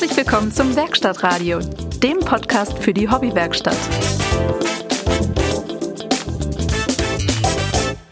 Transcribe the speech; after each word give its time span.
Herzlich 0.00 0.16
willkommen 0.16 0.52
zum 0.52 0.76
Werkstattradio, 0.76 1.58
dem 2.00 2.20
Podcast 2.20 2.78
für 2.78 2.94
die 2.94 3.10
Hobbywerkstatt. 3.10 3.76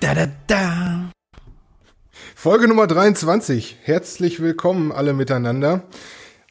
Da, 0.01 0.15
da, 0.15 0.27
da. 0.49 1.11
Folge 2.35 2.67
Nummer 2.67 2.89
23. 2.89 3.77
Herzlich 3.85 4.41
willkommen 4.41 4.91
alle 4.91 5.13
miteinander. 5.13 5.85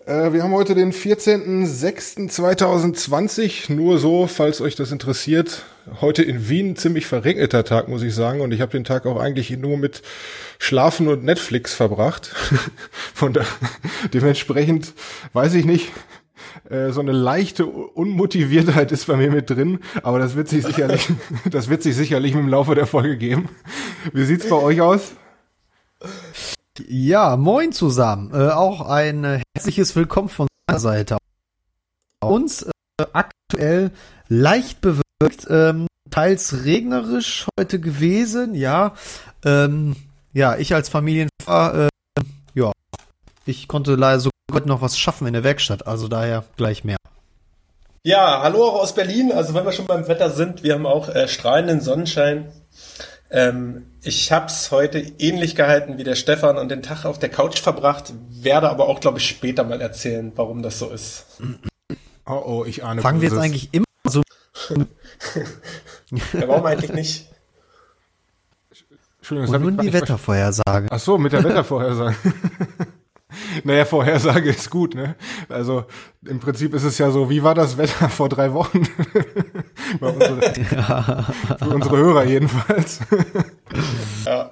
Äh, 0.05 0.33
wir 0.33 0.43
haben 0.43 0.53
heute 0.53 0.75
den 0.75 0.91
14.06.2020. 0.93 3.73
Nur 3.73 3.97
so, 3.97 4.27
falls 4.27 4.61
euch 4.61 4.75
das 4.75 4.91
interessiert. 4.91 5.63
Heute 5.99 6.21
in 6.21 6.47
Wien 6.47 6.75
ziemlich 6.75 7.07
verregneter 7.07 7.63
Tag, 7.63 7.87
muss 7.87 8.03
ich 8.03 8.13
sagen. 8.13 8.41
Und 8.41 8.51
ich 8.51 8.61
habe 8.61 8.71
den 8.71 8.83
Tag 8.83 9.07
auch 9.07 9.19
eigentlich 9.19 9.49
nur 9.57 9.77
mit 9.77 10.03
Schlafen 10.59 11.07
und 11.07 11.23
Netflix 11.23 11.73
verbracht. 11.73 12.35
Von 13.15 13.33
da, 13.33 13.45
dementsprechend 14.13 14.93
weiß 15.33 15.55
ich 15.55 15.65
nicht, 15.65 15.91
äh, 16.69 16.91
so 16.91 17.01
eine 17.01 17.11
leichte 17.11 17.65
Unmotiviertheit 17.65 18.91
ist 18.91 19.07
bei 19.07 19.17
mir 19.17 19.31
mit 19.31 19.49
drin, 19.49 19.79
aber 20.03 20.19
das 20.19 20.35
wird 20.35 20.49
sich 20.49 20.63
sicherlich, 20.63 21.07
das 21.49 21.67
wird 21.67 21.81
sich 21.81 21.95
sicherlich 21.95 22.33
im 22.33 22.47
Laufe 22.47 22.75
der 22.75 22.85
Folge 22.85 23.17
geben. 23.17 23.49
Wie 24.13 24.25
sieht's 24.25 24.47
bei 24.47 24.57
euch 24.57 24.81
aus? 24.81 25.15
Ja, 26.79 27.37
moin 27.37 27.71
zusammen. 27.71 28.31
Äh, 28.33 28.49
auch 28.49 28.81
ein 28.81 29.23
äh, 29.23 29.41
herzliches 29.55 29.95
Willkommen 29.95 30.27
von 30.27 30.47
meiner 30.67 30.79
Seite. 30.79 31.17
Uns 32.21 32.63
äh, 32.63 33.05
aktuell 33.13 33.91
leicht 34.27 34.81
bewölkt, 34.81 35.47
ähm, 35.49 35.87
teils 36.09 36.65
regnerisch 36.65 37.47
heute 37.57 37.79
gewesen, 37.79 38.55
ja. 38.55 38.93
Ähm, 39.45 39.95
ja, 40.33 40.57
ich 40.57 40.73
als 40.73 40.89
Familienfahrer, 40.89 41.85
äh, 41.85 42.23
ja, 42.55 42.71
ich 43.45 43.69
konnte 43.69 43.95
leider 43.95 44.19
so 44.19 44.29
heute 44.51 44.67
noch 44.67 44.81
was 44.81 44.97
schaffen 44.97 45.27
in 45.27 45.33
der 45.33 45.45
Werkstatt, 45.45 45.87
also 45.87 46.09
daher 46.09 46.43
gleich 46.57 46.83
mehr. 46.83 46.97
Ja, 48.03 48.41
hallo 48.43 48.65
auch 48.65 48.81
aus 48.81 48.93
Berlin. 48.93 49.31
Also 49.31 49.53
wenn 49.53 49.65
wir 49.65 49.71
schon 49.71 49.87
beim 49.87 50.07
Wetter 50.07 50.29
sind, 50.29 50.61
wir 50.61 50.73
haben 50.73 50.85
auch 50.85 51.07
äh, 51.07 51.27
strahlenden 51.29 51.79
Sonnenschein. 51.79 52.51
Ähm, 53.35 53.85
ich 54.01 54.31
habe 54.31 54.45
es 54.45 54.71
heute 54.71 54.97
ähnlich 54.97 55.57
gehalten 55.57 55.97
wie 55.97 56.05
der 56.05 56.15
Stefan 56.15 56.57
und 56.57 56.69
den 56.69 56.81
Tag 56.81 57.03
auf 57.03 57.19
der 57.19 57.27
Couch 57.27 57.59
verbracht, 57.59 58.13
werde 58.29 58.69
aber 58.69 58.87
auch, 58.87 59.01
glaube 59.01 59.17
ich, 59.17 59.27
später 59.27 59.65
mal 59.65 59.81
erzählen, 59.81 60.31
warum 60.37 60.63
das 60.63 60.79
so 60.79 60.89
ist. 60.89 61.25
Oh, 62.25 62.41
oh, 62.45 62.65
ich 62.65 62.85
ahne. 62.85 63.01
Fangen 63.01 63.19
wir 63.19 63.27
jetzt 63.27 63.37
eigentlich 63.37 63.73
immer 63.73 63.85
so. 64.07 64.21
ja, 66.11 66.47
warum 66.47 66.65
eigentlich 66.65 66.93
nicht? 66.93 67.27
Entschuldigung, 69.17 69.53
Und 69.53 69.61
nun 69.61 69.77
die 69.79 69.91
Wettervorhersage. 69.91 70.87
Ach 70.89 70.99
so, 70.99 71.17
mit 71.17 71.33
der 71.33 71.43
Wettervorhersage. 71.43 72.15
naja, 73.63 73.85
Vorhersage 73.85 74.49
ist 74.49 74.69
gut, 74.69 74.95
ne? 74.95 75.15
Also 75.49 75.85
im 76.25 76.39
Prinzip 76.39 76.73
ist 76.73 76.83
es 76.83 76.97
ja 76.97 77.11
so, 77.11 77.29
wie 77.29 77.43
war 77.43 77.55
das 77.55 77.77
Wetter 77.77 78.09
vor 78.09 78.29
drei 78.29 78.53
Wochen? 78.53 78.87
unsere, 79.99 80.53
ja. 80.71 81.25
Für 81.59 81.69
unsere 81.69 81.97
Hörer 81.97 82.23
jedenfalls. 82.25 82.99
ja. 84.25 84.51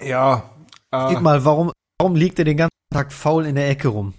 Ja. 0.00 0.50
Äh, 0.90 1.08
Geht 1.10 1.20
mal, 1.20 1.44
warum, 1.44 1.72
warum 1.98 2.16
liegt 2.16 2.38
er 2.38 2.44
den 2.44 2.56
ganzen 2.56 2.70
Tag 2.92 3.12
faul 3.12 3.46
in 3.46 3.54
der 3.54 3.68
Ecke 3.68 3.88
rum? 3.88 4.14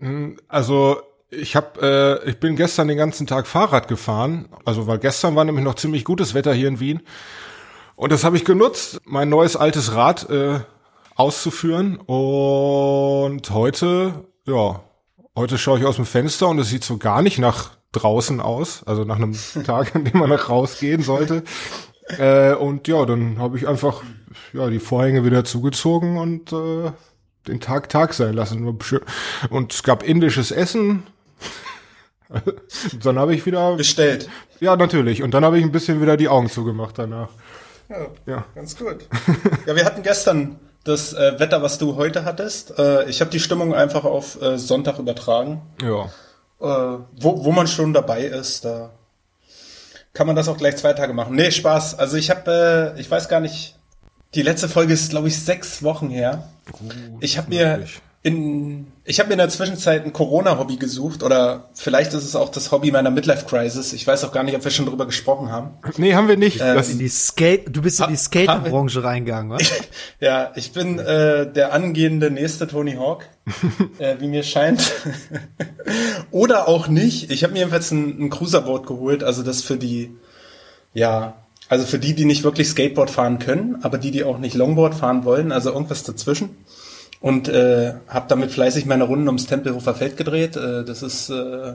Hm, 0.00 0.38
also 0.48 1.00
ich 1.30 1.56
hab, 1.56 1.80
äh, 1.80 2.22
ich 2.24 2.40
bin 2.40 2.56
gestern 2.56 2.88
den 2.88 2.98
ganzen 2.98 3.26
Tag 3.26 3.46
Fahrrad 3.46 3.88
gefahren, 3.88 4.48
also 4.64 4.86
weil 4.86 4.98
gestern 4.98 5.34
war 5.36 5.44
nämlich 5.44 5.64
noch 5.64 5.76
ziemlich 5.76 6.04
gutes 6.04 6.34
Wetter 6.34 6.52
hier 6.52 6.68
in 6.68 6.80
Wien 6.80 7.02
und 7.96 8.12
das 8.12 8.24
habe 8.24 8.36
ich 8.36 8.44
genutzt, 8.44 9.00
mein 9.04 9.28
neues 9.28 9.56
altes 9.56 9.94
Rad 9.94 10.28
äh, 10.28 10.60
auszuführen. 11.14 11.96
Und 11.96 13.50
heute, 13.50 14.24
ja, 14.46 14.80
heute 15.36 15.58
schaue 15.58 15.78
ich 15.78 15.84
aus 15.84 15.96
dem 15.96 16.06
Fenster 16.06 16.48
und 16.48 16.58
es 16.58 16.68
sieht 16.68 16.84
so 16.84 16.98
gar 16.98 17.22
nicht 17.22 17.38
nach 17.38 17.70
draußen 17.92 18.40
aus, 18.40 18.82
also 18.84 19.04
nach 19.04 19.16
einem 19.16 19.36
Tag, 19.64 19.94
an 19.94 20.04
dem 20.04 20.18
man 20.18 20.30
nach 20.30 20.48
rausgehen 20.48 21.02
sollte. 21.02 21.44
Äh, 22.18 22.54
und 22.54 22.88
ja, 22.88 23.04
dann 23.06 23.38
habe 23.38 23.58
ich 23.58 23.68
einfach 23.68 24.02
ja 24.52 24.68
die 24.68 24.80
Vorhänge 24.80 25.24
wieder 25.24 25.44
zugezogen 25.44 26.18
und 26.18 26.52
äh, 26.52 26.92
den 27.46 27.60
Tag 27.60 27.88
Tag 27.88 28.14
sein 28.14 28.34
lassen. 28.34 28.66
Und 29.50 29.72
es 29.72 29.82
gab 29.82 30.02
indisches 30.02 30.50
Essen. 30.50 31.04
dann 33.02 33.18
habe 33.18 33.34
ich 33.34 33.46
wieder 33.46 33.76
bestellt. 33.76 34.28
Ja, 34.60 34.76
natürlich. 34.76 35.22
Und 35.22 35.34
dann 35.34 35.44
habe 35.44 35.58
ich 35.58 35.64
ein 35.64 35.72
bisschen 35.72 36.00
wieder 36.00 36.16
die 36.16 36.28
Augen 36.28 36.48
zugemacht 36.48 36.98
danach. 36.98 37.28
Ja, 37.88 38.06
ja. 38.26 38.44
ganz 38.54 38.76
gut. 38.76 39.06
ja, 39.66 39.76
wir 39.76 39.84
hatten 39.84 40.02
gestern 40.02 40.56
das 40.84 41.12
äh, 41.12 41.38
Wetter, 41.38 41.62
was 41.62 41.78
du 41.78 41.96
heute 41.96 42.24
hattest. 42.24 42.78
Äh, 42.78 43.08
ich 43.08 43.20
habe 43.20 43.30
die 43.30 43.40
Stimmung 43.40 43.74
einfach 43.74 44.04
auf 44.04 44.40
äh, 44.40 44.58
Sonntag 44.58 44.98
übertragen. 44.98 45.62
Ja. 45.80 46.04
Äh, 46.60 46.98
wo, 47.20 47.44
wo 47.44 47.52
man 47.52 47.66
schon 47.66 47.92
dabei 47.92 48.22
ist, 48.24 48.64
da 48.64 48.90
kann 50.12 50.26
man 50.26 50.36
das 50.36 50.48
auch 50.48 50.56
gleich 50.56 50.76
zwei 50.76 50.92
Tage 50.92 51.12
machen. 51.12 51.34
Nee, 51.34 51.50
Spaß. 51.50 51.98
Also 51.98 52.16
ich 52.16 52.30
habe, 52.30 52.94
äh, 52.96 53.00
ich 53.00 53.10
weiß 53.10 53.28
gar 53.28 53.40
nicht, 53.40 53.76
die 54.34 54.42
letzte 54.42 54.68
Folge 54.68 54.92
ist, 54.92 55.10
glaube 55.10 55.28
ich, 55.28 55.42
sechs 55.42 55.82
Wochen 55.82 56.08
her. 56.10 56.48
Uh, 56.72 57.18
ich 57.20 57.38
habe 57.38 57.48
mir 57.50 57.84
in, 58.24 58.86
ich 59.04 59.18
habe 59.18 59.28
mir 59.28 59.32
in 59.34 59.38
der 59.38 59.48
Zwischenzeit 59.48 60.04
ein 60.04 60.12
Corona-Hobby 60.12 60.76
gesucht 60.76 61.24
oder 61.24 61.70
vielleicht 61.74 62.14
ist 62.14 62.22
es 62.22 62.36
auch 62.36 62.50
das 62.50 62.70
Hobby 62.70 62.92
meiner 62.92 63.10
Midlife-Crisis. 63.10 63.92
Ich 63.94 64.06
weiß 64.06 64.22
auch 64.22 64.30
gar 64.30 64.44
nicht, 64.44 64.54
ob 64.54 64.62
wir 64.62 64.70
schon 64.70 64.86
drüber 64.86 65.06
gesprochen 65.06 65.50
haben. 65.50 65.70
Nee, 65.96 66.14
haben 66.14 66.28
wir 66.28 66.36
nicht. 66.36 66.60
Ähm, 66.60 66.80
in 66.88 67.00
die 67.00 67.08
Skate, 67.08 67.74
du 67.74 67.82
bist 67.82 67.98
in 67.98 68.10
die 68.10 68.16
Skate-Branche 68.16 69.02
reingegangen, 69.02 69.50
was? 69.50 69.68
ja, 70.20 70.52
ich 70.54 70.72
bin 70.72 71.00
äh, 71.00 71.52
der 71.52 71.72
angehende 71.72 72.30
nächste 72.30 72.68
Tony 72.68 72.94
Hawk, 72.94 73.28
äh, 73.98 74.14
wie 74.20 74.28
mir 74.28 74.44
scheint. 74.44 74.92
oder 76.30 76.68
auch 76.68 76.86
nicht. 76.86 77.32
Ich 77.32 77.42
habe 77.42 77.54
mir 77.54 77.60
jedenfalls 77.60 77.90
ein, 77.90 78.26
ein 78.26 78.30
Cruiserboard 78.30 78.86
geholt, 78.86 79.24
also 79.24 79.42
das 79.42 79.62
für 79.62 79.76
die, 79.76 80.14
ja, 80.94 81.34
also 81.68 81.84
für 81.86 81.98
die, 81.98 82.14
die 82.14 82.24
nicht 82.24 82.44
wirklich 82.44 82.68
Skateboard 82.68 83.10
fahren 83.10 83.40
können, 83.40 83.78
aber 83.82 83.98
die, 83.98 84.12
die 84.12 84.22
auch 84.22 84.38
nicht 84.38 84.54
Longboard 84.54 84.94
fahren 84.94 85.24
wollen, 85.24 85.50
also 85.50 85.72
irgendwas 85.72 86.04
dazwischen 86.04 86.50
und 87.22 87.48
äh, 87.48 87.94
habe 88.08 88.26
damit 88.28 88.50
fleißig 88.50 88.84
meine 88.84 89.04
Runden 89.04 89.28
ums 89.28 89.46
Tempelhofer 89.46 89.94
Feld 89.94 90.16
gedreht. 90.16 90.56
Äh, 90.56 90.84
das 90.84 91.02
ist 91.02 91.30
äh, 91.30 91.74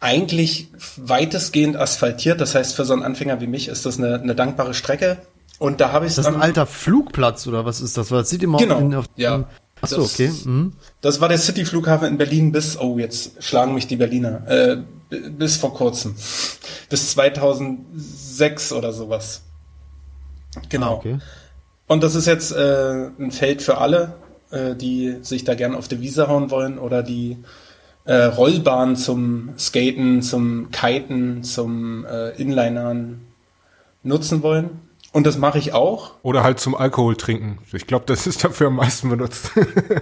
eigentlich 0.00 0.68
weitestgehend 0.96 1.76
asphaltiert. 1.76 2.40
Das 2.40 2.54
heißt, 2.54 2.74
für 2.74 2.86
so 2.86 2.94
einen 2.94 3.02
Anfänger 3.02 3.42
wie 3.42 3.46
mich 3.46 3.68
ist 3.68 3.84
das 3.84 3.98
eine, 3.98 4.18
eine 4.18 4.34
dankbare 4.34 4.72
Strecke. 4.72 5.18
Und 5.58 5.82
da 5.82 5.92
habe 5.92 6.06
ich 6.06 6.12
Ist 6.12 6.18
das 6.18 6.26
ein 6.26 6.40
alter 6.40 6.64
Flugplatz 6.64 7.46
oder 7.46 7.66
was 7.66 7.82
ist 7.82 7.98
das? 7.98 8.10
Weil 8.10 8.20
das 8.20 8.30
sieht 8.30 8.42
immer 8.42 8.56
genau, 8.56 8.78
in, 8.78 8.94
auf, 8.94 9.04
ja. 9.14 9.44
Achso, 9.82 9.96
das, 9.96 10.14
okay. 10.14 10.32
Mhm. 10.44 10.72
Das 11.02 11.20
war 11.20 11.28
der 11.28 11.38
City-Flughafen 11.38 12.08
in 12.08 12.16
Berlin 12.16 12.50
bis, 12.50 12.78
oh, 12.78 12.98
jetzt 12.98 13.42
schlagen 13.42 13.74
mich 13.74 13.86
die 13.86 13.96
Berliner, 13.96 14.48
äh, 14.48 14.76
bis 15.30 15.58
vor 15.58 15.74
kurzem. 15.74 16.14
Bis 16.88 17.10
2006 17.10 18.72
oder 18.72 18.94
sowas. 18.94 19.42
Genau. 20.70 20.86
Ah, 20.86 20.94
okay. 20.94 21.18
Und 21.86 22.02
das 22.02 22.14
ist 22.14 22.26
jetzt 22.26 22.52
äh, 22.52 23.08
ein 23.18 23.32
Feld 23.32 23.62
für 23.62 23.78
alle 23.78 24.14
äh, 24.50 24.74
die 24.74 25.18
sich 25.22 25.44
da 25.44 25.54
gern 25.54 25.74
auf 25.74 25.88
die 25.88 26.00
Wiese 26.00 26.28
hauen 26.28 26.50
wollen 26.50 26.78
oder 26.78 27.02
die 27.02 27.38
äh, 28.04 28.24
Rollbahn 28.24 28.96
zum 28.96 29.50
Skaten, 29.58 30.22
zum 30.22 30.70
Kiten, 30.70 31.42
zum 31.42 32.04
äh, 32.04 32.30
Inlinern 32.30 33.20
nutzen 34.02 34.42
wollen. 34.42 34.70
Und 35.12 35.26
das 35.26 35.38
mache 35.38 35.58
ich 35.58 35.72
auch. 35.72 36.12
Oder 36.22 36.44
halt 36.44 36.60
zum 36.60 36.74
Alkohol 36.74 37.16
trinken. 37.16 37.58
Ich 37.72 37.86
glaube, 37.86 38.04
das 38.06 38.26
ist 38.26 38.44
dafür 38.44 38.68
am 38.68 38.76
meisten 38.76 39.10
benutzt. 39.10 39.50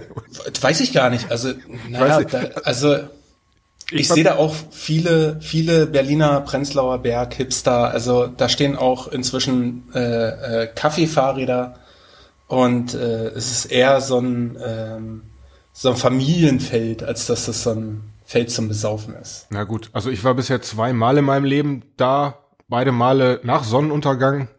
Weiß 0.61 0.79
ich 0.81 0.93
gar 0.93 1.09
nicht. 1.09 1.31
Also, 1.31 1.53
naja, 1.89 2.21
da, 2.21 2.39
also 2.63 2.95
ich, 3.91 4.01
ich 4.01 4.07
sehe 4.07 4.23
da 4.23 4.35
auch 4.35 4.53
viele, 4.69 5.37
viele 5.41 5.87
Berliner 5.87 6.41
Prenzlauer 6.41 6.99
Berg 6.99 7.33
Hipster. 7.33 7.89
Also 7.89 8.27
da 8.27 8.49
stehen 8.49 8.75
auch 8.75 9.07
inzwischen 9.07 9.89
äh, 9.95 10.63
äh, 10.63 10.67
Kaffeefahrräder 10.67 11.75
und 12.49 12.95
äh, 12.95 13.27
es 13.27 13.51
ist 13.51 13.65
eher 13.65 14.01
so 14.01 14.19
ein, 14.19 14.57
ähm, 14.61 15.21
so 15.71 15.89
ein 15.89 15.95
Familienfeld, 15.95 17.03
als 17.03 17.27
dass 17.27 17.45
das 17.45 17.63
so 17.63 17.69
ein 17.69 18.01
Feld 18.25 18.51
zum 18.51 18.67
Besaufen 18.67 19.15
ist. 19.15 19.45
Na 19.51 19.63
gut, 19.63 19.89
also 19.93 20.09
ich 20.09 20.23
war 20.23 20.33
bisher 20.33 20.61
zwei 20.61 20.91
Mal 20.91 21.19
in 21.19 21.25
meinem 21.25 21.45
Leben 21.45 21.83
da, 21.95 22.39
beide 22.67 22.91
Male 22.91 23.39
nach 23.43 23.63
Sonnenuntergang 23.63 24.49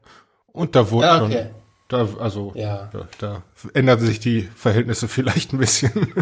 und 0.53 0.77
da 0.77 0.91
wurde 0.93 1.11
ah, 1.11 1.25
okay. 1.25 1.33
schon, 1.33 1.51
da, 1.89 2.09
also 2.21 2.53
ja. 2.55 2.91
da, 2.93 3.09
da 3.19 3.43
ändern 3.75 3.99
sich 3.99 4.21
die 4.21 4.49
Verhältnisse 4.55 5.09
vielleicht 5.09 5.53
ein 5.53 5.59
bisschen. 5.59 5.93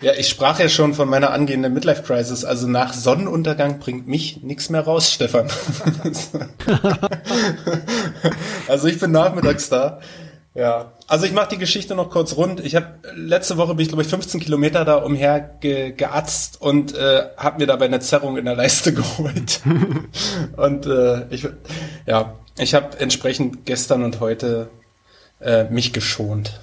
Ja, 0.00 0.12
ich 0.16 0.28
sprach 0.28 0.60
ja 0.60 0.68
schon 0.68 0.92
von 0.92 1.08
meiner 1.08 1.30
angehenden 1.30 1.72
Midlife 1.72 2.02
Crisis. 2.02 2.44
Also 2.44 2.68
nach 2.68 2.92
Sonnenuntergang 2.92 3.80
bringt 3.80 4.06
mich 4.06 4.42
nichts 4.42 4.70
mehr 4.70 4.82
raus, 4.82 5.10
Stefan. 5.10 5.48
also 8.68 8.86
ich 8.86 9.00
bin 9.00 9.10
nachmittags 9.10 9.70
da 9.70 9.98
ja, 10.58 10.90
also 11.06 11.24
ich 11.24 11.32
mache 11.32 11.50
die 11.50 11.58
Geschichte 11.58 11.94
noch 11.94 12.10
kurz 12.10 12.36
rund. 12.36 12.58
Ich 12.58 12.74
habe 12.74 12.98
letzte 13.14 13.56
Woche 13.58 13.76
bin 13.76 13.82
ich 13.82 13.88
glaube 13.88 14.02
ich 14.02 14.08
15 14.08 14.40
Kilometer 14.40 14.84
da 14.84 14.96
umher 14.96 15.38
ge, 15.60 15.92
geatzt 15.92 16.60
und 16.60 16.96
äh, 16.96 17.28
habe 17.36 17.60
mir 17.60 17.68
dabei 17.68 17.84
eine 17.84 18.00
Zerrung 18.00 18.36
in 18.36 18.44
der 18.44 18.56
Leiste 18.56 18.92
geholt. 18.94 19.60
und 20.56 20.86
äh, 20.86 21.26
ich 21.30 21.48
ja, 22.06 22.34
ich 22.58 22.74
habe 22.74 22.98
entsprechend 22.98 23.66
gestern 23.66 24.02
und 24.02 24.18
heute 24.18 24.68
äh, 25.40 25.64
mich 25.70 25.92
geschont. 25.92 26.58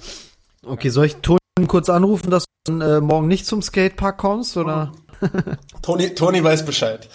Okay, 0.62 0.90
soll 0.90 1.06
ich 1.06 1.16
Ton 1.16 1.38
kurz 1.66 1.88
anrufen, 1.88 2.28
dass 2.30 2.44
äh, 2.68 3.00
morgen 3.00 3.28
nicht 3.28 3.46
zum 3.46 3.62
Skatepark 3.62 4.18
kommst, 4.18 4.58
oder? 4.58 4.92
Toni, 5.82 6.14
Toni 6.14 6.42
weiß 6.42 6.64
Bescheid. 6.64 7.08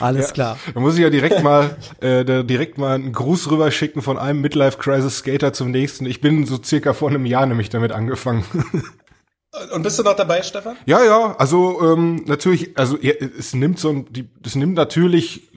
Alles 0.00 0.32
klar. 0.32 0.58
Da 0.72 0.80
muss 0.80 0.94
ich 0.94 1.00
ja 1.00 1.10
direkt 1.10 1.42
mal, 1.42 1.76
äh, 2.00 2.24
direkt 2.44 2.78
mal 2.78 2.94
einen 2.94 3.12
Gruß 3.12 3.50
rüberschicken 3.50 4.02
von 4.02 4.18
einem 4.18 4.40
Midlife 4.40 4.78
Crisis 4.78 5.18
Skater 5.18 5.52
zum 5.52 5.70
nächsten. 5.70 6.06
Ich 6.06 6.20
bin 6.20 6.46
so 6.46 6.62
circa 6.62 6.92
vor 6.92 7.10
einem 7.10 7.26
Jahr 7.26 7.46
nämlich 7.46 7.70
damit 7.70 7.92
angefangen. 7.92 8.44
Und 9.72 9.82
bist 9.84 9.98
du 9.98 10.02
noch 10.02 10.16
dabei, 10.16 10.42
Stefan? 10.42 10.76
Ja, 10.84 11.04
ja, 11.04 11.36
also 11.36 11.80
ähm, 11.80 12.24
natürlich, 12.26 12.76
also 12.76 12.98
ja, 13.00 13.12
es 13.12 13.54
nimmt 13.54 13.78
so 13.78 13.90
ein, 13.90 14.06
die, 14.12 14.28
es 14.44 14.56
nimmt 14.56 14.74
natürlich 14.74 15.48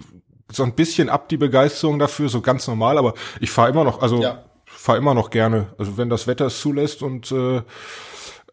so 0.51 0.63
ein 0.63 0.73
bisschen 0.75 1.09
ab 1.09 1.29
die 1.29 1.37
Begeisterung 1.37 1.97
dafür, 1.97 2.29
so 2.29 2.41
ganz 2.41 2.67
normal, 2.67 2.97
aber 2.99 3.15
ich 3.39 3.49
fahre 3.49 3.71
immer 3.71 3.83
noch, 3.83 4.01
also 4.03 4.21
Ja. 4.21 4.43
fahre 4.65 4.99
immer 4.99 5.15
noch 5.15 5.31
gerne, 5.31 5.73
also 5.79 5.97
wenn 5.97 6.09
das 6.09 6.27
Wetter 6.27 6.45
es 6.45 6.61
zulässt 6.61 7.01
und 7.01 7.31
äh, 7.31 7.63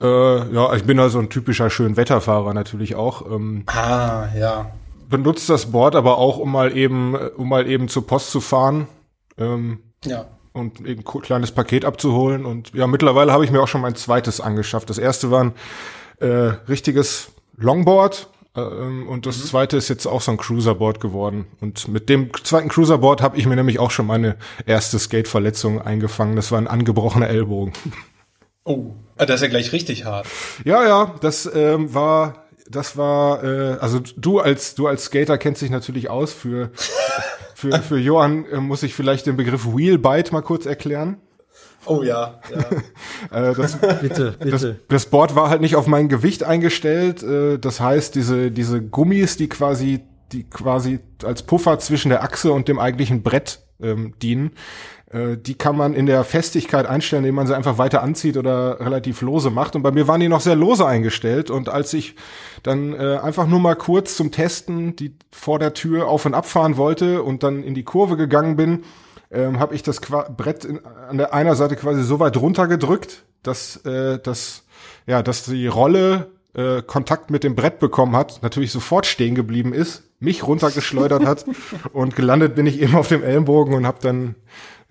äh, 0.05 0.55
ja, 0.55 0.75
ich 0.75 0.85
bin 0.85 1.01
also 1.01 1.19
ein 1.19 1.31
typischer 1.31 1.71
Schönwetterfahrer 1.71 2.53
natürlich 2.55 2.95
auch. 2.95 3.25
Ähm, 3.31 3.65
Ah, 3.67 4.27
ja. 4.39 4.71
benutzt 5.09 5.49
das 5.49 5.73
Board 5.73 5.97
aber 5.97 6.19
auch, 6.19 6.39
um 6.39 6.53
mal 6.53 6.77
eben, 6.77 7.15
um 7.37 7.49
mal 7.49 7.67
eben 7.69 7.89
zur 7.89 8.06
Post 8.06 8.31
zu 8.31 8.41
fahren. 8.41 8.87
Ähm, 9.39 9.79
Ja. 10.05 10.27
und 10.53 10.79
ein 10.81 11.03
ko- 11.05 11.19
kleines 11.21 11.51
Paket 11.53 11.85
abzuholen. 11.85 12.45
Und 12.45 12.73
ja, 12.75 12.87
mittlerweile 12.87 13.33
habe 13.33 13.45
ich 13.45 13.51
mir 13.51 13.61
auch 13.62 13.69
schon 13.69 13.81
mein 13.81 13.97
zweites 13.97 14.41
angeschafft. 14.41 14.89
Das 14.91 14.99
erste 14.99 15.31
war 15.33 15.43
ein 15.45 15.53
äh, 16.21 16.27
richtiges 16.69 17.33
Longboard 17.56 18.29
äh, 18.56 18.61
ähm, 18.61 19.09
und 19.09 19.27
das 19.27 19.45
zweite 19.47 19.77
ist 19.77 19.89
jetzt 19.89 20.06
auch 20.06 20.21
so 20.21 20.31
ein 20.31 20.37
Cruiserboard 20.37 21.01
geworden. 21.01 21.47
Und 21.61 21.89
mit 21.89 22.09
dem 22.09 22.31
zweiten 22.45 22.69
Cruiserboard 22.69 23.21
habe 23.23 23.37
ich 23.37 23.47
mir 23.47 23.56
nämlich 23.56 23.81
auch 23.81 23.91
schon 23.91 24.06
meine 24.06 24.37
erste 24.67 24.99
Skate-Verletzung 25.01 25.81
eingefangen. 25.83 26.37
Das 26.37 26.53
war 26.53 26.59
ein 26.59 26.69
angebrochener 26.69 27.29
Ellbogen. 27.29 27.73
Oh, 28.65 28.93
das 29.17 29.37
ist 29.37 29.43
ja 29.43 29.49
gleich 29.49 29.73
richtig 29.73 30.05
hart. 30.05 30.27
Ja, 30.65 30.85
ja, 30.87 31.15
das 31.21 31.51
ähm, 31.55 31.95
war, 31.95 32.47
das 32.69 32.97
war, 32.97 33.45
äh, 33.45 33.77
also 33.81 34.01
du 34.17 34.41
als 34.41 34.75
du 34.75 34.87
als 34.87 35.05
Skater 35.05 35.39
kennst 35.39 35.63
dich 35.63 35.71
natürlich 35.71 36.11
aus. 36.11 36.33
Für 36.33 36.71
für 37.55 37.81
für 37.81 37.99
Johann 37.99 38.45
äh, 38.47 38.57
muss 38.57 38.83
ich 38.83 38.95
vielleicht 38.95 39.27
den 39.27 39.37
Begriff 39.37 39.67
Wheelbite 39.67 40.33
mal 40.33 40.43
kurz 40.43 40.67
erklären. 40.67 41.19
Oh 41.87 42.03
ja, 42.03 42.41
ja. 42.51 42.65
Äh, 43.51 43.55
das, 43.55 43.79
Bitte, 44.01 44.37
das, 44.39 44.63
bitte. 44.63 44.81
das 44.89 45.07
Board 45.07 45.35
war 45.35 45.51
halt 45.51 45.61
nicht 45.61 45.77
auf 45.77 45.87
mein 45.87 46.09
Gewicht 46.09 46.45
eingestellt. 46.45 47.23
Äh, 47.23 47.59
das 47.59 47.81
heißt, 47.81 48.15
diese 48.15 48.51
diese 48.51 48.83
Gummis, 48.83 49.37
die 49.37 49.49
quasi 49.49 50.01
die 50.33 50.45
quasi 50.45 51.01
als 51.23 51.43
Puffer 51.43 51.79
zwischen 51.79 52.09
der 52.09 52.23
Achse 52.23 52.53
und 52.53 52.69
dem 52.69 52.79
eigentlichen 52.79 53.23
Brett 53.23 53.61
ähm, 53.81 54.15
dienen, 54.21 54.53
äh, 55.15 55.39
die 55.39 55.55
kann 55.55 55.77
man 55.77 55.95
in 55.95 56.07
der 56.07 56.25
Festigkeit 56.25 56.87
einstellen, 56.87 57.23
indem 57.23 57.37
man 57.37 57.47
sie 57.47 57.57
einfach 57.57 57.79
weiter 57.79 58.03
anzieht 58.03 58.37
oder 58.37 58.81
relativ 58.81 59.23
lose 59.23 59.51
macht. 59.51 59.77
Und 59.77 59.83
bei 59.83 59.93
mir 59.93 60.09
waren 60.09 60.21
die 60.21 60.29
noch 60.29 60.41
sehr 60.41 60.57
lose 60.57 60.85
eingestellt. 60.85 61.51
Und 61.51 61.69
als 61.69 61.95
ich 61.95 62.17
dann 62.65 62.93
äh, 62.93 63.19
einfach 63.23 63.47
nur 63.47 63.61
mal 63.61 63.77
kurz 63.77 64.17
zum 64.17 64.33
Testen 64.33 64.97
die 64.97 65.15
vor 65.31 65.59
der 65.61 65.73
Tür 65.73 66.09
auf 66.09 66.27
und 66.27 66.35
ab 66.35 66.47
fahren 66.47 66.77
wollte 66.77 67.23
und 67.23 67.45
dann 67.45 67.63
in 67.63 67.75
die 67.75 67.85
Kurve 67.85 68.17
gegangen 68.17 68.57
bin, 68.57 68.83
ähm, 69.31 69.61
habe 69.61 69.75
ich 69.75 69.85
das 69.85 70.01
Qua 70.01 70.29
Brett 70.29 70.65
in, 70.65 70.85
an 70.85 71.17
der 71.17 71.33
einer 71.33 71.55
Seite 71.55 71.77
quasi 71.77 72.03
so 72.03 72.19
weit 72.19 72.37
runtergedrückt, 72.37 73.23
dass 73.43 73.77
äh, 73.85 74.19
das 74.21 74.65
ja, 75.07 75.23
dass 75.23 75.45
die 75.45 75.67
Rolle 75.67 76.33
äh, 76.55 76.83
Kontakt 76.83 77.31
mit 77.31 77.45
dem 77.45 77.55
Brett 77.55 77.79
bekommen 77.79 78.17
hat, 78.17 78.43
natürlich 78.43 78.73
sofort 78.73 79.07
stehen 79.07 79.35
geblieben 79.35 79.73
ist, 79.75 80.05
mich 80.19 80.47
runtergeschleudert 80.47 81.25
hat 81.25 81.45
und 81.93 82.17
gelandet 82.17 82.55
bin 82.55 82.67
ich 82.67 82.81
eben 82.81 82.95
auf 82.95 83.09
dem 83.09 83.23
Ellenbogen 83.23 83.75
und 83.75 83.87
habe 83.87 83.99
dann 84.01 84.35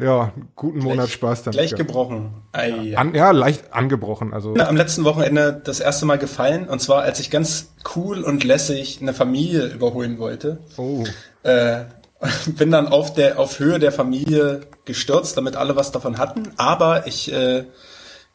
ja 0.04 0.34
einen 0.36 0.50
guten 0.56 0.80
Monat 0.80 1.10
Spaß 1.10 1.44
damit. 1.44 1.58
Gleich 1.58 1.72
gehabt. 1.72 1.88
gebrochen. 1.88 2.34
Ei, 2.52 2.70
ja. 2.70 3.00
An, 3.00 3.16
ja, 3.16 3.32
leicht 3.32 3.74
angebrochen. 3.74 4.34
Also 4.34 4.56
Am 4.56 4.76
letzten 4.76 5.04
Wochenende 5.04 5.62
das 5.64 5.80
erste 5.80 6.06
Mal 6.06 6.18
gefallen 6.18 6.68
und 6.68 6.80
zwar 6.80 7.04
als 7.04 7.20
ich 7.20 7.30
ganz 7.32 7.74
cool 7.96 8.24
und 8.24 8.44
lässig 8.44 9.00
eine 9.02 9.14
Familie 9.14 9.68
überholen 9.68 10.20
wollte. 10.20 10.60
oh, 10.78 11.04
Äh, 11.44 11.86
bin 12.58 12.72
dann 12.72 12.88
auf 12.88 13.14
der 13.14 13.40
auf 13.40 13.60
Höhe 13.60 13.80
der 13.80 13.92
Familie 13.92 14.62
gestürzt, 14.86 15.38
damit 15.38 15.56
alle 15.56 15.76
was 15.76 15.92
davon 15.92 16.18
hatten. 16.18 16.54
Aber 16.58 17.08
ich 17.08 17.32
äh, 17.32 17.66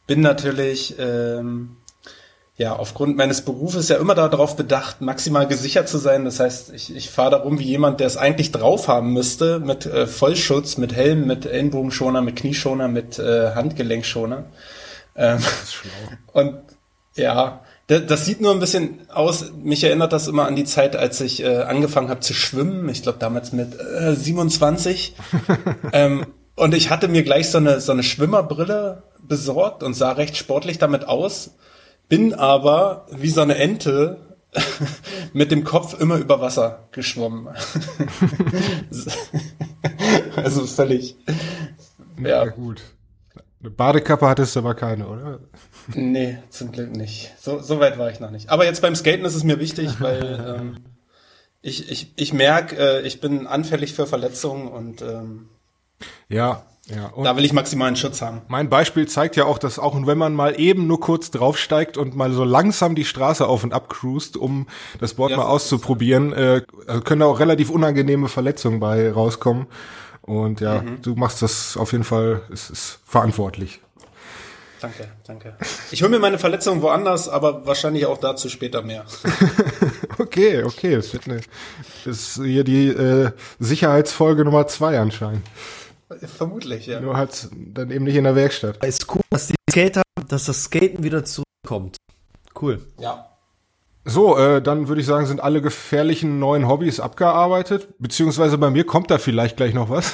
bin 0.07 0.21
natürlich 0.21 0.95
ähm, 0.99 1.77
ja 2.59 2.75
aufgrund 2.75 3.15
meines 3.15 3.41
Berufes 3.41 3.87
ja 3.87 3.95
immer 3.95 4.15
darauf 4.15 4.57
bedacht, 4.57 4.99
maximal 4.99 5.47
gesichert 5.47 5.87
zu 5.87 5.97
sein. 5.97 6.25
Das 6.25 6.41
heißt, 6.41 6.73
ich, 6.73 6.93
ich 6.93 7.09
fahre 7.09 7.31
darum 7.31 7.57
wie 7.57 7.63
jemand, 7.63 8.01
der 8.01 8.07
es 8.07 8.17
eigentlich 8.17 8.51
drauf 8.51 8.89
haben 8.89 9.13
müsste, 9.13 9.59
mit 9.59 9.85
äh, 9.85 10.05
Vollschutz, 10.05 10.75
mit 10.75 10.93
Helm, 10.93 11.25
mit 11.25 11.45
Ellenbogenschoner, 11.45 12.21
mit 12.21 12.35
Knieschoner, 12.35 12.89
mit 12.89 13.17
äh, 13.17 13.55
Handgelenkschoner. 13.55 14.43
Ähm, 15.15 15.39
und 16.33 16.59
ja, 17.15 17.61
das, 17.87 18.05
das 18.07 18.25
sieht 18.25 18.41
nur 18.41 18.51
ein 18.51 18.59
bisschen 18.59 19.09
aus. 19.09 19.53
Mich 19.63 19.85
erinnert 19.85 20.11
das 20.11 20.27
immer 20.27 20.45
an 20.45 20.57
die 20.57 20.65
Zeit, 20.65 20.97
als 20.97 21.21
ich 21.21 21.41
äh, 21.41 21.61
angefangen 21.61 22.09
habe 22.09 22.19
zu 22.19 22.33
schwimmen. 22.33 22.89
Ich 22.89 23.03
glaube 23.03 23.19
damals 23.19 23.53
mit 23.53 23.79
äh, 23.79 24.13
27. 24.13 25.15
ähm, 25.93 26.25
und 26.57 26.73
ich 26.73 26.89
hatte 26.89 27.07
mir 27.07 27.23
gleich 27.23 27.49
so 27.49 27.57
eine 27.57 27.79
so 27.79 27.93
eine 27.93 28.03
Schwimmerbrille 28.03 29.03
besorgt 29.21 29.81
und 29.81 29.93
sah 29.93 30.11
recht 30.11 30.35
sportlich 30.35 30.77
damit 30.77 31.07
aus. 31.07 31.51
Bin 32.09 32.33
aber 32.33 33.05
wie 33.11 33.29
so 33.29 33.41
eine 33.41 33.55
Ente 33.55 34.35
mit 35.33 35.51
dem 35.51 35.63
Kopf 35.63 35.99
immer 35.99 36.17
über 36.17 36.41
Wasser 36.41 36.87
geschwommen. 36.91 37.47
also 40.35 40.65
völlig. 40.65 41.15
ja. 42.17 42.27
Ja, 42.27 42.45
gut. 42.45 42.81
Eine 43.61 43.71
Badekappe 43.71 44.27
hattest 44.27 44.55
du 44.55 44.59
aber 44.59 44.73
keine, 44.73 45.07
oder? 45.07 45.39
nee, 45.93 46.39
zum 46.49 46.71
Glück 46.71 46.95
nicht. 46.95 47.33
So, 47.39 47.59
so 47.59 47.79
weit 47.79 47.97
war 47.97 48.09
ich 48.09 48.19
noch 48.19 48.31
nicht. 48.31 48.49
Aber 48.49 48.65
jetzt 48.65 48.81
beim 48.81 48.95
Skaten 48.95 49.25
ist 49.25 49.35
es 49.35 49.43
mir 49.43 49.59
wichtig, 49.59 49.99
weil 49.99 50.57
ähm, 50.59 50.77
ich, 51.61 51.91
ich, 51.91 52.13
ich 52.15 52.33
merke, 52.33 52.77
äh, 52.77 53.01
ich 53.01 53.19
bin 53.19 53.47
anfällig 53.47 53.93
für 53.93 54.07
Verletzungen 54.07 54.69
und 54.69 55.01
ähm, 55.01 55.49
Ja, 56.29 56.65
ja. 56.89 57.11
Da 57.23 57.35
will 57.37 57.45
ich 57.45 57.53
maximalen 57.53 57.95
Schutz 57.95 58.21
haben. 58.21 58.41
Mein 58.47 58.69
Beispiel 58.69 59.07
zeigt 59.07 59.35
ja 59.35 59.45
auch, 59.45 59.57
dass 59.57 59.79
auch 59.79 59.95
wenn 60.05 60.17
man 60.17 60.33
mal 60.33 60.59
eben 60.59 60.87
nur 60.87 60.99
kurz 60.99 61.31
draufsteigt 61.31 61.97
und 61.97 62.15
mal 62.15 62.31
so 62.33 62.43
langsam 62.43 62.95
die 62.95 63.05
Straße 63.05 63.47
auf 63.47 63.63
und 63.63 63.73
ab 63.73 63.89
cruist, 63.89 64.37
um 64.37 64.67
das 64.99 65.13
Board 65.13 65.31
Ja, 65.31 65.37
mal 65.37 65.45
auszuprobieren, 65.45 66.33
äh, 66.33 66.61
also 66.87 67.01
können 67.01 67.21
da 67.21 67.27
auch 67.27 67.39
relativ 67.39 67.69
unangenehme 67.69 68.27
Verletzungen 68.27 68.79
bei 68.79 69.11
rauskommen. 69.11 69.67
Und 70.21 70.61
ja, 70.61 70.81
Mhm. 70.81 71.01
du 71.01 71.15
machst 71.15 71.41
das 71.41 71.75
auf 71.77 71.91
jeden 71.91 72.03
Fall, 72.03 72.41
es 72.51 72.69
ist 72.69 72.99
verantwortlich. 73.05 73.81
Danke, 74.81 75.09
danke. 75.27 75.55
Ich 75.91 76.01
hole 76.03 76.09
mir 76.11 76.19
meine 76.19 76.39
Verletzungen 76.39 76.81
woanders, 76.81 77.27
aber 77.27 77.65
wahrscheinlich 77.67 78.05
auch 78.05 78.17
dazu 78.17 78.47
später 78.49 78.81
mehr. 78.81 79.05
Okay, 80.17 80.63
okay, 80.63 80.93
es 80.95 81.13
wird 81.13 81.27
eine, 81.27 81.39
das 82.03 82.37
ist 82.37 82.41
hier 82.43 82.65
die 82.65 82.87
äh, 82.89 83.31
Sicherheitsfolge 83.59 84.43
Nummer 84.43 84.67
zwei 84.67 84.99
anscheinend. 84.99 85.45
Vermutlich, 86.37 86.87
ja. 86.87 86.99
Nur 86.99 87.17
halt 87.17 87.49
dann 87.53 87.91
eben 87.91 88.05
nicht 88.05 88.15
in 88.15 88.23
der 88.23 88.35
Werkstatt. 88.35 88.83
Ist 88.85 89.13
cool, 89.13 89.21
dass 89.29 89.47
die 89.47 89.55
Skater, 89.69 90.01
dass 90.27 90.45
das 90.45 90.63
Skaten 90.63 91.03
wieder 91.03 91.23
zurückkommt. 91.23 91.97
Cool. 92.59 92.85
Ja. 92.99 93.25
So, 94.05 94.37
äh, 94.37 94.61
dann 94.61 94.87
würde 94.87 95.01
ich 95.01 95.07
sagen, 95.07 95.25
sind 95.27 95.41
alle 95.41 95.61
gefährlichen 95.61 96.39
neuen 96.39 96.67
Hobbys 96.67 96.99
abgearbeitet. 96.99 97.89
Beziehungsweise 97.99 98.57
bei 98.57 98.71
mir 98.71 98.85
kommt 98.85 99.11
da 99.11 99.17
vielleicht 99.17 99.57
gleich 99.57 99.73
noch 99.73 99.89
was. 99.89 100.13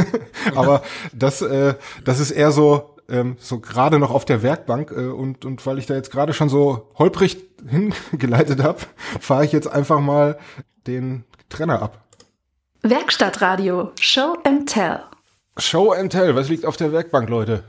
Aber 0.54 0.82
das, 1.14 1.40
äh, 1.40 1.74
das 2.04 2.20
ist 2.20 2.32
eher 2.32 2.52
so, 2.52 2.96
ähm, 3.08 3.36
so 3.40 3.60
gerade 3.60 3.98
noch 3.98 4.10
auf 4.10 4.24
der 4.24 4.42
Werkbank. 4.42 4.90
Äh, 4.90 5.06
und, 5.06 5.44
und 5.46 5.64
weil 5.64 5.78
ich 5.78 5.86
da 5.86 5.94
jetzt 5.94 6.10
gerade 6.10 6.34
schon 6.34 6.50
so 6.50 6.90
holprig 6.98 7.38
hingeleitet 7.66 8.62
habe, 8.62 8.80
fahre 9.20 9.44
ich 9.44 9.52
jetzt 9.52 9.68
einfach 9.68 10.00
mal 10.00 10.38
den 10.86 11.24
Trenner 11.48 11.80
ab. 11.80 12.04
Werkstattradio 12.82 13.92
Show 14.00 14.36
and 14.44 14.68
Tell. 14.68 15.00
Show 15.58 15.92
and 15.92 16.10
Tell, 16.12 16.34
was 16.34 16.48
liegt 16.48 16.64
auf 16.64 16.76
der 16.76 16.92
Werkbank, 16.92 17.28
Leute? 17.28 17.64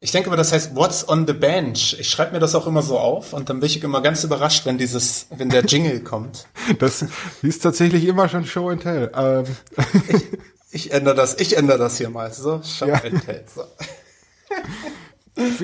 Ich 0.00 0.12
denke 0.12 0.28
aber, 0.28 0.36
das 0.36 0.52
heißt 0.52 0.76
What's 0.76 1.08
on 1.08 1.26
the 1.26 1.32
Bench. 1.32 1.96
Ich 1.98 2.08
schreibe 2.10 2.32
mir 2.32 2.38
das 2.38 2.54
auch 2.54 2.66
immer 2.66 2.82
so 2.82 2.98
auf 2.98 3.32
und 3.32 3.48
dann 3.48 3.60
bin 3.60 3.66
ich 3.66 3.82
immer 3.82 4.02
ganz 4.02 4.22
überrascht, 4.24 4.66
wenn 4.66 4.78
dieses, 4.78 5.26
wenn 5.36 5.48
der 5.48 5.64
Jingle 5.64 6.00
kommt. 6.04 6.46
Das 6.78 7.04
hieß 7.40 7.58
tatsächlich 7.60 8.04
immer 8.06 8.28
schon 8.28 8.44
Show 8.46 8.68
and 8.68 8.82
Tell. 8.82 9.10
Ähm, 9.16 9.44
Ich 10.70 10.92
ändere 10.92 11.14
das, 11.14 11.40
ich 11.40 11.56
ändere 11.56 11.78
das 11.78 11.96
hier 11.96 12.10
mal. 12.10 12.30
So, 12.32 12.60
Show 12.62 12.86
Ja. 12.86 13.02
and 13.02 13.24
Tell. 13.24 13.44
So. 13.52 13.62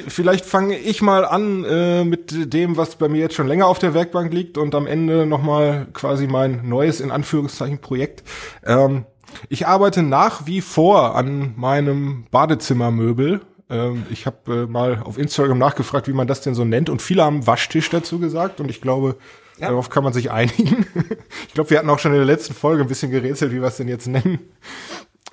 Vielleicht 0.09 0.45
fange 0.45 0.77
ich 0.79 1.01
mal 1.03 1.25
an 1.25 1.65
äh, 1.65 2.05
mit 2.05 2.53
dem, 2.53 2.77
was 2.77 2.97
bei 2.97 3.09
mir 3.09 3.21
jetzt 3.21 3.35
schon 3.35 3.47
länger 3.49 3.67
auf 3.67 3.79
der 3.79 3.95
Werkbank 3.95 4.33
liegt 4.33 4.59
und 4.59 4.75
am 4.75 4.87
Ende 4.87 5.25
nochmal 5.27 5.87
quasi 5.93 6.27
mein 6.27 6.69
neues, 6.69 7.01
in 7.01 7.11
Anführungszeichen, 7.11 7.81
Projekt. 7.81 8.23
Ähm, 8.65 9.07
ich 9.49 9.67
arbeite 9.67 10.03
nach 10.03 10.47
wie 10.47 10.61
vor 10.61 11.15
an 11.17 11.55
meinem 11.57 12.25
Badezimmermöbel. 12.31 13.41
Ähm, 13.71 14.07
ich 14.11 14.27
habe 14.27 14.65
äh, 14.65 14.67
mal 14.67 15.03
auf 15.05 15.19
Instagram 15.19 15.59
nachgefragt, 15.59 16.09
wie 16.09 16.13
man 16.13 16.27
das 16.27 16.41
denn 16.41 16.55
so 16.55 16.65
nennt 16.65 16.89
und 16.91 17.03
viele 17.03 17.25
haben 17.25 17.47
Waschtisch 17.47 17.91
dazu 17.91 18.19
gesagt 18.19 18.61
und 18.61 18.71
ich 18.71 18.81
glaube, 18.81 19.17
Ja. 19.59 19.69
darauf 19.69 19.91
kann 19.91 20.05
man 20.05 20.13
sich 20.13 20.31
einigen. 20.31 20.87
ich 21.49 21.55
glaube, 21.55 21.71
wir 21.71 21.79
hatten 21.79 21.91
auch 21.91 21.99
schon 21.99 22.13
in 22.13 22.19
der 22.19 22.27
letzten 22.27 22.55
Folge 22.55 22.83
ein 22.83 22.89
bisschen 22.89 23.11
gerätselt, 23.11 23.53
wie 23.53 23.61
wir 23.61 23.69
es 23.69 23.77
denn 23.77 23.89
jetzt 23.89 24.07
nennen. 24.07 24.39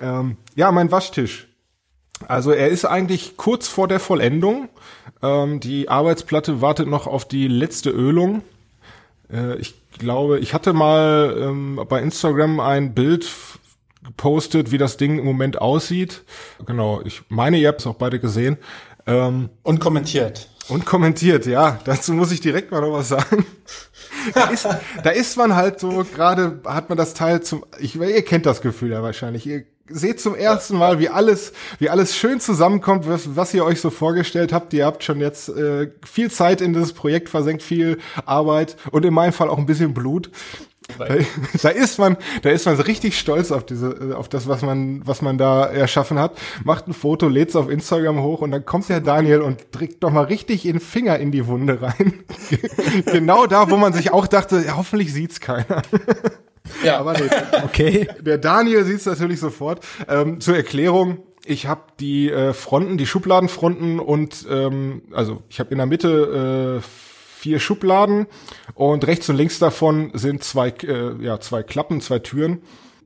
Ähm, 0.00 0.36
ja, 0.54 0.70
mein 0.72 0.90
Waschtisch. 0.90 1.48
Also 2.28 2.50
er 2.52 2.68
ist 2.68 2.84
eigentlich 2.84 3.36
kurz 3.36 3.66
vor 3.68 3.88
der 3.88 4.00
Vollendung. 4.00 4.68
Ähm, 5.22 5.60
die 5.60 5.88
Arbeitsplatte 5.88 6.60
wartet 6.60 6.86
noch 6.88 7.06
auf 7.06 7.26
die 7.26 7.48
letzte 7.48 7.90
Ölung. 7.90 8.42
Äh, 9.32 9.56
ich 9.56 9.74
glaube, 9.98 10.38
ich 10.38 10.54
hatte 10.54 10.72
mal 10.72 11.34
ähm, 11.38 11.80
bei 11.88 12.00
Instagram 12.02 12.60
ein 12.60 12.94
Bild 12.94 13.26
gepostet, 14.04 14.72
wie 14.72 14.78
das 14.78 14.96
Ding 14.96 15.18
im 15.18 15.24
Moment 15.24 15.60
aussieht. 15.60 16.22
Genau, 16.66 17.02
ich 17.04 17.22
meine, 17.28 17.58
ihr 17.58 17.68
habt 17.68 17.80
es 17.80 17.86
auch 17.86 17.94
beide 17.94 18.18
gesehen. 18.18 18.56
Ähm, 19.06 19.50
und 19.62 19.80
kommentiert. 19.80 20.48
Und 20.68 20.86
kommentiert, 20.86 21.46
ja. 21.46 21.80
Dazu 21.84 22.12
muss 22.12 22.30
ich 22.30 22.40
direkt 22.40 22.70
mal 22.70 22.80
noch 22.80 22.92
was 22.92 23.08
sagen. 23.08 23.44
da, 24.34 24.44
ist, 24.44 24.68
da 25.02 25.10
ist 25.10 25.36
man 25.36 25.56
halt 25.56 25.80
so, 25.80 26.04
gerade 26.14 26.60
hat 26.64 26.88
man 26.88 26.96
das 26.96 27.14
Teil 27.14 27.42
zum, 27.42 27.64
ich, 27.78 27.96
ihr 27.96 28.24
kennt 28.24 28.46
das 28.46 28.60
Gefühl 28.60 28.90
ja 28.90 29.02
wahrscheinlich. 29.02 29.46
Ihr 29.46 29.64
seht 29.88 30.20
zum 30.20 30.34
ersten 30.34 30.76
Mal, 30.76 30.98
wie 31.00 31.08
alles, 31.08 31.52
wie 31.78 31.90
alles 31.90 32.16
schön 32.16 32.40
zusammenkommt, 32.40 33.08
was, 33.08 33.36
was 33.36 33.52
ihr 33.52 33.64
euch 33.64 33.80
so 33.80 33.90
vorgestellt 33.90 34.52
habt. 34.52 34.72
Ihr 34.72 34.86
habt 34.86 35.02
schon 35.02 35.20
jetzt 35.20 35.48
äh, 35.48 35.90
viel 36.04 36.30
Zeit 36.30 36.60
in 36.60 36.72
das 36.72 36.92
Projekt 36.92 37.28
versenkt, 37.28 37.62
viel 37.62 37.98
Arbeit 38.24 38.76
und 38.92 39.04
in 39.04 39.12
meinem 39.12 39.32
Fall 39.32 39.48
auch 39.48 39.58
ein 39.58 39.66
bisschen 39.66 39.92
Blut. 39.92 40.30
Da, 40.98 41.06
da, 41.62 41.68
ist 41.68 41.98
man, 41.98 42.16
da 42.42 42.50
ist 42.50 42.66
man 42.66 42.76
so 42.76 42.82
richtig 42.82 43.18
stolz 43.18 43.52
auf 43.52 43.64
diese, 43.64 44.16
auf 44.16 44.28
das, 44.28 44.48
was 44.48 44.62
man, 44.62 45.06
was 45.06 45.22
man 45.22 45.38
da 45.38 45.66
erschaffen 45.66 46.18
hat. 46.18 46.38
Macht 46.64 46.88
ein 46.88 46.92
Foto, 46.92 47.28
lädt 47.28 47.50
es 47.50 47.56
auf 47.56 47.70
Instagram 47.70 48.22
hoch 48.22 48.40
und 48.40 48.50
dann 48.50 48.64
kommt 48.64 48.88
der 48.88 49.00
Daniel 49.00 49.42
und 49.42 49.66
drückt 49.72 50.02
doch 50.02 50.10
mal 50.10 50.24
richtig 50.24 50.62
den 50.62 50.80
Finger 50.80 51.18
in 51.18 51.32
die 51.32 51.46
Wunde 51.46 51.80
rein. 51.82 52.24
genau 53.06 53.46
da, 53.46 53.70
wo 53.70 53.76
man 53.76 53.92
sich 53.92 54.12
auch 54.12 54.26
dachte, 54.26 54.62
ja, 54.66 54.76
hoffentlich 54.76 55.12
sieht's 55.12 55.40
keiner. 55.40 55.82
Ja, 56.84 56.98
aber 56.98 57.14
nee. 57.14 57.28
Okay. 57.64 58.08
Der 58.20 58.38
Daniel 58.38 58.84
sieht's 58.84 59.04
natürlich 59.04 59.40
sofort. 59.40 59.84
Ähm, 60.08 60.40
zur 60.40 60.56
Erklärung, 60.56 61.18
ich 61.44 61.66
habe 61.66 61.82
die 61.98 62.30
äh, 62.30 62.52
Fronten, 62.52 62.96
die 62.96 63.06
Schubladenfronten 63.06 63.98
und 63.98 64.46
ähm, 64.48 65.02
also 65.12 65.42
ich 65.48 65.58
habe 65.58 65.70
in 65.70 65.78
der 65.78 65.86
Mitte 65.86 66.80
äh, 66.80 67.09
vier 67.40 67.58
Schubladen 67.58 68.26
und 68.74 69.06
rechts 69.06 69.28
und 69.30 69.36
links 69.36 69.58
davon 69.58 70.10
sind 70.12 70.44
zwei, 70.44 70.68
äh, 70.68 71.22
ja, 71.24 71.40
zwei 71.40 71.62
Klappen, 71.62 72.02
zwei 72.02 72.18
Türen. 72.18 72.62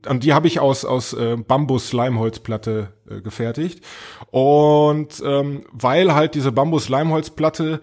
Und 0.07 0.23
die 0.23 0.33
habe 0.33 0.47
ich 0.47 0.59
aus, 0.59 0.83
aus 0.85 1.13
äh, 1.13 1.37
Bambus-Leimholzplatte 1.37 2.89
äh, 3.09 3.21
gefertigt. 3.21 3.83
Und 4.31 5.23
ähm, 5.25 5.65
weil 5.71 6.13
halt 6.13 6.35
diese 6.35 6.51
Bambus-Leimholzplatte 6.51 7.79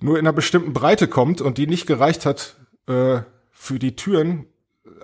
nur 0.00 0.18
in 0.18 0.26
einer 0.26 0.32
bestimmten 0.32 0.72
Breite 0.72 1.08
kommt 1.08 1.40
und 1.40 1.58
die 1.58 1.66
nicht 1.66 1.86
gereicht 1.86 2.24
hat 2.24 2.56
äh, 2.86 3.18
für 3.50 3.78
die 3.78 3.96
Türen, 3.96 4.46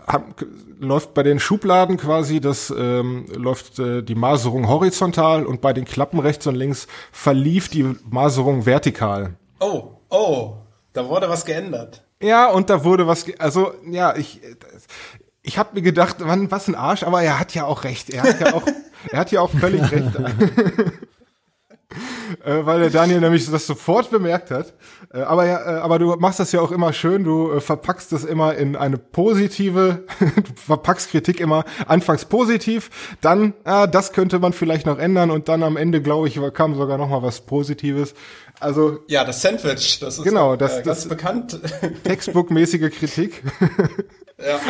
hab, 0.07 0.45
läuft 0.79 1.15
bei 1.15 1.23
den 1.23 1.41
Schubladen 1.41 1.97
quasi, 1.97 2.41
das 2.41 2.73
ähm, 2.77 3.27
läuft 3.35 3.79
äh, 3.79 4.03
die 4.03 4.15
Maserung 4.15 4.69
horizontal 4.69 5.45
und 5.45 5.61
bei 5.61 5.73
den 5.73 5.85
Klappen 5.85 6.21
rechts 6.21 6.47
und 6.47 6.55
links 6.55 6.87
verlief 7.13 7.69
die 7.69 7.97
Maserung 8.09 8.67
vertikal. 8.67 9.35
Oh, 9.59 9.97
oh, 10.11 10.60
da 10.93 11.09
wurde 11.09 11.29
was 11.29 11.45
geändert. 11.45 12.03
Ja, 12.23 12.51
und 12.51 12.71
da 12.71 12.85
wurde 12.85 13.07
was, 13.07 13.27
also 13.39 13.73
ja, 13.91 14.17
ich, 14.17 14.41
ich 15.43 15.59
habe 15.59 15.71
mir 15.75 15.83
gedacht, 15.83 16.21
Mann, 16.21 16.51
was 16.51 16.69
ein 16.69 16.75
Arsch, 16.75 17.03
aber 17.03 17.23
er 17.23 17.39
hat 17.39 17.55
ja 17.55 17.65
auch 17.65 17.85
recht. 17.85 18.11
Er 18.11 18.23
hat 18.23 18.41
ja 18.41 18.55
auch, 18.55 18.65
er 19.11 19.19
hat 19.19 19.33
ja 19.33 19.41
auch 19.41 19.51
völlig 19.51 19.91
recht. 19.91 20.11
äh, 22.45 22.65
weil 22.65 22.81
der 22.81 22.91
Daniel 22.91 23.21
nämlich 23.21 23.51
das 23.51 23.67
sofort 23.67 24.11
bemerkt 24.11 24.51
hat. 24.51 24.75
Äh, 25.13 25.23
aber 25.23 25.47
ja, 25.47 25.61
äh, 25.61 25.81
aber 25.81 25.99
du 25.99 26.15
machst 26.17 26.41
das 26.41 26.53
ja 26.53 26.61
auch 26.61 26.71
immer 26.71 26.93
schön. 26.93 27.25
Du 27.25 27.53
äh, 27.53 27.61
verpackst 27.61 28.13
das 28.13 28.25
immer 28.25 28.55
in 28.55 28.77
eine 28.77 28.99
positive, 28.99 30.05
du 30.21 30.55
verpackst 30.55 31.11
Kritik 31.11 31.41
immer 31.41 31.65
anfangs 31.87 32.25
positiv, 32.25 32.91
dann, 33.21 33.55
ah, 33.65 33.87
das 33.87 34.13
könnte 34.13 34.39
man 34.39 34.53
vielleicht 34.53 34.87
noch 34.87 34.99
ändern 34.99 35.31
und 35.31 35.49
dann 35.49 35.63
am 35.63 35.77
Ende, 35.77 36.03
glaube 36.03 36.29
ich, 36.29 36.39
kam 36.55 36.75
sogar 36.75 36.99
noch 36.99 37.09
mal 37.09 37.23
was 37.23 37.41
Positives. 37.43 38.15
Also 38.61 39.01
ja, 39.07 39.25
das 39.25 39.41
Sandwich, 39.41 39.99
das 40.01 40.19
ist 40.19 40.25
genau 40.25 40.55
das, 40.55 40.79
äh, 40.79 40.83
das 40.83 41.09
bekannt. 41.09 41.59
Textbook-mäßige 42.05 42.91
Kritik. 42.91 43.43
ja. 44.39 44.61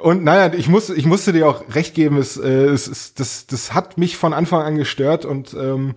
und, 0.00 0.18
und 0.18 0.24
naja, 0.24 0.52
ich 0.54 0.68
muss, 0.68 0.90
ich 0.90 1.06
musste 1.06 1.32
dir 1.32 1.48
auch 1.48 1.62
recht 1.74 1.94
geben. 1.94 2.18
Es, 2.18 2.36
äh, 2.36 2.48
es, 2.48 2.88
es 2.88 3.14
das, 3.14 3.46
das 3.46 3.74
hat 3.74 3.96
mich 3.96 4.16
von 4.16 4.32
Anfang 4.32 4.62
an 4.62 4.76
gestört 4.76 5.24
und 5.24 5.54
ähm, 5.54 5.94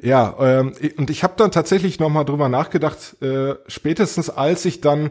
ja, 0.00 0.34
ähm, 0.38 0.74
und 0.96 1.10
ich 1.10 1.24
habe 1.24 1.34
dann 1.36 1.50
tatsächlich 1.50 1.98
noch 1.98 2.10
mal 2.10 2.24
drüber 2.24 2.48
nachgedacht. 2.48 3.20
Äh, 3.20 3.54
spätestens 3.66 4.30
als 4.30 4.64
ich 4.64 4.80
dann 4.80 5.10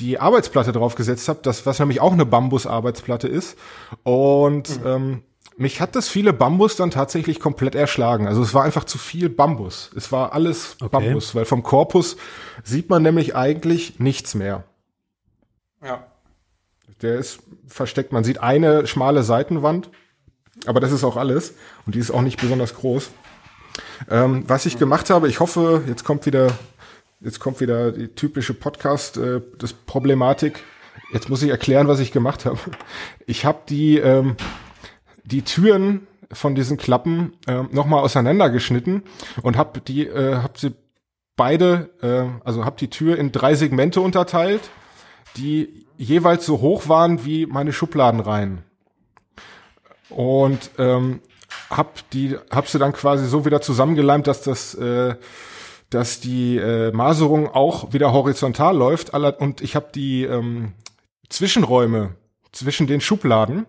die 0.00 0.18
Arbeitsplatte 0.18 0.72
draufgesetzt 0.72 1.28
habe, 1.28 1.40
das 1.42 1.66
was 1.66 1.78
nämlich 1.78 2.00
auch 2.00 2.12
eine 2.12 2.26
Bambus-Arbeitsplatte 2.26 3.28
ist 3.28 3.56
und 4.02 4.80
mhm. 4.80 4.86
ähm, 4.86 5.22
mich 5.60 5.82
hat 5.82 5.94
das 5.94 6.08
viele 6.08 6.32
Bambus 6.32 6.76
dann 6.76 6.90
tatsächlich 6.90 7.38
komplett 7.38 7.74
erschlagen. 7.74 8.26
Also 8.26 8.40
es 8.42 8.54
war 8.54 8.64
einfach 8.64 8.84
zu 8.84 8.96
viel 8.96 9.28
Bambus. 9.28 9.90
Es 9.94 10.10
war 10.10 10.32
alles 10.32 10.76
okay. 10.80 10.88
Bambus, 10.88 11.34
weil 11.34 11.44
vom 11.44 11.62
Korpus 11.62 12.16
sieht 12.64 12.88
man 12.88 13.02
nämlich 13.02 13.36
eigentlich 13.36 14.00
nichts 14.00 14.34
mehr. 14.34 14.64
Ja. 15.84 16.06
Der 17.02 17.18
ist 17.18 17.40
versteckt. 17.66 18.10
Man 18.10 18.24
sieht 18.24 18.40
eine 18.40 18.86
schmale 18.86 19.22
Seitenwand, 19.22 19.90
aber 20.64 20.80
das 20.80 20.92
ist 20.92 21.04
auch 21.04 21.18
alles. 21.18 21.54
Und 21.84 21.94
die 21.94 21.98
ist 21.98 22.10
auch 22.10 22.22
nicht 22.22 22.40
besonders 22.40 22.74
groß. 22.74 23.10
Ähm, 24.08 24.44
was 24.46 24.64
ich 24.64 24.78
gemacht 24.78 25.10
habe, 25.10 25.28
ich 25.28 25.40
hoffe, 25.40 25.82
jetzt 25.86 26.04
kommt 26.04 26.24
wieder, 26.24 26.52
jetzt 27.20 27.38
kommt 27.38 27.60
wieder 27.60 27.92
die 27.92 28.08
typische 28.08 28.54
Podcast, 28.54 29.18
äh, 29.18 29.42
das 29.58 29.74
Problematik. 29.74 30.64
Jetzt 31.12 31.28
muss 31.28 31.42
ich 31.42 31.50
erklären, 31.50 31.86
was 31.86 32.00
ich 32.00 32.12
gemacht 32.12 32.46
habe. 32.46 32.58
Ich 33.26 33.44
habe 33.44 33.58
die 33.68 33.98
ähm, 33.98 34.36
die 35.24 35.42
Türen 35.42 36.06
von 36.32 36.54
diesen 36.54 36.76
Klappen 36.76 37.32
äh, 37.46 37.62
nochmal 37.70 38.02
auseinandergeschnitten 38.02 39.02
und 39.42 39.56
habe 39.56 39.80
die, 39.80 40.06
äh, 40.06 40.36
hab 40.36 40.58
sie 40.58 40.74
beide, 41.36 41.90
äh, 42.02 42.44
also 42.44 42.64
habe 42.64 42.76
die 42.78 42.90
Tür 42.90 43.18
in 43.18 43.32
drei 43.32 43.54
Segmente 43.54 44.00
unterteilt, 44.00 44.70
die 45.36 45.86
jeweils 45.96 46.46
so 46.46 46.60
hoch 46.60 46.88
waren 46.88 47.24
wie 47.24 47.46
meine 47.46 47.72
Schubladenreihen. 47.72 48.62
Und 50.08 50.70
ähm, 50.78 51.20
hab 51.68 52.08
die, 52.10 52.36
hab 52.50 52.68
sie 52.68 52.78
dann 52.78 52.92
quasi 52.92 53.26
so 53.26 53.44
wieder 53.44 53.60
zusammengeleimt, 53.60 54.26
dass 54.26 54.42
das, 54.42 54.74
äh, 54.74 55.14
dass 55.88 56.20
die 56.20 56.56
äh, 56.56 56.92
Maserung 56.92 57.48
auch 57.48 57.92
wieder 57.92 58.12
horizontal 58.12 58.76
läuft. 58.76 59.10
Und 59.10 59.60
ich 59.60 59.76
habe 59.76 59.88
die 59.94 60.24
ähm, 60.24 60.72
Zwischenräume 61.28 62.16
zwischen 62.52 62.86
den 62.86 63.00
Schubladen 63.00 63.66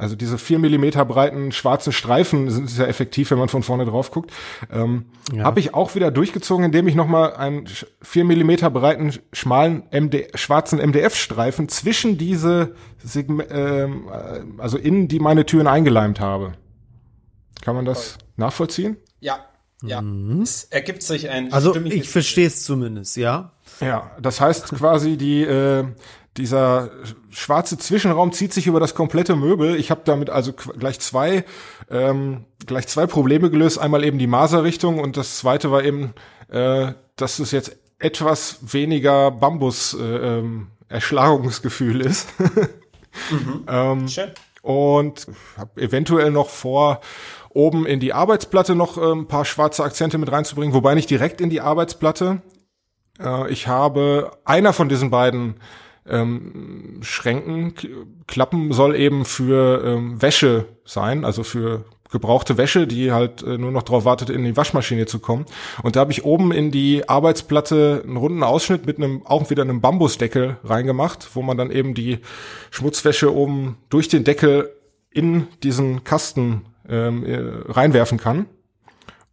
also 0.00 0.16
diese 0.16 0.38
vier 0.38 0.58
Millimeter 0.58 1.04
breiten 1.04 1.52
schwarzen 1.52 1.92
Streifen 1.92 2.50
sind 2.50 2.68
sehr 2.68 2.88
effektiv, 2.88 3.30
wenn 3.30 3.38
man 3.38 3.48
von 3.48 3.62
vorne 3.62 3.84
drauf 3.84 4.10
guckt. 4.10 4.32
Ähm, 4.72 5.06
ja. 5.32 5.44
Habe 5.44 5.60
ich 5.60 5.74
auch 5.74 5.94
wieder 5.94 6.10
durchgezogen, 6.10 6.64
indem 6.64 6.88
ich 6.88 6.94
nochmal 6.94 7.34
einen 7.34 7.66
vier 8.02 8.24
Millimeter 8.24 8.70
breiten 8.70 9.12
schmalen 9.32 9.84
MD, 9.90 10.28
schwarzen 10.34 10.78
MDF-Streifen 10.80 11.68
zwischen 11.68 12.18
diese 12.18 12.74
Segme 12.98 13.44
ähm, 13.50 14.08
äh, 14.10 14.60
also 14.60 14.78
in 14.78 15.08
die 15.08 15.20
meine 15.20 15.46
Türen 15.46 15.66
eingeleimt 15.66 16.18
habe. 16.18 16.52
Kann 17.60 17.74
man 17.74 17.84
das 17.84 18.12
Voll. 18.12 18.22
nachvollziehen? 18.36 18.96
Ja, 19.20 19.40
ja. 19.82 20.02
Mhm. 20.02 20.42
Es 20.42 20.64
ergibt 20.64 21.02
sich 21.02 21.30
ein. 21.30 21.52
Also 21.52 21.74
ich 21.76 22.08
verstehe 22.08 22.46
es 22.46 22.64
zumindest, 22.64 23.16
ja. 23.16 23.52
Ja, 23.80 24.10
das 24.20 24.40
heißt 24.40 24.68
quasi 24.70 25.16
die 25.16 25.42
äh, 25.42 25.84
dieser 26.36 26.90
schwarze 27.30 27.76
Zwischenraum 27.76 28.32
zieht 28.32 28.52
sich 28.52 28.66
über 28.66 28.80
das 28.80 28.94
komplette 28.94 29.34
Möbel. 29.34 29.76
Ich 29.76 29.90
habe 29.90 30.02
damit 30.04 30.30
also 30.30 30.52
gleich 30.52 31.00
zwei 31.00 31.44
ähm, 31.90 32.44
gleich 32.66 32.86
zwei 32.86 33.06
Probleme 33.06 33.50
gelöst. 33.50 33.78
Einmal 33.78 34.04
eben 34.04 34.18
die 34.18 34.26
Maserrichtung 34.26 35.00
und 35.00 35.16
das 35.16 35.38
zweite 35.38 35.70
war 35.70 35.82
eben, 35.82 36.14
äh, 36.48 36.92
dass 37.16 37.38
es 37.40 37.50
jetzt 37.50 37.76
etwas 37.98 38.58
weniger 38.72 39.30
Bambus 39.30 39.94
äh, 39.94 40.02
ähm, 40.02 40.68
Erschlagungsgefühl 40.88 42.00
ist. 42.00 42.28
mhm. 43.30 43.64
ähm, 43.68 44.08
Schön. 44.08 44.30
Und 44.62 45.26
habe 45.56 45.80
eventuell 45.80 46.30
noch 46.30 46.50
vor, 46.50 47.00
oben 47.50 47.86
in 47.86 47.98
die 47.98 48.12
Arbeitsplatte 48.12 48.74
noch 48.74 48.96
äh, 48.96 49.12
ein 49.12 49.26
paar 49.26 49.44
schwarze 49.44 49.82
Akzente 49.84 50.18
mit 50.18 50.30
reinzubringen, 50.30 50.74
wobei 50.74 50.94
nicht 50.94 51.10
direkt 51.10 51.40
in 51.40 51.50
die 51.50 51.60
Arbeitsplatte. 51.60 52.42
Äh, 53.18 53.50
ich 53.50 53.66
habe 53.68 54.32
einer 54.44 54.72
von 54.72 54.88
diesen 54.88 55.10
beiden 55.10 55.60
ähm, 56.10 57.00
Schränken 57.02 57.74
klappen 58.26 58.72
soll 58.72 58.96
eben 58.96 59.24
für 59.24 59.82
ähm, 59.84 60.20
Wäsche 60.20 60.66
sein, 60.84 61.24
also 61.24 61.42
für 61.42 61.84
gebrauchte 62.10 62.56
Wäsche, 62.58 62.86
die 62.86 63.12
halt 63.12 63.42
äh, 63.42 63.56
nur 63.56 63.70
noch 63.70 63.82
darauf 63.82 64.04
wartet, 64.04 64.30
in 64.30 64.44
die 64.44 64.56
Waschmaschine 64.56 65.06
zu 65.06 65.20
kommen. 65.20 65.46
Und 65.82 65.96
da 65.96 66.00
habe 66.00 66.12
ich 66.12 66.24
oben 66.24 66.52
in 66.52 66.70
die 66.70 67.08
Arbeitsplatte 67.08 68.02
einen 68.04 68.16
runden 68.16 68.42
Ausschnitt 68.42 68.86
mit 68.86 68.98
einem 68.98 69.24
auch 69.26 69.50
wieder 69.50 69.62
einem 69.62 69.80
Bambusdeckel 69.80 70.58
reingemacht, 70.64 71.30
wo 71.34 71.42
man 71.42 71.56
dann 71.56 71.70
eben 71.70 71.94
die 71.94 72.18
Schmutzwäsche 72.70 73.34
oben 73.34 73.76
durch 73.88 74.08
den 74.08 74.24
Deckel 74.24 74.70
in 75.10 75.46
diesen 75.62 76.04
Kasten 76.04 76.62
ähm, 76.88 77.24
äh, 77.24 77.70
reinwerfen 77.70 78.18
kann. 78.18 78.46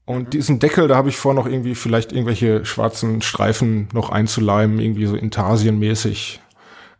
Und 0.05 0.27
mhm. 0.27 0.29
diesen 0.29 0.59
Deckel, 0.59 0.87
da 0.87 0.95
habe 0.95 1.09
ich 1.09 1.17
vor, 1.17 1.33
noch 1.33 1.45
irgendwie 1.45 1.75
vielleicht 1.75 2.11
irgendwelche 2.11 2.65
schwarzen 2.65 3.21
Streifen 3.21 3.89
noch 3.93 4.09
einzuleimen, 4.09 4.79
irgendwie 4.79 5.05
so 5.05 5.15
Intarsienmäßig. 5.15 6.41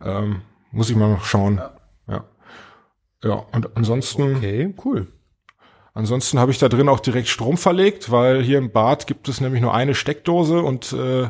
Ähm, 0.07 0.41
muss 0.71 0.89
ich 0.89 0.95
mal 0.95 1.09
noch 1.09 1.25
schauen. 1.25 1.57
Ja. 1.57 1.73
ja. 2.07 2.23
Ja, 3.23 3.45
und 3.51 3.75
ansonsten. 3.75 4.37
Okay, 4.37 4.73
cool. 4.85 5.07
Ansonsten 5.93 6.37
habe 6.37 6.51
ich 6.51 6.59
da 6.59 6.69
drin 6.69 6.89
auch 6.89 6.99
direkt 6.99 7.27
Strom 7.27 7.57
verlegt, 7.57 8.11
weil 8.11 8.43
hier 8.43 8.59
im 8.59 8.71
Bad 8.71 9.07
gibt 9.07 9.27
es 9.29 9.41
nämlich 9.41 9.61
nur 9.61 9.73
eine 9.73 9.95
Steckdose 9.95 10.61
und 10.61 10.93
äh, 10.93 11.29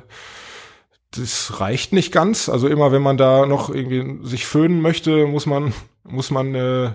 das 1.11 1.61
reicht 1.61 1.93
nicht 1.93 2.11
ganz. 2.11 2.49
Also 2.49 2.67
immer 2.67 2.91
wenn 2.91 3.01
man 3.01 3.15
da 3.15 3.45
noch 3.45 3.69
irgendwie 3.69 4.25
sich 4.27 4.45
föhnen 4.45 4.81
möchte, 4.81 5.25
muss 5.25 5.45
man 5.45 5.73
muss 6.03 6.31
man 6.31 6.53
äh, 6.53 6.91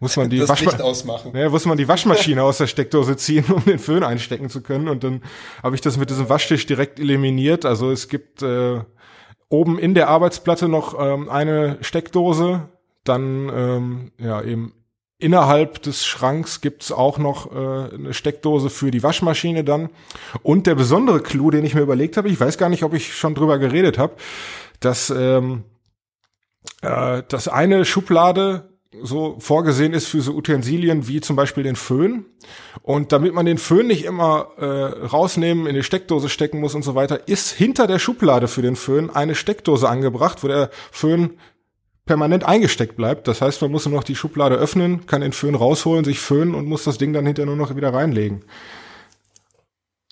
muss 0.00 0.16
man 0.16 0.30
die 0.30 0.48
Waschmaschine 0.48 0.84
ausmachen. 0.84 1.36
Ja, 1.36 1.50
muss 1.50 1.66
man 1.66 1.76
die 1.76 1.88
Waschmaschine 1.88 2.42
aus 2.42 2.58
der 2.58 2.68
Steckdose 2.68 3.16
ziehen, 3.18 3.44
um 3.52 3.64
den 3.64 3.78
Föhn 3.78 4.02
einstecken 4.02 4.48
zu 4.48 4.62
können. 4.62 4.88
Und 4.88 5.04
dann 5.04 5.22
habe 5.62 5.74
ich 5.74 5.82
das 5.82 5.98
mit 5.98 6.08
diesem 6.08 6.28
Waschtisch 6.28 6.66
direkt 6.66 6.98
eliminiert. 6.98 7.64
Also 7.66 7.90
es 7.90 8.08
gibt 8.08 8.42
äh, 8.42 8.80
oben 9.48 9.78
in 9.78 9.94
der 9.94 10.08
Arbeitsplatte 10.08 10.68
noch 10.68 10.98
ähm, 10.98 11.28
eine 11.28 11.78
Steckdose, 11.80 12.68
dann 13.04 13.50
ähm, 13.54 14.12
ja 14.18 14.42
eben 14.42 14.72
Innerhalb 15.20 15.82
des 15.82 16.06
Schranks 16.06 16.60
gibt's 16.60 16.92
auch 16.92 17.18
noch 17.18 17.50
äh, 17.50 17.92
eine 17.92 18.14
Steckdose 18.14 18.70
für 18.70 18.92
die 18.92 19.02
Waschmaschine 19.02 19.64
dann. 19.64 19.88
Und 20.44 20.68
der 20.68 20.76
besondere 20.76 21.20
Clou, 21.20 21.50
den 21.50 21.64
ich 21.64 21.74
mir 21.74 21.80
überlegt 21.80 22.16
habe, 22.16 22.28
ich 22.28 22.38
weiß 22.38 22.56
gar 22.56 22.68
nicht, 22.68 22.84
ob 22.84 22.94
ich 22.94 23.16
schon 23.16 23.34
drüber 23.34 23.58
geredet 23.58 23.98
habe, 23.98 24.14
dass, 24.78 25.10
ähm, 25.10 25.64
äh, 26.82 27.24
dass 27.28 27.48
eine 27.48 27.84
Schublade 27.84 28.77
so 29.02 29.36
vorgesehen 29.38 29.92
ist 29.92 30.06
für 30.06 30.22
so 30.22 30.32
Utensilien 30.32 31.08
wie 31.08 31.20
zum 31.20 31.36
Beispiel 31.36 31.62
den 31.62 31.76
Föhn. 31.76 32.24
Und 32.82 33.12
damit 33.12 33.34
man 33.34 33.46
den 33.46 33.58
Föhn 33.58 33.86
nicht 33.86 34.04
immer 34.04 34.48
äh, 34.56 34.64
rausnehmen, 34.64 35.66
in 35.66 35.74
die 35.74 35.82
Steckdose 35.82 36.28
stecken 36.28 36.60
muss 36.60 36.74
und 36.74 36.82
so 36.82 36.94
weiter, 36.94 37.28
ist 37.28 37.50
hinter 37.50 37.86
der 37.86 37.98
Schublade 37.98 38.48
für 38.48 38.62
den 38.62 38.76
Föhn 38.76 39.10
eine 39.10 39.34
Steckdose 39.34 39.88
angebracht, 39.88 40.42
wo 40.42 40.48
der 40.48 40.70
Föhn 40.90 41.38
permanent 42.06 42.44
eingesteckt 42.44 42.96
bleibt. 42.96 43.28
Das 43.28 43.42
heißt, 43.42 43.60
man 43.60 43.70
muss 43.70 43.84
nur 43.84 43.94
noch 43.94 44.04
die 44.04 44.16
Schublade 44.16 44.56
öffnen, 44.56 45.06
kann 45.06 45.20
den 45.20 45.32
Föhn 45.32 45.54
rausholen, 45.54 46.04
sich 46.04 46.20
föhnen 46.20 46.54
und 46.54 46.66
muss 46.66 46.84
das 46.84 46.96
Ding 46.96 47.12
dann 47.12 47.26
hinterher 47.26 47.46
nur 47.46 47.56
noch 47.56 47.76
wieder 47.76 47.92
reinlegen. 47.92 48.44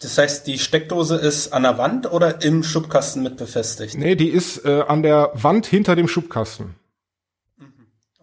Das 0.01 0.19
heißt, 0.19 0.47
die 0.47 0.59
Steckdose 0.59 1.17
ist 1.17 1.55
an 1.55 1.63
der 1.63 1.79
Wand 1.79 2.13
oder 2.13 2.43
im 2.43 2.63
Schubkasten 2.63 3.23
mit 3.23 3.39
befestigt? 3.39 3.97
Nee, 3.97 4.15
die 4.15 4.29
ist 4.29 4.67
äh, 4.67 4.85
an 4.87 5.03
der 5.03 5.31
Wand 5.33 5.65
hinter 5.65 5.97
dem 5.97 6.07
Schubkasten. 6.07 6.75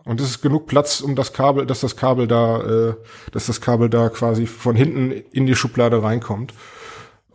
Und 0.06 0.20
es 0.20 0.30
ist 0.30 0.42
genug 0.42 0.68
Platz, 0.68 1.02
um 1.02 1.16
das 1.16 1.32
Kabel, 1.32 1.66
dass 1.66 1.80
das 1.80 1.96
Kabel 1.96 2.28
da, 2.28 2.62
äh, 2.62 2.96
dass 3.32 3.46
das 3.46 3.62
Kabel 3.62 3.90
da 3.90 4.10
quasi 4.10 4.48
von 4.48 4.76
hinten 4.76 5.12
in 5.12 5.46
die 5.46 5.56
Schublade 5.56 6.04
reinkommt. 6.04 6.54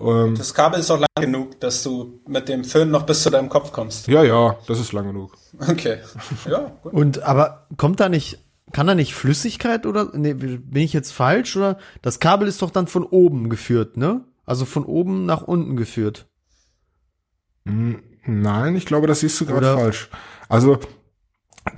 Ähm, 0.01 0.35
das 0.37 0.55
Kabel 0.55 0.79
ist 0.79 0.91
auch 0.91 1.01
lang 1.01 1.09
genug, 1.19 1.61
dass 1.61 1.83
du 1.83 2.21
mit 2.27 2.49
dem 2.49 2.65
Föhn 2.65 2.91
noch 2.91 3.05
bis 3.05 3.23
zu 3.23 3.31
deinem 3.31 3.49
Kopf 3.49 3.73
kommst. 3.73 4.07
Ja, 4.09 4.23
ja, 4.23 4.59
das 4.67 4.79
ist 4.81 4.93
lang 4.93 5.07
genug. 5.07 5.37
Okay. 5.59 5.99
Ja. 6.49 6.73
Gut. 6.83 6.93
Und 6.93 7.23
aber 7.23 7.67
kommt 7.77 8.01
da 8.01 8.09
nicht, 8.09 8.39
kann 8.73 8.87
da 8.87 8.95
nicht 8.95 9.15
Flüssigkeit 9.15 9.87
oder 9.87 10.11
nee, 10.13 10.35
bin 10.35 10.83
ich 10.83 10.93
jetzt 10.93 11.13
falsch 11.13 11.57
oder 11.57 11.79
das 12.03 12.21
Kabel 12.21 12.49
ist 12.49 12.63
doch 12.63 12.71
dann 12.71 12.87
von 12.87 13.05
oben 13.05 13.49
geführt, 13.49 13.97
ne? 13.97 14.25
Also 14.45 14.65
von 14.65 14.85
oben 14.85 15.27
nach 15.27 15.43
unten 15.43 15.77
geführt. 15.77 16.27
Hm, 17.67 18.03
nein, 18.25 18.77
ich 18.77 18.87
glaube, 18.87 19.07
das 19.07 19.21
siehst 19.21 19.41
du 19.41 19.47
gerade 19.47 19.75
falsch. 19.75 20.09
Also 20.49 20.79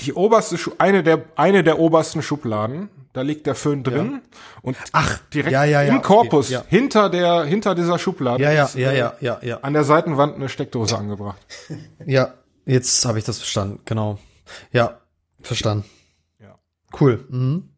die 0.00 0.12
oberste, 0.12 0.56
eine 0.78 1.02
der, 1.02 1.24
eine 1.36 1.62
der 1.62 1.78
obersten 1.78 2.22
Schubladen 2.22 2.90
da 3.12 3.22
liegt 3.22 3.46
der 3.46 3.54
Föhn 3.54 3.82
drin 3.82 4.20
ja. 4.22 4.38
und 4.62 4.76
Ach, 4.92 5.18
direkt 5.34 5.52
ja, 5.52 5.64
ja, 5.64 5.82
im 5.82 6.00
Korpus 6.00 6.52
okay, 6.52 6.64
hinter 6.68 7.10
der 7.10 7.44
hinter 7.44 7.74
dieser 7.74 7.98
Schublade 7.98 8.42
ja, 8.42 8.52
ja, 8.52 8.64
ist, 8.64 8.76
ja, 8.76 8.92
ja, 8.92 9.14
ja, 9.20 9.38
ja. 9.42 9.58
an 9.62 9.72
der 9.72 9.84
Seitenwand 9.84 10.36
eine 10.36 10.48
Steckdose 10.48 10.96
angebracht. 10.96 11.40
Ja, 12.06 12.34
jetzt 12.66 13.04
habe 13.04 13.18
ich 13.18 13.24
das 13.24 13.38
verstanden, 13.38 13.80
genau. 13.84 14.18
Ja, 14.72 15.00
verstanden. 15.42 15.84
Ja. 16.40 16.56
Cool. 16.98 17.24
Mhm. 17.28 17.70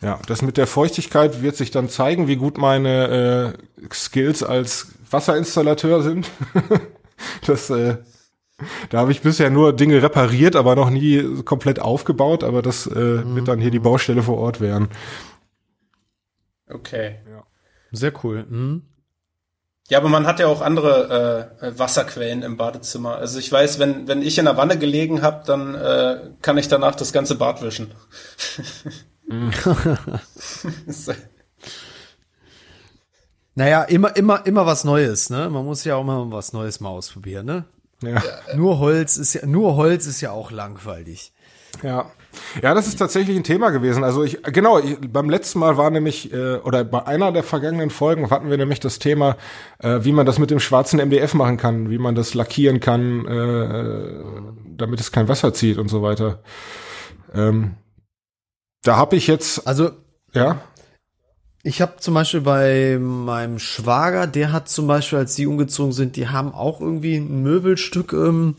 Ja, 0.00 0.18
das 0.26 0.42
mit 0.42 0.56
der 0.56 0.66
Feuchtigkeit 0.66 1.42
wird 1.42 1.56
sich 1.56 1.70
dann 1.70 1.88
zeigen, 1.88 2.28
wie 2.28 2.36
gut 2.36 2.58
meine 2.58 3.54
äh, 3.54 3.94
Skills 3.94 4.42
als 4.42 4.88
Wasserinstallateur 5.10 6.02
sind. 6.02 6.30
das 7.46 7.70
äh, 7.70 7.98
da 8.90 8.98
habe 8.98 9.12
ich 9.12 9.20
bisher 9.20 9.50
nur 9.50 9.72
Dinge 9.72 10.02
repariert, 10.02 10.56
aber 10.56 10.74
noch 10.74 10.90
nie 10.90 11.42
komplett 11.44 11.80
aufgebaut, 11.80 12.44
aber 12.44 12.62
das 12.62 12.86
äh, 12.86 12.98
mhm. 12.98 13.36
wird 13.36 13.48
dann 13.48 13.60
hier 13.60 13.70
die 13.70 13.78
Baustelle 13.78 14.22
vor 14.22 14.38
Ort 14.38 14.60
werden. 14.60 14.88
Okay. 16.68 17.16
Ja. 17.30 17.44
Sehr 17.92 18.12
cool. 18.24 18.44
Mhm. 18.48 18.82
Ja, 19.88 19.98
aber 19.98 20.10
man 20.10 20.26
hat 20.26 20.38
ja 20.38 20.48
auch 20.48 20.60
andere 20.60 21.56
äh, 21.60 21.78
Wasserquellen 21.78 22.42
im 22.42 22.58
Badezimmer. 22.58 23.16
Also 23.16 23.38
ich 23.38 23.50
weiß, 23.50 23.78
wenn, 23.78 24.06
wenn 24.06 24.20
ich 24.20 24.38
in 24.38 24.44
der 24.44 24.58
Wanne 24.58 24.76
gelegen 24.78 25.22
habe, 25.22 25.44
dann 25.46 25.74
äh, 25.74 26.30
kann 26.42 26.58
ich 26.58 26.68
danach 26.68 26.94
das 26.94 27.12
ganze 27.12 27.36
Bad 27.36 27.62
wischen. 27.62 27.92
Naja, 33.54 33.82
immer, 33.82 34.14
immer, 34.14 34.46
immer 34.46 34.66
was 34.66 34.84
Neues, 34.84 35.30
ne? 35.30 35.50
Man 35.50 35.64
muss 35.64 35.82
ja 35.82 35.96
auch 35.96 36.04
mal 36.04 36.30
was 36.30 36.52
Neues 36.52 36.78
mal 36.78 36.90
ausprobieren, 36.90 37.44
ne? 37.44 37.64
Ja. 38.02 38.22
Nur 38.54 38.78
Holz 38.78 39.16
ist 39.16 39.34
ja, 39.34 39.46
nur 39.46 39.76
Holz 39.76 40.06
ist 40.06 40.20
ja 40.20 40.30
auch 40.30 40.50
langweilig. 40.50 41.32
Ja. 41.82 42.10
Ja, 42.62 42.74
das 42.74 42.86
ist 42.86 42.98
tatsächlich 42.98 43.36
ein 43.36 43.44
Thema 43.44 43.70
gewesen. 43.70 44.04
Also 44.04 44.22
ich, 44.22 44.42
genau, 44.42 44.78
ich, 44.78 44.96
beim 45.00 45.28
letzten 45.30 45.58
Mal 45.58 45.76
war 45.76 45.90
nämlich, 45.90 46.32
äh, 46.32 46.56
oder 46.56 46.84
bei 46.84 47.06
einer 47.06 47.32
der 47.32 47.42
vergangenen 47.42 47.90
Folgen 47.90 48.30
hatten 48.30 48.50
wir 48.50 48.56
nämlich 48.56 48.80
das 48.80 48.98
Thema, 48.98 49.36
äh, 49.78 50.00
wie 50.02 50.12
man 50.12 50.26
das 50.26 50.38
mit 50.38 50.50
dem 50.50 50.60
schwarzen 50.60 51.00
MDF 51.00 51.34
machen 51.34 51.56
kann, 51.56 51.90
wie 51.90 51.98
man 51.98 52.14
das 52.14 52.34
lackieren 52.34 52.80
kann, 52.80 53.26
äh, 53.26 54.74
damit 54.76 55.00
es 55.00 55.10
kein 55.10 55.28
Wasser 55.28 55.52
zieht 55.52 55.78
und 55.78 55.88
so 55.88 56.02
weiter. 56.02 56.42
Ähm, 57.34 57.74
da 58.82 58.96
habe 58.96 59.16
ich 59.16 59.26
jetzt. 59.26 59.66
Also, 59.66 59.90
ja. 60.32 60.60
Ich 61.62 61.80
habe 61.80 61.96
zum 61.98 62.14
Beispiel 62.14 62.40
bei 62.40 62.98
meinem 63.00 63.58
Schwager, 63.58 64.26
der 64.26 64.52
hat 64.52 64.68
zum 64.68 64.86
Beispiel, 64.86 65.18
als 65.18 65.34
sie 65.34 65.46
umgezogen 65.46 65.92
sind, 65.92 66.16
die 66.16 66.28
haben 66.28 66.52
auch 66.54 66.80
irgendwie 66.80 67.16
ein 67.16 67.42
Möbelstück 67.42 68.12
ähm, 68.12 68.56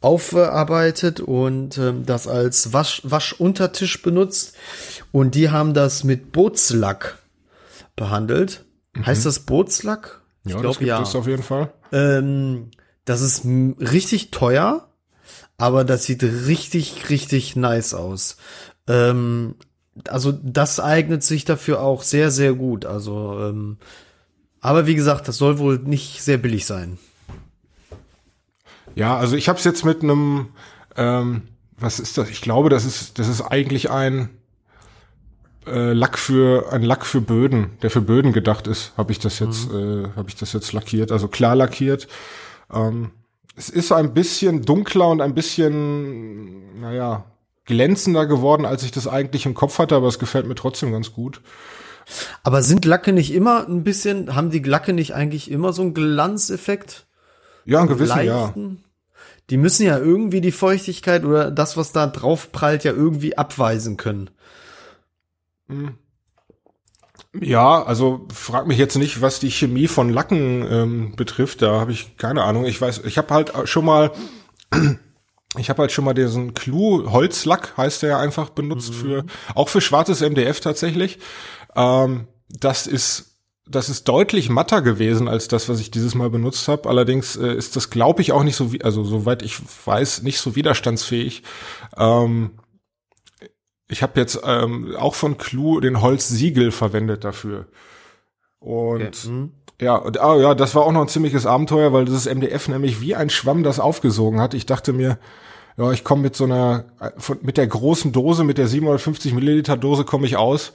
aufgearbeitet 0.00 1.20
und 1.20 1.78
ähm, 1.78 2.04
das 2.04 2.28
als 2.28 2.72
Wasch 2.72 3.00
Waschuntertisch 3.04 4.02
benutzt. 4.02 4.54
Und 5.12 5.34
die 5.34 5.50
haben 5.50 5.74
das 5.74 6.04
mit 6.04 6.32
Bootslack 6.32 7.18
behandelt. 7.96 8.64
Mhm. 8.94 9.06
Heißt 9.06 9.24
das 9.24 9.40
Bootslack? 9.40 10.20
Ich 10.44 10.52
ja, 10.52 10.60
glaub, 10.60 10.72
das 10.72 10.78
gibt 10.78 10.88
ja. 10.88 11.02
es 11.02 11.14
auf 11.14 11.26
jeden 11.26 11.42
Fall. 11.42 11.72
Ähm, 11.92 12.70
das 13.04 13.20
ist 13.20 13.44
richtig 13.44 14.30
teuer, 14.30 14.88
aber 15.56 15.84
das 15.84 16.04
sieht 16.04 16.22
richtig, 16.22 17.08
richtig 17.08 17.56
nice 17.56 17.94
aus. 17.94 18.36
Ähm, 18.88 19.54
also 20.08 20.32
das 20.32 20.80
eignet 20.80 21.22
sich 21.22 21.44
dafür 21.44 21.80
auch 21.80 22.02
sehr, 22.02 22.30
sehr 22.30 22.54
gut. 22.54 22.84
Also, 22.84 23.38
ähm, 23.40 23.76
aber 24.60 24.86
wie 24.86 24.94
gesagt, 24.94 25.28
das 25.28 25.36
soll 25.38 25.58
wohl 25.58 25.78
nicht 25.78 26.22
sehr 26.22 26.38
billig 26.38 26.66
sein. 26.66 26.98
Ja, 28.94 29.16
also 29.16 29.36
ich 29.36 29.48
habe 29.48 29.58
es 29.58 29.64
jetzt 29.64 29.84
mit 29.84 30.02
einem, 30.02 30.48
ähm, 30.96 31.42
was 31.78 31.98
ist 31.98 32.18
das? 32.18 32.30
Ich 32.30 32.42
glaube, 32.42 32.68
das 32.68 32.84
ist, 32.84 33.18
das 33.18 33.28
ist 33.28 33.40
eigentlich 33.40 33.90
ein 33.90 34.28
äh, 35.66 35.92
Lack 35.92 36.18
für 36.18 36.72
ein 36.72 36.82
Lack 36.82 37.06
für 37.06 37.20
Böden, 37.20 37.70
der 37.82 37.90
für 37.90 38.00
Böden 38.00 38.32
gedacht 38.32 38.66
ist. 38.66 38.92
Habe 38.96 39.12
ich 39.12 39.18
das 39.18 39.38
jetzt, 39.38 39.70
mhm. 39.72 40.06
äh, 40.06 40.16
habe 40.16 40.28
ich 40.28 40.36
das 40.36 40.52
jetzt 40.52 40.72
lackiert, 40.72 41.12
also 41.12 41.28
klar 41.28 41.56
lackiert. 41.56 42.08
Ähm, 42.72 43.10
es 43.56 43.68
ist 43.68 43.92
ein 43.92 44.14
bisschen 44.14 44.62
dunkler 44.62 45.08
und 45.08 45.20
ein 45.20 45.34
bisschen, 45.34 46.80
naja, 46.80 47.24
glänzender 47.64 48.26
geworden, 48.26 48.66
als 48.66 48.82
ich 48.82 48.90
das 48.90 49.06
eigentlich 49.06 49.46
im 49.46 49.54
Kopf 49.54 49.78
hatte, 49.78 49.94
aber 49.94 50.08
es 50.08 50.18
gefällt 50.18 50.46
mir 50.46 50.54
trotzdem 50.54 50.92
ganz 50.92 51.12
gut. 51.12 51.40
Aber 52.42 52.62
sind 52.62 52.84
Lacke 52.84 53.12
nicht 53.12 53.32
immer 53.32 53.66
ein 53.68 53.84
bisschen, 53.84 54.34
haben 54.34 54.50
die 54.50 54.58
Lacke 54.58 54.92
nicht 54.92 55.14
eigentlich 55.14 55.50
immer 55.50 55.72
so 55.72 55.82
einen 55.82 55.94
Glanzeffekt? 55.94 57.06
Ja, 57.64 57.80
einen 57.80 57.88
gewissen, 57.88 58.16
Leichten? 58.16 58.70
ja. 58.70 58.88
Die 59.50 59.56
müssen 59.56 59.86
ja 59.86 59.98
irgendwie 59.98 60.40
die 60.40 60.52
Feuchtigkeit 60.52 61.24
oder 61.24 61.50
das, 61.50 61.76
was 61.76 61.92
da 61.92 62.06
drauf 62.06 62.52
prallt, 62.52 62.84
ja 62.84 62.92
irgendwie 62.92 63.36
abweisen 63.36 63.96
können. 63.96 64.30
Hm. 65.68 65.94
Ja, 67.40 67.82
also 67.82 68.26
frag 68.32 68.66
mich 68.66 68.78
jetzt 68.78 68.96
nicht, 68.96 69.22
was 69.22 69.40
die 69.40 69.50
Chemie 69.50 69.88
von 69.88 70.10
Lacken 70.10 70.66
ähm, 70.70 71.16
betrifft. 71.16 71.62
Da 71.62 71.80
habe 71.80 71.92
ich 71.92 72.16
keine 72.18 72.42
Ahnung. 72.42 72.66
Ich 72.66 72.80
weiß, 72.80 73.02
ich 73.04 73.16
habe 73.16 73.32
halt 73.32 73.52
schon 73.64 73.86
mal 73.86 74.12
ich 75.58 75.68
habe 75.68 75.82
halt 75.82 75.92
schon 75.92 76.04
mal 76.04 76.14
diesen 76.14 76.54
Clou 76.54 77.10
Holzlack 77.10 77.76
heißt 77.76 78.02
der 78.02 78.10
ja 78.10 78.18
einfach 78.18 78.50
benutzt 78.50 78.90
mhm. 78.92 78.96
für 78.96 79.24
auch 79.54 79.68
für 79.68 79.80
schwarzes 79.80 80.20
MDF 80.20 80.60
tatsächlich. 80.60 81.18
Ähm, 81.76 82.28
das 82.48 82.86
ist 82.86 83.32
das 83.66 83.88
ist 83.88 84.08
deutlich 84.08 84.48
matter 84.48 84.82
gewesen 84.82 85.28
als 85.28 85.48
das, 85.48 85.68
was 85.68 85.80
ich 85.80 85.90
dieses 85.90 86.14
Mal 86.14 86.30
benutzt 86.30 86.66
habe. 86.68 86.88
Allerdings 86.88 87.36
äh, 87.36 87.54
ist 87.54 87.76
das, 87.76 87.90
glaube 87.90 88.20
ich, 88.20 88.32
auch 88.32 88.42
nicht 88.42 88.56
so 88.56 88.72
wie, 88.72 88.82
also 88.82 89.04
soweit 89.04 89.42
ich 89.42 89.60
weiß, 89.86 90.22
nicht 90.22 90.38
so 90.38 90.56
widerstandsfähig. 90.56 91.42
Ähm, 91.96 92.58
ich 93.88 94.02
habe 94.02 94.18
jetzt 94.18 94.40
ähm, 94.44 94.96
auch 94.96 95.14
von 95.14 95.38
Clou 95.38 95.80
den 95.80 96.00
Holzsiegel 96.00 96.72
verwendet 96.72 97.24
dafür. 97.24 97.68
Und 98.58 99.26
okay. 99.26 99.48
Ja, 99.80 99.96
und, 99.96 100.20
ah, 100.20 100.36
ja, 100.36 100.54
das 100.54 100.74
war 100.74 100.82
auch 100.82 100.92
noch 100.92 101.02
ein 101.02 101.08
ziemliches 101.08 101.46
Abenteuer, 101.46 101.92
weil 101.92 102.04
dieses 102.04 102.26
MDF 102.26 102.68
nämlich 102.68 103.00
wie 103.00 103.16
ein 103.16 103.30
Schwamm 103.30 103.62
das 103.62 103.80
aufgesogen 103.80 104.40
hat. 104.40 104.54
Ich 104.54 104.66
dachte 104.66 104.92
mir, 104.92 105.18
ja, 105.76 105.90
ich 105.90 106.04
komme 106.04 106.22
mit 106.22 106.36
so 106.36 106.44
einer, 106.44 106.84
mit 107.40 107.56
der 107.56 107.66
großen 107.66 108.12
Dose, 108.12 108.44
mit 108.44 108.58
der 108.58 108.68
750 108.68 109.32
Milliliter 109.32 109.76
Dose 109.76 110.04
komme 110.04 110.26
ich 110.26 110.36
aus. 110.36 110.72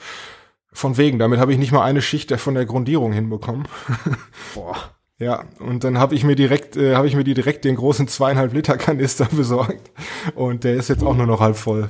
Von 0.73 0.97
wegen, 0.97 1.19
damit 1.19 1.39
habe 1.39 1.51
ich 1.51 1.57
nicht 1.57 1.71
mal 1.71 1.83
eine 1.83 2.01
Schicht 2.01 2.31
von 2.33 2.53
der 2.53 2.65
Grundierung 2.65 3.13
hinbekommen. 3.13 3.67
Boah. 4.53 4.75
Ja, 5.19 5.45
und 5.59 5.83
dann 5.83 5.97
habe 5.97 6.13
ich 6.13 6.23
mir 6.23 6.35
direkt, 6.35 6.77
äh, 6.77 6.95
habe 6.95 7.07
ich 7.07 7.15
mir 7.15 7.23
die 7.23 7.33
direkt 7.33 7.65
den 7.65 7.75
großen 7.75 8.07
zweieinhalb 8.07 8.53
Liter 8.53 8.77
Kanister 8.77 9.25
besorgt 9.31 9.91
und 10.35 10.63
der 10.63 10.75
ist 10.75 10.89
jetzt 10.89 11.03
auch 11.03 11.15
nur 11.15 11.25
noch 11.25 11.39
halb 11.39 11.55
voll. 11.55 11.89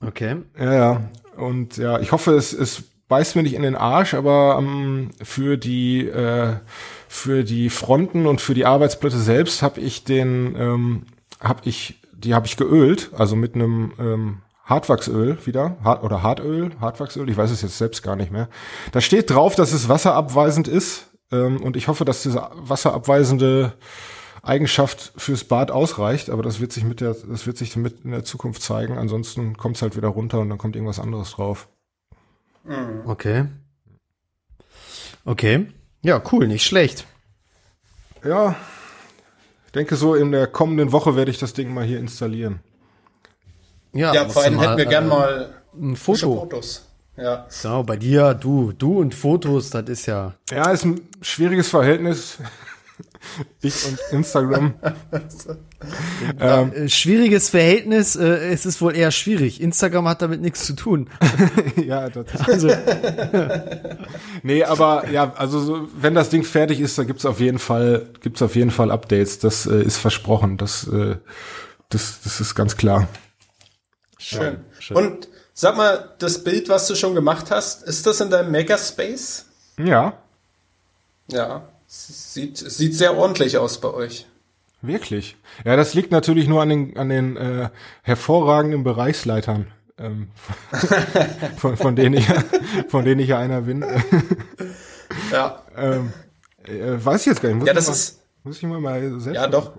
Okay. 0.00 0.36
Ja, 0.58 0.74
ja. 0.74 1.10
Und 1.36 1.78
ja, 1.78 1.98
ich 1.98 2.12
hoffe, 2.12 2.34
es, 2.34 2.52
es 2.52 2.84
beißt 3.12 3.36
mir 3.36 3.42
nicht 3.42 3.52
in 3.52 3.62
den 3.62 3.76
Arsch, 3.76 4.14
aber 4.14 4.56
ähm, 4.58 5.10
für 5.22 5.58
die 5.58 6.08
äh, 6.08 6.54
für 7.12 7.44
die 7.44 7.68
Fronten 7.68 8.26
und 8.26 8.40
für 8.40 8.54
die 8.54 8.64
Arbeitsplätze 8.64 9.20
selbst 9.20 9.60
habe 9.60 9.82
ich 9.82 10.04
den, 10.04 10.56
ähm, 10.58 11.02
habe 11.40 11.60
ich, 11.64 12.00
die 12.14 12.32
habe 12.32 12.46
ich 12.46 12.56
geölt, 12.56 13.10
also 13.14 13.36
mit 13.36 13.54
einem 13.54 13.92
ähm, 13.98 14.38
Hartwachsöl 14.64 15.36
wieder, 15.44 15.76
Hart, 15.84 16.04
oder 16.04 16.22
Hartöl, 16.22 16.70
Hartwachsöl, 16.80 17.28
ich 17.28 17.36
weiß 17.36 17.50
es 17.50 17.60
jetzt 17.60 17.76
selbst 17.76 18.02
gar 18.02 18.16
nicht 18.16 18.32
mehr. 18.32 18.48
Da 18.92 19.02
steht 19.02 19.28
drauf, 19.28 19.56
dass 19.56 19.74
es 19.74 19.90
wasserabweisend 19.90 20.68
ist 20.68 21.10
ähm, 21.30 21.60
und 21.60 21.76
ich 21.76 21.88
hoffe, 21.88 22.06
dass 22.06 22.22
diese 22.22 22.48
wasserabweisende 22.54 23.74
Eigenschaft 24.42 25.12
fürs 25.18 25.44
Bad 25.44 25.70
ausreicht, 25.70 26.30
aber 26.30 26.42
das 26.42 26.60
wird 26.60 26.72
sich 26.72 26.84
mit 26.84 27.02
der, 27.02 27.14
das 27.14 27.46
wird 27.46 27.58
sich 27.58 27.76
mit 27.76 28.06
in 28.06 28.12
der 28.12 28.24
Zukunft 28.24 28.62
zeigen. 28.62 28.96
Ansonsten 28.96 29.58
kommt 29.58 29.76
es 29.76 29.82
halt 29.82 29.98
wieder 29.98 30.08
runter 30.08 30.40
und 30.40 30.48
dann 30.48 30.56
kommt 30.56 30.76
irgendwas 30.76 30.98
anderes 30.98 31.32
drauf. 31.32 31.68
Okay. 33.06 33.46
Okay. 35.24 35.66
Ja, 36.02 36.22
cool, 36.32 36.48
nicht 36.48 36.64
schlecht. 36.64 37.06
Ja, 38.24 38.56
ich 39.66 39.72
denke 39.72 39.96
so 39.96 40.14
in 40.14 40.32
der 40.32 40.46
kommenden 40.46 40.92
Woche 40.92 41.16
werde 41.16 41.30
ich 41.30 41.38
das 41.38 41.54
Ding 41.54 41.72
mal 41.72 41.84
hier 41.84 41.98
installieren. 41.98 42.60
Ja, 43.92 44.12
musst 44.22 44.34
vor 44.34 44.42
allem 44.42 44.60
hätten 44.60 44.76
wir 44.76 44.86
gern 44.86 45.04
äh, 45.04 45.08
mal 45.08 45.54
ein 45.74 45.96
Foto. 45.96 46.40
Fotos. 46.40 46.88
Ja. 47.16 47.46
Genau, 47.62 47.82
bei 47.82 47.96
dir, 47.96 48.34
du, 48.34 48.72
du 48.72 49.00
und 49.00 49.14
Fotos, 49.14 49.70
das 49.70 49.88
ist 49.88 50.06
ja. 50.06 50.34
Ja, 50.50 50.70
ist 50.70 50.84
ein 50.84 51.00
schwieriges 51.20 51.68
Verhältnis. 51.68 52.38
Ich 53.62 53.86
und 53.86 53.98
Instagram. 54.10 54.74
ähm, 56.40 56.72
Äh, 56.72 56.88
schwieriges 56.88 57.48
Verhältnis, 57.48 58.16
äh, 58.16 58.50
es 58.52 58.66
ist 58.66 58.80
wohl 58.80 58.96
eher 58.96 59.10
schwierig. 59.10 59.60
Instagram 59.60 60.08
hat 60.08 60.22
damit 60.22 60.40
nichts 60.40 60.64
zu 60.66 60.74
tun. 60.74 61.08
ja, 61.76 62.08
das 62.10 62.48
Also, 62.48 62.68
Nee, 64.42 64.64
aber 64.64 65.08
ja, 65.10 65.32
also 65.34 65.60
so, 65.60 65.88
wenn 65.96 66.14
das 66.14 66.30
Ding 66.30 66.42
fertig 66.44 66.80
ist, 66.80 66.98
dann 66.98 67.06
gibt's 67.06 67.24
auf 67.24 67.40
jeden 67.40 67.58
Fall, 67.58 68.06
gibt's 68.20 68.42
auf 68.42 68.56
jeden 68.56 68.70
Fall 68.70 68.90
Updates. 68.90 69.38
Das 69.38 69.66
äh, 69.66 69.82
ist 69.82 69.98
versprochen. 69.98 70.56
Das, 70.58 70.86
äh, 70.88 71.16
das, 71.88 72.20
das 72.22 72.40
ist 72.40 72.54
ganz 72.54 72.76
klar. 72.76 73.08
Schön. 74.78 74.96
Und 74.96 75.28
sag 75.54 75.76
mal, 75.76 76.14
das 76.18 76.42
Bild, 76.44 76.68
was 76.68 76.86
du 76.86 76.94
schon 76.94 77.14
gemacht 77.14 77.50
hast, 77.50 77.82
ist 77.82 78.06
das 78.06 78.20
in 78.20 78.30
deinem 78.30 78.50
Makerspace? 78.52 79.46
Ja, 79.78 80.14
Ja. 81.28 81.62
Sieht, 81.94 82.56
sieht 82.56 82.94
sehr 82.96 83.18
ordentlich 83.18 83.58
aus 83.58 83.78
bei 83.78 83.92
euch. 83.92 84.26
wirklich. 84.80 85.36
Ja, 85.64 85.76
das 85.76 85.92
liegt 85.92 86.10
natürlich 86.10 86.48
nur 86.48 86.62
an 86.62 86.70
den, 86.70 86.96
an 86.96 87.10
den 87.10 87.36
äh, 87.36 87.68
hervorragenden 88.02 88.82
Bereichsleitern, 88.82 89.66
ähm, 89.98 90.28
von, 91.58 91.76
von 91.76 91.94
denen 91.94 92.14
ich, 92.16 92.26
von 92.88 93.04
denen 93.04 93.20
ich 93.20 93.28
ja 93.28 93.38
einer 93.38 93.60
bin. 93.62 93.84
Ja. 95.30 95.62
ähm, 95.76 96.14
äh, 96.64 97.04
weiß 97.04 97.20
ich 97.20 97.26
jetzt 97.26 97.42
gar 97.42 97.50
nicht. 97.50 97.58
Muss 97.58 97.66
Ja, 97.66 97.72
ich 97.72 97.76
das 97.76 97.86
mal, 97.88 97.92
ist, 97.92 98.20
muss 98.44 98.56
ich 98.56 98.62
mal, 98.62 98.80
mal 98.80 99.20
selbst 99.20 99.36
Ja, 99.36 99.46
doch. 99.46 99.72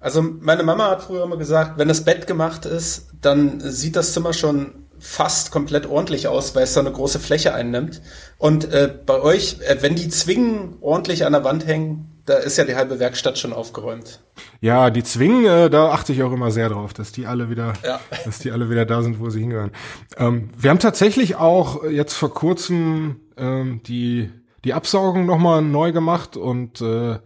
Also 0.00 0.22
meine 0.22 0.62
Mama 0.62 0.88
hat 0.90 1.02
früher 1.02 1.24
immer 1.24 1.36
gesagt, 1.36 1.76
wenn 1.78 1.88
das 1.88 2.04
Bett 2.04 2.26
gemacht 2.26 2.64
ist, 2.64 3.08
dann 3.20 3.60
sieht 3.60 3.96
das 3.96 4.14
Zimmer 4.14 4.32
schon 4.32 4.85
fast 4.98 5.50
komplett 5.50 5.86
ordentlich 5.86 6.28
aus, 6.28 6.54
weil 6.54 6.64
es 6.64 6.74
da 6.74 6.80
eine 6.80 6.92
große 6.92 7.18
Fläche 7.18 7.54
einnimmt. 7.54 8.02
Und 8.38 8.72
äh, 8.72 8.92
bei 9.04 9.20
euch, 9.20 9.58
äh, 9.60 9.78
wenn 9.80 9.94
die 9.94 10.08
Zwingen 10.08 10.76
ordentlich 10.80 11.24
an 11.26 11.32
der 11.32 11.44
Wand 11.44 11.66
hängen, 11.66 12.22
da 12.26 12.34
ist 12.34 12.56
ja 12.56 12.64
die 12.64 12.74
halbe 12.74 12.98
Werkstatt 12.98 13.38
schon 13.38 13.52
aufgeräumt. 13.52 14.20
Ja, 14.60 14.90
die 14.90 15.04
Zwingen, 15.04 15.44
äh, 15.44 15.70
da 15.70 15.90
achte 15.90 16.12
ich 16.12 16.22
auch 16.22 16.32
immer 16.32 16.50
sehr 16.50 16.68
drauf, 16.68 16.92
dass 16.92 17.12
die 17.12 17.26
alle 17.26 17.50
wieder, 17.50 17.74
Ja. 17.84 18.00
dass 18.24 18.38
die 18.40 18.50
alle 18.50 18.68
wieder 18.70 18.84
da 18.84 19.02
sind, 19.02 19.20
wo 19.20 19.30
sie 19.30 19.40
hingehören. 19.40 19.70
Ähm, 20.16 20.50
wir 20.56 20.70
haben 20.70 20.78
tatsächlich 20.80 21.36
auch 21.36 21.84
jetzt 21.84 22.14
vor 22.14 22.34
kurzem 22.34 23.20
ähm, 23.36 23.80
die 23.86 24.30
die 24.64 24.74
Absaugung 24.74 25.26
nochmal 25.26 25.62
neu 25.62 25.92
gemacht 25.92 26.36
und 26.36 26.80
äh, 26.80 27.12
äh, 27.12 27.18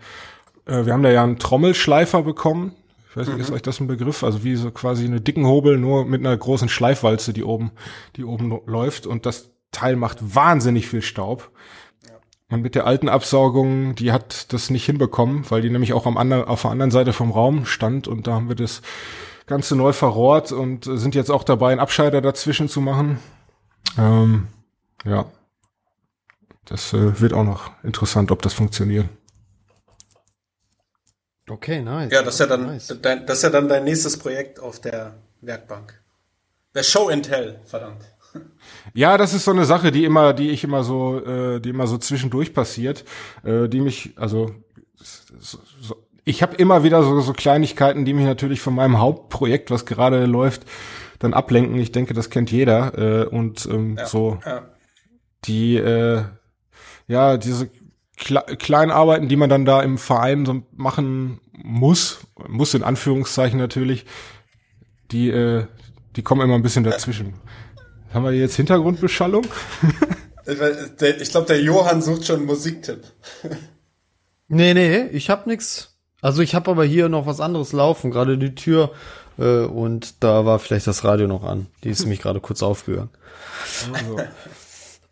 wir 0.66 0.92
haben 0.92 1.02
da 1.02 1.11
ja 1.11 1.22
einen 1.24 1.38
Trommelschleifer 1.38 2.22
bekommen. 2.22 2.74
Ich 3.10 3.16
weiß 3.16 3.26
nicht, 3.28 3.40
ist 3.40 3.50
euch 3.50 3.62
das 3.62 3.80
ein 3.80 3.88
Begriff? 3.88 4.22
Also 4.22 4.44
wie 4.44 4.54
so 4.54 4.70
quasi 4.70 5.04
eine 5.04 5.20
dicken 5.20 5.44
Hobel, 5.44 5.76
nur 5.78 6.04
mit 6.04 6.20
einer 6.20 6.36
großen 6.36 6.68
Schleifwalze, 6.68 7.32
die 7.32 7.42
oben, 7.42 7.72
die 8.14 8.24
oben 8.24 8.60
läuft. 8.66 9.06
Und 9.06 9.26
das 9.26 9.50
Teil 9.72 9.96
macht 9.96 10.34
wahnsinnig 10.34 10.86
viel 10.86 11.02
Staub. 11.02 11.50
Und 12.50 12.62
mit 12.62 12.74
der 12.76 12.86
alten 12.86 13.08
Absaugung, 13.08 13.96
die 13.96 14.12
hat 14.12 14.52
das 14.52 14.70
nicht 14.70 14.84
hinbekommen, 14.84 15.44
weil 15.50 15.62
die 15.62 15.70
nämlich 15.70 15.92
auch 15.92 16.06
am 16.06 16.16
anderen, 16.16 16.44
auf 16.44 16.62
der 16.62 16.70
anderen 16.70 16.90
Seite 16.90 17.12
vom 17.12 17.30
Raum 17.30 17.66
stand 17.66 18.08
und 18.08 18.26
da 18.26 18.34
haben 18.34 18.48
wir 18.48 18.56
das 18.56 18.82
Ganze 19.46 19.76
neu 19.76 19.92
verrohrt 19.92 20.50
und 20.50 20.84
sind 20.84 21.14
jetzt 21.14 21.30
auch 21.30 21.44
dabei, 21.44 21.70
einen 21.70 21.80
Abscheider 21.80 22.20
dazwischen 22.20 22.68
zu 22.68 22.80
machen. 22.80 23.18
Ähm, 23.98 24.48
ja. 25.04 25.26
Das 26.64 26.92
äh, 26.92 27.20
wird 27.20 27.32
auch 27.32 27.44
noch 27.44 27.70
interessant, 27.82 28.30
ob 28.30 28.42
das 28.42 28.52
funktioniert. 28.52 29.08
Okay, 31.50 31.82
nice. 31.82 32.10
Ja, 32.12 32.22
das 32.22 32.34
ist 32.34 32.40
ja 32.40 32.46
dann, 32.46 32.66
Nice. 32.66 32.96
dein, 33.02 33.26
das 33.26 33.38
ist 33.38 33.42
ja 33.44 33.50
dann 33.50 33.68
dein 33.68 33.84
nächstes 33.84 34.16
Projekt 34.18 34.60
auf 34.60 34.80
der 34.80 35.14
Werkbank. 35.40 36.00
Der 36.74 36.82
Show 36.82 37.08
and 37.08 37.26
Tell, 37.26 37.60
verdammt. 37.64 38.02
Ja, 38.94 39.18
das 39.18 39.34
ist 39.34 39.44
so 39.44 39.50
eine 39.50 39.64
Sache, 39.64 39.90
die 39.90 40.04
immer, 40.04 40.32
die 40.32 40.50
ich 40.50 40.62
immer 40.62 40.84
so, 40.84 41.18
äh, 41.24 41.60
die 41.60 41.70
immer 41.70 41.88
so 41.88 41.98
zwischendurch 41.98 42.54
passiert, 42.54 43.04
äh, 43.42 43.68
die 43.68 43.80
mich, 43.80 44.12
also 44.16 44.54
so, 45.40 45.58
so, 45.80 45.96
ich 46.24 46.42
habe 46.42 46.54
immer 46.56 46.84
wieder 46.84 47.02
so, 47.02 47.20
so 47.20 47.32
Kleinigkeiten, 47.32 48.04
die 48.04 48.12
mich 48.14 48.24
natürlich 48.26 48.60
von 48.60 48.74
meinem 48.74 49.00
Hauptprojekt, 49.00 49.70
was 49.72 49.84
gerade 49.84 50.26
läuft, 50.26 50.62
dann 51.18 51.34
ablenken. 51.34 51.76
Ich 51.80 51.90
denke, 51.90 52.14
das 52.14 52.30
kennt 52.30 52.52
jeder 52.52 52.96
äh, 52.96 53.26
und 53.26 53.66
ähm, 53.66 53.96
Ja. 53.98 54.06
so 54.06 54.38
Ja. 54.46 54.62
die, 55.46 55.76
äh, 55.76 56.22
ja, 57.08 57.36
diese 57.36 57.68
kleinen 58.20 58.90
Arbeiten, 58.90 59.28
die 59.28 59.37
man 59.37 59.50
dann 59.50 59.64
da 59.64 59.83
im 59.83 59.98
Verein 59.98 60.46
so 60.46 60.62
machen 60.72 61.40
muss, 61.52 62.20
muss 62.48 62.74
in 62.74 62.83
Anführungszeichen 62.85 63.59
natürlich, 63.59 64.06
die, 65.11 65.28
äh, 65.30 65.66
die 66.16 66.22
kommen 66.22 66.42
immer 66.42 66.54
ein 66.54 66.62
bisschen 66.62 66.85
dazwischen. 66.85 67.35
Haben 68.12 68.24
wir 68.24 68.33
jetzt 68.33 68.56
Hintergrundbeschallung? 68.56 69.46
Ich, 70.46 70.59
der- 71.00 71.20
ich 71.20 71.30
glaube, 71.30 71.46
der 71.46 71.61
Johann 71.62 72.02
sucht 72.02 72.26
schon 72.26 72.37
einen 72.38 72.46
Musiktipp. 72.46 73.02
Nee, 74.48 74.74
nee, 74.74 75.02
ich 75.12 75.30
hab 75.30 75.46
nix. 75.46 75.96
Also 76.20 76.42
ich 76.42 76.54
hab 76.54 76.68
aber 76.68 76.85
hier 76.85 77.09
noch 77.09 77.26
was 77.26 77.40
anderes 77.40 77.72
laufen, 77.72 78.11
gerade 78.11 78.37
die 78.37 78.54
Tür. 78.54 78.90
Äh, 79.38 79.61
und 79.64 80.22
da 80.24 80.44
war 80.44 80.59
vielleicht 80.59 80.87
das 80.87 81.04
Radio 81.04 81.26
noch 81.28 81.44
an. 81.44 81.68
Die 81.85 81.88
ist 81.90 82.00
nämlich 82.04 82.20
gerade 82.20 82.40
kurz 82.40 82.62
aufgegangen. 82.62 83.11
Also. 83.92 84.16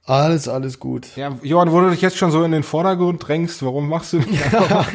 Alles, 0.09 0.49
alles 0.49 0.79
gut. 0.79 1.15
Ja, 1.17 1.37
Johann, 1.43 1.71
wo 1.71 1.81
du 1.81 1.91
dich 1.91 2.01
jetzt 2.01 2.17
schon 2.17 2.31
so 2.31 2.43
in 2.43 2.53
den 2.53 2.63
Vordergrund 2.63 3.29
drängst, 3.29 3.63
warum 3.63 3.91
machst 3.91 4.15
du 4.15 4.21
Warum, 4.21 4.87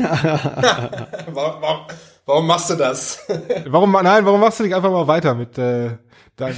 warum, 1.62 1.82
warum 2.26 2.48
machst 2.48 2.72
du 2.72 2.76
das? 2.76 3.20
warum 3.68 3.92
nein, 3.92 4.26
warum 4.26 4.40
machst 4.40 4.60
du 4.60 4.64
nicht 4.64 4.74
einfach 4.74 4.90
mal 4.90 5.08
weiter 5.08 5.36
mit 5.36 5.56
äh, 5.60 5.92
deinem 6.36 6.58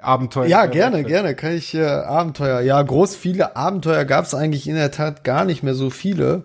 Abenteuer? 0.00 0.46
Ja, 0.46 0.66
gerne, 0.66 1.04
gerne. 1.04 1.36
Kann 1.36 1.52
ich 1.52 1.72
äh, 1.72 1.84
Abenteuer. 1.84 2.62
Ja, 2.62 2.82
groß 2.82 3.14
viele 3.14 3.54
Abenteuer 3.54 4.04
gab 4.04 4.24
es 4.24 4.34
eigentlich 4.34 4.66
in 4.66 4.74
der 4.74 4.90
Tat 4.90 5.22
gar 5.22 5.44
nicht 5.44 5.62
mehr 5.62 5.74
so 5.74 5.88
viele. 5.88 6.42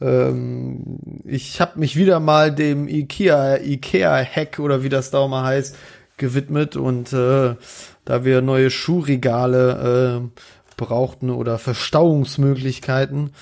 Ähm, 0.00 1.00
ich 1.24 1.60
habe 1.60 1.80
mich 1.80 1.96
wieder 1.96 2.20
mal 2.20 2.54
dem 2.54 2.86
Ikea 2.86 3.56
Ikea 3.56 4.24
Hack 4.24 4.60
oder 4.60 4.84
wie 4.84 4.88
das 4.88 5.10
da 5.10 5.18
auch 5.18 5.28
mal 5.28 5.42
heißt 5.42 5.76
gewidmet 6.16 6.76
und 6.76 7.12
äh, 7.12 7.56
da 8.04 8.24
wir 8.24 8.40
neue 8.40 8.70
Schuhregale 8.70 10.20
äh, 10.22 10.40
brauchten 10.76 11.30
oder 11.30 11.58
Verstauungsmöglichkeiten, 11.58 13.32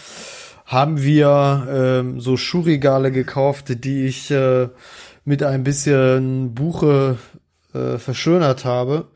haben 0.67 1.03
wir 1.03 1.67
ähm, 1.69 2.21
so 2.21 2.37
Schuhregale 2.37 3.11
gekauft, 3.11 3.85
die 3.85 4.07
ich 4.07 4.31
äh, 4.31 4.69
mit 5.25 5.43
ein 5.43 5.65
bisschen 5.65 6.55
Buche 6.55 7.19
äh, 7.75 7.99
verschönert 7.99 8.65
habe. 8.65 9.09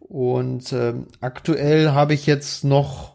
Und 0.00 0.72
ähm, 0.72 1.06
aktuell 1.20 1.90
habe 1.90 2.14
ich 2.14 2.26
jetzt 2.26 2.62
noch 2.64 3.14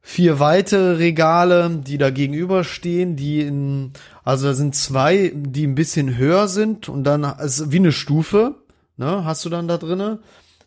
vier 0.00 0.38
weitere 0.38 0.96
Regale, 0.96 1.70
die 1.70 1.98
da 1.98 2.10
gegenüberstehen, 2.10 3.16
die 3.16 3.40
in, 3.40 3.92
also 4.22 4.48
da 4.48 4.54
sind 4.54 4.74
zwei, 4.74 5.32
die 5.34 5.66
ein 5.66 5.74
bisschen 5.74 6.16
höher 6.16 6.46
sind 6.46 6.90
und 6.90 7.04
dann 7.04 7.24
ist 7.24 7.72
wie 7.72 7.78
eine 7.78 7.92
Stufe, 7.92 8.54
ne, 8.98 9.24
hast 9.24 9.44
du 9.44 9.48
dann 9.48 9.66
da 9.66 9.78
drinne. 9.78 10.20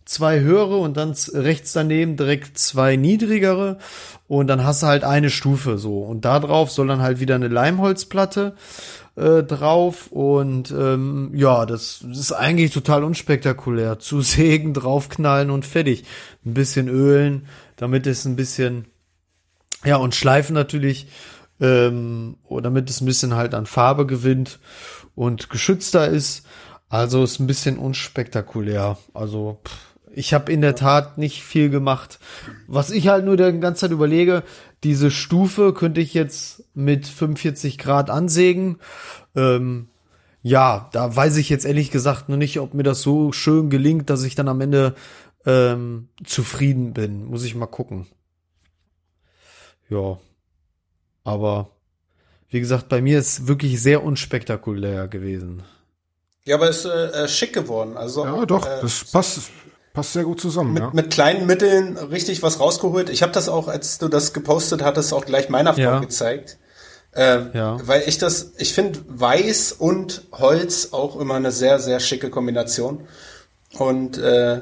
Zwei 0.08 0.39
höhere 0.39 0.78
und 0.78 0.98
dann 0.98 1.13
rechts 1.34 1.74
daneben 1.74 2.15
direkt 2.15 2.58
zwei 2.58 2.96
niedrigere 2.96 3.78
und 4.28 4.48
dann 4.48 4.63
hast 4.63 4.84
du 4.84 4.88
halt 4.88 5.04
eine 5.04 5.30
Stufe 5.30 5.78
so 5.78 6.02
und 6.02 6.26
da 6.26 6.39
drauf 6.39 6.72
soll 6.72 6.88
dann 6.88 7.02
halt 7.02 7.20
wieder 7.20 7.36
eine 7.36 7.50
Leimholzplatte 7.50 8.56
äh, 9.17 9.43
drauf 9.43 10.08
und 10.12 10.72
ähm, 10.72 11.32
ja, 11.34 11.65
das, 11.65 12.02
ist 12.02 12.32
eigentlich 12.32 12.72
total 12.72 13.04
unspektakulär. 13.04 14.00
Zu 14.00 14.22
sägen, 14.22 14.74
draufknallen 14.74 15.50
und 15.50 15.65
fertig. 15.65 16.06
Ein 16.46 16.54
bisschen 16.54 16.88
ölen, 16.88 17.48
damit 17.76 18.08
es 18.08 18.26
ein 18.26 18.36
bisschen 18.36 18.86
ja 19.84 19.98
und 19.98 20.15
schleifen 20.15 20.54
natürlich, 20.54 21.08
ähm, 21.60 22.38
damit 22.50 22.89
es 22.89 23.02
ein 23.02 23.06
bisschen 23.06 23.36
halt 23.36 23.54
an 23.56 23.65
Farbe 23.65 24.06
gewinnt 24.06 24.60
und 25.15 25.50
geschützter 25.50 26.08
ist. 26.08 26.46
Also 26.89 27.24
ist 27.24 27.39
ein 27.39 27.48
bisschen 27.48 27.78
unspektakulär. 27.78 28.98
Also 29.13 29.60
pff, 29.65 29.97
ich 30.17 30.34
habe 30.34 30.51
in 30.51 30.62
der 30.62 30.75
Tat 30.75 31.19
nicht 31.19 31.43
viel 31.43 31.69
gemacht. 31.69 32.17
Was 32.65 32.89
ich 32.89 33.08
halt 33.08 33.23
nur 33.23 33.38
die 33.38 33.60
ganze 33.60 33.82
Zeit 33.82 33.91
überlege, 33.91 34.41
diese 34.84 35.12
Stufe 35.12 35.73
könnte 35.73 36.01
ich 36.01 36.15
jetzt 36.15 36.63
mit 36.73 37.06
45 37.06 37.77
Grad 37.77 38.10
ansägen. 38.10 38.80
Ähm, 39.36 39.89
ja, 40.41 40.89
da 40.91 41.15
weiß 41.15 41.38
ich 41.38 41.49
jetzt 41.49 41.65
ehrlich 41.65 41.91
gesagt 41.91 42.30
noch 42.30 42.38
nicht, 42.38 42.60
ob 42.60 42.73
mir 42.73 42.82
das 42.82 43.03
so 43.03 43.32
schön 43.32 43.69
gelingt, 43.69 44.10
dass 44.10 44.23
ich 44.23 44.34
dann 44.34 44.47
am 44.47 44.60
Ende 44.60 44.95
ähm, 45.45 46.10
zufrieden 46.25 46.93
bin. 46.93 47.25
Muss 47.25 47.43
ich 47.43 47.53
mal 47.53 47.67
gucken. 47.67 48.08
Ja. 49.88 50.17
Aber 51.25 51.69
wie 52.49 52.60
gesagt, 52.60 52.89
bei 52.89 53.03
mir 53.03 53.19
ist 53.19 53.47
wirklich 53.47 53.80
sehr 53.80 54.03
unspektakulär 54.03 55.08
gewesen. 55.08 55.62
Ja, 56.43 56.56
aber 56.56 56.69
ist 56.69 56.86
äh, 56.86 57.12
äh 57.12 57.27
schick 57.27 57.53
geworden. 57.53 57.97
Also 57.97 58.25
ja, 58.25 58.45
doch, 58.47 58.65
äh, 58.65 58.82
das 58.82 59.03
passt 59.12 59.51
Passt 59.98 60.14
sehr 60.14 60.26
gut 60.26 60.40
zusammen, 60.40 60.74
mit, 60.74 60.84
ja. 60.84 60.92
Mit 60.94 61.10
kleinen 61.10 61.48
Mitteln 61.48 61.98
richtig 61.98 62.44
was 62.44 62.60
rausgeholt. 62.60 63.10
Ich 63.10 63.24
habe 63.24 63.32
das 63.32 63.50
auch, 63.50 63.68
als 63.68 63.98
du 63.98 64.10
das 64.10 64.32
gepostet 64.32 64.84
hattest, 64.84 65.12
auch 65.12 65.26
gleich 65.26 65.50
meiner 65.50 65.74
Frau 65.74 65.82
ja. 65.82 66.00
gezeigt. 66.00 66.60
Äh, 67.16 67.40
ja. 67.58 67.80
Weil 67.82 68.04
ich 68.06 68.20
das, 68.20 68.52
ich 68.60 68.76
finde 68.76 69.00
Weiß 69.08 69.72
und 69.72 70.22
Holz 70.34 70.90
auch 70.92 71.20
immer 71.20 71.34
eine 71.34 71.52
sehr, 71.52 71.80
sehr 71.80 72.00
schicke 72.00 72.30
Kombination. 72.30 73.08
Und 73.80 74.20
äh, 74.20 74.62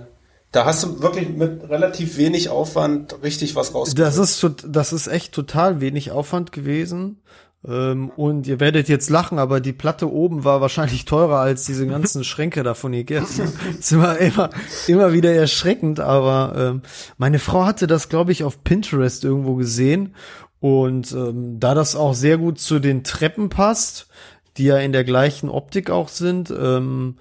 da 0.54 0.64
hast 0.64 0.84
du 0.84 1.02
wirklich 1.02 1.28
mit 1.28 1.70
relativ 1.70 2.16
wenig 2.16 2.48
Aufwand 2.48 3.22
richtig 3.22 3.58
was 3.58 3.74
rausgeholt. 3.74 4.08
Das 4.08 4.18
ist, 4.18 4.48
das 4.66 4.94
ist 4.94 5.08
echt 5.08 5.34
total 5.34 5.82
wenig 5.82 6.12
Aufwand 6.12 6.54
gewesen. 6.54 7.22
Ähm, 7.68 8.10
und 8.10 8.48
ihr 8.48 8.60
werdet 8.60 8.90
jetzt 8.90 9.10
lachen, 9.10 9.40
aber 9.40 9.60
die 9.60 9.74
Platte 9.74 10.12
oben 10.12 10.44
war 10.44 10.62
wahrscheinlich 10.62 11.06
teurer 11.06 11.40
als 11.40 11.66
diese 11.66 11.88
ganzen 11.88 12.24
Schränke 12.24 12.64
da 12.64 12.74
von 12.74 12.94
Ikea. 12.94 13.22
Das 13.22 13.40
ist 13.80 13.92
immer, 13.92 14.18
immer, 14.18 14.50
immer 14.88 15.14
wieder 15.14 15.34
erschreckend, 15.34 16.00
aber 16.00 16.54
ähm, 16.58 16.82
meine 17.18 17.40
Frau 17.40 17.66
hatte 17.66 17.88
das, 17.88 18.10
glaube 18.10 18.32
ich, 18.32 18.44
auf 18.44 18.64
Pinterest 18.64 19.24
irgendwo 19.24 19.56
gesehen. 19.56 20.16
Und 20.60 21.12
ähm, 21.12 21.60
da 21.60 21.76
das 21.76 21.96
auch 21.96 22.14
sehr 22.14 22.38
gut 22.38 22.60
zu 22.60 22.80
den 22.80 23.04
Treppen 23.04 23.50
passt, 23.50 24.08
die 24.58 24.66
ja 24.66 24.78
in 24.78 24.94
der 24.94 25.04
gleichen 25.04 25.50
Optik 25.50 25.90
auch 25.90 26.08
sind, 26.08 26.50
ähm, 26.50 27.18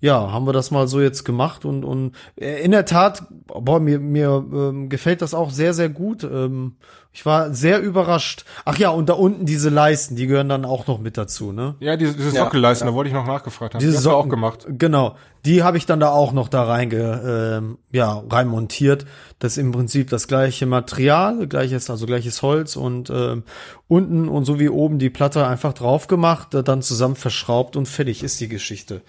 ja, 0.00 0.32
haben 0.32 0.46
wir 0.46 0.52
das 0.52 0.70
mal 0.70 0.86
so 0.86 1.00
jetzt 1.00 1.24
gemacht 1.24 1.64
und 1.64 1.84
und 1.84 2.14
äh, 2.36 2.62
in 2.62 2.70
der 2.70 2.86
Tat, 2.86 3.24
boah, 3.46 3.80
mir 3.80 3.98
mir 3.98 4.44
ähm, 4.52 4.88
gefällt 4.88 5.22
das 5.22 5.34
auch 5.34 5.50
sehr 5.50 5.74
sehr 5.74 5.88
gut. 5.88 6.22
Ähm, 6.24 6.76
ich 7.12 7.26
war 7.26 7.52
sehr 7.52 7.80
überrascht. 7.80 8.44
Ach 8.64 8.78
ja, 8.78 8.90
und 8.90 9.08
da 9.08 9.14
unten 9.14 9.46
diese 9.46 9.70
Leisten, 9.70 10.14
die 10.14 10.26
gehören 10.26 10.48
dann 10.48 10.64
auch 10.64 10.86
noch 10.86 11.00
mit 11.00 11.16
dazu, 11.16 11.52
ne? 11.52 11.74
Ja, 11.80 11.96
diese, 11.96 12.14
diese 12.14 12.30
Sockelleisten, 12.30 12.86
ja, 12.86 12.90
ja. 12.90 12.92
da 12.92 12.96
wollte 12.96 13.08
ich 13.08 13.14
noch 13.14 13.26
nachgefragt 13.26 13.74
haben. 13.74 13.80
Diese 13.80 13.92
die 13.92 13.96
hast 13.96 14.04
Socken, 14.04 14.16
du 14.16 14.26
auch 14.26 14.30
gemacht. 14.30 14.66
Genau, 14.68 15.16
die 15.44 15.62
habe 15.62 15.78
ich 15.78 15.86
dann 15.86 16.00
da 16.00 16.10
auch 16.10 16.32
noch 16.32 16.48
da 16.48 16.64
reinge, 16.64 17.56
ähm, 17.58 17.78
ja, 17.90 18.22
rein 18.30 18.48
montiert. 18.48 19.06
Das 19.38 19.52
ist 19.52 19.58
im 19.58 19.72
Prinzip 19.72 20.10
das 20.10 20.28
gleiche 20.28 20.66
Material, 20.66 21.46
gleiches, 21.48 21.90
also 21.90 22.06
gleiches 22.06 22.42
Holz 22.42 22.76
und 22.76 23.10
ähm, 23.10 23.44
unten 23.88 24.28
und 24.28 24.44
so 24.44 24.60
wie 24.60 24.68
oben 24.68 24.98
die 24.98 25.10
Platte 25.10 25.46
einfach 25.46 25.72
drauf 25.72 26.06
gemacht, 26.06 26.48
dann 26.52 26.82
zusammen 26.82 27.16
verschraubt 27.16 27.76
und 27.76 27.86
fertig 27.86 28.22
ist 28.22 28.40
die 28.40 28.48
Geschichte. 28.48 29.02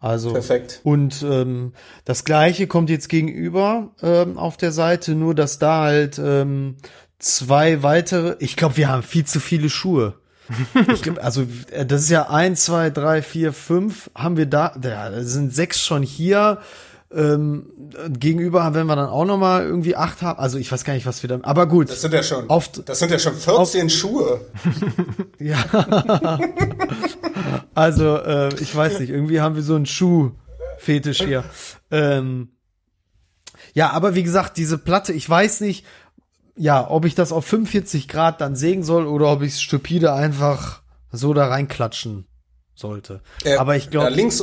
Also 0.00 0.34
Perfekt. 0.34 0.80
und 0.82 1.24
ähm, 1.26 1.72
das 2.04 2.24
gleiche 2.24 2.66
kommt 2.66 2.90
jetzt 2.90 3.08
gegenüber 3.08 3.88
ähm, 4.02 4.36
auf 4.36 4.58
der 4.58 4.70
Seite, 4.70 5.14
nur 5.14 5.34
dass 5.34 5.58
da 5.58 5.80
halt 5.80 6.20
ähm, 6.22 6.76
zwei 7.24 7.82
weitere. 7.82 8.36
Ich 8.38 8.56
glaube, 8.56 8.76
wir 8.76 8.88
haben 8.88 9.02
viel 9.02 9.24
zu 9.24 9.40
viele 9.40 9.70
Schuhe. 9.70 10.14
ich 10.92 11.02
glaub, 11.02 11.24
also 11.24 11.46
äh, 11.70 11.86
das 11.86 12.02
ist 12.02 12.10
ja 12.10 12.28
eins, 12.28 12.64
zwei, 12.64 12.90
drei, 12.90 13.22
vier, 13.22 13.52
fünf. 13.52 14.10
Haben 14.14 14.36
wir 14.36 14.46
da? 14.46 14.76
Ja, 14.82 15.08
da 15.10 15.22
sind 15.22 15.54
sechs 15.54 15.80
schon 15.80 16.02
hier. 16.02 16.58
Ähm, 17.12 17.66
gegenüber, 18.08 18.74
wenn 18.74 18.86
wir 18.86 18.96
dann 18.96 19.08
auch 19.08 19.24
noch 19.24 19.38
mal 19.38 19.62
irgendwie 19.62 19.94
acht 19.94 20.20
haben, 20.22 20.40
also 20.40 20.58
ich 20.58 20.72
weiß 20.72 20.82
gar 20.82 20.94
nicht, 20.94 21.06
was 21.06 21.22
wir 21.22 21.28
dann, 21.28 21.44
aber 21.44 21.66
gut. 21.66 21.88
Das 21.88 22.00
sind 22.00 22.12
ja 22.12 22.24
schon, 22.24 22.50
auf, 22.50 22.72
das 22.72 22.98
sind 22.98 23.12
ja 23.12 23.20
schon 23.20 23.36
14 23.36 23.86
auf, 23.86 23.92
Schuhe. 23.92 24.40
ja. 25.38 26.40
also 27.74 28.16
äh, 28.16 28.54
ich 28.60 28.74
weiß 28.74 28.98
nicht, 28.98 29.10
irgendwie 29.10 29.40
haben 29.40 29.54
wir 29.54 29.62
so 29.62 29.76
einen 29.76 29.86
Schuhfetisch 29.86 31.18
hier. 31.18 31.44
Ähm, 31.92 32.48
ja, 33.74 33.90
aber 33.90 34.16
wie 34.16 34.22
gesagt, 34.24 34.56
diese 34.56 34.78
Platte, 34.78 35.12
ich 35.12 35.28
weiß 35.28 35.60
nicht, 35.60 35.84
ja, 36.56 36.88
ob 36.90 37.04
ich 37.04 37.14
das 37.14 37.32
auf 37.32 37.44
45 37.46 38.08
Grad 38.08 38.40
dann 38.40 38.56
sägen 38.56 38.82
soll 38.82 39.06
oder 39.06 39.30
ob 39.32 39.42
ich 39.42 39.54
es 39.54 39.62
stupide 39.62 40.12
einfach 40.12 40.82
so 41.10 41.34
da 41.34 41.46
reinklatschen 41.46 42.26
sollte. 42.74 43.20
Äh, 43.44 43.56
aber 43.56 43.76
ich 43.76 43.90
glaube. 43.90 44.10
links, 44.10 44.42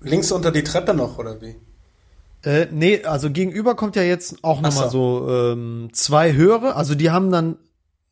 links 0.00 0.32
unter 0.32 0.50
die 0.50 0.64
Treppe 0.64 0.94
noch, 0.94 1.18
oder 1.18 1.40
wie? 1.40 1.56
Äh, 2.42 2.68
nee, 2.70 3.04
also 3.04 3.30
gegenüber 3.30 3.74
kommt 3.74 3.96
ja 3.96 4.02
jetzt 4.02 4.42
auch 4.42 4.60
noch 4.60 4.72
so. 4.72 4.80
mal 4.80 4.90
so 4.90 5.28
ähm, 5.30 5.90
zwei 5.92 6.32
höhere, 6.32 6.74
also 6.74 6.94
die 6.94 7.10
haben 7.10 7.30
dann, 7.30 7.56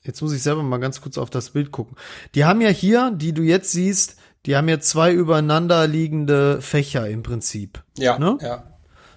jetzt 0.02 0.20
muss 0.20 0.34
ich 0.34 0.42
selber 0.42 0.62
mal 0.62 0.78
ganz 0.78 1.00
kurz 1.00 1.16
auf 1.16 1.30
das 1.30 1.50
Bild 1.50 1.70
gucken. 1.70 1.96
Die 2.34 2.44
haben 2.44 2.60
ja 2.60 2.68
hier, 2.68 3.10
die 3.10 3.32
du 3.32 3.42
jetzt 3.42 3.72
siehst, 3.72 4.16
die 4.44 4.54
haben 4.56 4.68
ja 4.68 4.80
zwei 4.80 5.12
übereinander 5.12 5.86
liegende 5.86 6.60
Fächer 6.60 7.08
im 7.08 7.22
Prinzip. 7.22 7.82
Ja, 7.96 8.18
ne? 8.18 8.38
ja. 8.40 8.64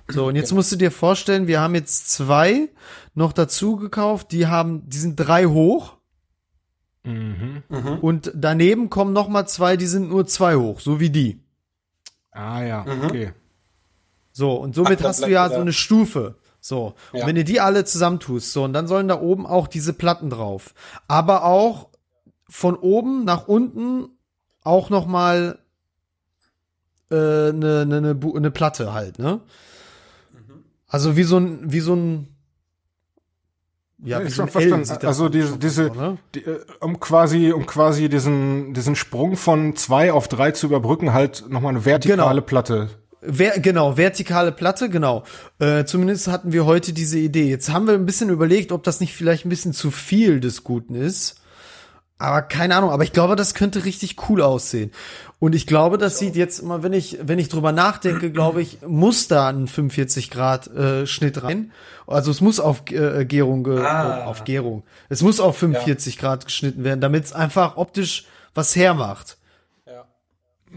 So, 0.08 0.28
und 0.28 0.36
jetzt 0.36 0.52
musst 0.54 0.72
du 0.72 0.76
dir 0.76 0.92
vorstellen, 0.92 1.48
wir 1.48 1.62
haben 1.62 1.76
jetzt 1.76 2.10
zwei 2.12 2.70
noch 3.14 3.34
dazu 3.34 3.76
gekauft, 3.76 4.32
die 4.32 4.48
haben, 4.48 4.90
die 4.90 4.98
sind 4.98 5.16
drei 5.16 5.46
hoch. 5.46 5.98
Mhm. 7.04 7.64
mhm. 7.70 8.00
Und 8.00 8.32
daneben 8.36 8.90
kommen 8.90 9.14
noch 9.14 9.28
mal 9.28 9.48
zwei, 9.48 9.78
die 9.78 9.88
sind 9.88 10.10
nur 10.10 10.28
zwei 10.28 10.56
hoch, 10.56 10.80
so 10.80 11.00
wie 11.00 11.10
die. 11.10 11.44
Ah 12.32 12.62
ja, 12.64 12.84
mhm. 12.84 13.06
okay. 13.06 13.34
So, 14.32 14.54
und 14.56 14.76
somit 14.76 15.00
Ach, 15.02 15.06
hast 15.06 15.24
du 15.24 15.30
ja 15.30 15.50
so 15.50 15.60
eine 15.60 15.74
Stufe. 15.74 16.36
So, 16.60 16.94
ja. 17.12 17.22
und 17.22 17.28
wenn 17.28 17.36
du 17.36 17.44
die 17.44 17.60
alle 17.60 17.86
zusammentust, 17.86 18.54
so, 18.54 18.64
und 18.64 18.74
dann 18.74 18.88
sollen 18.88 19.08
da 19.08 19.20
oben 19.20 19.48
auch 19.48 19.68
diese 19.68 19.94
Platten 19.94 20.30
drauf. 20.30 20.74
Aber 21.08 21.44
auch 21.44 21.90
von 22.48 22.76
oben 22.76 23.26
nach 23.26 23.48
unten 23.48 24.10
auch 24.64 24.90
noch 24.90 25.08
mal 25.08 25.58
eine 27.10 27.50
äh, 27.50 27.54
ne, 27.54 27.86
ne, 27.86 28.02
ne, 28.02 28.16
ne 28.16 28.52
Platte 28.52 28.94
halt, 28.94 29.20
ne? 29.20 29.42
Also 30.92 31.16
wie 31.16 31.24
so 31.24 31.38
ein, 31.38 31.72
wie 31.72 31.80
so 31.80 31.96
ein 31.96 32.28
ja, 34.04 34.22
ja 34.22 34.30
so 34.30 34.42
ein 34.42 34.50
verstanden. 34.50 34.90
Also 35.06 35.30
diese, 35.30 35.58
diese, 35.58 35.84
ne? 35.84 36.18
die, 36.36 36.42
äh, 36.42 36.60
um 36.82 37.00
quasi, 37.00 37.52
um 37.52 37.66
quasi 37.66 38.10
diesen, 38.10 38.74
diesen 38.74 38.96
Sprung 38.96 39.38
von 39.38 39.76
zwei 39.78 40.12
auf 40.12 40.28
drei 40.28 40.52
zu 40.52 40.68
überbrücken, 40.68 41.14
halt 41.14 41.46
nochmal 41.50 41.70
eine 41.70 41.86
vertikale 41.86 42.42
genau. 42.42 42.46
Platte 42.46 42.90
Ver 43.24 43.60
genau, 43.60 43.98
vertikale 43.98 44.52
Platte, 44.52 44.90
genau. 44.90 45.24
Äh, 45.60 45.86
zumindest 45.86 46.28
hatten 46.28 46.52
wir 46.52 46.66
heute 46.66 46.92
diese 46.92 47.20
Idee. 47.20 47.48
Jetzt 47.48 47.72
haben 47.72 47.86
wir 47.86 47.94
ein 47.94 48.08
bisschen 48.08 48.30
überlegt, 48.30 48.72
ob 48.72 48.84
das 48.84 49.00
nicht 49.00 49.14
vielleicht 49.14 49.46
ein 49.46 49.50
bisschen 49.50 49.74
zu 49.74 49.92
viel 49.92 50.40
des 50.40 50.64
Guten 50.64 50.96
ist. 50.96 51.41
Aber 52.22 52.44
keine 52.44 52.76
Ahnung, 52.76 52.92
aber 52.92 53.04
ich 53.04 53.14
glaube, 53.14 53.36
das 53.36 53.54
könnte 53.54 53.84
richtig 53.84 54.16
cool 54.30 54.42
aussehen. 54.42 54.92
Und 55.40 55.56
ich 55.56 55.66
glaube, 55.66 55.98
das 55.98 56.20
sieht 56.20 56.36
jetzt 56.36 56.60
immer, 56.60 56.84
wenn 56.84 56.94
ich, 56.94 57.18
wenn 57.24 57.40
ich 57.40 57.50
drüber 57.50 57.72
nachdenke, 57.72 58.32
glaube 58.32 58.62
ich, 58.62 58.78
muss 58.86 59.28
da 59.28 59.50
ein 59.50 59.68
45 59.68 60.30
Grad 60.30 60.68
äh, 60.68 61.08
Schnitt 61.08 61.42
rein. 61.42 61.72
Also 62.06 62.30
es 62.30 62.40
muss 62.40 62.60
auf 62.60 62.84
äh, 62.92 63.26
Gärung, 63.26 63.66
äh, 63.66 63.80
ah. 63.80 64.26
auf 64.26 64.44
Gärung. 64.44 64.84
Es 65.10 65.24
muss 65.24 65.40
auf 65.40 65.58
45 65.58 66.16
ja. 66.16 66.22
Grad 66.22 66.46
geschnitten 66.46 66.84
werden, 66.84 67.02
damit 67.02 67.26
es 67.26 67.34
einfach 67.34 67.76
optisch 67.78 68.26
was 68.54 68.76
hermacht. 68.76 69.38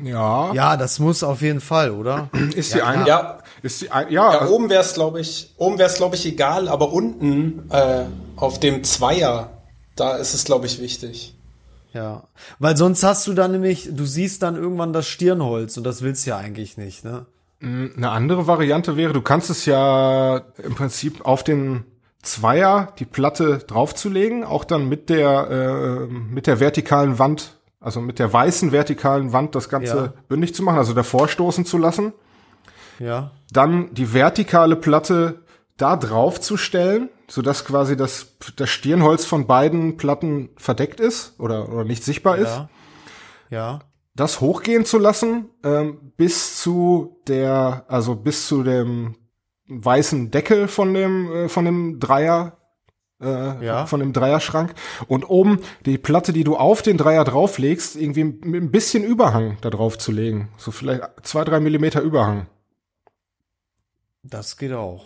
Ja. 0.02 0.52
Ja, 0.54 0.76
das 0.76 0.98
muss 0.98 1.22
auf 1.22 1.42
jeden 1.42 1.60
Fall, 1.60 1.90
oder? 1.90 2.30
Ist 2.56 2.74
die 2.74 2.78
ja, 2.78 2.86
eine? 2.86 3.06
Ja. 3.06 3.38
Ist 3.62 3.82
die 3.82 3.90
ein, 3.90 4.10
ja. 4.10 4.32
ja 4.32 4.48
oben 4.48 4.68
wäre 4.70 4.82
es, 4.82 4.94
glaube 4.94 5.20
ich, 5.20 5.54
oben 5.56 5.78
wäre 5.78 5.88
es, 5.88 5.96
glaube 5.96 6.16
ich, 6.16 6.26
egal, 6.26 6.68
aber 6.68 6.92
unten 6.92 7.70
äh, 7.70 8.04
auf 8.36 8.58
dem 8.58 8.82
Zweier, 8.82 9.53
da 9.96 10.16
ist 10.16 10.34
es, 10.34 10.44
glaube 10.44 10.66
ich, 10.66 10.80
wichtig. 10.80 11.34
Ja, 11.92 12.24
weil 12.58 12.76
sonst 12.76 13.04
hast 13.04 13.26
du 13.26 13.34
dann 13.34 13.52
nämlich, 13.52 13.88
du 13.92 14.04
siehst 14.04 14.42
dann 14.42 14.56
irgendwann 14.56 14.92
das 14.92 15.06
Stirnholz 15.06 15.76
und 15.76 15.84
das 15.84 16.02
willst 16.02 16.26
du 16.26 16.30
ja 16.30 16.38
eigentlich 16.38 16.76
nicht, 16.76 17.04
ne? 17.04 17.26
Mm, 17.60 17.86
eine 17.96 18.10
andere 18.10 18.46
Variante 18.48 18.96
wäre, 18.96 19.12
du 19.12 19.22
kannst 19.22 19.48
es 19.48 19.64
ja 19.64 20.38
im 20.62 20.74
Prinzip 20.74 21.24
auf 21.24 21.44
den 21.44 21.84
Zweier 22.22 22.92
die 22.98 23.04
Platte 23.04 23.58
draufzulegen, 23.58 24.42
auch 24.42 24.64
dann 24.64 24.88
mit 24.88 25.08
der 25.08 25.50
äh, 25.50 26.06
mit 26.12 26.46
der 26.46 26.58
vertikalen 26.58 27.18
Wand 27.18 27.58
also 27.84 28.00
mit 28.00 28.18
der 28.18 28.32
weißen 28.32 28.72
vertikalen 28.72 29.34
Wand 29.34 29.54
das 29.54 29.68
Ganze 29.68 29.96
ja. 29.96 30.12
bündig 30.26 30.54
zu 30.54 30.62
machen, 30.62 30.78
also 30.78 30.94
davor 30.94 31.28
stoßen 31.28 31.66
zu 31.66 31.76
lassen. 31.76 32.14
Ja. 32.98 33.30
Dann 33.52 33.92
die 33.92 34.14
vertikale 34.14 34.74
Platte 34.74 35.42
da 35.76 35.96
drauf 35.96 36.40
zu 36.40 36.56
stellen, 36.56 37.10
sodass 37.28 37.64
quasi 37.64 37.96
das, 37.96 38.36
das 38.56 38.70
Stirnholz 38.70 39.24
von 39.24 39.46
beiden 39.46 39.96
Platten 39.96 40.50
verdeckt 40.56 41.00
ist 41.00 41.38
oder, 41.38 41.68
oder 41.68 41.84
nicht 41.84 42.04
sichtbar 42.04 42.38
ist. 42.38 42.48
Ja. 42.48 42.68
Ja. 43.50 43.78
Das 44.16 44.40
hochgehen 44.40 44.84
zu 44.84 44.98
lassen, 44.98 45.50
ähm, 45.64 46.12
bis 46.16 46.60
zu 46.60 47.20
der, 47.26 47.84
also 47.88 48.14
bis 48.14 48.46
zu 48.46 48.62
dem 48.62 49.16
weißen 49.66 50.30
Deckel 50.30 50.68
von 50.68 50.94
dem, 50.94 51.32
äh, 51.32 51.48
von 51.48 51.64
dem 51.64 51.98
Dreier, 51.98 52.58
äh, 53.20 53.64
Ja. 53.64 53.86
von 53.86 54.00
dem 54.00 54.12
Dreierschrank. 54.12 54.74
Und 55.08 55.24
oben 55.24 55.60
die 55.86 55.98
Platte, 55.98 56.32
die 56.32 56.44
du 56.44 56.56
auf 56.56 56.82
den 56.82 56.96
Dreier 56.96 57.24
drauflegst, 57.24 57.96
irgendwie 57.96 58.24
mit 58.24 58.62
ein 58.62 58.70
bisschen 58.70 59.02
Überhang 59.02 59.56
da 59.62 59.70
drauf 59.70 59.98
zu 59.98 60.12
legen. 60.12 60.48
So 60.58 60.70
vielleicht 60.70 61.02
zwei, 61.22 61.44
drei 61.44 61.58
Millimeter 61.60 62.00
Überhang. 62.02 62.46
Das 64.22 64.56
geht 64.56 64.72
auch. 64.72 65.04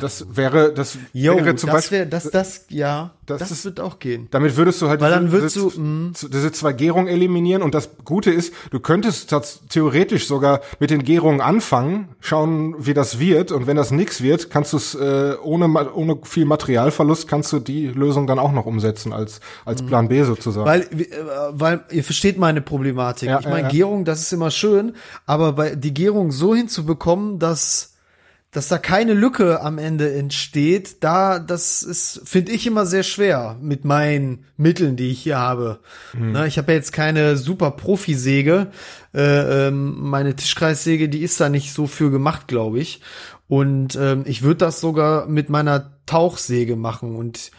Das 0.00 0.24
wäre, 0.34 0.72
das 0.72 0.96
Jo, 1.12 1.36
wäre 1.36 1.54
zum 1.54 1.66
das 1.68 1.76
Beispiel, 1.76 1.98
wäre, 1.98 2.08
das, 2.08 2.30
das, 2.30 2.64
ja, 2.70 3.10
das 3.26 3.40
das, 3.40 3.50
ist- 3.50 3.64
wird 3.66 3.78
auch 3.78 3.98
gehen. 3.98 4.26
damit 4.30 4.56
würdest 4.56 4.80
du 4.80 4.88
halt 4.88 5.02
Weil 5.02 5.10
dann 5.10 5.24
diese- 5.26 5.32
würdest 5.36 5.56
diese, 5.56 5.68
du, 5.70 5.80
mm. 5.80 6.12
diese 6.32 6.50
zwei 6.50 6.72
Gärungen 6.72 7.08
eliminieren 7.08 7.60
und 7.62 7.74
das 7.74 7.90
Gute 8.02 8.30
ist, 8.30 8.54
du 8.70 8.80
könntest 8.80 9.34
theoretisch 9.68 10.26
sogar 10.26 10.62
mit 10.80 10.88
den 10.88 11.04
Gärungen 11.04 11.42
anfangen, 11.42 12.08
schauen, 12.20 12.74
wie 12.78 12.94
das 12.94 13.18
wird 13.18 13.52
und 13.52 13.66
wenn 13.66 13.76
das 13.76 13.90
nix 13.90 14.22
wird, 14.22 14.48
kannst 14.48 14.72
du 14.72 14.78
es 14.78 14.94
äh, 14.94 15.34
ohne 15.42 15.66
ohne 15.92 16.18
viel 16.22 16.46
Materialverlust 16.46 17.28
kannst 17.28 17.52
du 17.52 17.58
die 17.60 17.88
Lösung 17.88 18.26
dann 18.26 18.38
auch 18.38 18.52
noch 18.52 18.64
umsetzen 18.64 19.12
als 19.12 19.40
als 19.66 19.84
Plan 19.84 20.08
B 20.08 20.22
sozusagen. 20.24 20.66
Weil, 20.66 20.80
äh, 20.82 21.06
weil 21.50 21.84
ihr 21.90 22.02
versteht 22.02 22.38
meine 22.38 22.62
Problematik. 22.62 23.28
Ja, 23.28 23.40
ich 23.40 23.44
meine, 23.46 23.58
ja, 23.58 23.64
ja. 23.66 23.68
Gärung, 23.68 24.06
das 24.06 24.22
ist 24.22 24.32
immer 24.32 24.50
schön, 24.50 24.94
aber 25.26 25.52
bei 25.52 25.74
die 25.74 25.92
Gärung 25.92 26.32
so 26.32 26.54
hinzubekommen, 26.54 27.38
dass 27.38 27.92
dass 28.52 28.68
da 28.68 28.78
keine 28.78 29.12
Lücke 29.12 29.60
am 29.60 29.78
Ende 29.78 30.14
entsteht, 30.14 31.04
da 31.04 31.38
das 31.38 31.82
ist 31.82 32.22
finde 32.24 32.52
ich 32.52 32.66
immer 32.66 32.86
sehr 32.86 33.02
schwer 33.02 33.56
mit 33.60 33.84
meinen 33.84 34.44
Mitteln, 34.56 34.96
die 34.96 35.10
ich 35.10 35.20
hier 35.20 35.38
habe. 35.38 35.80
Mhm. 36.14 36.32
Ne, 36.32 36.46
ich 36.46 36.56
habe 36.56 36.72
ja 36.72 36.78
jetzt 36.78 36.92
keine 36.92 37.36
super 37.36 37.72
Profisäge. 37.72 38.68
Äh, 39.14 39.68
ähm, 39.68 39.96
meine 39.98 40.36
Tischkreissäge, 40.36 41.08
die 41.08 41.22
ist 41.22 41.40
da 41.40 41.48
nicht 41.48 41.72
so 41.72 41.86
für 41.86 42.10
gemacht, 42.10 42.48
glaube 42.48 42.78
ich. 42.78 43.00
Und 43.48 43.96
ähm, 43.96 44.24
ich 44.26 44.42
würde 44.42 44.58
das 44.58 44.80
sogar 44.80 45.26
mit 45.26 45.50
meiner 45.50 45.92
Tauchsäge 46.06 46.76
machen 46.76 47.16
und 47.16 47.50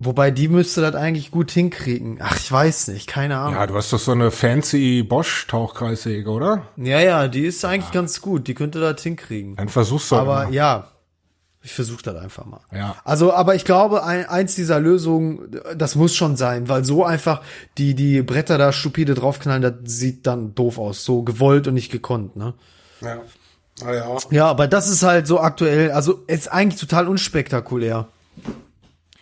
Wobei 0.00 0.30
die 0.32 0.48
müsste 0.48 0.80
das 0.80 0.94
eigentlich 0.96 1.30
gut 1.30 1.50
hinkriegen. 1.52 2.18
Ach, 2.20 2.36
ich 2.36 2.50
weiß 2.50 2.88
nicht, 2.88 3.06
keine 3.06 3.38
Ahnung. 3.38 3.54
ja, 3.54 3.66
du 3.66 3.74
hast 3.76 3.92
doch 3.92 3.98
so 3.98 4.12
eine 4.12 4.30
fancy 4.30 5.02
Bosch 5.02 5.46
Tauchkreissäge, 5.46 6.28
oder? 6.28 6.68
Ja, 6.76 6.98
ja, 7.00 7.28
die 7.28 7.46
ist 7.46 7.64
eigentlich 7.64 7.92
ganz 7.92 8.20
gut. 8.20 8.48
Die 8.48 8.54
könnte 8.54 8.80
das 8.80 9.00
hinkriegen. 9.02 9.54
Dann 9.56 9.68
versuchst 9.68 10.10
du 10.10 10.16
Aber 10.16 10.44
mal. 10.46 10.52
ja, 10.54 10.88
ich 11.62 11.72
versuche 11.72 12.02
das 12.02 12.16
einfach 12.16 12.44
mal. 12.44 12.60
Ja. 12.74 12.96
Also, 13.04 13.32
aber 13.32 13.54
ich 13.54 13.64
glaube, 13.64 14.04
ein, 14.04 14.26
eins 14.26 14.54
dieser 14.56 14.80
Lösungen, 14.80 15.60
das 15.76 15.94
muss 15.94 16.14
schon 16.14 16.36
sein, 16.36 16.68
weil 16.68 16.84
so 16.84 17.04
einfach 17.04 17.40
die 17.78 17.94
die 17.94 18.20
Bretter 18.22 18.58
da 18.58 18.72
stupide 18.72 19.14
draufknallen, 19.14 19.62
das 19.62 19.74
sieht 19.84 20.26
dann 20.26 20.54
doof 20.56 20.76
aus, 20.78 21.04
so 21.04 21.22
gewollt 21.22 21.68
und 21.68 21.74
nicht 21.74 21.90
gekonnt, 21.92 22.34
ne? 22.36 22.52
Ja. 23.00 23.22
Ah, 23.82 23.92
ja. 23.94 24.16
Ja, 24.30 24.46
aber 24.48 24.66
das 24.68 24.90
ist 24.90 25.02
halt 25.04 25.26
so 25.26 25.40
aktuell, 25.40 25.92
also 25.92 26.24
ist 26.26 26.52
eigentlich 26.52 26.80
total 26.80 27.08
unspektakulär. 27.08 28.08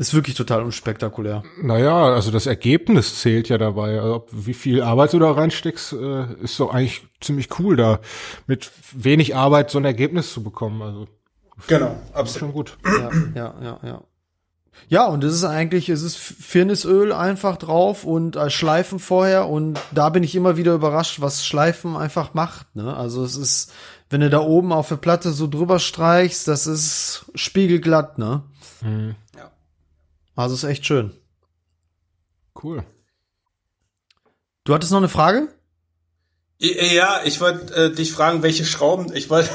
Ist 0.03 0.15
wirklich 0.15 0.35
total 0.35 0.65
unspektakulär. 0.65 1.45
Naja, 1.63 2.07
also 2.07 2.33
das 2.33 2.47
Ergebnis 2.47 3.21
zählt 3.21 3.49
ja 3.49 3.57
dabei. 3.57 4.01
Also 4.01 4.17
ob, 4.17 4.29
wie 4.33 4.53
viel 4.53 4.83
Arbeit 4.83 5.13
du 5.13 5.21
da 5.21 5.31
reinsteckst, 5.31 5.93
äh, 5.93 6.25
ist 6.43 6.59
doch 6.59 6.75
eigentlich 6.75 7.07
ziemlich 7.21 7.57
cool, 7.61 7.77
da 7.77 8.01
mit 8.49 8.73
wenig 8.91 9.37
Arbeit 9.37 9.71
so 9.71 9.79
ein 9.79 9.85
Ergebnis 9.85 10.33
zu 10.33 10.43
bekommen. 10.43 10.83
Also 10.83 11.07
Genau, 11.69 11.95
absolut. 12.13 12.41
schon 12.41 12.53
gut. 12.53 12.79
ja, 12.85 13.11
ja, 13.37 13.55
ja, 13.63 13.81
ja. 13.85 14.03
Ja, 14.89 15.07
und 15.07 15.23
es 15.23 15.35
ist 15.35 15.45
eigentlich, 15.45 15.89
es 15.89 16.03
ist 16.03 16.17
Firnisöl 16.17 17.13
einfach 17.13 17.57
drauf 17.57 18.03
und 18.03 18.35
äh, 18.35 18.51
Schleifen 18.51 18.99
vorher 18.99 19.49
und 19.49 19.79
da 19.93 20.09
bin 20.09 20.25
ich 20.25 20.35
immer 20.35 20.57
wieder 20.57 20.75
überrascht, 20.75 21.21
was 21.21 21.47
Schleifen 21.47 21.97
einfach 21.97 22.35
macht. 22.35 22.75
Ne? 22.75 22.93
Also 22.97 23.23
es 23.23 23.37
ist, 23.37 23.73
wenn 24.11 24.21
du 24.21 24.31
da 24.31 24.41
oben 24.41 24.73
auf 24.73 24.89
der 24.89 24.97
Platte 24.97 25.31
so 25.31 25.47
drüber 25.47 25.79
streichst, 25.79 26.49
das 26.49 26.67
ist 26.67 27.27
spiegelglatt, 27.37 28.19
ne? 28.19 28.43
Ja. 28.83 29.15
Also 30.37 30.55
ist 30.55 30.65
echt 30.65 30.87
schön. 30.87 31.13
Cool. 32.63 32.85
Du 34.65 34.75
hattest 34.75 34.93
noch 34.93 34.99
eine 34.99 35.09
Frage? 35.09 35.49
Ja, 36.59 37.21
ich 37.25 37.41
wollte 37.41 37.75
äh, 37.75 37.93
dich 37.93 38.13
fragen, 38.13 38.43
welche 38.45 38.65
Schrauben. 38.65 39.13
Ich 39.17 39.29
wollte, 39.31 39.51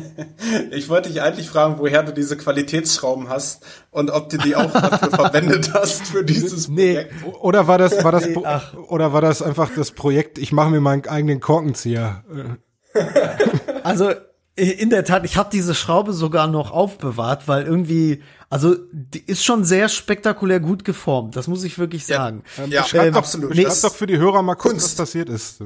ich 0.70 0.88
wollte 0.88 1.08
dich 1.08 1.20
eigentlich 1.20 1.50
fragen, 1.50 1.78
woher 1.80 2.04
du 2.04 2.12
diese 2.12 2.36
Qualitätsschrauben 2.36 3.28
hast 3.28 3.66
und 3.90 4.10
ob 4.12 4.28
du 4.30 4.38
die 4.38 4.54
auch 4.54 4.70
dafür 4.72 5.10
verwendet 5.32 5.74
hast 5.74 6.06
für 6.06 6.24
dieses 6.24 6.68
Nee. 6.68 6.92
Projekt. 6.94 7.14
Oder 7.40 7.66
war 7.66 7.78
das, 7.78 8.04
war 8.04 8.12
das, 8.12 8.26
Nee, 8.26 8.36
ach. 8.44 8.74
oder 8.74 9.12
war 9.12 9.20
das 9.20 9.42
einfach 9.42 9.70
das 9.74 9.90
Projekt, 9.90 10.38
ich 10.38 10.52
mache 10.52 10.70
mir 10.70 10.80
meinen 10.80 11.04
eigenen 11.08 11.40
Korkenzieher? 11.40 12.22
Äh, 12.94 13.00
Also 13.82 14.12
in 14.54 14.90
der 14.90 15.04
Tat, 15.04 15.24
ich 15.24 15.36
habe 15.36 15.50
diese 15.52 15.74
Schraube 15.74 16.12
sogar 16.12 16.46
noch 16.46 16.70
aufbewahrt, 16.72 17.46
weil 17.48 17.64
irgendwie, 17.64 18.22
also 18.50 18.76
die 18.92 19.24
ist 19.26 19.44
schon 19.44 19.64
sehr 19.64 19.88
spektakulär 19.88 20.60
gut 20.60 20.84
geformt. 20.84 21.36
Das 21.36 21.48
muss 21.48 21.64
ich 21.64 21.78
wirklich 21.78 22.06
sagen. 22.06 22.44
Ja, 22.56 22.64
ähm, 22.64 22.70
doch, 23.12 23.18
absolut. 23.18 23.50
beschreib 23.50 23.66
Nee, 23.66 23.80
doch 23.82 23.94
für 23.94 24.06
die 24.06 24.18
Hörer 24.18 24.42
mal 24.42 24.54
kurz, 24.54 24.72
Kunst. 24.72 24.84
was 24.86 24.94
passiert 24.94 25.28
ist. 25.28 25.62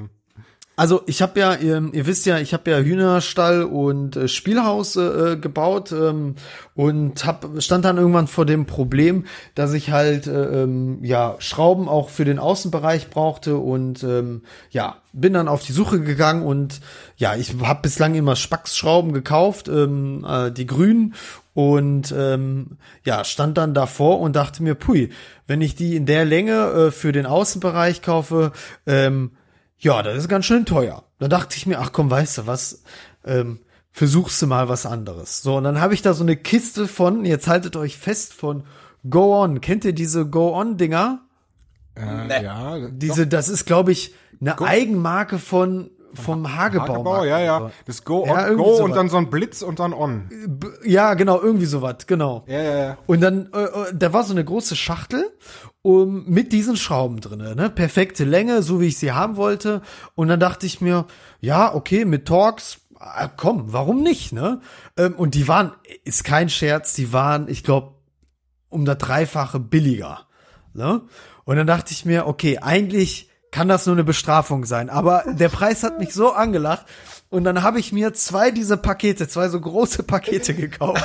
Also 0.83 1.03
ich 1.07 1.23
habe 1.23 1.39
ja, 1.39 1.55
ihr, 1.55 1.91
ihr 1.93 2.07
wisst 2.07 2.27
ja, 2.27 2.39
ich 2.39 2.53
habe 2.53 2.69
ja 2.69 2.79
Hühnerstall 2.79 3.63
und 3.63 4.17
äh, 4.17 4.27
Spielhaus 4.27 4.97
äh, 4.97 5.37
gebaut 5.37 5.93
ähm, 5.93 6.35
und 6.75 7.25
hab, 7.25 7.47
stand 7.63 7.85
dann 7.85 7.99
irgendwann 7.99 8.27
vor 8.27 8.47
dem 8.47 8.67
Problem, 8.67 9.27
dass 9.55 9.75
ich 9.75 9.93
halt 9.93 10.27
äh, 10.27 10.65
ähm, 10.65 10.99
ja 11.05 11.37
Schrauben 11.39 11.89
auch 11.89 12.09
für 12.09 12.25
den 12.25 12.41
Außenbereich 12.41 13.11
brauchte 13.11 13.59
und 13.59 14.03
ähm, 14.03 14.43
ja 14.71 14.97
bin 15.13 15.35
dann 15.35 15.47
auf 15.47 15.63
die 15.63 15.71
Suche 15.71 16.01
gegangen 16.01 16.43
und 16.43 16.81
ja 17.17 17.37
ich 17.37 17.55
habe 17.63 17.83
bislang 17.83 18.17
immer 18.17 18.35
Spacksschrauben 18.35 19.13
gekauft, 19.13 19.69
ähm, 19.69 20.27
äh, 20.29 20.51
die 20.51 20.67
grünen 20.67 21.15
und 21.55 22.13
ähm, 22.19 22.79
ja 23.05 23.23
stand 23.23 23.57
dann 23.57 23.73
davor 23.73 24.19
und 24.19 24.35
dachte 24.35 24.65
mir, 24.65 24.75
pui, 24.75 25.11
wenn 25.47 25.61
ich 25.61 25.77
die 25.77 25.95
in 25.95 26.07
der 26.07 26.25
Länge 26.25 26.55
äh, 26.55 26.91
für 26.91 27.13
den 27.13 27.27
Außenbereich 27.27 28.03
kaufe, 28.03 28.51
ähm, 28.85 29.31
ja, 29.83 30.03
das 30.03 30.17
ist 30.17 30.29
ganz 30.29 30.47
schön 30.47 30.65
teuer. 30.65 31.05
Da 31.19 31.29
dachte 31.29 31.57
ich 31.57 31.67
mir, 31.67 31.79
ach 31.81 31.93
komm, 31.93 32.11
weißt 32.11 32.39
du 32.39 32.47
was, 32.47 32.83
ähm, 33.25 33.59
versuchst 33.91 34.41
du 34.41 34.47
mal 34.47 34.69
was 34.69 34.87
anderes. 34.87 35.43
So, 35.43 35.57
und 35.57 35.65
dann 35.65 35.81
habe 35.81 35.95
ich 35.95 36.03
da 36.03 36.15
so 36.15 36.25
eine 36.25 36.37
Kiste 36.37 36.89
von, 36.89 37.25
jetzt 37.25 37.47
haltet 37.49 37.77
euch 37.77 37.99
fest, 37.99 38.33
von 38.33 38.65
Go 39.09 39.43
On. 39.43 39.61
Kennt 39.61 39.85
ihr 39.85 39.93
diese 39.93 40.27
Go 40.27 40.57
On-Dinger? 40.57 41.21
Äh, 41.97 42.27
Nee. 42.27 42.43
Ja, 42.45 42.89
Diese, 42.89 43.27
das 43.27 43.49
ist, 43.49 43.67
glaube 43.67 43.93
ich, 43.93 44.15
eine 44.41 44.59
Eigenmarke 44.61 45.39
von 45.39 45.91
vom 46.15 46.57
Hagebau. 46.57 46.89
Hagebau, 46.89 47.25
ja, 47.25 47.39
ja. 47.41 47.71
Das 47.87 48.05
Go, 48.05 48.23
on, 48.23 48.29
Ja, 48.29 48.49
Go 48.51 48.77
sowas. 48.77 48.81
und 48.81 48.97
dann 48.97 49.09
so 49.09 49.17
ein 49.17 49.31
Blitz 49.31 49.63
und 49.63 49.79
dann 49.79 49.93
On. 49.93 50.29
Ja, 50.85 51.15
genau, 51.15 51.41
irgendwie 51.41 51.67
sowas, 51.67 52.07
genau. 52.07 52.45
Ja, 52.47 52.63
ja, 52.63 52.79
ja. 52.79 52.99
Und 53.07 53.21
dann, 53.21 53.49
äh, 53.53 53.63
äh, 53.63 53.69
da 53.95 54.13
war 54.13 54.25
so 54.25 54.33
eine 54.33 54.45
große 54.45 54.77
Schachtel 54.77 55.31
um, 55.83 56.25
mit 56.27 56.53
diesen 56.53 56.77
Schrauben 56.77 57.21
drinne, 57.21 57.57
ne? 57.57 57.71
Perfekte 57.71 58.25
Länge, 58.25 58.63
so 58.63 58.81
wie 58.81 58.87
ich 58.87 58.99
sie 58.99 59.13
haben 59.13 59.37
wollte. 59.37 59.83
Und 60.15 60.29
dann 60.29 60.41
dachte 60.41 60.67
ich 60.67 60.81
mir, 60.81 61.07
ja, 61.41 61.75
okay, 61.75 62.05
mit 62.05 62.27
Torx, 62.27 62.79
äh, 63.01 63.29
komm, 63.37 63.73
warum 63.73 64.03
nicht, 64.03 64.33
ne? 64.33 64.61
Ähm, 64.97 65.15
und 65.15 65.35
die 65.35 65.49
waren, 65.49 65.73
ist 66.05 66.25
kein 66.25 66.49
Scherz, 66.49 66.95
die 66.95 67.13
waren, 67.13 67.49
ich 67.49 67.65
glaube, 67.65 67.95
um 68.69 68.85
das 68.85 68.99
Dreifache 68.99 69.61
billiger. 69.61 70.21
Ne? 70.75 71.03
Und 71.45 71.57
dann 71.57 71.67
dachte 71.67 71.93
ich 71.93 72.05
mir, 72.05 72.27
okay, 72.27 72.59
eigentlich 72.59 73.29
kann 73.53 73.69
das 73.69 73.87
nur 73.87 73.95
eine 73.95 74.03
Bestrafung 74.03 74.65
sein. 74.65 74.91
Aber 74.91 75.23
der 75.29 75.49
Preis 75.49 75.85
hat 75.85 76.01
mich 76.01 76.13
so 76.13 76.33
angelacht. 76.33 76.87
Und 77.29 77.45
dann 77.45 77.63
habe 77.63 77.81
ich 77.81 77.93
mir 77.93 78.13
zwei 78.13 78.51
diese 78.51 78.77
Pakete, 78.77 79.27
zwei 79.27 79.49
so 79.49 79.59
große 79.59 80.03
Pakete 80.03 80.53
gekauft 80.53 81.03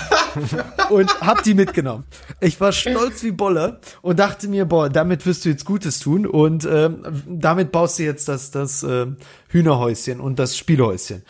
und 0.90 1.22
hab 1.22 1.42
die 1.44 1.54
mitgenommen. 1.54 2.04
Ich 2.42 2.60
war 2.60 2.74
stolz 2.74 3.24
wie 3.24 3.32
Bolle 3.32 3.80
und 4.02 4.20
dachte 4.20 4.50
mir, 4.50 4.66
boah, 4.66 4.90
damit 4.90 5.26
wirst 5.26 5.46
du 5.46 5.50
jetzt 5.50 5.64
Gutes 5.64 6.00
tun 6.02 6.26
und 6.26 6.68
ähm, 6.70 7.24
damit 7.30 7.72
baust 7.72 8.00
du 8.00 8.04
jetzt 8.04 8.28
das, 8.28 8.52
das 8.52 8.84
ähm, 8.84 9.16
Hühnerhäuschen 9.48 10.20
und 10.20 10.38
das 10.38 10.58
Spielhäuschen. 10.58 11.24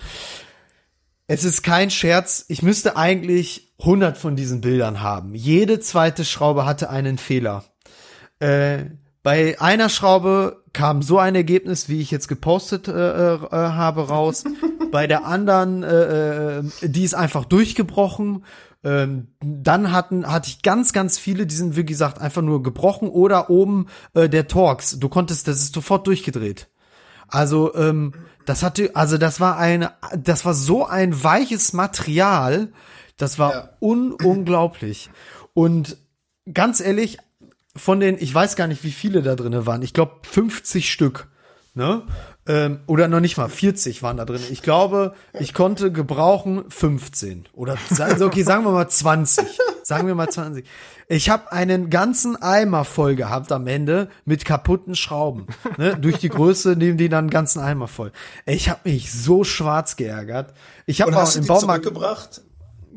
Es 1.27 1.43
ist 1.43 1.62
kein 1.62 1.91
Scherz. 1.91 2.45
Ich 2.47 2.63
müsste 2.63 2.97
eigentlich 2.97 3.75
100 3.80 4.17
von 4.17 4.35
diesen 4.35 4.62
Bildern 4.62 5.02
haben. 5.02 5.35
Jede 5.35 5.79
zweite 5.79 6.25
Schraube 6.25 6.65
hatte 6.65 6.89
einen 6.89 7.19
Fehler. 7.19 7.65
Äh, 8.39 8.85
bei 9.23 9.59
einer 9.59 9.89
Schraube 9.89 10.63
kam 10.73 11.01
so 11.01 11.17
ein 11.19 11.35
Ergebnis, 11.35 11.89
wie 11.89 11.99
ich 12.01 12.11
jetzt 12.11 12.27
gepostet 12.27 12.87
äh, 12.87 13.35
äh, 13.35 13.39
habe, 13.49 14.07
raus. 14.07 14.43
bei 14.91 15.07
der 15.07 15.25
anderen, 15.25 15.83
äh, 15.83 16.59
äh, 16.59 16.63
die 16.83 17.03
ist 17.03 17.13
einfach 17.15 17.45
durchgebrochen. 17.45 18.45
Ähm, 18.83 19.29
dann 19.43 19.91
hatten 19.91 20.31
hatte 20.31 20.49
ich 20.49 20.61
ganz, 20.61 20.93
ganz 20.93 21.17
viele, 21.17 21.47
die 21.47 21.55
sind 21.55 21.75
wie 21.75 21.83
gesagt 21.85 22.21
einfach 22.21 22.41
nur 22.43 22.61
gebrochen 22.63 23.09
oder 23.09 23.49
oben 23.49 23.87
äh, 24.13 24.29
der 24.29 24.47
Torx. 24.47 24.99
Du 24.99 25.09
konntest, 25.09 25.47
das 25.47 25.57
ist 25.57 25.73
sofort 25.73 26.05
durchgedreht. 26.07 26.67
Also, 27.27 27.75
ähm, 27.75 28.13
das 28.45 28.63
hatte, 28.63 28.95
also 28.95 29.17
das 29.17 29.41
war 29.41 29.57
ein, 29.57 29.89
das 30.15 30.45
war 30.45 30.53
so 30.53 30.85
ein 30.85 31.21
weiches 31.21 31.73
Material, 31.73 32.69
das 33.17 33.37
war 33.39 33.51
Ja. 33.51 33.69
un 33.81 34.13
unglaublich. 34.13 35.09
Und 35.53 35.97
ganz 36.53 36.79
ehrlich, 36.79 37.17
von 37.78 38.00
den, 38.00 38.17
ich 38.19 38.34
weiß 38.34 38.56
gar 38.56 38.67
nicht, 38.67 38.84
wie 38.84 38.92
viele 38.92 39.21
da 39.21 39.36
drinne 39.36 39.65
waren. 39.65 39.82
Ich 39.82 39.94
glaube 39.94 40.13
50 40.23 40.92
Stück, 40.92 41.28
ne? 41.73 42.04
Ähm, 42.48 42.80
oder 42.88 43.08
noch 43.08 43.19
nicht 43.19 43.38
mal 43.38 43.50
40 43.50 44.02
waren 44.04 44.17
da 44.17 44.25
drin. 44.25 44.42
Ich 44.50 44.62
glaube, 44.62 45.13
ich 45.38 45.54
konnte 45.54 45.92
gebrauchen 45.92 46.63
15 46.69 47.48
oder 47.54 47.78
also 48.00 48.25
okay, 48.25 48.44
sagen 48.44 48.63
wir 48.63 48.71
mal 48.71 48.88
20. 48.88 49.46
Sagen 49.84 50.08
wir 50.08 50.15
mal 50.15 50.30
20. 50.30 50.65
Ich 51.08 51.30
habe 51.30 51.54
einen 51.54 51.90
ganzen 51.90 52.36
Eimer 52.36 52.84
voll 52.84 53.15
gehabt 53.15 53.54
am 53.54 53.67
Ende 53.67 54.10
mit 54.25 54.44
kaputten 54.44 54.96
Schrauben. 54.96 55.48
Ne? 55.78 55.96
Durch 55.96 56.17
die 56.17 56.28
Größe 56.28 56.75
nehmen 56.75 56.98
die 56.98 57.08
dann 57.08 57.25
einen 57.25 57.30
ganzen 57.30 57.60
Eimer 57.60 57.88
voll. 57.88 58.12
Ich 58.46 58.69
habe 58.69 58.82
mich 58.84 59.13
so 59.13 59.46
schwarz 59.46 59.96
geärgert. 59.96 60.54
Ich 60.86 61.02
habe 61.02 61.15
auch 61.15 61.36
im 61.36 61.46
Baumarkt 61.46 61.86
zurückgebracht? 61.86 62.42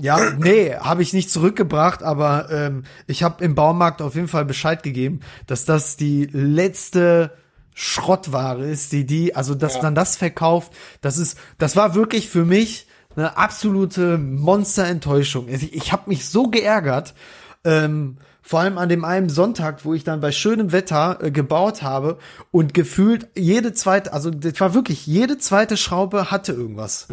Ja, 0.00 0.32
nee, 0.38 0.74
habe 0.74 1.02
ich 1.02 1.12
nicht 1.12 1.30
zurückgebracht, 1.30 2.02
aber 2.02 2.48
ähm, 2.50 2.84
ich 3.06 3.22
habe 3.22 3.44
im 3.44 3.54
Baumarkt 3.54 4.02
auf 4.02 4.14
jeden 4.14 4.28
Fall 4.28 4.44
Bescheid 4.44 4.82
gegeben, 4.82 5.20
dass 5.46 5.64
das 5.64 5.96
die 5.96 6.26
letzte 6.26 7.32
Schrottware 7.74 8.64
ist, 8.64 8.92
die 8.92 9.06
die, 9.06 9.34
also 9.34 9.54
dass 9.54 9.76
Ja. 9.76 9.82
man 9.82 9.94
das 9.94 10.16
verkauft, 10.16 10.72
das 11.00 11.18
ist, 11.18 11.38
das 11.58 11.76
war 11.76 11.94
wirklich 11.94 12.28
für 12.28 12.44
mich 12.44 12.86
eine 13.16 13.36
absolute 13.36 14.18
Monsterenttäuschung. 14.18 15.48
Ich, 15.48 15.72
ich 15.74 15.92
habe 15.92 16.08
mich 16.08 16.28
so 16.28 16.44
geärgert, 16.44 17.14
ähm, 17.64 18.18
vor 18.42 18.60
allem 18.60 18.78
an 18.78 18.88
dem 18.88 19.04
einen 19.04 19.28
Sonntag, 19.28 19.84
wo 19.84 19.94
ich 19.94 20.02
dann 20.04 20.20
bei 20.20 20.32
schönem 20.32 20.72
Wetter 20.72 21.18
äh, 21.22 21.30
gebaut 21.30 21.82
habe 21.82 22.18
und 22.50 22.74
gefühlt 22.74 23.28
jede 23.36 23.72
zweite, 23.72 24.12
also 24.12 24.30
das 24.30 24.60
war 24.60 24.74
wirklich 24.74 25.06
jede 25.06 25.38
zweite 25.38 25.76
Schraube 25.76 26.30
hatte 26.30 26.52
irgendwas. 26.52 27.08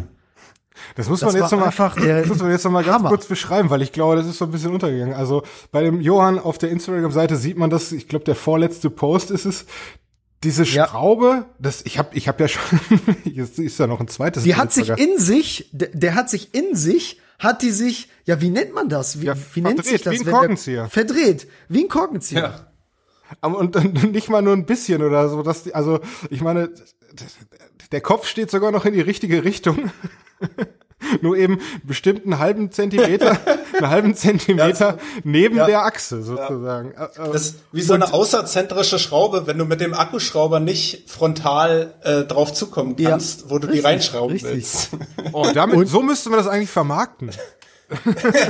Das 0.95 1.09
muss 1.09 1.19
Das 1.19 1.34
man 1.34 1.41
jetzt 1.41 1.51
war 1.51 1.59
noch 1.59 1.65
mal, 1.65 1.65
einfach 1.67 1.95
der 2.01 2.19
das 2.21 2.28
muss 2.30 2.39
man 2.39 2.51
jetzt 2.51 2.63
noch 2.65 2.71
mal 2.71 2.84
ganz 2.84 3.03
kurz 3.07 3.25
beschreiben, 3.25 3.69
weil 3.69 3.82
ich 3.82 3.91
glaube, 3.91 4.15
das 4.15 4.25
ist 4.25 4.38
so 4.38 4.45
ein 4.45 4.51
bisschen 4.51 4.73
untergegangen. 4.73 5.13
Also 5.15 5.43
bei 5.71 5.82
dem 5.84 6.01
Johann 6.01 6.39
auf 6.39 6.57
der 6.57 6.69
Instagram-Seite 6.69 7.36
sieht 7.36 7.57
man 7.57 7.69
das. 7.69 7.91
Ich 7.91 8.07
glaube, 8.07 8.25
der 8.25 8.36
vorletzte 8.36 8.89
Post 8.89 9.32
ist 9.32 9.45
es. 9.45 9.65
Diese 10.43 10.63
Ja. 10.65 10.88
Schraube, 10.88 11.45
das 11.57 11.82
ich 11.86 11.97
habe, 11.97 12.09
ich 12.15 12.28
habe 12.28 12.43
ja 12.43 12.47
schon, 12.47 12.80
jetzt 13.23 13.57
ist 13.57 13.80
ja 13.80 13.88
noch 13.88 13.99
ein 13.99 14.07
zweites. 14.07 14.43
Die 14.43 14.49
Bild 14.49 14.59
hat 14.61 14.71
sich 14.71 14.88
sogar. 14.88 14.99
in 14.99 15.17
sich, 15.17 15.69
der, 15.71 15.89
der 15.93 16.13
hat 16.15 16.30
sich 16.30 16.53
in 16.53 16.75
sich, 16.75 17.19
hat 17.39 17.63
die 17.63 17.71
sich, 17.71 18.09
ja, 18.25 18.39
wie 18.39 18.49
nennt 18.51 18.73
man 18.73 18.88
das? 18.88 19.19
Wie, 19.19 19.25
Ja, 19.25 19.34
wie 19.53 19.61
nennt 19.61 19.84
sich 19.84 20.03
das? 20.03 20.13
wie 20.13 20.17
ein 20.17 20.19
wenn 20.19 20.25
der- 20.32 20.34
Korkenzieher. 20.39 20.88
Verdreht, 20.89 21.47
wie 21.69 21.86
ein 21.86 21.89
Korkenzieher. 21.89 22.41
Ja. 22.41 22.67
Aber- 23.41 23.57
und 23.57 23.75
dann 23.75 23.91
nicht 24.11 24.30
mal 24.30 24.43
nur 24.43 24.53
ein 24.53 24.65
bisschen 24.67 25.01
oder 25.01 25.28
so, 25.28 25.41
dass 25.41 25.63
die, 25.63 25.73
also 25.73 25.99
ich 26.30 26.41
meine, 26.41 26.69
der 27.91 28.01
Kopf 28.01 28.27
steht 28.27 28.51
sogar 28.51 28.71
noch 28.71 28.85
in 28.85 28.93
die 28.93 29.01
richtige 29.01 29.43
Richtung. 29.43 29.91
nur 31.21 31.38
eben 31.38 31.59
bestimmt 31.83 32.25
einen 32.25 32.39
halben 32.39 32.71
Zentimeter, 32.71 33.38
einen 33.77 33.89
halben 33.89 34.15
Zentimeter 34.15 34.97
neben 35.23 35.57
ja. 35.57 35.65
der 35.65 35.83
Achse 35.83 36.23
sozusagen. 36.23 36.91
Äh, 36.91 37.07
Das 37.31 37.41
ist 37.41 37.55
wie 37.71 37.81
so 37.81 37.93
eine 37.93 38.13
außerzentrische 38.13 38.99
Schraube, 38.99 39.47
wenn 39.47 39.57
du 39.57 39.65
mit 39.65 39.79
dem 39.79 39.93
Akkuschrauber 39.93 40.59
nicht 40.59 41.09
frontal 41.09 41.93
äh, 42.03 42.23
drauf 42.23 42.53
zukommen 42.53 42.95
Ja, 42.97 43.11
kannst, 43.11 43.49
wo 43.49 43.59
du 43.59 43.67
die 43.67 43.73
richtig, 43.73 43.85
reinschrauben 43.85 44.33
richtig. 44.33 44.51
willst. 44.51 44.89
Oh, 45.33 45.45
damit, 45.53 45.88
so 45.88 46.01
müsste 46.01 46.29
man 46.29 46.39
das 46.39 46.47
eigentlich 46.47 46.69
vermarkten. 46.69 47.31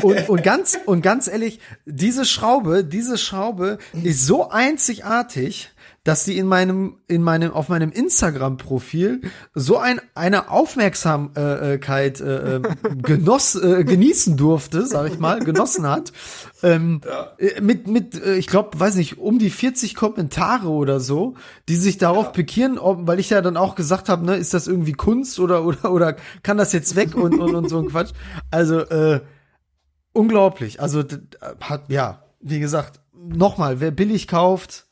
Und, 0.01 0.29
und 0.29 0.43
ganz, 0.43 0.77
und 0.85 1.01
ganz 1.01 1.27
ehrlich, 1.27 1.59
diese 1.85 2.23
Schraube, 2.23 2.83
diese 2.83 3.17
Schraube 3.17 3.77
ist 4.03 4.25
so 4.25 4.49
einzigartig, 4.49 5.69
dass 6.07 6.23
sie 6.23 6.37
in 6.37 6.47
meinem, 6.47 6.99
in 7.09 7.21
meinem, 7.21 7.51
auf 7.51 7.67
meinem 7.67 7.91
Instagram-Profil 7.91 9.23
so 9.53 9.77
ein, 9.77 9.99
eine 10.15 10.49
Aufmerksamkeit 10.49 12.21
äh, 12.21 12.55
äh, 12.55 12.61
genoss, 12.95 13.55
äh, 13.55 13.83
genießen 13.83 14.37
durfte, 14.37 14.85
sag 14.85 15.11
ich 15.11 15.19
mal, 15.19 15.39
genossen 15.39 15.85
hat. 15.85 16.13
Ähm, 16.63 17.01
äh, 17.37 17.59
Mit, 17.59 17.87
mit, 17.87 18.23
äh, 18.23 18.35
ich 18.35 18.47
glaube, 18.47 18.79
weiß 18.79 18.95
nicht, 18.95 19.17
um 19.17 19.37
die 19.37 19.49
40 19.49 19.95
Kommentare 19.95 20.69
oder 20.69 21.01
so, 21.01 21.33
die 21.67 21.75
sich 21.75 21.97
darauf 21.97 22.31
pikieren, 22.31 22.77
ob, 22.77 23.05
weil 23.05 23.19
ich 23.19 23.29
ja 23.29 23.41
dann 23.41 23.57
auch 23.57 23.75
gesagt 23.75 24.07
habe, 24.07 24.25
ne, 24.25 24.37
ist 24.37 24.53
das 24.53 24.67
irgendwie 24.67 24.93
Kunst 24.93 25.37
oder, 25.41 25.65
oder, 25.65 25.91
oder 25.91 26.15
kann 26.41 26.55
das 26.55 26.71
jetzt 26.71 26.95
weg 26.95 27.15
und, 27.15 27.37
und, 27.37 27.53
und 27.53 27.67
so 27.67 27.79
ein 27.79 27.89
Quatsch. 27.89 28.13
Also, 28.49 28.79
äh, 28.79 29.19
unglaublich. 30.13 30.79
Also 30.79 31.03
hat 31.59 31.89
ja, 31.89 32.23
wie 32.39 32.61
gesagt, 32.61 33.01
nochmal, 33.13 33.81
wer 33.81 33.91
billig 33.91 34.29
kauft, 34.29 34.86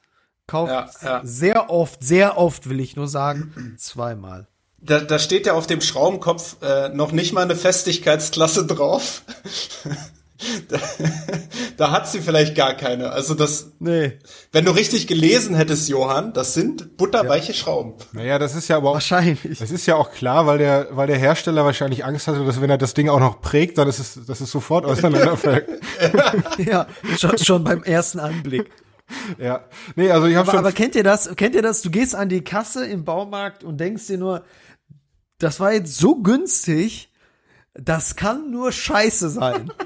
kauft 0.47 0.71
Ja, 0.71 0.89
ja. 1.03 1.21
sehr 1.23 1.69
oft, 1.69 2.03
sehr 2.03 2.37
oft 2.37 2.69
will 2.69 2.79
ich 2.79 2.95
nur 2.95 3.07
sagen, 3.07 3.75
zweimal. 3.77 4.47
Da, 4.79 4.99
da 4.99 5.17
steht 5.17 5.47
ja 5.47 5.53
auf 5.53 5.65
dem 5.65 5.81
Schraubenkopf 5.81 6.57
äh, 6.61 6.89
noch 6.89 7.11
nicht 7.11 7.33
mal 7.33 7.41
eine 7.41 7.55
Festigkeitsklasse 7.55 8.67
drauf. 8.67 9.23
da, 10.67 10.79
da 11.77 11.91
hat 11.91 12.07
sie 12.07 12.21
vielleicht 12.21 12.55
gar 12.55 12.75
keine. 12.75 13.11
Also 13.11 13.33
das, 13.33 13.71
Nee, 13.79 14.19
wenn 14.51 14.65
du 14.65 14.71
richtig 14.71 15.07
gelesen 15.07 15.55
hättest, 15.55 15.89
Johann, 15.89 16.33
das 16.33 16.53
sind 16.53 16.97
butterweiche 16.97 17.53
Schrauben. 17.53 17.93
Naja, 18.11 18.37
das 18.37 18.53
ist 18.55 18.67
ja 18.67 18.77
aber 18.77 18.91
auch, 18.91 18.95
wahrscheinlich. 18.95 19.57
das 19.57 19.71
ist 19.71 19.85
ja 19.85 19.95
auch 19.95 20.11
klar, 20.11 20.45
weil 20.45 20.59
der, 20.59 20.89
weil 20.91 21.07
der 21.07 21.17
Hersteller 21.17 21.65
wahrscheinlich 21.65 22.05
Angst 22.05 22.27
hatte, 22.27 22.45
dass 22.45 22.61
wenn 22.61 22.69
er 22.69 22.77
das 22.77 22.93
Ding 22.93 23.09
auch 23.09 23.19
noch 23.19 23.41
prägt, 23.41 23.77
dann 23.77 23.87
ist 23.87 23.99
es, 23.99 24.25
dass 24.25 24.39
es 24.41 24.51
sofort 24.51 24.85
auseinanderfällt. 24.85 25.67
ja, 26.57 26.85
schon, 27.17 27.37
schon 27.39 27.63
beim 27.63 27.83
ersten 27.83 28.19
Anblick. 28.19 28.69
ja. 29.37 29.65
Nee, 29.95 30.11
also 30.11 30.27
ich 30.27 30.35
habe 30.35 30.47
Aber, 30.47 30.57
schon, 30.57 30.59
aber 30.65 30.71
kennt 30.71 30.95
ihr 30.95 31.03
das? 31.03 31.35
Kennt 31.35 31.55
ihr 31.55 31.61
das? 31.61 31.81
Du 31.81 31.89
gehst 31.89 32.15
an 32.15 32.29
die 32.29 32.43
Kasse 32.43 32.85
im 32.85 33.05
Baumarkt 33.05 33.63
und 33.63 33.77
denkst 33.79 34.07
dir 34.07 34.17
nur, 34.17 34.43
das 35.37 35.59
war 35.59 35.73
jetzt 35.73 35.97
so 35.97 36.15
günstig, 36.15 37.11
das 37.73 38.15
kann 38.15 38.51
nur 38.51 38.71
Scheiße 38.71 39.29
sein. 39.29 39.71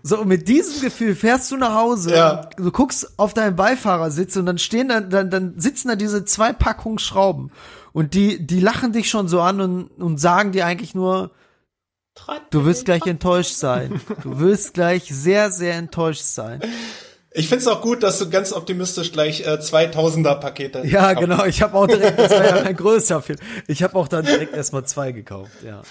So, 0.00 0.20
und 0.20 0.28
mit 0.28 0.48
diesem 0.48 0.80
Gefühl 0.80 1.14
fährst 1.14 1.50
du 1.50 1.56
nach 1.56 1.74
Hause, 1.74 2.14
Ja. 2.14 2.48
du 2.56 2.70
guckst 2.70 3.18
auf 3.18 3.34
deinen 3.34 3.56
Beifahrersitz 3.56 4.36
und 4.36 4.46
dann 4.46 4.56
stehen 4.56 4.88
da, 4.88 5.00
dann, 5.00 5.28
dann 5.28 5.58
sitzen 5.58 5.88
da 5.88 5.96
diese 5.96 6.24
zwei 6.24 6.52
Packungen 6.52 6.98
Schrauben 6.98 7.50
und 7.92 8.14
die, 8.14 8.46
die 8.46 8.60
lachen 8.60 8.92
dich 8.92 9.10
schon 9.10 9.28
so 9.28 9.40
an 9.42 9.60
und, 9.60 9.86
und 10.00 10.18
sagen 10.18 10.52
dir 10.52 10.64
eigentlich 10.66 10.94
nur, 10.94 11.32
du 12.50 12.64
wirst 12.64 12.84
gleich 12.84 13.06
enttäuscht 13.06 13.56
sein. 13.56 14.00
Du 14.22 14.38
wirst 14.38 14.72
gleich 14.72 15.10
sehr, 15.12 15.50
sehr 15.50 15.74
enttäuscht 15.74 16.22
sein. 16.22 16.60
Ich 17.30 17.48
find's 17.48 17.66
auch 17.66 17.82
gut, 17.82 18.02
dass 18.02 18.18
du 18.18 18.30
ganz 18.30 18.52
optimistisch 18.54 19.12
gleich 19.12 19.46
äh, 19.46 19.58
2000er 19.60 20.36
Pakete. 20.36 20.82
Ja, 20.86 21.12
genau. 21.12 21.44
Ich 21.44 21.60
habe 21.60 21.76
auch 21.76 21.86
direkt, 21.86 22.18
das 22.18 22.30
war 22.30 22.44
ja 22.44 22.62
ein 22.62 22.76
größer 22.76 23.20
Film. 23.20 23.38
Ich 23.66 23.82
habe 23.82 23.96
auch 23.96 24.08
dann 24.08 24.24
direkt 24.24 24.54
erstmal 24.56 24.84
zwei 24.86 25.12
gekauft. 25.12 25.52
Ja. 25.62 25.82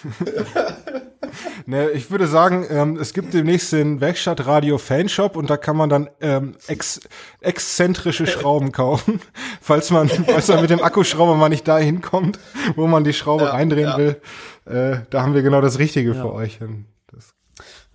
ne, 1.67 1.91
ich 1.91 2.09
würde 2.09 2.25
sagen, 2.25 2.65
ähm, 2.69 2.97
es 2.97 3.13
gibt 3.13 3.35
demnächst 3.35 3.71
den 3.71 4.01
Werkstattradio 4.01 4.79
Fanshop 4.79 5.35
und 5.35 5.49
da 5.49 5.57
kann 5.57 5.77
man 5.77 5.89
dann 5.89 6.09
ähm, 6.21 6.55
ex, 6.67 7.01
exzentrische 7.41 8.25
Schrauben 8.25 8.71
kaufen, 8.71 9.21
falls 9.61 9.91
man, 9.91 10.09
falls 10.09 10.47
man 10.47 10.61
mit 10.61 10.71
dem 10.71 10.81
Akkuschrauber 10.81 11.35
mal 11.35 11.49
nicht 11.49 11.67
dahin 11.67 12.01
kommt, 12.01 12.39
wo 12.75 12.87
man 12.87 13.03
die 13.03 13.13
Schraube 13.13 13.45
Ja, 13.45 13.51
reindrehen 13.51 13.89
ja. 13.89 13.97
will. 13.97 14.21
Äh, 14.65 15.01
da 15.11 15.21
haben 15.21 15.35
wir 15.35 15.43
genau 15.43 15.61
das 15.61 15.77
Richtige 15.77 16.15
für 16.15 16.33
euch. 16.33 16.59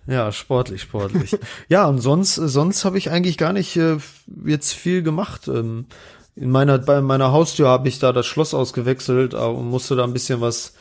Ja, 0.07 0.31
sportlich, 0.31 0.81
sportlich. 0.81 1.37
ja, 1.69 1.85
und 1.87 1.99
sonst, 1.99 2.35
sonst 2.35 2.85
habe 2.85 2.97
ich 2.97 3.09
eigentlich 3.09 3.37
gar 3.37 3.53
nicht 3.53 3.75
äh, 3.77 3.97
jetzt 4.45 4.73
viel 4.73 5.03
gemacht. 5.03 5.47
Ähm, 5.47 5.85
in 6.35 6.49
meiner, 6.49 6.79
bei 6.79 7.01
meiner 7.01 7.31
Haustür 7.31 7.67
habe 7.67 7.87
ich 7.87 7.99
da 7.99 8.11
das 8.11 8.25
Schloss 8.25 8.53
ausgewechselt 8.53 9.33
äh, 9.33 9.37
und 9.37 9.69
musste 9.69 9.95
da 9.95 10.03
ein 10.03 10.13
bisschen 10.13 10.41
was 10.41 10.73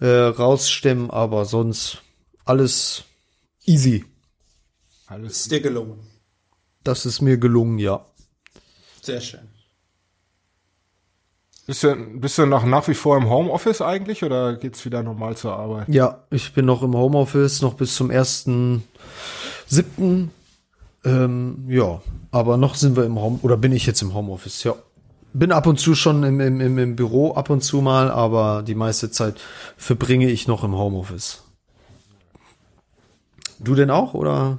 äh, 0.00 0.06
rausstemmen, 0.06 1.10
aber 1.10 1.44
sonst 1.44 1.98
alles 2.44 3.04
easy. 3.64 4.04
alles. 5.06 5.40
Ist 5.40 5.52
dir 5.52 5.60
gelungen. 5.60 5.98
Das 6.84 7.04
ist 7.06 7.20
mir 7.20 7.36
gelungen, 7.36 7.78
ja. 7.78 8.06
Sehr 9.02 9.20
schön. 9.20 9.47
Bist 11.68 11.82
du, 11.82 11.94
bist 11.94 12.38
du 12.38 12.46
noch 12.46 12.64
nach 12.64 12.88
wie 12.88 12.94
vor 12.94 13.18
im 13.18 13.28
Homeoffice 13.28 13.82
eigentlich 13.82 14.24
oder 14.24 14.56
geht's 14.56 14.86
wieder 14.86 15.02
normal 15.02 15.36
zur 15.36 15.54
Arbeit? 15.54 15.86
Ja, 15.90 16.24
ich 16.30 16.54
bin 16.54 16.64
noch 16.64 16.82
im 16.82 16.96
Homeoffice, 16.96 17.60
noch 17.60 17.74
bis 17.74 17.94
zum 17.94 18.10
ersten 18.10 18.84
siebten. 19.66 20.30
Ähm, 21.04 21.66
ja, 21.68 22.00
aber 22.30 22.56
noch 22.56 22.74
sind 22.74 22.96
wir 22.96 23.04
im 23.04 23.20
Home, 23.20 23.40
oder 23.42 23.58
bin 23.58 23.72
ich 23.72 23.84
jetzt 23.84 24.00
im 24.00 24.14
Homeoffice, 24.14 24.64
ja. 24.64 24.76
Bin 25.34 25.52
ab 25.52 25.66
und 25.66 25.78
zu 25.78 25.94
schon 25.94 26.24
im, 26.24 26.40
im, 26.40 26.78
im, 26.78 26.96
Büro, 26.96 27.34
ab 27.34 27.50
und 27.50 27.60
zu 27.60 27.82
mal, 27.82 28.10
aber 28.10 28.62
die 28.62 28.74
meiste 28.74 29.10
Zeit 29.10 29.38
verbringe 29.76 30.30
ich 30.30 30.48
noch 30.48 30.64
im 30.64 30.74
Homeoffice. 30.74 31.44
Du 33.58 33.74
denn 33.74 33.90
auch, 33.90 34.14
oder? 34.14 34.58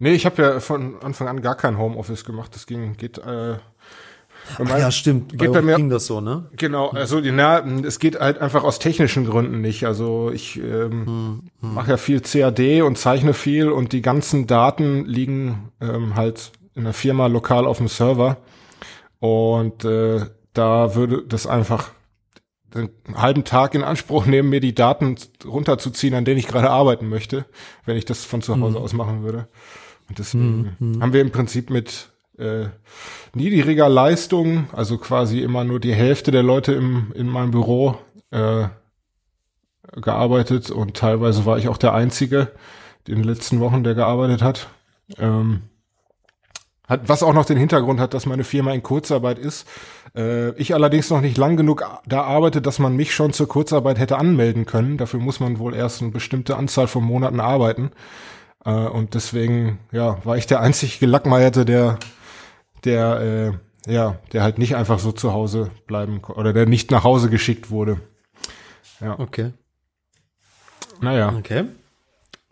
Nee, 0.00 0.12
ich 0.12 0.26
habe 0.26 0.42
ja 0.42 0.60
von 0.60 1.00
Anfang 1.02 1.28
an 1.28 1.40
gar 1.40 1.54
kein 1.54 1.78
Homeoffice 1.78 2.26
gemacht. 2.26 2.54
Das 2.54 2.66
ging, 2.66 2.98
geht, 2.98 3.16
äh, 3.16 3.56
Ach 4.58 4.78
ja, 4.78 4.90
stimmt. 4.90 5.30
geht 5.30 5.52
Bei 5.52 5.60
bei 5.60 5.62
mir- 5.62 5.76
ging 5.76 5.88
das 5.88 6.06
so, 6.06 6.20
ne? 6.20 6.48
Genau, 6.56 6.90
also 6.90 7.20
na, 7.20 7.64
es 7.84 7.98
geht 7.98 8.18
halt 8.20 8.38
einfach 8.38 8.64
aus 8.64 8.78
technischen 8.78 9.24
Gründen 9.24 9.60
nicht. 9.60 9.86
Also 9.86 10.30
ich 10.32 10.58
ähm, 10.58 11.44
mache 11.60 11.92
ja 11.92 11.96
viel 11.96 12.20
CAD 12.20 12.82
und 12.82 12.98
zeichne 12.98 13.34
viel 13.34 13.70
und 13.70 13.92
die 13.92 14.02
ganzen 14.02 14.46
Daten 14.46 15.04
liegen 15.04 15.70
ähm, 15.80 16.16
halt 16.16 16.52
in 16.74 16.84
der 16.84 16.92
Firma 16.92 17.26
lokal 17.26 17.66
auf 17.66 17.78
dem 17.78 17.88
Server. 17.88 18.38
Und 19.20 19.84
äh, 19.84 20.26
da 20.52 20.94
würde 20.94 21.22
das 21.26 21.46
einfach 21.46 21.92
einen 22.74 22.90
halben 23.14 23.44
Tag 23.44 23.74
in 23.74 23.82
Anspruch 23.82 24.26
nehmen, 24.26 24.48
mir 24.48 24.60
die 24.60 24.74
Daten 24.74 25.16
runterzuziehen, 25.44 26.14
an 26.14 26.24
denen 26.24 26.38
ich 26.38 26.48
gerade 26.48 26.70
arbeiten 26.70 27.08
möchte, 27.08 27.44
wenn 27.84 27.96
ich 27.96 28.04
das 28.04 28.24
von 28.24 28.42
zu 28.42 28.58
Hause 28.60 28.78
mhm. 28.78 28.84
aus 28.84 28.92
machen 28.92 29.22
würde. 29.22 29.48
Und 30.08 30.18
deswegen 30.18 30.76
mhm. 30.78 31.02
haben 31.02 31.12
wir 31.12 31.20
im 31.20 31.30
Prinzip 31.30 31.70
mit 31.70 32.11
äh, 32.38 32.66
niedriger 33.34 33.88
Leistung, 33.88 34.68
also 34.72 34.98
quasi 34.98 35.40
immer 35.40 35.64
nur 35.64 35.80
die 35.80 35.94
Hälfte 35.94 36.30
der 36.30 36.42
Leute 36.42 36.72
im, 36.72 37.12
in 37.14 37.28
meinem 37.28 37.50
Büro 37.50 37.96
äh, 38.30 38.68
gearbeitet 40.00 40.70
und 40.70 40.96
teilweise 40.96 41.44
war 41.44 41.58
ich 41.58 41.68
auch 41.68 41.76
der 41.76 41.94
Einzige 41.94 42.52
in 43.06 43.16
den 43.16 43.24
letzten 43.24 43.60
Wochen, 43.60 43.84
der 43.84 43.94
gearbeitet 43.94 44.42
hat. 44.42 44.68
Ähm, 45.18 45.62
hat 46.88 47.08
was 47.08 47.22
auch 47.22 47.32
noch 47.32 47.44
den 47.44 47.56
Hintergrund 47.56 48.00
hat, 48.00 48.14
dass 48.14 48.26
meine 48.26 48.44
Firma 48.44 48.72
in 48.72 48.82
Kurzarbeit 48.82 49.38
ist. 49.38 49.66
Äh, 50.16 50.50
ich 50.52 50.74
allerdings 50.74 51.10
noch 51.10 51.20
nicht 51.20 51.36
lang 51.36 51.56
genug 51.56 51.84
da 52.06 52.22
arbeite, 52.22 52.60
dass 52.60 52.78
man 52.78 52.96
mich 52.96 53.14
schon 53.14 53.32
zur 53.32 53.48
Kurzarbeit 53.48 53.98
hätte 53.98 54.18
anmelden 54.18 54.66
können. 54.66 54.98
Dafür 54.98 55.20
muss 55.20 55.40
man 55.40 55.58
wohl 55.58 55.74
erst 55.74 56.02
eine 56.02 56.10
bestimmte 56.10 56.56
Anzahl 56.56 56.86
von 56.86 57.04
Monaten 57.04 57.40
arbeiten. 57.40 57.92
Äh, 58.64 58.70
und 58.70 59.14
deswegen, 59.14 59.78
ja, 59.90 60.18
war 60.24 60.36
ich 60.36 60.46
der 60.46 60.60
einzig 60.60 61.00
Gelackmeierte, 61.00 61.64
der, 61.64 61.98
der, 62.84 63.58
äh, 63.86 63.92
ja, 63.92 64.18
der 64.32 64.42
halt 64.42 64.58
nicht 64.58 64.76
einfach 64.76 64.98
so 64.98 65.12
zu 65.12 65.32
Hause 65.32 65.70
bleiben 65.86 66.22
oder 66.24 66.52
der 66.52 66.66
nicht 66.66 66.90
nach 66.90 67.04
Hause 67.04 67.30
geschickt 67.30 67.70
wurde. 67.70 68.00
Ja. 69.00 69.18
Okay. 69.18 69.52
Naja. 71.00 71.34
Okay. 71.36 71.64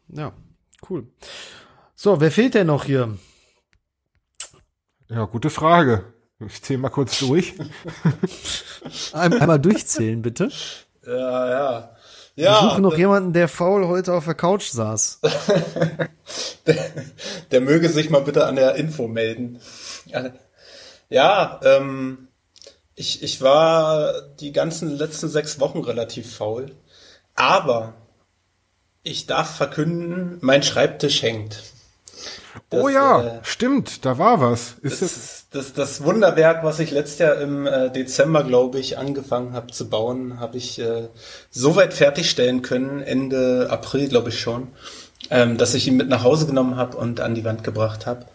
Ja, 0.08 0.32
cool. 0.88 1.06
So, 1.94 2.20
wer 2.20 2.30
fehlt 2.30 2.54
denn 2.54 2.66
noch 2.66 2.84
hier? 2.84 3.16
Ja, 5.08 5.24
gute 5.24 5.50
Frage. 5.50 6.04
Ich 6.46 6.62
zähle 6.62 6.78
mal 6.78 6.88
kurz 6.88 7.18
durch. 7.18 7.54
Einmal 9.12 9.60
durchzählen, 9.60 10.22
bitte. 10.22 10.50
Ja, 11.06 11.50
ja. 11.50 11.96
Ja, 12.36 12.62
Wir 12.62 12.70
suchen 12.70 12.82
noch 12.82 12.96
jemanden, 12.96 13.32
der 13.32 13.48
faul 13.48 13.86
heute 13.86 14.14
auf 14.14 14.24
der 14.24 14.34
Couch 14.34 14.70
saß. 14.70 15.20
der, 16.66 16.76
der, 17.50 17.60
möge 17.60 17.88
sich 17.88 18.08
mal 18.08 18.22
bitte 18.22 18.46
an 18.46 18.56
der 18.56 18.76
Info 18.76 19.08
melden. 19.08 19.60
Ja, 21.08 21.60
ähm, 21.64 22.28
ich, 22.94 23.22
ich 23.22 23.40
war 23.40 24.20
die 24.40 24.52
ganzen 24.52 24.90
letzten 24.90 25.28
sechs 25.28 25.58
Wochen 25.58 25.80
relativ 25.80 26.36
faul. 26.36 26.72
Aber 27.34 27.94
ich 29.02 29.26
darf 29.26 29.56
verkünden, 29.56 30.38
mein 30.40 30.62
Schreibtisch 30.62 31.22
hängt. 31.22 31.62
Das, 32.68 32.82
oh 32.82 32.88
ja, 32.88 33.22
äh, 33.22 33.40
stimmt, 33.42 34.04
da 34.04 34.18
war 34.18 34.40
was. 34.40 34.74
Ist 34.82 35.02
das, 35.02 35.46
das, 35.50 35.72
das 35.72 36.04
Wunderwerk, 36.04 36.62
was 36.62 36.78
ich 36.80 36.90
letztes 36.90 37.18
Jahr 37.18 37.36
im 37.36 37.66
äh, 37.66 37.90
Dezember, 37.90 38.44
glaube 38.44 38.78
ich, 38.78 38.98
angefangen 38.98 39.52
habe 39.52 39.72
zu 39.72 39.88
bauen, 39.88 40.38
habe 40.38 40.56
ich 40.56 40.78
äh, 40.78 41.08
so 41.50 41.76
weit 41.76 41.94
fertigstellen 41.94 42.62
können, 42.62 43.02
Ende 43.02 43.68
April, 43.70 44.08
glaube 44.08 44.28
ich 44.28 44.40
schon, 44.40 44.68
ähm, 45.30 45.58
dass 45.58 45.74
ich 45.74 45.86
ihn 45.86 45.96
mit 45.96 46.08
nach 46.08 46.22
Hause 46.22 46.46
genommen 46.46 46.76
habe 46.76 46.96
und 46.96 47.20
an 47.20 47.34
die 47.34 47.44
Wand 47.44 47.64
gebracht 47.64 48.06
habe. 48.06 48.26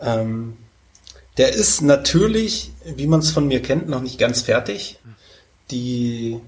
Ähm, 0.00 0.56
der 1.38 1.52
ist 1.52 1.82
natürlich, 1.82 2.72
wie 2.84 3.06
man 3.06 3.20
es 3.20 3.30
von 3.30 3.46
mir 3.46 3.62
kennt, 3.62 3.88
noch 3.88 4.02
nicht 4.02 4.18
ganz 4.18 4.42
fertig. 4.42 4.98
Die 5.70 6.40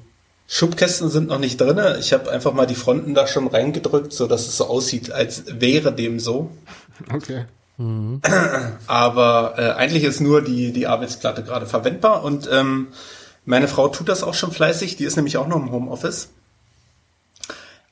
Schubkästen 0.48 1.08
sind 1.10 1.28
noch 1.28 1.38
nicht 1.38 1.60
drinne. 1.60 1.98
Ich 2.00 2.12
habe 2.12 2.30
einfach 2.30 2.52
mal 2.52 2.66
die 2.66 2.74
Fronten 2.74 3.14
da 3.14 3.28
schon 3.28 3.46
reingedrückt, 3.46 4.12
so 4.12 4.26
dass 4.26 4.48
es 4.48 4.56
so 4.56 4.66
aussieht, 4.66 5.12
als 5.12 5.44
wäre 5.60 5.92
dem 5.92 6.18
so. 6.18 6.50
Okay. 7.12 7.44
Mhm. 7.76 8.20
Aber 8.88 9.54
äh, 9.56 9.70
eigentlich 9.70 10.02
ist 10.02 10.20
nur 10.20 10.42
die, 10.42 10.72
die 10.72 10.88
Arbeitsplatte 10.88 11.44
gerade 11.44 11.66
verwendbar 11.66 12.24
und 12.24 12.48
ähm, 12.52 12.88
meine 13.44 13.68
Frau 13.68 13.88
tut 13.88 14.08
das 14.08 14.24
auch 14.24 14.34
schon 14.34 14.50
fleißig, 14.50 14.96
die 14.96 15.04
ist 15.04 15.16
nämlich 15.16 15.36
auch 15.36 15.46
noch 15.46 15.56
im 15.56 15.70
Homeoffice. 15.70 16.30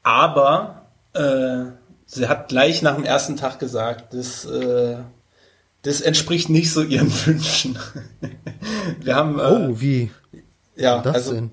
Aber 0.02 0.82
äh, 1.14 1.64
sie 2.06 2.28
hat 2.28 2.48
gleich 2.48 2.82
nach 2.82 2.96
dem 2.96 3.04
ersten 3.04 3.36
Tag 3.36 3.60
gesagt, 3.60 4.14
das, 4.14 4.44
äh, 4.46 4.96
das 5.82 6.00
entspricht 6.00 6.48
nicht 6.48 6.72
so 6.72 6.82
ihren 6.82 7.12
Wünschen. 7.26 7.78
Wir 9.00 9.16
haben. 9.16 9.38
Äh, 9.38 9.42
oh, 9.42 9.80
wie? 9.80 10.10
Ja, 10.76 11.00
also 11.02 11.34
denn? 11.34 11.50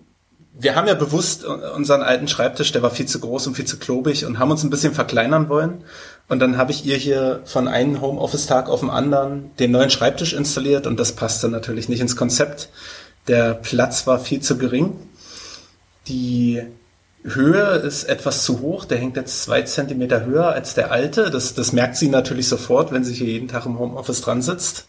wir 0.58 0.76
haben 0.76 0.88
ja 0.88 0.94
bewusst 0.94 1.44
unseren 1.44 2.02
alten 2.02 2.28
Schreibtisch, 2.28 2.72
der 2.72 2.82
war 2.82 2.92
viel 2.92 3.08
zu 3.08 3.20
groß 3.20 3.48
und 3.48 3.56
viel 3.56 3.66
zu 3.66 3.78
klobig 3.78 4.26
und 4.26 4.40
haben 4.40 4.52
uns 4.52 4.64
ein 4.64 4.70
bisschen 4.70 4.94
verkleinern 4.94 5.50
wollen. 5.50 5.84
Und 6.28 6.40
dann 6.40 6.58
habe 6.58 6.72
ich 6.72 6.86
ihr 6.86 6.98
hier 6.98 7.42
von 7.46 7.68
einem 7.68 8.02
Homeoffice-Tag 8.02 8.70
auf 8.70 8.80
den 8.80 8.90
anderen 8.90 9.52
den 9.60 9.72
neuen 9.72 9.90
Schreibtisch 9.90 10.34
installiert 10.34 10.88
und 10.88 11.00
das 11.00 11.12
passte 11.12 11.50
natürlich 11.50 11.90
nicht 11.90 12.00
ins 12.00 12.16
Konzept. 12.16 12.70
Der 13.28 13.54
Platz 13.54 14.08
war 14.08 14.20
viel 14.20 14.40
zu 14.40 14.58
gering. 14.58 14.94
Die 16.08 16.64
Höhe 17.26 17.78
ist 17.78 18.04
etwas 18.04 18.44
zu 18.44 18.62
hoch. 18.62 18.86
Der 18.86 19.00
hängt 19.00 19.18
jetzt 19.18 19.44
zwei 19.44 19.64
Zentimeter 19.64 20.26
höher 20.26 20.50
als 20.50 20.76
der 20.76 20.92
alte. 20.92 21.32
Das, 21.32 21.56
das 21.56 21.74
merkt 21.74 21.98
sie 21.98 22.08
natürlich 22.08 22.48
sofort, 22.48 22.92
wenn 22.92 23.04
sie 23.04 23.14
hier 23.14 23.28
jeden 23.28 23.48
Tag 23.48 23.66
im 23.66 23.80
Homeoffice 23.80 24.22
dran 24.22 24.42
sitzt. 24.42 24.88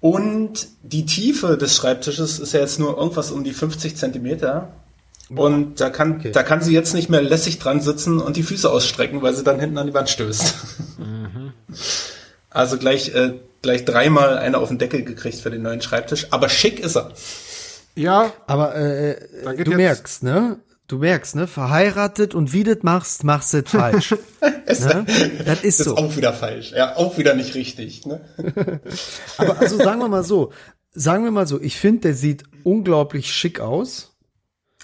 Und 0.00 0.68
die 0.82 1.04
Tiefe 1.04 1.58
des 1.58 1.76
Schreibtisches 1.76 2.38
ist 2.38 2.54
ja 2.54 2.60
jetzt 2.60 2.78
nur 2.78 2.96
irgendwas 2.96 3.30
um 3.30 3.44
die 3.44 3.52
50 3.52 3.96
Zentimeter. 3.96 4.72
Und 5.36 5.80
da 5.80 5.90
kann, 5.90 6.16
okay. 6.16 6.32
da 6.32 6.42
kann 6.42 6.60
sie 6.62 6.72
jetzt 6.72 6.94
nicht 6.94 7.08
mehr 7.08 7.22
lässig 7.22 7.58
dran 7.58 7.80
sitzen 7.80 8.18
und 8.18 8.36
die 8.36 8.42
Füße 8.42 8.68
ausstrecken, 8.68 9.22
weil 9.22 9.34
sie 9.34 9.44
dann 9.44 9.60
hinten 9.60 9.78
an 9.78 9.86
die 9.86 9.94
Wand 9.94 10.08
stößt. 10.08 10.54
Mhm. 10.98 11.52
Also 12.48 12.78
gleich, 12.78 13.14
äh, 13.14 13.34
gleich 13.62 13.84
dreimal 13.84 14.38
eine 14.38 14.58
auf 14.58 14.68
den 14.68 14.78
Deckel 14.78 15.04
gekriegt 15.04 15.38
für 15.38 15.50
den 15.50 15.62
neuen 15.62 15.80
Schreibtisch. 15.82 16.26
Aber 16.30 16.48
schick 16.48 16.80
ist 16.80 16.96
er. 16.96 17.12
Ja. 17.94 18.32
Aber 18.46 18.74
äh, 18.74 19.16
du 19.62 19.70
merkst, 19.70 20.24
ne? 20.24 20.58
Du 20.90 20.98
merkst, 20.98 21.36
ne? 21.36 21.46
Verheiratet 21.46 22.34
und 22.34 22.52
wie 22.52 22.64
du 22.64 22.74
das 22.74 22.82
machst, 22.82 23.22
machst 23.22 23.54
du 23.54 23.62
das 23.62 23.70
falsch. 23.70 24.10
ne? 24.40 25.06
Das 25.44 25.62
ist 25.62 25.78
das 25.78 25.86
so. 25.86 25.94
Ist 25.94 25.98
auch 25.98 26.16
wieder 26.16 26.32
falsch. 26.32 26.72
Ja, 26.72 26.96
auch 26.96 27.16
wieder 27.16 27.34
nicht 27.34 27.54
richtig. 27.54 28.06
Ne? 28.06 28.20
Aber 29.38 29.60
also 29.60 29.76
sagen 29.76 30.00
wir 30.00 30.08
mal 30.08 30.24
so, 30.24 30.52
sagen 30.90 31.22
wir 31.22 31.30
mal 31.30 31.46
so, 31.46 31.60
ich 31.60 31.76
finde, 31.76 32.00
der 32.00 32.14
sieht 32.14 32.42
unglaublich 32.64 33.32
schick 33.32 33.60
aus. 33.60 34.16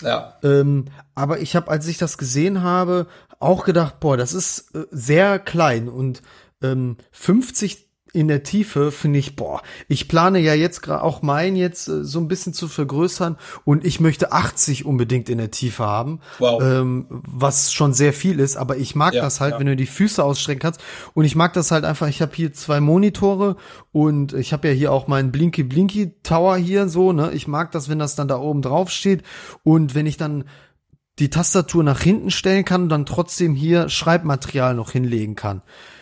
Ja. 0.00 0.38
Ähm, 0.44 0.84
aber 1.16 1.40
ich 1.40 1.56
habe, 1.56 1.70
als 1.70 1.88
ich 1.88 1.98
das 1.98 2.18
gesehen 2.18 2.62
habe, 2.62 3.08
auch 3.40 3.64
gedacht, 3.64 3.98
boah, 3.98 4.16
das 4.16 4.32
ist 4.32 4.76
äh, 4.76 4.84
sehr 4.92 5.40
klein 5.40 5.88
und 5.88 6.22
ähm, 6.62 6.98
50 7.10 7.85
in 8.16 8.28
der 8.28 8.42
Tiefe 8.42 8.90
finde 8.90 9.18
ich, 9.18 9.36
boah, 9.36 9.60
ich 9.88 10.08
plane 10.08 10.38
ja 10.38 10.54
jetzt 10.54 10.80
gerade 10.80 11.02
auch 11.02 11.20
mein 11.20 11.54
jetzt 11.54 11.86
äh, 11.86 12.02
so 12.02 12.18
ein 12.18 12.28
bisschen 12.28 12.54
zu 12.54 12.66
vergrößern 12.66 13.36
und 13.64 13.84
ich 13.84 14.00
möchte 14.00 14.32
80 14.32 14.86
unbedingt 14.86 15.28
in 15.28 15.36
der 15.36 15.50
Tiefe 15.50 15.84
haben, 15.84 16.20
wow. 16.38 16.62
ähm, 16.62 17.06
was 17.08 17.74
schon 17.74 17.92
sehr 17.92 18.14
viel 18.14 18.40
ist, 18.40 18.56
aber 18.56 18.78
ich 18.78 18.94
mag 18.94 19.12
ja, 19.12 19.20
das 19.20 19.40
halt, 19.40 19.52
ja. 19.52 19.60
wenn 19.60 19.66
du 19.66 19.76
die 19.76 19.86
Füße 19.86 20.24
ausstrecken 20.24 20.60
kannst 20.60 20.80
und 21.12 21.26
ich 21.26 21.36
mag 21.36 21.52
das 21.52 21.70
halt 21.70 21.84
einfach, 21.84 22.08
ich 22.08 22.22
habe 22.22 22.32
hier 22.34 22.54
zwei 22.54 22.80
Monitore 22.80 23.56
und 23.92 24.32
ich 24.32 24.54
habe 24.54 24.68
ja 24.68 24.74
hier 24.74 24.92
auch 24.92 25.08
meinen 25.08 25.30
Blinky 25.30 25.62
Blinky 25.62 26.14
Tower 26.22 26.56
hier 26.56 26.88
so, 26.88 27.12
ne, 27.12 27.32
ich 27.32 27.46
mag 27.46 27.70
das, 27.72 27.90
wenn 27.90 27.98
das 27.98 28.16
dann 28.16 28.28
da 28.28 28.38
oben 28.38 28.62
drauf 28.62 28.90
steht 28.90 29.24
und 29.62 29.94
wenn 29.94 30.06
ich 30.06 30.16
dann 30.16 30.44
die 31.18 31.28
Tastatur 31.28 31.84
nach 31.84 32.00
hinten 32.00 32.30
stellen 32.30 32.64
kann 32.64 32.84
und 32.84 32.88
dann 32.88 33.04
trotzdem 33.04 33.54
hier 33.54 33.90
Schreibmaterial 33.90 34.74
noch 34.74 34.92
hinlegen 34.92 35.34
kann 35.34 35.60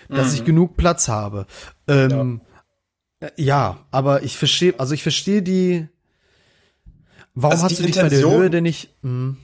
dass 0.08 0.28
mhm. 0.28 0.34
ich 0.34 0.44
genug 0.44 0.76
Platz 0.76 1.08
habe. 1.08 1.46
Ähm, 1.88 2.40
ja. 3.20 3.30
ja. 3.36 3.78
aber 3.90 4.22
ich 4.22 4.36
verstehe, 4.36 4.74
also 4.78 4.94
ich 4.94 5.02
verstehe 5.02 5.42
die. 5.42 5.88
Warum 7.34 7.52
also 7.52 7.64
hast 7.64 7.78
du 7.78 7.82
dich 7.82 7.96
bei 7.96 8.08
der 8.08 8.20
Höhe 8.20 8.50
denn 8.50 8.62
nicht? 8.62 8.90
Mh? 9.02 9.10
Hm? 9.10 9.36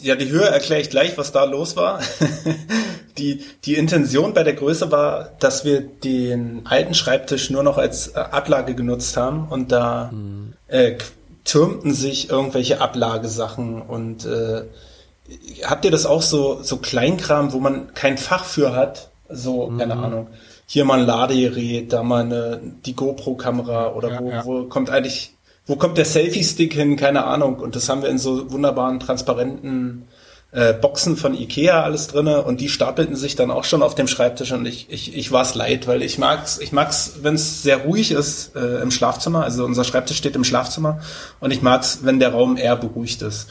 Ja, 0.00 0.14
die 0.14 0.28
Höhe 0.28 0.44
erkläre 0.44 0.80
ich 0.80 0.90
gleich, 0.90 1.16
was 1.16 1.32
da 1.32 1.44
los 1.44 1.76
war. 1.76 2.00
die, 3.18 3.42
die 3.64 3.74
Intention 3.74 4.34
bei 4.34 4.42
der 4.42 4.54
Größe 4.54 4.90
war, 4.90 5.30
dass 5.38 5.64
wir 5.64 5.80
den 5.80 6.62
alten 6.64 6.94
Schreibtisch 6.94 7.50
nur 7.50 7.62
noch 7.62 7.78
als 7.78 8.08
äh, 8.08 8.18
Ablage 8.18 8.74
genutzt 8.74 9.16
haben 9.16 9.48
und 9.48 9.72
da 9.72 10.10
mhm. 10.12 10.54
äh, 10.68 10.96
türmten 11.44 11.94
sich 11.94 12.28
irgendwelche 12.30 12.80
Ablagesachen 12.80 13.80
und 13.80 14.26
äh, 14.26 14.64
habt 15.64 15.84
ihr 15.84 15.90
das 15.90 16.06
auch 16.06 16.22
so, 16.22 16.62
so 16.62 16.76
Kleinkram, 16.78 17.52
wo 17.52 17.60
man 17.60 17.94
kein 17.94 18.18
Fach 18.18 18.44
für 18.44 18.74
hat? 18.74 19.10
So, 19.28 19.70
mhm. 19.70 19.78
keine 19.78 19.94
Ahnung. 19.94 20.28
Hier 20.66 20.84
mal 20.84 20.98
ein 20.98 21.06
Ladegerät, 21.06 21.92
da 21.92 22.02
mal 22.02 22.24
eine, 22.24 22.60
die 22.84 22.94
GoPro-Kamera 22.94 23.92
oder 23.92 24.10
ja, 24.10 24.20
wo, 24.20 24.30
ja. 24.30 24.44
wo 24.44 24.64
kommt 24.64 24.90
eigentlich, 24.90 25.34
wo 25.64 25.76
kommt 25.76 25.96
der 25.96 26.04
Selfie-Stick 26.04 26.74
hin? 26.74 26.96
Keine 26.96 27.24
Ahnung. 27.24 27.56
Und 27.60 27.76
das 27.76 27.88
haben 27.88 28.02
wir 28.02 28.08
in 28.08 28.18
so 28.18 28.50
wunderbaren, 28.50 28.98
transparenten 29.00 30.08
äh, 30.52 30.72
Boxen 30.72 31.16
von 31.16 31.34
Ikea 31.34 31.82
alles 31.82 32.06
drinne 32.08 32.42
und 32.42 32.60
die 32.60 32.68
stapelten 32.68 33.14
sich 33.14 33.36
dann 33.36 33.50
auch 33.50 33.64
schon 33.64 33.82
auf 33.82 33.94
dem 33.94 34.08
Schreibtisch 34.08 34.52
und 34.52 34.64
ich, 34.64 34.86
ich, 34.90 35.14
ich 35.14 35.32
war 35.32 35.42
es 35.42 35.54
leid, 35.54 35.86
weil 35.86 36.02
ich 36.02 36.18
mag's, 36.18 36.58
ich 36.58 36.72
mag's, 36.72 37.16
wenn 37.22 37.34
es 37.34 37.62
sehr 37.62 37.78
ruhig 37.78 38.10
ist 38.10 38.56
äh, 38.56 38.80
im 38.80 38.90
Schlafzimmer. 38.90 39.44
Also 39.44 39.64
unser 39.64 39.84
Schreibtisch 39.84 40.16
steht 40.16 40.36
im 40.36 40.44
Schlafzimmer 40.44 41.00
und 41.40 41.50
ich 41.50 41.62
mag's, 41.62 42.00
wenn 42.02 42.20
der 42.20 42.32
Raum 42.32 42.56
eher 42.56 42.76
beruhigt 42.76 43.22
ist. 43.22 43.48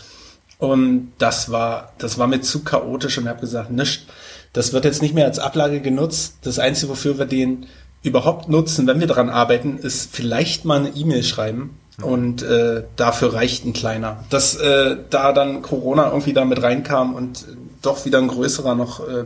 Und 0.57 1.11
das 1.17 1.51
war, 1.51 1.93
das 1.97 2.17
war 2.17 2.27
mir 2.27 2.41
zu 2.41 2.63
chaotisch 2.63 3.17
und 3.17 3.27
habe 3.27 3.41
gesagt, 3.41 3.71
nicht 3.71 4.07
das 4.55 4.71
wird 4.71 4.85
jetzt 4.85 5.01
nicht 5.01 5.13
mehr 5.13 5.25
als 5.25 5.37
Ablage 5.37 5.81
genutzt. 5.81 6.37
Das 6.43 6.59
Einzige, 6.59 6.89
wofür 6.93 7.17
wir 7.19 7.25
den 7.25 7.65
überhaupt 8.03 8.47
nutzen, 8.47 8.87
wenn 8.87 9.01
wir 9.01 9.07
daran 9.07 9.29
arbeiten, 9.29 9.77
ist 9.77 10.15
vielleicht 10.15 10.63
mal 10.63 10.79
eine 10.79 10.89
E-Mail 10.95 11.23
schreiben. 11.23 11.77
Und 12.01 12.41
äh, 12.41 12.83
dafür 12.95 13.33
reicht 13.33 13.65
ein 13.65 13.73
kleiner. 13.73 14.23
Dass 14.29 14.55
äh, 14.55 14.97
da 15.09 15.33
dann 15.33 15.61
Corona 15.61 16.07
irgendwie 16.07 16.33
da 16.33 16.45
mit 16.45 16.61
reinkam 16.61 17.15
und 17.15 17.45
doch 17.81 18.05
wieder 18.05 18.17
ein 18.19 18.27
größerer 18.29 18.75
noch 18.75 19.05
äh, 19.05 19.25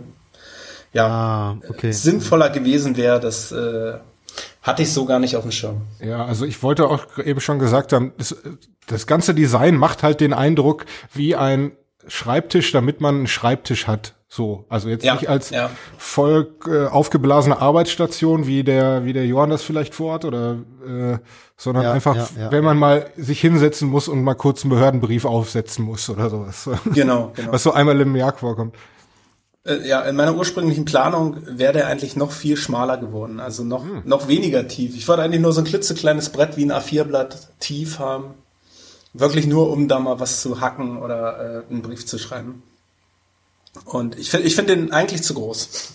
ja, 0.94 1.08
Ah, 1.08 1.58
okay. 1.70 1.92
sinnvoller 1.92 2.50
gewesen 2.50 2.98
wäre, 2.98 3.20
das 3.20 3.52
äh, 3.52 3.94
hatte 4.64 4.82
ich 4.82 4.92
so 4.92 5.06
gar 5.06 5.20
nicht 5.20 5.36
auf 5.36 5.44
dem 5.44 5.52
Schirm. 5.52 5.82
Ja, 6.00 6.26
also 6.26 6.46
ich 6.46 6.64
wollte 6.64 6.88
auch 6.88 7.20
eben 7.24 7.40
schon 7.40 7.60
gesagt 7.60 7.94
haben, 7.94 8.14
das, 8.18 8.36
das 8.88 9.06
ganze 9.06 9.36
Design 9.36 9.76
macht 9.76 10.02
halt 10.02 10.22
den 10.22 10.34
Eindruck 10.34 10.86
wie 11.14 11.36
ein 11.36 11.74
Schreibtisch, 12.08 12.72
damit 12.72 13.02
man 13.02 13.16
einen 13.16 13.28
Schreibtisch 13.28 13.86
hat. 13.86 14.14
So, 14.32 14.66
also 14.70 14.90
jetzt 14.90 15.04
Ja, 15.04 15.16
nicht 15.16 15.28
als 15.28 15.50
ja. 15.50 15.72
voll 15.98 16.54
äh, 16.68 16.86
aufgeblasene 16.86 17.60
Arbeitsstation, 17.60 18.46
wie 18.46 18.64
der 18.64 19.04
wie 19.04 19.12
der 19.12 19.26
Johann 19.26 19.50
das 19.50 19.64
vielleicht 19.64 19.96
vorhat, 19.96 20.24
oder 20.24 20.58
äh, 20.88 21.18
sondern 21.58 21.84
Ja, 21.86 21.94
einfach, 21.94 22.16
ja, 22.16 22.28
ja. 22.38 22.52
wenn 22.52 22.64
man 22.64 22.78
mal 22.78 23.10
sich 23.18 23.42
hinsetzen 23.42 23.90
muss 23.90 24.08
und 24.08 24.24
mal 24.24 24.36
kurz 24.36 24.62
einen 24.64 24.70
Behördenbrief 24.70 25.26
aufsetzen 25.26 25.84
muss 25.84 26.08
oder 26.12 26.30
sowas, 26.30 26.70
Genau, 26.94 27.32
genau. 27.36 27.52
was 27.52 27.64
so 27.64 27.72
einmal 27.74 28.00
im 28.00 28.16
Jahr 28.16 28.34
vorkommt. 28.38 28.76
Äh, 29.66 29.88
ja, 29.88 30.02
in 30.02 30.16
meiner 30.16 30.36
ursprünglichen 30.36 30.86
Planung 30.86 31.38
wäre 31.48 31.74
der 31.74 31.88
eigentlich 31.88 32.16
noch 32.16 32.32
viel 32.32 32.56
schmaler 32.56 32.98
geworden, 32.98 33.40
also 33.40 33.64
noch, 33.64 33.84
noch 34.06 34.28
weniger 34.28 34.68
tief. 34.68 34.96
Ich 34.96 35.08
wollte 35.08 35.24
eigentlich 35.24 35.42
nur 35.42 35.54
so 35.54 35.62
ein 35.62 35.66
klitzekleines 35.66 36.30
Brett 36.30 36.56
wie 36.56 36.66
ein 36.66 36.72
A4-Blatt 36.72 37.50
tief 37.60 37.98
haben. 37.98 38.36
Wirklich 39.14 39.48
nur, 39.48 39.72
um 39.72 39.88
da 39.88 39.98
mal 40.00 40.20
was 40.20 40.42
zu 40.42 40.62
hacken 40.62 40.98
oder 40.98 41.64
äh, 41.68 41.72
einen 41.74 41.82
Brief 41.82 42.06
zu 42.06 42.20
schreiben. 42.20 42.62
Und 43.86 44.18
ich 44.18 44.30
finde 44.32 44.48
ich 44.48 44.56
finde 44.56 44.76
den 44.76 44.92
eigentlich 44.92 45.24
zu 45.24 45.34
groß. 45.34 45.94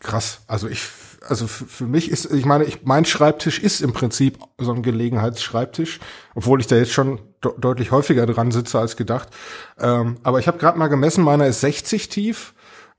Krass. 0.00 0.40
Also 0.46 0.68
ich, 0.68 0.80
also 1.28 1.46
für, 1.46 1.84
mich 1.84 2.10
ist, 2.10 2.32
ich 2.32 2.46
meine, 2.46 2.64
ich, 2.64 2.84
mein 2.84 3.04
Schreibtisch 3.04 3.58
ist 3.58 3.82
im 3.82 3.92
Prinzip 3.92 4.38
so 4.58 4.72
ein 4.72 4.82
Gelegenheitsschreibtisch, 4.82 6.00
obwohl 6.34 6.60
ich 6.60 6.66
da 6.66 6.76
jetzt 6.76 6.92
schon 6.92 7.20
de 7.44 7.52
deutlich 7.58 7.90
häufiger 7.90 8.26
dran 8.26 8.50
sitze 8.50 8.78
als 8.78 8.96
gedacht. 8.96 9.28
Ähm, 9.78 10.16
aber 10.22 10.40
ich 10.40 10.48
habe 10.48 10.58
gerade 10.58 10.78
mal 10.78 10.88
gemessen, 10.88 11.22
meiner 11.22 11.46
ist 11.46 11.60
60 11.60 12.08
tief 12.08 12.54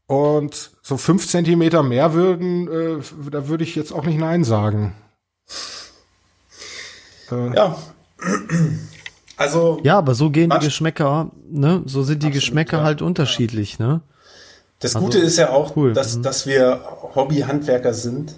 und 0.05 0.71
so 0.81 0.97
fünf 0.97 1.27
Zentimeter 1.27 1.83
mehr 1.83 2.13
würden, 2.13 2.67
äh, 2.67 3.01
da 3.31 3.47
würde 3.47 3.63
ich 3.63 3.75
jetzt 3.75 3.91
auch 3.91 4.05
nicht 4.05 4.19
Nein 4.19 4.43
sagen. 4.43 4.95
Äh, 7.31 7.55
Ja. 7.55 7.77
Also, 9.41 9.79
Ja, 9.83 9.97
aber 9.97 10.13
so 10.13 10.29
gehen 10.29 10.51
die? 10.51 10.65
Geschmäcker, 10.65 11.31
ne? 11.49 11.81
So 11.85 12.03
sind 12.03 12.21
die 12.21 12.27
Absolut, 12.27 12.33
Geschmäcker 12.33 12.77
ja. 12.77 12.83
halt 12.83 13.01
unterschiedlich, 13.01 13.79
ne? 13.79 14.01
Das 14.79 14.95
Also, 14.95 15.07
Gute 15.07 15.17
ist 15.19 15.37
ja 15.37 15.49
auch, 15.49 15.75
cool, 15.75 15.93
dass, 15.93 16.17
mhm. 16.17 16.23
dass 16.23 16.45
wir 16.45 16.81
Hobbyhandwerker 17.15 17.93
sind. 17.93 18.35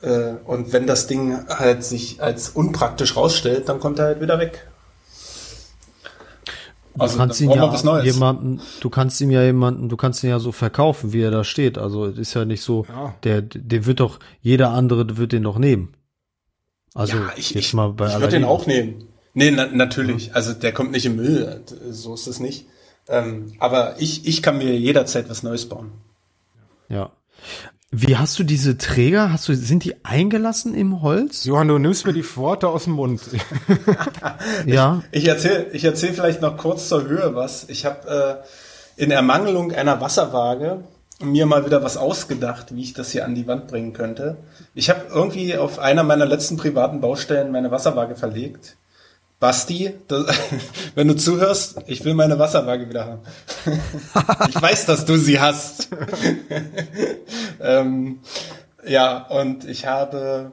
Äh, 0.00 0.34
und 0.44 0.72
wenn 0.72 0.86
das 0.86 1.06
Ding 1.06 1.38
halt 1.48 1.84
sich 1.84 2.22
als 2.22 2.48
unpraktisch 2.48 3.16
rausstellt, 3.16 3.68
dann 3.68 3.80
kommt 3.80 3.98
er 3.98 4.06
halt 4.06 4.20
wieder 4.22 4.38
weg. 4.38 4.66
Du 6.94 7.02
Also, 7.02 7.18
kannst 7.18 7.40
ihn 7.42 7.50
ja 7.50 8.02
jemanden, 8.02 8.60
du 8.80 8.88
kannst 8.88 9.20
ihm 9.20 9.30
ja 9.30 9.42
jemanden, 9.42 9.90
du 9.90 9.96
kannst 9.98 10.24
ihn 10.24 10.30
ja 10.30 10.38
so 10.38 10.50
verkaufen, 10.52 11.12
wie 11.12 11.20
er 11.20 11.30
da 11.30 11.44
steht. 11.44 11.76
Also 11.76 12.06
es 12.06 12.16
ist 12.16 12.32
ja 12.32 12.46
nicht 12.46 12.62
so, 12.62 12.86
Ja. 12.88 13.14
der, 13.24 13.42
den 13.42 13.84
wird 13.84 14.00
doch, 14.00 14.18
jeder 14.40 14.70
andere 14.70 15.18
wird 15.18 15.32
den 15.32 15.42
doch 15.42 15.58
nehmen. 15.58 15.92
Also 16.94 17.18
ja, 17.18 17.28
ich, 17.36 17.50
jetzt 17.50 17.66
ich, 17.66 17.74
mal 17.74 17.92
bei 17.92 18.06
ich 18.08 18.14
würde 18.14 18.28
den 18.30 18.44
auch 18.44 18.66
nehmen. 18.66 19.06
Nee, 19.36 19.50
na, 19.50 19.66
natürlich. 19.66 20.34
Also 20.34 20.54
der 20.54 20.72
kommt 20.72 20.92
nicht 20.92 21.04
im 21.04 21.16
Müll. 21.16 21.60
So 21.90 22.14
ist 22.14 22.26
es 22.26 22.40
nicht. 22.40 22.64
Ähm, 23.06 23.52
aber 23.58 23.96
ich, 23.98 24.26
ich 24.26 24.42
kann 24.42 24.56
mir 24.56 24.74
jederzeit 24.78 25.28
was 25.28 25.42
Neues 25.42 25.68
bauen. 25.68 25.92
Ja. 26.88 27.12
Wie 27.90 28.16
hast 28.16 28.38
du 28.38 28.44
diese 28.44 28.78
Träger? 28.78 29.30
Hast 29.30 29.46
du, 29.46 29.54
sind 29.54 29.84
die 29.84 30.02
eingelassen 30.06 30.74
im 30.74 31.02
Holz? 31.02 31.44
Johann, 31.44 31.68
du 31.68 31.76
nimmst 31.76 32.06
mir 32.06 32.14
die 32.14 32.24
Worte 32.36 32.68
aus 32.68 32.84
dem 32.84 32.94
Mund. 32.94 33.20
Ja. 34.64 35.02
Ich 35.12 35.26
erzähle 35.26 35.66
ich 35.72 35.84
erzähl 35.84 36.14
vielleicht 36.14 36.40
noch 36.40 36.56
kurz 36.56 36.88
zur 36.88 37.06
Höhe 37.06 37.34
was. 37.34 37.68
Ich 37.68 37.84
habe 37.84 38.42
äh, 38.96 39.02
in 39.02 39.10
Ermangelung 39.10 39.72
einer 39.72 40.00
Wasserwaage 40.00 40.82
mir 41.20 41.44
mal 41.44 41.66
wieder 41.66 41.82
was 41.82 41.98
ausgedacht, 41.98 42.74
wie 42.74 42.82
ich 42.82 42.94
das 42.94 43.10
hier 43.10 43.26
an 43.26 43.34
die 43.34 43.46
Wand 43.46 43.68
bringen 43.68 43.92
könnte. 43.92 44.38
Ich 44.74 44.88
habe 44.88 45.02
irgendwie 45.10 45.56
auf 45.58 45.78
einer 45.78 46.04
meiner 46.04 46.26
letzten 46.26 46.56
privaten 46.56 47.02
Baustellen 47.02 47.52
meine 47.52 47.70
Wasserwaage 47.70 48.16
verlegt. 48.16 48.76
Basti, 49.38 49.92
das, 50.08 50.26
wenn 50.94 51.08
du 51.08 51.16
zuhörst, 51.16 51.76
ich 51.86 52.04
will 52.04 52.14
meine 52.14 52.38
Wasserwaage 52.38 52.88
wieder 52.88 53.04
haben. 53.04 53.20
ich 54.48 54.60
weiß, 54.60 54.86
dass 54.86 55.04
du 55.04 55.16
sie 55.16 55.40
hast. 55.40 55.88
ähm, 57.60 58.20
ja, 58.86 59.18
und 59.26 59.68
ich 59.68 59.86
habe 59.86 60.52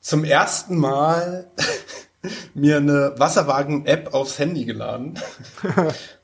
zum 0.00 0.24
ersten 0.24 0.76
Mal 0.76 1.50
mir 2.54 2.78
eine 2.78 3.14
Wasserwagen-App 3.16 4.12
aufs 4.14 4.38
Handy 4.38 4.64
geladen. 4.64 5.18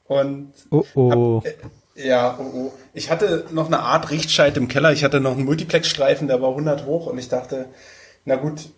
Und 0.05 0.53
Oh 0.71 0.85
oh. 0.95 1.43
ja, 1.95 2.37
oh, 2.39 2.43
oh. 2.43 2.73
ich 2.93 3.11
hatte 3.11 3.47
noch 3.53 3.67
eine 3.67 3.81
Art 3.81 4.11
Richtscheit 4.11 4.57
im 4.57 4.69
Keller. 4.69 4.93
Ich 4.93 5.05
hatte 5.05 5.21
noch 5.21 5.33
einen 5.33 5.45
Multiplex-Streifen, 5.45 6.27
der 6.27 6.43
war 6.43 6.51
100 6.51 6.87
hoch 6.87 7.07
und 7.07 7.19
ich 7.19 7.29
dachte, 7.29 7.67
na 8.25 8.37
gut, 8.37 8.69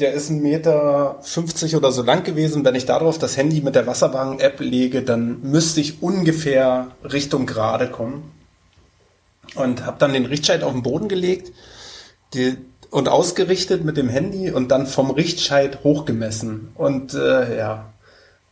der 0.00 0.12
ist 0.14 0.30
ein 0.30 0.40
Meter 0.42 1.18
50 1.22 1.76
oder 1.76 1.92
so 1.92 2.02
lang 2.02 2.24
gewesen. 2.24 2.64
Wenn 2.64 2.74
ich 2.74 2.86
darauf 2.86 3.18
das 3.18 3.36
Handy 3.36 3.60
mit 3.60 3.74
der 3.74 3.86
Wasserwagen-App 3.86 4.60
lege, 4.60 5.02
dann 5.02 5.40
müsste 5.42 5.80
ich 5.80 6.02
ungefähr 6.02 6.88
Richtung 7.04 7.46
gerade 7.46 7.88
kommen. 7.88 8.30
Und 9.54 9.84
habe 9.84 9.96
dann 9.98 10.12
den 10.12 10.26
Richtscheit 10.26 10.62
auf 10.62 10.72
den 10.72 10.82
Boden 10.82 11.08
gelegt 11.08 11.52
die, 12.34 12.56
und 12.90 13.08
ausgerichtet 13.08 13.84
mit 13.84 13.96
dem 13.96 14.08
Handy 14.08 14.50
und 14.50 14.68
dann 14.70 14.86
vom 14.86 15.10
Richtscheit 15.10 15.82
hochgemessen. 15.84 16.68
Und 16.74 17.14
äh, 17.14 17.58
ja, 17.58 17.92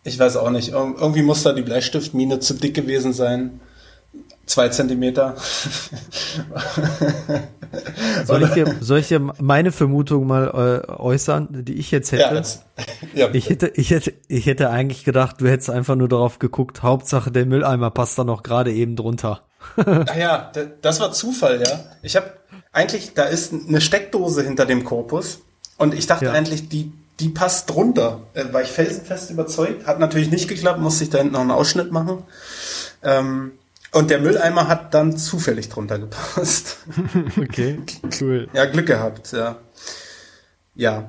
ich 0.04 0.18
weiß 0.18 0.36
auch 0.36 0.50
nicht. 0.50 0.72
Ir- 0.72 0.94
Irgendwie 0.98 1.22
muss 1.22 1.42
da 1.44 1.52
die 1.52 1.62
Bleistiftmine 1.62 2.40
zu 2.40 2.54
dick 2.54 2.74
gewesen 2.74 3.12
sein. 3.12 3.60
Zwei 4.48 4.68
Zentimeter. 4.70 5.36
Soll 8.24 8.42
ich 8.44 8.50
dir, 8.50 8.74
soll 8.80 8.98
ich 8.98 9.08
dir 9.08 9.20
meine 9.40 9.72
Vermutung 9.72 10.26
mal 10.26 10.84
äh, 10.88 10.90
äußern, 10.90 11.64
die 11.64 11.74
ich 11.74 11.90
jetzt 11.90 12.12
hätte? 12.12 12.22
ja, 12.22 12.32
das, 12.34 12.62
ja, 13.14 13.28
Ich 13.32 13.50
hätte, 13.50 13.68
ich 13.74 13.90
hätte, 13.90 14.14
ich 14.26 14.46
hätte 14.46 14.70
eigentlich 14.70 15.04
gedacht, 15.04 15.40
du 15.40 15.48
hättest 15.48 15.70
einfach 15.70 15.96
nur 15.96 16.08
darauf 16.08 16.38
geguckt, 16.38 16.82
Hauptsache 16.82 17.30
der 17.30 17.46
Mülleimer 17.46 17.90
passt 17.90 18.18
da 18.18 18.24
noch 18.24 18.42
gerade 18.42 18.72
eben 18.72 18.96
drunter. 18.96 19.42
Ach 19.76 20.16
ja, 20.16 20.50
das 20.80 21.00
war 21.00 21.12
Zufall, 21.12 21.60
ja. 21.60 21.84
Ich 22.02 22.16
habe 22.16 22.32
eigentlich, 22.72 23.12
da 23.14 23.24
ist 23.24 23.52
eine 23.52 23.80
Steckdose 23.80 24.42
hinter 24.42 24.66
dem 24.66 24.84
Korpus 24.84 25.40
und 25.76 25.94
ich 25.94 26.06
dachte 26.06 26.26
Ja. 26.26 26.32
eigentlich, 26.32 26.68
die, 26.68 26.92
die 27.20 27.28
passt 27.28 27.68
drunter. 27.68 28.20
Äh, 28.34 28.52
war 28.52 28.62
ich 28.62 28.68
felsenfest 28.68 29.30
überzeugt. 29.30 29.86
Hat 29.86 29.98
natürlich 29.98 30.30
nicht 30.30 30.48
geklappt, 30.48 30.80
musste 30.80 31.04
ich 31.04 31.10
da 31.10 31.18
hinten 31.18 31.34
noch 31.34 31.40
einen 31.40 31.50
Ausschnitt 31.50 31.92
machen. 31.92 32.22
Ähm, 33.02 33.52
und 33.92 34.10
der 34.10 34.20
Mülleimer 34.20 34.68
hat 34.68 34.94
dann 34.94 35.16
zufällig 35.16 35.68
drunter 35.68 35.98
gepasst. 35.98 36.78
Okay, 37.36 37.80
cool. 38.20 38.48
Ja, 38.52 38.66
Glück 38.66 38.86
gehabt, 38.86 39.32
ja. 39.32 39.56
Ja. 40.74 41.08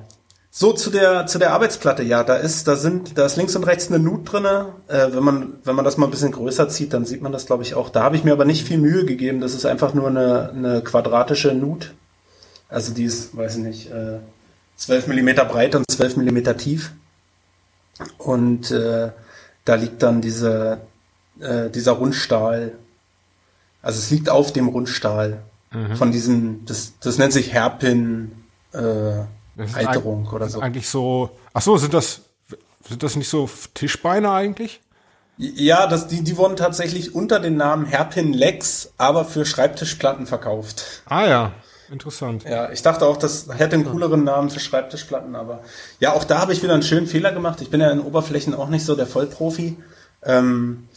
So 0.52 0.72
zu 0.72 0.90
der 0.90 1.26
zu 1.26 1.38
der 1.38 1.52
Arbeitsplatte, 1.52 2.02
ja, 2.02 2.24
da 2.24 2.34
ist 2.34 2.66
da 2.66 2.74
sind 2.74 3.16
da 3.16 3.24
ist 3.24 3.36
links 3.36 3.54
und 3.54 3.64
rechts 3.64 3.88
eine 3.88 3.98
Nut 4.00 4.30
drinne. 4.30 4.74
Äh, 4.88 5.08
wenn 5.12 5.22
man 5.22 5.52
wenn 5.64 5.76
man 5.76 5.84
das 5.84 5.96
mal 5.96 6.06
ein 6.06 6.10
bisschen 6.10 6.32
größer 6.32 6.68
zieht, 6.68 6.92
dann 6.92 7.04
sieht 7.04 7.22
man 7.22 7.32
das 7.32 7.46
glaube 7.46 7.62
ich 7.62 7.74
auch. 7.74 7.88
Da 7.88 8.02
habe 8.02 8.16
ich 8.16 8.24
mir 8.24 8.32
aber 8.32 8.44
nicht 8.44 8.66
viel 8.66 8.78
Mühe 8.78 9.04
gegeben. 9.04 9.40
Das 9.40 9.54
ist 9.54 9.64
einfach 9.64 9.94
nur 9.94 10.08
eine 10.08 10.50
eine 10.50 10.82
quadratische 10.82 11.54
Nut. 11.54 11.94
Also 12.68 12.94
die 12.94 13.04
ist, 13.04 13.36
weiß 13.36 13.56
ich 13.56 13.62
nicht, 13.62 13.90
äh, 13.90 14.18
12 14.76 15.08
Millimeter 15.08 15.44
breit 15.44 15.74
und 15.74 15.90
12 15.90 16.16
Millimeter 16.16 16.56
tief. 16.56 16.92
Und 18.18 18.70
äh, 18.70 19.10
da 19.64 19.74
liegt 19.74 20.02
dann 20.02 20.20
diese 20.20 20.78
äh, 21.40 21.70
dieser 21.70 21.92
Rundstahl. 21.92 22.72
Also 23.82 23.98
es 23.98 24.10
liegt 24.10 24.28
auf 24.28 24.52
dem 24.52 24.68
Rundstahl 24.68 25.42
von 25.94 26.10
diesem, 26.10 26.66
das, 26.66 26.94
das 26.98 27.18
nennt 27.18 27.32
sich 27.32 27.54
Hairpin 27.54 28.32
äh, 28.72 29.22
Halterung 29.72 30.26
oder 30.26 30.48
so. 30.48 30.58
Eigentlich 30.58 30.88
so. 30.88 31.30
Ach 31.52 31.62
so, 31.62 31.76
sind 31.76 31.94
das 31.94 32.22
sind 32.88 33.02
das 33.02 33.16
nicht 33.16 33.28
so 33.28 33.48
Tischbeine 33.74 34.30
eigentlich? 34.30 34.80
Ja, 35.36 35.86
das, 35.86 36.08
die, 36.08 36.22
die 36.22 36.36
wurden 36.36 36.56
tatsächlich 36.56 37.14
unter 37.14 37.40
dem 37.40 37.56
Namen 37.56 37.90
Hairpin 37.90 38.32
Lex, 38.32 38.92
aber 38.98 39.24
für 39.24 39.46
Schreibtischplatten 39.46 40.26
verkauft. 40.26 41.02
Ah 41.06 41.26
ja, 41.26 41.52
interessant. 41.90 42.44
Ja, 42.44 42.70
ich 42.70 42.82
dachte 42.82 43.06
auch, 43.06 43.16
das 43.16 43.46
hätte 43.56 43.76
einen 43.76 43.86
cooleren 43.86 44.24
Namen 44.24 44.50
für 44.50 44.60
Schreibtischplatten, 44.60 45.34
aber 45.34 45.60
ja, 45.98 46.12
auch 46.12 46.24
da 46.24 46.40
habe 46.40 46.52
ich 46.52 46.62
wieder 46.62 46.74
einen 46.74 46.82
schönen 46.82 47.06
Fehler 47.06 47.32
gemacht. 47.32 47.62
Ich 47.62 47.70
bin 47.70 47.80
ja 47.80 47.90
in 47.90 48.00
Oberflächen 48.00 48.54
auch 48.54 48.68
nicht 48.68 48.84
so 48.84 48.96
der 48.96 49.06
Vollprofi. 49.06 49.76
Ähm, 50.22 50.88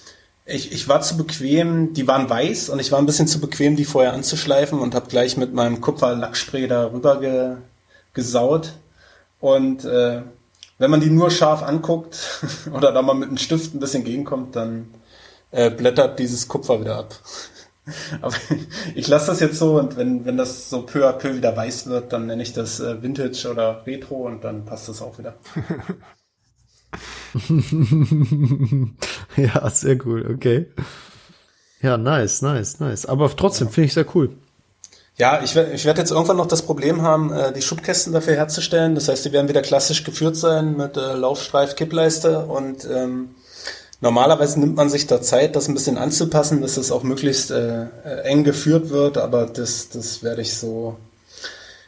ich, 0.46 0.72
ich 0.74 0.88
war 0.90 1.02
zu 1.02 1.16
bequem, 1.16 1.94
die 1.94 2.08
waren 2.08 2.30
weiß 2.30 2.70
und 2.70 2.80
ich 2.80 2.92
war 2.92 3.00
ein 3.00 3.06
bisschen 3.06 3.28
zu 3.28 3.40
bequem, 3.40 3.76
die 3.76 3.86
vorher 3.86 4.14
anzuschleifen 4.14 4.80
und 4.80 4.94
habe 4.94 5.10
gleich 5.10 5.38
mit 5.38 5.54
meinem 5.54 5.80
Kupferlackspray 5.80 6.68
da 6.68 6.92
rüber 6.92 7.20
ge, 7.20 7.56
gesaut. 8.14 8.74
Und 9.40 9.86
äh, 9.86 10.22
wenn 10.80 10.92
man 10.92 11.00
die 11.00 11.10
nur 11.10 11.32
scharf 11.32 11.64
anguckt 11.64 12.18
oder 12.74 12.92
da 12.92 13.02
mal 13.02 13.14
mit 13.14 13.30
einem 13.30 13.38
Stift 13.38 13.74
ein 13.74 13.80
bisschen 13.80 14.04
gegenkommt, 14.04 14.56
dann 14.56 14.94
äh, 15.52 15.70
blättert 15.70 16.20
dieses 16.20 16.48
Kupfer 16.48 16.82
wieder 16.82 16.98
ab. 16.98 17.16
Aber 18.22 18.36
ich 18.96 19.08
lasse 19.08 19.28
das 19.28 19.40
jetzt 19.40 19.60
so 19.60 19.78
und 19.78 19.98
wenn, 19.98 20.26
wenn 20.26 20.38
das 20.38 20.70
so 20.70 20.82
peu 20.82 21.08
à 21.08 21.14
peu 21.14 21.36
wieder 21.36 21.56
weiß 21.56 21.88
wird, 21.88 22.12
dann 22.12 22.28
nenne 22.28 22.44
ich 22.44 22.54
das 22.54 22.80
äh, 22.80 23.02
Vintage 23.02 23.50
oder 23.50 23.86
Retro 23.86 24.26
und 24.26 24.44
dann 24.44 24.66
passt 24.66 24.90
das 24.90 25.02
auch 25.02 25.18
wieder. 25.18 25.36
ja, 29.38 29.70
sehr 29.70 29.98
cool, 30.06 30.36
okay. 30.36 30.68
Ja, 31.82 31.98
nice, 31.98 32.42
nice, 32.42 32.80
nice. 32.80 33.06
Aber 33.06 33.36
trotzdem 33.36 33.70
finde 33.70 33.88
ich 33.88 33.94
sehr 33.94 34.06
cool. 34.16 34.30
Ja, 35.18 35.42
ich, 35.44 35.56
ich 35.56 35.86
werde 35.86 36.00
jetzt 36.00 36.12
irgendwann 36.12 36.38
noch 36.38 36.48
das 36.48 36.64
Problem 36.64 37.04
haben, 37.04 37.32
äh, 37.32 37.54
die 37.54 37.62
Schubkästen 37.62 38.14
dafür 38.14 38.36
herzustellen. 38.36 38.96
Das 38.96 39.10
heißt, 39.10 39.24
die 39.26 39.32
werden 39.32 39.48
wieder 39.48 39.62
klassisch 39.62 40.04
geführt 40.04 40.36
sein 40.36 40.76
mit 40.76 40.98
äh, 40.98 41.14
Laufstreif, 41.14 41.76
Kippleiste 41.76 42.46
und 42.46 42.88
ähm, 42.92 43.36
normalerweise 44.02 44.60
nimmt 44.60 44.76
man 44.76 44.90
sich 44.90 45.06
da 45.06 45.22
Zeit, 45.22 45.56
das 45.56 45.68
ein 45.68 45.76
bisschen 45.76 46.00
anzupassen, 46.00 46.62
dass 46.62 46.78
es 46.78 46.92
auch 46.92 47.04
möglichst 47.04 47.52
äh, 47.52 47.84
äh, 47.84 48.22
eng 48.24 48.44
geführt 48.44 48.90
wird, 48.90 49.20
aber 49.20 49.46
das, 49.46 49.90
das 49.90 50.24
werde 50.24 50.42
ich 50.42 50.56
so. 50.56 50.98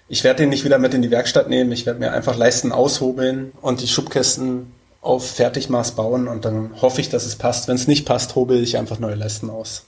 Ich 0.08 0.24
werde 0.24 0.44
den 0.44 0.50
nicht 0.50 0.64
wieder 0.64 0.78
mit 0.78 0.94
in 0.94 1.02
die 1.02 1.10
Werkstatt 1.10 1.50
nehmen. 1.50 1.72
Ich 1.72 1.88
werde 1.88 2.00
mir 2.00 2.12
einfach 2.12 2.38
Leisten 2.38 2.72
aushobeln 2.72 3.54
und 3.60 3.82
die 3.82 3.88
Schubkästen 3.88 4.72
auf 5.06 5.30
Fertigmaß 5.36 5.92
bauen 5.92 6.28
und 6.28 6.46
dann 6.46 6.82
hoffe 6.82 7.00
ich, 7.02 7.10
dass 7.10 7.26
es 7.26 7.36
passt. 7.36 7.68
Wenn 7.68 7.76
es 7.76 7.88
nicht 7.88 8.06
passt, 8.06 8.36
hobel 8.36 8.62
ich 8.62 8.78
einfach 8.78 9.00
neue 9.00 9.16
Leisten 9.16 9.50
aus. 9.50 9.86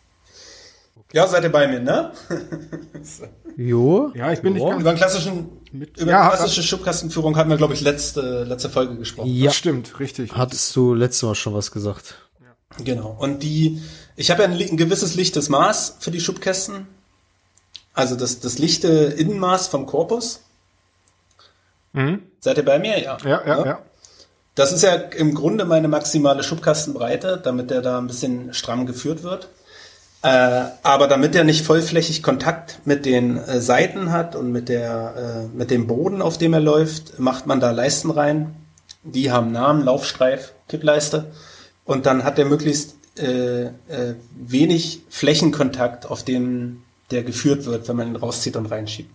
Ja, 1.14 1.26
seid 1.28 1.44
ihr 1.44 1.52
bei 1.52 1.68
mir, 1.68 1.80
ne? 1.80 2.12
Jo. 3.58 4.12
Ja, 4.14 4.32
ich 4.32 4.42
bin 4.42 4.54
nicht 4.54 4.64
ganz 4.64 4.80
Über, 4.82 4.94
klassischen, 4.94 5.50
über 5.72 6.12
Ja, 6.12 6.30
klassische 6.30 6.62
Schubkastenführung 6.62 7.36
hatten 7.38 7.50
wir, 7.50 7.58
glaube 7.58 7.74
ich, 7.74 7.82
letzte, 7.82 8.44
letzte 8.44 8.70
Folge 8.70 8.96
gesprochen. 8.98 9.34
Ja, 9.34 9.46
Das 9.46 9.56
stimmt, 9.56 10.00
richtig. 10.00 10.34
hattest 10.34 10.76
du 10.76 10.94
letztes 10.94 11.24
Mal 11.24 11.34
schon 11.34 11.56
was 11.56 11.72
gesagt. 11.72 12.16
Genau. 12.84 13.16
Und 13.18 13.42
die, 13.42 13.82
ich 14.16 14.30
habe 14.30 14.44
ja 14.44 14.50
ein, 14.50 14.54
ein 14.62 14.78
gewisses 14.78 15.16
lichtes 15.16 15.50
Maß 15.50 15.98
für 16.00 16.12
die 16.12 16.20
Schubkästen. 16.20 16.86
Also 17.94 18.16
das, 18.16 18.40
das 18.42 18.60
lichte 18.60 18.88
Innenmaß 18.90 19.70
vom 19.70 19.88
Korpus. 19.88 20.42
Mhm. 21.94 22.22
Seid 22.40 22.58
ihr 22.58 22.66
bei 22.66 22.78
mir? 22.78 23.02
Ja. 23.02 23.18
Ja, 23.24 23.48
ja, 23.48 23.66
ja. 23.66 23.80
Das 24.58 24.72
ist 24.72 24.82
ja 24.82 24.94
im 24.94 25.36
Grunde 25.36 25.66
meine 25.66 25.88
maximale 25.88 26.42
Schubkastenbreite, 26.42 27.40
damit 27.42 27.70
der 27.70 27.84
da 27.84 28.00
ein 28.00 28.08
bisschen 28.08 28.56
stramm 28.56 28.88
geführt 28.88 29.22
wird. 29.22 29.50
Äh, 30.24 30.64
aber 30.82 31.08
damit 31.08 31.36
er 31.36 31.44
nicht 31.44 31.64
vollflächig 31.64 32.24
Kontakt 32.24 32.80
mit 32.84 33.06
den 33.06 33.38
äh, 33.38 33.62
Seiten 33.62 34.12
hat 34.12 34.36
und 34.36 34.52
mit 34.52 34.68
der 34.68 35.46
äh, 35.52 35.56
mit 35.56 35.70
dem 35.70 35.86
Boden, 35.86 36.24
auf 36.24 36.40
dem 36.40 36.56
er 36.56 36.60
läuft, 36.60 37.20
macht 37.20 37.46
man 37.46 37.60
da 37.60 37.70
Leisten 37.70 38.10
rein. 38.10 38.56
Die 39.04 39.32
haben 39.32 39.52
Namen, 39.52 39.86
Laufstreif, 39.86 40.54
Kippleiste. 40.68 41.26
Und 41.86 42.08
dann 42.08 42.24
hat 42.24 42.40
er 42.40 42.46
möglichst 42.46 42.96
äh, 43.20 43.66
äh, 43.66 44.16
wenig 44.36 45.02
Flächenkontakt, 45.10 46.08
auf 46.08 46.24
dem 46.24 46.82
der 47.12 47.22
geführt 47.22 47.66
wird, 47.66 47.88
wenn 47.88 47.96
man 47.96 48.08
ihn 48.08 48.16
rauszieht 48.16 48.56
und 48.56 48.66
reinschiebt. 48.66 49.12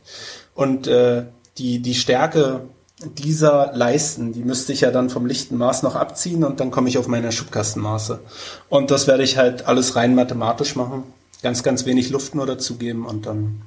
Und 0.55 0.87
äh, 0.87 1.25
die, 1.59 1.81
die 1.81 1.95
Stärke 1.95 2.61
dieser 3.05 3.73
Leisten, 3.75 4.33
die 4.33 4.43
müsste 4.43 4.73
ich 4.73 4.83
ja 4.83 4.91
dann 4.91 5.11
vom 5.11 5.27
lichten 5.27 5.57
Maß 5.57 5.83
noch 5.83 5.95
abziehen 5.97 6.45
und 6.45 6.61
dann 6.61 6.71
komme 6.71 6.89
ich 6.89 6.99
auf 6.99 7.09
meine 7.09 7.33
Schubkastenmaße. 7.33 8.21
Und 8.69 8.91
das 8.91 9.07
werde 9.07 9.23
ich 9.23 9.37
halt 9.37 9.67
alles 9.67 9.97
rein 9.97 10.15
mathematisch 10.15 10.77
machen. 10.77 11.05
Ganz, 11.43 11.63
ganz 11.63 11.87
wenig 11.87 12.11
Luft 12.11 12.35
nur 12.35 12.47
dazugeben 12.47 13.05
und 13.05 13.27
dann. 13.27 13.63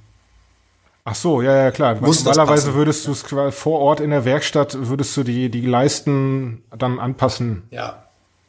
Ach 1.04 1.16
so, 1.16 1.42
ja, 1.42 1.56
ja, 1.56 1.72
klar. 1.72 1.96
Normalerweise 1.96 2.74
würdest 2.74 3.06
du 3.06 3.12
es 3.12 3.24
vor 3.54 3.80
Ort 3.80 4.00
in 4.00 4.10
der 4.10 4.26
Werkstatt, 4.26 4.76
würdest 4.88 5.16
du 5.16 5.24
die, 5.24 5.50
die 5.50 5.62
Leisten 5.62 6.64
dann 6.76 7.00
anpassen. 7.00 7.64
Ja. 7.72 8.02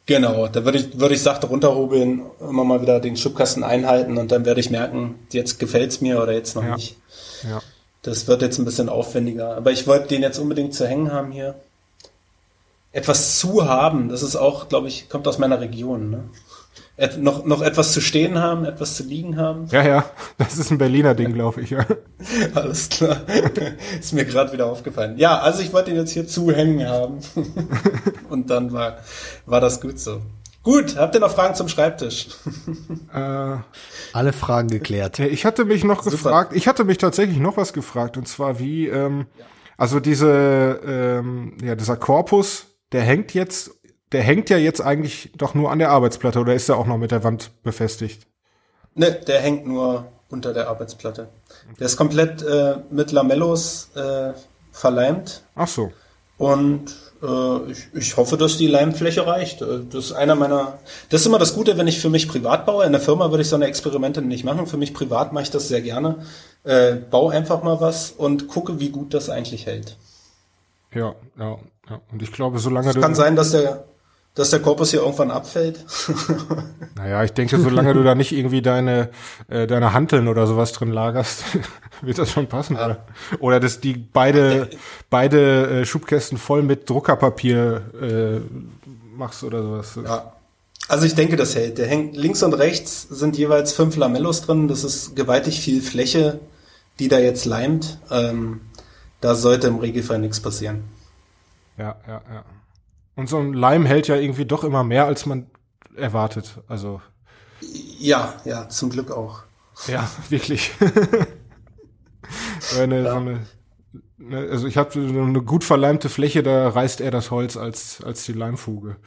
Genau, 0.07 0.47
da 0.47 0.63
würde 0.63 0.77
ich, 0.77 0.97
würde 0.97 1.15
ich 1.15 1.21
sachte 1.21 1.47
runterhobeln, 1.47 2.21
immer 2.39 2.63
mal 2.63 2.81
wieder 2.81 3.01
den 3.01 3.17
Schubkasten 3.17 3.63
einhalten 3.63 4.17
und 4.17 4.31
dann 4.31 4.45
werde 4.45 4.61
ich 4.61 4.69
merken, 4.69 5.15
jetzt 5.31 5.59
gefällt's 5.59 5.99
mir 5.99 6.23
oder 6.23 6.31
jetzt 6.31 6.55
noch 6.55 6.63
Ja. 6.63 6.75
nicht. 6.75 6.95
Ja. 7.43 7.61
Das 8.07 8.25
wird 8.25 8.41
jetzt 8.41 8.57
ein 8.57 8.63
bisschen 8.63 8.87
aufwendiger. 8.87 9.57
Aber 9.57 9.73
ich 9.73 9.85
wollte 9.85 10.07
den 10.07 10.21
jetzt 10.21 10.39
unbedingt 10.39 10.73
zu 10.73 10.87
hängen 10.87 11.11
haben 11.11 11.29
hier. 11.33 11.55
Etwas 12.93 13.37
zu 13.37 13.67
haben, 13.67 14.07
das 14.07 14.23
ist 14.23 14.37
auch, 14.37 14.69
glaube 14.69 14.87
ich, 14.87 15.09
kommt 15.09 15.27
aus 15.27 15.39
meiner 15.39 15.59
Region. 15.59 16.09
Ne? 16.09 16.23
Et, 16.95 17.17
noch, 17.17 17.43
noch 17.43 17.61
etwas 17.61 17.91
zu 17.91 17.99
stehen 17.99 18.39
haben, 18.39 18.63
etwas 18.63 18.95
zu 18.95 19.03
liegen 19.03 19.35
haben. 19.35 19.67
Ja, 19.71 19.85
ja, 19.85 20.05
das 20.37 20.57
ist 20.57 20.71
ein 20.71 20.77
Berliner 20.77 21.15
Ding, 21.15 21.33
glaube 21.33 21.61
ich. 21.61 21.71
Ja. 21.71 21.85
Alles 22.55 22.87
klar. 22.87 23.17
ist 23.99 24.13
mir 24.13 24.23
gerade 24.23 24.53
wieder 24.53 24.67
aufgefallen. 24.67 25.17
Ja, 25.17 25.39
also 25.39 25.61
ich 25.61 25.73
wollte 25.73 25.91
ihn 25.91 25.97
jetzt 25.97 26.11
hier 26.11 26.29
zu 26.29 26.49
hängen 26.49 26.87
haben. 26.87 27.19
Und 28.29 28.49
dann 28.49 28.71
war, 28.71 28.99
war 29.45 29.59
das 29.59 29.81
gut 29.81 29.99
so. 29.99 30.21
Gut, 30.67 30.97
habt 30.97 31.15
ihr 31.15 31.21
noch 31.21 31.31
Fragen 31.31 31.55
zum 31.55 31.69
Schreibtisch? 31.69 32.27
Äh, 33.13 33.55
Alle 34.11 34.33
Fragen 34.33 34.67
geklärt. 34.67 35.17
ich 35.19 35.45
hatte 35.45 35.63
mich 35.63 35.85
noch 35.85 36.03
Super. 36.03 36.11
gefragt, 36.11 36.53
ich 36.53 36.67
hatte 36.67 36.83
mich 36.83 36.97
tatsächlich 36.97 37.37
noch 37.37 37.55
was 37.55 37.71
gefragt, 37.71 38.17
und 38.17 38.27
zwar 38.27 38.59
wie, 38.59 38.89
ähm, 38.89 39.27
also 39.77 40.01
diese, 40.01 40.81
ähm, 40.85 41.55
ja, 41.63 41.75
dieser 41.75 41.95
Korpus, 41.95 42.65
der 42.91 43.01
hängt 43.03 43.33
jetzt, 43.33 43.71
der 44.11 44.23
hängt 44.23 44.49
ja 44.49 44.57
jetzt 44.57 44.81
eigentlich 44.81 45.31
doch 45.37 45.53
nur 45.55 45.71
an 45.71 45.79
der 45.79 45.89
Arbeitsplatte 45.89 46.39
oder 46.39 46.53
ist 46.53 46.67
er 46.67 46.75
auch 46.75 46.85
noch 46.85 46.97
mit 46.97 47.11
der 47.11 47.23
Wand 47.23 47.63
befestigt? 47.63 48.27
Ne, 48.93 49.11
der 49.25 49.39
hängt 49.39 49.65
nur 49.65 50.11
unter 50.27 50.53
der 50.53 50.67
Arbeitsplatte. 50.67 51.29
Der 51.79 51.85
ist 51.85 51.95
komplett 51.95 52.41
äh, 52.43 52.75
mit 52.89 53.13
Lamellos 53.13 53.91
äh, 53.95 54.33
verleimt. 54.73 55.43
Ach 55.55 55.69
so. 55.69 55.93
Und 56.37 56.89
äh, 56.89 57.06
ich, 57.69 57.87
ich 57.93 58.17
hoffe, 58.17 58.37
dass 58.37 58.57
die 58.57 58.67
Leimfläche 58.67 59.25
reicht. 59.25 59.61
Äh, 59.61 59.79
Das 59.89 60.05
ist 60.05 60.11
einer 60.13 60.35
meiner. 60.35 60.79
Das 61.09 61.21
ist 61.21 61.27
immer 61.27 61.39
das 61.39 61.55
Gute, 61.55 61.77
wenn 61.77 61.87
ich 61.87 61.99
für 61.99 62.09
mich 62.09 62.27
privat 62.27 62.65
baue. 62.65 62.85
In 62.85 62.91
der 62.91 63.01
Firma 63.01 63.31
würde 63.31 63.41
ich 63.41 63.49
so 63.49 63.55
eine 63.55 63.65
Experimente 63.65 64.21
nicht 64.21 64.43
machen. 64.43 64.67
Für 64.67 64.77
mich 64.77 64.93
privat 64.93 65.33
mache 65.33 65.43
ich 65.43 65.51
das 65.51 65.67
sehr 65.67 65.81
gerne. 65.81 66.25
Äh, 66.63 66.95
bau 66.95 67.29
einfach 67.29 67.63
mal 67.63 67.81
was 67.81 68.11
und 68.11 68.47
gucke, 68.47 68.79
wie 68.79 68.89
gut 68.89 69.13
das 69.13 69.29
eigentlich 69.29 69.65
hält. 69.65 69.97
Ja, 70.93 71.15
ja, 71.39 71.57
ja. 71.89 72.01
Und 72.11 72.21
ich 72.21 72.31
glaube, 72.31 72.59
solange 72.59 72.93
du. 72.93 73.01
Kann 73.01 73.15
sein, 73.15 73.35
dass 73.35 73.51
der, 73.51 73.85
dass 74.37 74.51
der 74.51 74.59
Korpus 74.59 74.91
hier 74.91 75.01
irgendwann 75.01 75.31
abfällt. 75.31 75.83
Naja, 76.95 77.23
ich 77.23 77.31
denke, 77.31 77.59
solange 77.59 77.93
du 77.93 78.01
da 78.01 78.15
nicht 78.15 78.31
irgendwie 78.31 78.63
deine, 78.63 79.09
äh, 79.49 79.67
deine 79.67 79.93
Hanteln 79.93 80.27
oder 80.27 80.47
sowas 80.47 80.73
drin 80.73 80.91
lagerst, 80.91 81.43
wird 82.01 82.17
das 82.17 82.31
schon 82.31 82.47
passen. 82.47 82.75
Oder, 82.75 83.05
oder 83.39 83.59
dass 83.59 83.79
die 83.79 83.93
beide, 83.93 84.71
beide 85.11 85.81
äh, 85.81 85.85
Schubkästen 85.85 86.39
voll 86.39 86.63
mit 86.63 86.89
Druckerpapier 86.89 87.81
äh, 88.01 88.39
machst 89.15 89.43
oder 89.43 89.61
sowas. 89.61 89.99
Ja. 90.03 90.33
Also 90.87 91.05
ich 91.05 91.13
denke, 91.13 91.35
das 91.35 91.55
hält. 91.55 91.77
Der 91.77 91.85
hängt 91.85 92.17
links 92.17 92.41
und 92.41 92.55
rechts 92.55 93.03
sind 93.03 93.37
jeweils 93.37 93.73
fünf 93.73 93.95
Lamellos 93.95 94.41
drin. 94.41 94.67
Das 94.67 94.83
ist 94.83 95.15
gewaltig 95.15 95.61
viel 95.61 95.83
Fläche, 95.83 96.39
die 96.97 97.09
da 97.09 97.19
jetzt 97.19 97.45
leimt. 97.45 97.99
Ähm, 98.09 98.61
da 99.21 99.35
sollte 99.35 99.67
im 99.67 99.77
Regelfall 99.77 100.17
nichts 100.17 100.39
passieren. 100.39 100.83
Ja, 101.77 101.95
ja, 102.07 102.21
ja. 102.33 102.43
Und 103.17 103.27
so 103.27 103.39
ein 103.39 103.53
Leim 103.53 103.85
hält 103.85 104.07
ja 104.07 104.15
irgendwie 104.15 104.45
doch 104.45 104.63
immer 104.63 104.83
mehr, 104.83 105.05
als 105.05 105.25
man 105.25 105.47
erwartet. 105.95 106.59
Also, 106.67 107.01
Ja, 107.99 108.35
ja, 108.45 108.69
zum 108.69 108.91
Glück 108.91 109.11
auch. 109.11 109.41
ja, 109.87 110.07
wirklich. 110.29 110.71
eine, 112.79 113.03
so 113.03 113.09
eine, 113.09 113.39
ne, 114.17 114.47
also 114.51 114.67
ich 114.67 114.77
habe 114.77 114.91
so 114.91 114.99
eine 114.99 115.41
gut 115.41 115.63
verleimte 115.63 116.09
Fläche, 116.09 116.43
da 116.43 116.69
reißt 116.69 117.01
er 117.01 117.09
das 117.09 117.31
Holz 117.31 117.57
als, 117.57 118.03
als 118.03 118.23
die 118.23 118.33
Leimfuge. 118.33 118.97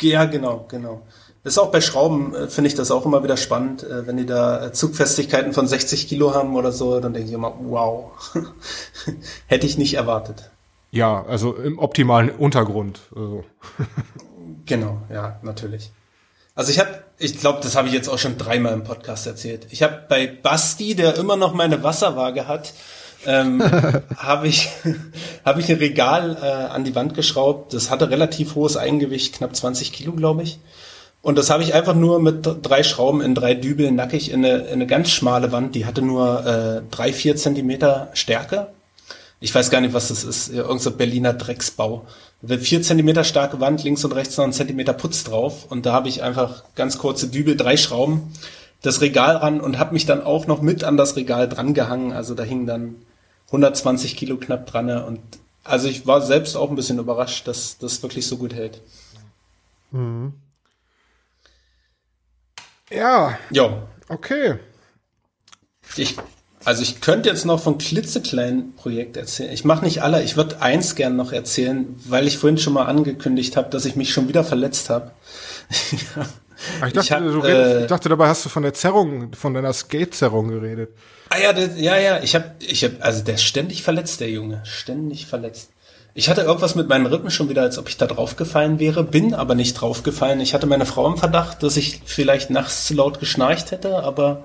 Ja, 0.00 0.24
genau, 0.24 0.66
genau. 0.68 1.06
Das 1.44 1.54
ist 1.54 1.58
auch 1.58 1.70
bei 1.70 1.80
Schrauben, 1.80 2.34
äh, 2.34 2.48
finde 2.48 2.68
ich 2.68 2.74
das 2.74 2.90
auch 2.90 3.06
immer 3.06 3.22
wieder 3.22 3.36
spannend. 3.36 3.84
Äh, 3.84 4.06
wenn 4.06 4.16
die 4.16 4.26
da 4.26 4.66
äh, 4.66 4.72
Zugfestigkeiten 4.72 5.52
von 5.52 5.68
60 5.68 6.08
Kilo 6.08 6.34
haben 6.34 6.56
oder 6.56 6.72
so, 6.72 6.98
dann 6.98 7.14
denke 7.14 7.28
ich 7.28 7.34
immer, 7.34 7.54
wow, 7.60 8.12
hätte 9.46 9.66
ich 9.66 9.78
nicht 9.78 9.94
erwartet. 9.94 10.51
Ja, 10.92 11.24
also 11.24 11.56
im 11.56 11.78
optimalen 11.78 12.30
Untergrund. 12.30 13.00
Also. 13.14 13.44
Genau, 14.64 15.00
ja, 15.12 15.40
natürlich. 15.42 15.90
Also 16.54 16.70
ich 16.70 16.78
habe, 16.78 17.02
ich 17.18 17.40
glaube, 17.40 17.58
das 17.62 17.74
habe 17.74 17.88
ich 17.88 17.94
jetzt 17.94 18.08
auch 18.08 18.18
schon 18.18 18.38
dreimal 18.38 18.74
im 18.74 18.84
Podcast 18.84 19.26
erzählt. 19.26 19.66
Ich 19.70 19.82
habe 19.82 20.02
bei 20.08 20.26
Basti, 20.28 20.94
der 20.94 21.16
immer 21.16 21.36
noch 21.36 21.52
meine 21.52 21.82
Wasserwaage 21.82 22.46
hat, 22.46 22.74
ähm, 23.26 23.60
habe 24.16 24.46
ich 24.46 24.68
habe 25.44 25.60
ich 25.60 25.68
ein 25.68 25.78
Regal 25.78 26.36
äh, 26.40 26.46
an 26.46 26.84
die 26.84 26.94
Wand 26.94 27.14
geschraubt. 27.14 27.74
Das 27.74 27.90
hatte 27.90 28.10
relativ 28.10 28.54
hohes 28.54 28.76
Eigengewicht, 28.76 29.34
knapp 29.34 29.56
20 29.56 29.92
Kilo, 29.92 30.12
glaube 30.12 30.42
ich. 30.42 30.60
Und 31.22 31.38
das 31.38 31.50
habe 31.50 31.62
ich 31.62 31.74
einfach 31.74 31.94
nur 31.94 32.20
mit 32.20 32.46
drei 32.62 32.82
Schrauben 32.82 33.20
in 33.20 33.34
drei 33.34 33.54
Dübeln 33.54 33.94
nackig 33.94 34.30
in 34.30 34.44
eine, 34.44 34.58
in 34.58 34.74
eine 34.74 34.86
ganz 34.86 35.10
schmale 35.10 35.50
Wand. 35.50 35.74
Die 35.74 35.86
hatte 35.86 36.02
nur 36.02 36.46
äh, 36.46 36.82
drei, 36.90 37.12
vier 37.12 37.36
Zentimeter 37.36 38.10
Stärke. 38.12 38.68
Ich 39.42 39.52
weiß 39.52 39.70
gar 39.70 39.80
nicht, 39.80 39.92
was 39.92 40.06
das 40.06 40.22
ist. 40.22 40.50
Irgend 40.50 40.80
so 40.80 40.92
Berliner 40.92 41.32
Drecksbau. 41.32 42.06
Vier 42.46 42.80
Zentimeter 42.80 43.24
starke 43.24 43.58
Wand, 43.58 43.82
links 43.82 44.04
und 44.04 44.12
rechts 44.12 44.36
noch 44.36 44.44
ein 44.44 44.52
Zentimeter 44.52 44.92
Putz 44.92 45.24
drauf. 45.24 45.66
Und 45.68 45.84
da 45.84 45.92
habe 45.92 46.08
ich 46.08 46.22
einfach 46.22 46.62
ganz 46.76 46.96
kurze 46.96 47.26
Dübel, 47.26 47.56
drei 47.56 47.76
Schrauben, 47.76 48.32
das 48.82 49.00
Regal 49.00 49.36
ran 49.38 49.60
und 49.60 49.80
habe 49.80 49.94
mich 49.94 50.06
dann 50.06 50.22
auch 50.22 50.46
noch 50.46 50.62
mit 50.62 50.84
an 50.84 50.96
das 50.96 51.16
Regal 51.16 51.48
dran 51.48 51.74
gehangen. 51.74 52.12
Also 52.12 52.36
da 52.36 52.44
hing 52.44 52.66
dann 52.66 52.94
120 53.48 54.16
Kilo 54.16 54.36
knapp 54.36 54.64
dran. 54.66 54.88
Und 55.02 55.18
also 55.64 55.88
ich 55.88 56.06
war 56.06 56.20
selbst 56.20 56.54
auch 56.56 56.70
ein 56.70 56.76
bisschen 56.76 57.00
überrascht, 57.00 57.48
dass 57.48 57.78
das 57.78 58.00
wirklich 58.04 58.28
so 58.28 58.36
gut 58.36 58.54
hält. 58.54 58.80
Ja, 62.92 63.36
Ja, 63.50 63.88
okay. 64.08 64.60
ich 65.96 66.16
Also 66.64 66.82
ich 66.82 67.00
könnte 67.00 67.28
jetzt 67.28 67.44
noch 67.44 67.60
von 67.60 67.78
klitzekleinen 67.78 68.74
Projekt 68.76 69.16
erzählen. 69.16 69.52
Ich 69.52 69.64
mache 69.64 69.84
nicht 69.84 70.02
alle, 70.02 70.22
ich 70.22 70.36
würde 70.36 70.60
eins 70.60 70.94
gern 70.94 71.16
noch 71.16 71.32
erzählen, 71.32 71.96
weil 72.04 72.26
ich 72.26 72.38
vorhin 72.38 72.58
schon 72.58 72.72
mal 72.72 72.84
angekündigt 72.84 73.56
habe, 73.56 73.70
dass 73.70 73.84
ich 73.84 73.96
mich 73.96 74.12
schon 74.12 74.28
wieder 74.28 74.44
verletzt 74.44 74.90
habe. 74.90 75.12
Ah, 76.80 76.86
ich, 76.86 76.92
dachte, 76.92 77.06
ich, 77.06 77.12
hab, 77.12 77.22
redest, 77.22 77.44
äh, 77.46 77.80
ich 77.80 77.86
dachte, 77.88 78.08
dabei 78.08 78.28
hast 78.28 78.44
du 78.44 78.48
von 78.48 78.62
der 78.62 78.72
Zerrung, 78.72 79.32
von 79.34 79.52
deiner 79.52 79.72
Skate-Zerrung 79.72 80.46
geredet. 80.46 80.90
Ah 81.28 81.38
ja, 81.38 81.52
der, 81.52 81.74
ja, 81.76 81.98
ja, 81.98 82.22
ich 82.22 82.36
habe, 82.36 82.52
ich 82.60 82.84
habe, 82.84 82.96
also 83.00 83.24
der 83.24 83.34
ist 83.34 83.42
ständig 83.42 83.82
verletzt, 83.82 84.20
der 84.20 84.30
Junge, 84.30 84.60
ständig 84.64 85.26
verletzt. 85.26 85.70
Ich 86.14 86.28
hatte 86.28 86.42
irgendwas 86.42 86.74
mit 86.74 86.88
meinen 86.88 87.06
Rippen 87.06 87.30
schon 87.30 87.48
wieder, 87.48 87.62
als 87.62 87.78
ob 87.78 87.88
ich 87.88 87.96
da 87.96 88.06
draufgefallen 88.06 88.78
wäre, 88.78 89.02
bin 89.02 89.32
aber 89.32 89.54
nicht 89.54 89.74
draufgefallen. 89.74 90.40
Ich 90.40 90.52
hatte 90.52 90.66
meine 90.66 90.84
Frau 90.84 91.06
im 91.06 91.16
Verdacht, 91.16 91.62
dass 91.62 91.78
ich 91.78 92.02
vielleicht 92.04 92.50
nachts 92.50 92.84
zu 92.84 92.94
laut 92.94 93.18
geschnarcht 93.18 93.70
hätte, 93.70 94.02
aber 94.04 94.42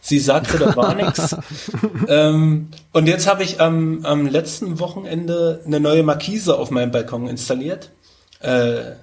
sie 0.00 0.18
sagte, 0.18 0.58
da 0.58 0.74
war 0.76 0.94
nichts. 0.94 1.36
Ähm, 2.08 2.68
und 2.92 3.06
jetzt 3.06 3.26
habe 3.26 3.44
ich 3.44 3.60
am, 3.60 4.04
am 4.04 4.26
letzten 4.26 4.80
Wochenende 4.80 5.60
eine 5.64 5.78
neue 5.78 6.02
Markise 6.02 6.58
auf 6.58 6.70
meinem 6.70 6.90
Balkon 6.90 7.28
installiert. 7.28 7.90
Äh, 8.40 8.96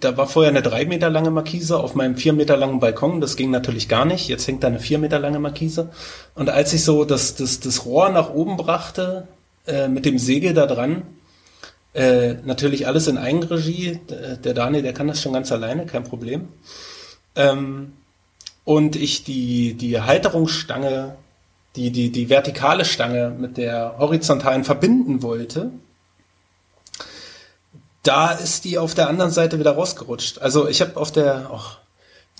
da 0.00 0.16
war 0.16 0.26
vorher 0.26 0.50
eine 0.50 0.62
drei 0.62 0.84
Meter 0.84 1.08
lange 1.08 1.30
Markise 1.30 1.78
auf 1.78 1.94
meinem 1.94 2.16
vier 2.16 2.32
Meter 2.32 2.56
langen 2.56 2.80
Balkon. 2.80 3.20
Das 3.20 3.36
ging 3.36 3.50
natürlich 3.50 3.88
gar 3.88 4.04
nicht. 4.04 4.28
Jetzt 4.28 4.46
hängt 4.48 4.62
da 4.62 4.68
eine 4.68 4.80
vier 4.80 4.98
Meter 4.98 5.18
lange 5.18 5.38
Markise. 5.38 5.90
Und 6.34 6.50
als 6.50 6.72
ich 6.72 6.84
so 6.84 7.04
das, 7.04 7.36
das, 7.36 7.60
das 7.60 7.84
Rohr 7.84 8.08
nach 8.08 8.30
oben 8.30 8.56
brachte, 8.56 9.28
äh, 9.66 9.88
mit 9.88 10.04
dem 10.04 10.18
Segel 10.18 10.54
da 10.54 10.66
dran, 10.66 11.02
äh, 11.94 12.34
natürlich 12.44 12.86
alles 12.86 13.06
in 13.06 13.18
Eigenregie. 13.18 14.00
Der 14.08 14.54
Daniel, 14.54 14.82
der 14.82 14.94
kann 14.94 15.08
das 15.08 15.20
schon 15.20 15.32
ganz 15.32 15.52
alleine, 15.52 15.86
kein 15.86 16.04
Problem. 16.04 16.48
Ähm, 17.36 17.92
und 18.64 18.96
ich 18.96 19.24
die, 19.24 19.74
die 19.74 20.00
Halterungsstange, 20.00 21.16
die, 21.76 21.90
die, 21.90 22.10
die 22.10 22.28
vertikale 22.28 22.84
Stange 22.84 23.30
mit 23.30 23.56
der 23.56 23.96
horizontalen 23.98 24.64
verbinden 24.64 25.22
wollte, 25.22 25.70
da 28.02 28.32
ist 28.32 28.64
die 28.64 28.78
auf 28.78 28.94
der 28.94 29.08
anderen 29.08 29.30
Seite 29.30 29.58
wieder 29.58 29.72
rausgerutscht. 29.72 30.40
Also 30.40 30.68
ich 30.68 30.80
habe 30.80 30.96
auf 30.96 31.12
der, 31.12 31.50
oh, 31.52 31.60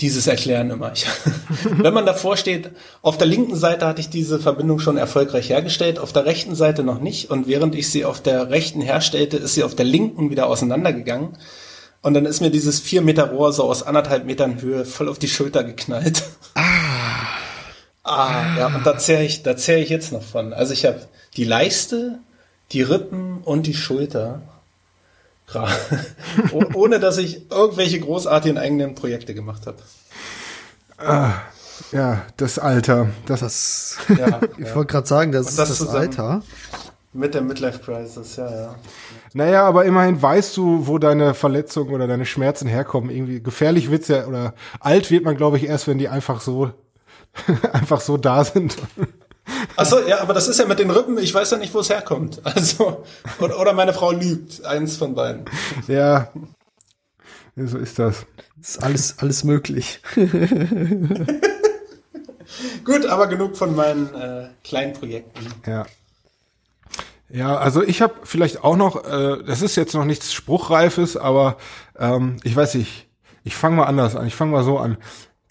dieses 0.00 0.26
Erklären 0.26 0.70
immer. 0.70 0.92
Ich, 0.94 1.06
wenn 1.64 1.94
man 1.94 2.06
davor 2.06 2.36
steht, 2.36 2.70
auf 3.02 3.18
der 3.18 3.26
linken 3.26 3.56
Seite 3.56 3.86
hatte 3.86 4.00
ich 4.00 4.10
diese 4.10 4.38
Verbindung 4.38 4.78
schon 4.78 4.96
erfolgreich 4.96 5.50
hergestellt, 5.50 5.98
auf 5.98 6.12
der 6.12 6.24
rechten 6.24 6.54
Seite 6.54 6.82
noch 6.82 7.00
nicht. 7.00 7.30
Und 7.30 7.46
während 7.46 7.74
ich 7.74 7.90
sie 7.90 8.04
auf 8.04 8.20
der 8.20 8.50
rechten 8.50 8.80
herstellte, 8.80 9.36
ist 9.36 9.54
sie 9.54 9.64
auf 9.64 9.74
der 9.74 9.84
linken 9.84 10.30
wieder 10.30 10.46
auseinandergegangen. 10.46 11.36
Und 12.00 12.14
dann 12.14 12.26
ist 12.26 12.40
mir 12.40 12.50
dieses 12.50 12.80
vier 12.80 13.00
Meter 13.00 13.30
Rohr 13.30 13.52
so 13.52 13.64
aus 13.64 13.84
anderthalb 13.84 14.24
Metern 14.24 14.60
Höhe 14.60 14.84
voll 14.84 15.08
auf 15.08 15.20
die 15.20 15.28
Schulter 15.28 15.62
geknallt. 15.62 16.24
Ah. 16.54 16.62
ah, 18.02 18.56
ja, 18.58 18.66
und 18.74 18.84
da 18.84 18.98
zähre 18.98 19.22
ich, 19.22 19.44
da 19.44 19.56
zähre 19.56 19.80
ich 19.80 19.88
jetzt 19.88 20.12
noch 20.12 20.22
von. 20.22 20.52
Also 20.52 20.72
ich 20.72 20.84
habe 20.84 21.06
die 21.36 21.44
Leiste, 21.44 22.18
die 22.72 22.82
Rippen 22.82 23.38
und 23.38 23.66
die 23.66 23.74
Schulter. 23.74 24.42
Ohne 26.74 27.00
dass 27.00 27.18
ich 27.18 27.50
irgendwelche 27.50 28.00
großartigen 28.00 28.58
eigenen 28.58 28.94
Projekte 28.94 29.34
gemacht 29.34 29.66
habe. 29.66 29.78
Ah, 30.98 31.32
ja, 31.90 32.22
das 32.36 32.58
Alter. 32.58 33.08
Das, 33.26 33.40
das 33.40 33.98
ja, 34.08 34.40
ich 34.56 34.66
ja. 34.68 34.74
wollte 34.74 34.92
gerade 34.92 35.06
sagen, 35.06 35.32
das, 35.32 35.56
das 35.56 35.70
ist 35.70 35.82
das 35.82 35.94
Alter. 35.94 36.42
Mit 37.14 37.34
der 37.34 37.42
Midlife 37.42 37.78
Crisis, 37.80 38.36
ja, 38.36 38.50
ja. 38.50 38.74
Naja, 39.34 39.64
aber 39.64 39.84
immerhin 39.84 40.20
weißt 40.20 40.56
du, 40.56 40.86
wo 40.86 40.98
deine 40.98 41.34
Verletzungen 41.34 41.92
oder 41.92 42.06
deine 42.06 42.24
Schmerzen 42.24 42.66
herkommen. 42.68 43.10
Irgendwie 43.10 43.42
gefährlich 43.42 43.90
wird's 43.90 44.08
ja, 44.08 44.26
oder 44.26 44.54
alt 44.80 45.10
wird 45.10 45.24
man, 45.24 45.36
glaube 45.36 45.58
ich, 45.58 45.64
erst, 45.64 45.88
wenn 45.88 45.98
die 45.98 46.08
einfach 46.08 46.40
so, 46.40 46.70
einfach 47.72 48.00
so 48.00 48.16
da 48.16 48.44
sind. 48.44 48.76
Achso, 49.76 50.00
ja, 50.06 50.20
aber 50.20 50.34
das 50.34 50.48
ist 50.48 50.58
ja 50.58 50.66
mit 50.66 50.78
den 50.78 50.90
Rippen, 50.90 51.18
ich 51.18 51.34
weiß 51.34 51.50
ja 51.50 51.58
nicht, 51.58 51.74
wo 51.74 51.80
es 51.80 51.90
herkommt. 51.90 52.40
Also, 52.44 53.04
oder, 53.40 53.58
oder 53.58 53.72
meine 53.72 53.92
Frau 53.92 54.12
lügt, 54.12 54.64
eins 54.64 54.96
von 54.96 55.14
beiden. 55.14 55.44
Ja, 55.88 56.28
so 57.56 57.78
ist 57.78 57.98
das. 57.98 58.26
Ist 58.60 58.82
alles, 58.82 59.18
alles 59.18 59.44
möglich. 59.44 60.00
Gut, 62.84 63.06
aber 63.06 63.26
genug 63.26 63.56
von 63.56 63.74
meinen 63.74 64.14
äh, 64.14 64.48
kleinen 64.62 64.92
Projekten. 64.92 65.46
Ja. 65.66 65.86
Ja, 67.28 67.56
also 67.56 67.82
ich 67.82 68.02
habe 68.02 68.14
vielleicht 68.24 68.62
auch 68.62 68.76
noch, 68.76 69.04
äh, 69.04 69.42
das 69.42 69.62
ist 69.62 69.76
jetzt 69.76 69.94
noch 69.94 70.04
nichts 70.04 70.34
Spruchreifes, 70.34 71.16
aber 71.16 71.56
ähm, 71.98 72.36
ich 72.44 72.54
weiß 72.54 72.74
nicht, 72.74 73.08
ich 73.42 73.56
fange 73.56 73.76
mal 73.76 73.86
anders 73.86 74.16
an, 74.16 74.26
ich 74.26 74.34
fange 74.34 74.52
mal 74.52 74.64
so 74.64 74.78
an. 74.78 74.98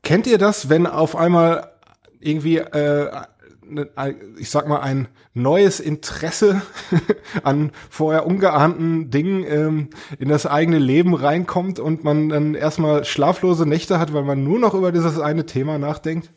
Kennt 0.04 0.28
ihr 0.28 0.38
das, 0.38 0.70
wenn 0.70 0.86
auf 0.86 1.16
einmal 1.16 1.72
irgendwie 2.20 2.58
äh, 2.58 3.10
ich 4.38 4.50
sag 4.50 4.68
mal, 4.68 4.80
ein 4.80 5.08
neues 5.34 5.80
Interesse 5.80 6.62
an 7.44 7.72
vorher 7.90 8.26
ungeahnten 8.26 9.10
Dingen 9.10 9.44
ähm, 9.48 9.90
in 10.20 10.30
das 10.30 10.46
eigene 10.46 10.80
Leben 10.80 11.14
reinkommt 11.14 11.80
und 11.80 12.04
man 12.04 12.30
dann 12.30 12.56
erstmal 12.56 13.06
schlaflose 13.06 13.66
Nächte 13.66 14.00
hat, 14.00 14.14
weil 14.14 14.24
man 14.24 14.44
nur 14.44 14.60
noch 14.60 14.74
über 14.74 14.92
dieses 14.92 15.20
eine 15.20 15.46
Thema 15.46 15.78
nachdenkt. 15.78 16.32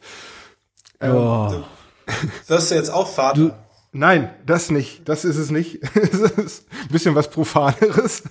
Ähm, 1.01 1.15
oh. 1.15 1.65
Wirst 2.47 2.71
du 2.71 2.75
jetzt 2.75 2.91
auch 2.91 3.09
Vater? 3.09 3.41
Du, 3.41 3.53
nein, 3.93 4.31
das 4.47 4.71
nicht. 4.71 5.09
Das 5.09 5.25
ist 5.25 5.37
es 5.37 5.51
nicht. 5.51 5.81
das 5.95 6.31
ist 6.33 6.67
ein 6.83 6.89
bisschen 6.89 7.15
was 7.15 7.31
Profaneres. 7.31 8.25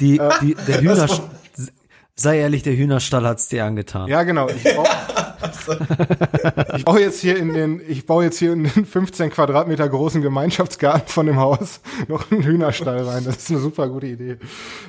Die, 0.00 0.20
die, 0.42 0.54
der 0.54 0.80
Hühner, 0.80 1.08
sei 2.14 2.38
ehrlich, 2.38 2.62
der 2.62 2.76
Hühnerstall 2.76 3.26
hat's 3.26 3.48
dir 3.48 3.64
angetan. 3.64 4.08
Ja, 4.08 4.22
genau. 4.22 4.48
Ich 4.48 4.62
brauch, 4.62 4.86
ich 6.76 6.84
baue 6.84 7.00
jetzt 7.00 7.20
hier 7.20 7.36
in 7.36 7.54
den, 7.54 7.80
ich 7.86 8.06
baue 8.06 8.24
jetzt 8.24 8.38
hier 8.38 8.52
in 8.52 8.64
den 8.64 8.84
15 8.86 9.30
Quadratmeter 9.30 9.88
großen 9.88 10.22
Gemeinschaftsgarten 10.22 11.08
von 11.08 11.26
dem 11.26 11.36
Haus 11.36 11.80
noch 12.08 12.30
einen 12.30 12.42
Hühnerstall 12.42 13.02
rein. 13.02 13.24
Das 13.24 13.36
ist 13.36 13.50
eine 13.50 13.60
super 13.60 13.88
gute 13.88 14.06
Idee. 14.06 14.36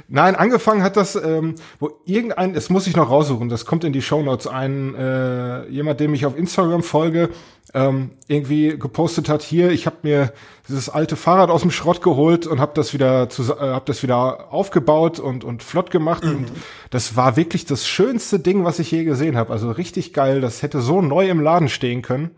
Nein, 0.08 0.36
angefangen 0.36 0.84
hat 0.84 0.98
das, 0.98 1.16
ähm, 1.16 1.56
wo 1.80 1.92
irgendein, 2.06 2.56
es 2.56 2.70
muss 2.70 2.88
ich 2.88 2.96
noch 2.96 3.10
raussuchen, 3.10 3.50
das 3.50 3.66
kommt 3.66 3.84
in 3.84 3.94
die 3.94 4.02
Show 4.02 4.22
Notes 4.22 4.48
ein, 4.48 4.96
äh, 4.96 5.68
jemand, 5.70 6.00
dem 6.00 6.14
ich 6.14 6.26
auf 6.26 6.38
Instagram 6.38 6.84
folge, 6.84 7.30
ähm, 7.74 8.12
irgendwie 8.28 8.78
gepostet 8.78 9.28
hat, 9.28 9.42
hier, 9.42 9.72
ich 9.72 9.86
habe 9.86 9.98
mir 10.04 10.34
dieses 10.68 10.90
alte 10.90 11.16
Fahrrad 11.16 11.50
aus 11.50 11.62
dem 11.62 11.72
Schrott 11.72 12.02
geholt 12.02 12.48
und 12.48 12.60
habe 12.60 12.72
das 12.76 12.94
wieder 12.94 13.30
zu, 13.30 13.44
äh, 13.44 13.58
hab 13.58 13.86
das 13.86 14.04
wieder 14.04 14.54
aufgebaut 14.54 15.20
und 15.20 15.44
und 15.44 15.64
flott 15.64 15.92
gemacht 15.92 16.24
mhm. 16.24 16.38
und 16.38 16.52
das 16.90 17.16
war 17.16 17.36
wirklich 17.36 17.66
das 17.66 17.88
schönste 17.88 18.40
Ding, 18.40 18.64
was 18.64 18.80
ich 18.80 18.92
je 18.92 19.04
gesehen 19.04 19.36
habe. 19.36 19.52
Also 19.52 19.72
richtig 19.72 20.14
geil, 20.14 20.42
das 20.42 20.62
hätte 20.62 20.82
so 20.82 21.02
neu 21.02 21.28
im 21.30 21.42
Laden 21.42 21.70
stehen 21.70 22.02
können. 22.02 22.32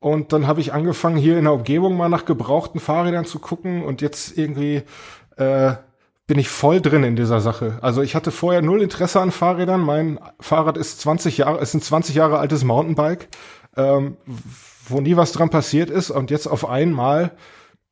Und 0.00 0.32
dann 0.32 0.48
habe 0.48 0.60
ich 0.60 0.72
angefangen 0.72 1.16
hier 1.16 1.38
in 1.38 1.44
der 1.44 1.52
Umgebung 1.52 1.96
mal 1.96 2.08
nach 2.08 2.24
gebrauchten 2.24 2.80
Fahrrädern 2.80 3.24
zu 3.24 3.38
gucken 3.38 3.84
und 3.84 4.02
jetzt 4.02 4.36
irgendwie 4.36 4.82
äh, 5.36 5.74
bin 6.26 6.38
ich 6.38 6.48
voll 6.48 6.80
drin 6.80 7.04
in 7.04 7.14
dieser 7.14 7.40
Sache. 7.40 7.78
Also 7.82 8.02
ich 8.02 8.14
hatte 8.14 8.32
vorher 8.32 8.62
null 8.62 8.82
Interesse 8.82 9.20
an 9.20 9.30
Fahrrädern. 9.30 9.80
Mein 9.80 10.18
Fahrrad 10.40 10.76
ist 10.76 11.00
20 11.00 11.38
Jahre, 11.38 11.60
ist 11.60 11.74
ein 11.74 11.82
20 11.82 12.16
Jahre 12.16 12.38
altes 12.38 12.64
Mountainbike 12.64 13.28
ähm, 13.76 14.16
wo 14.88 15.00
nie 15.00 15.16
was 15.16 15.32
dran 15.32 15.50
passiert 15.50 15.90
ist. 15.90 16.10
Und 16.10 16.30
jetzt 16.30 16.46
auf 16.46 16.68
einmal 16.68 17.32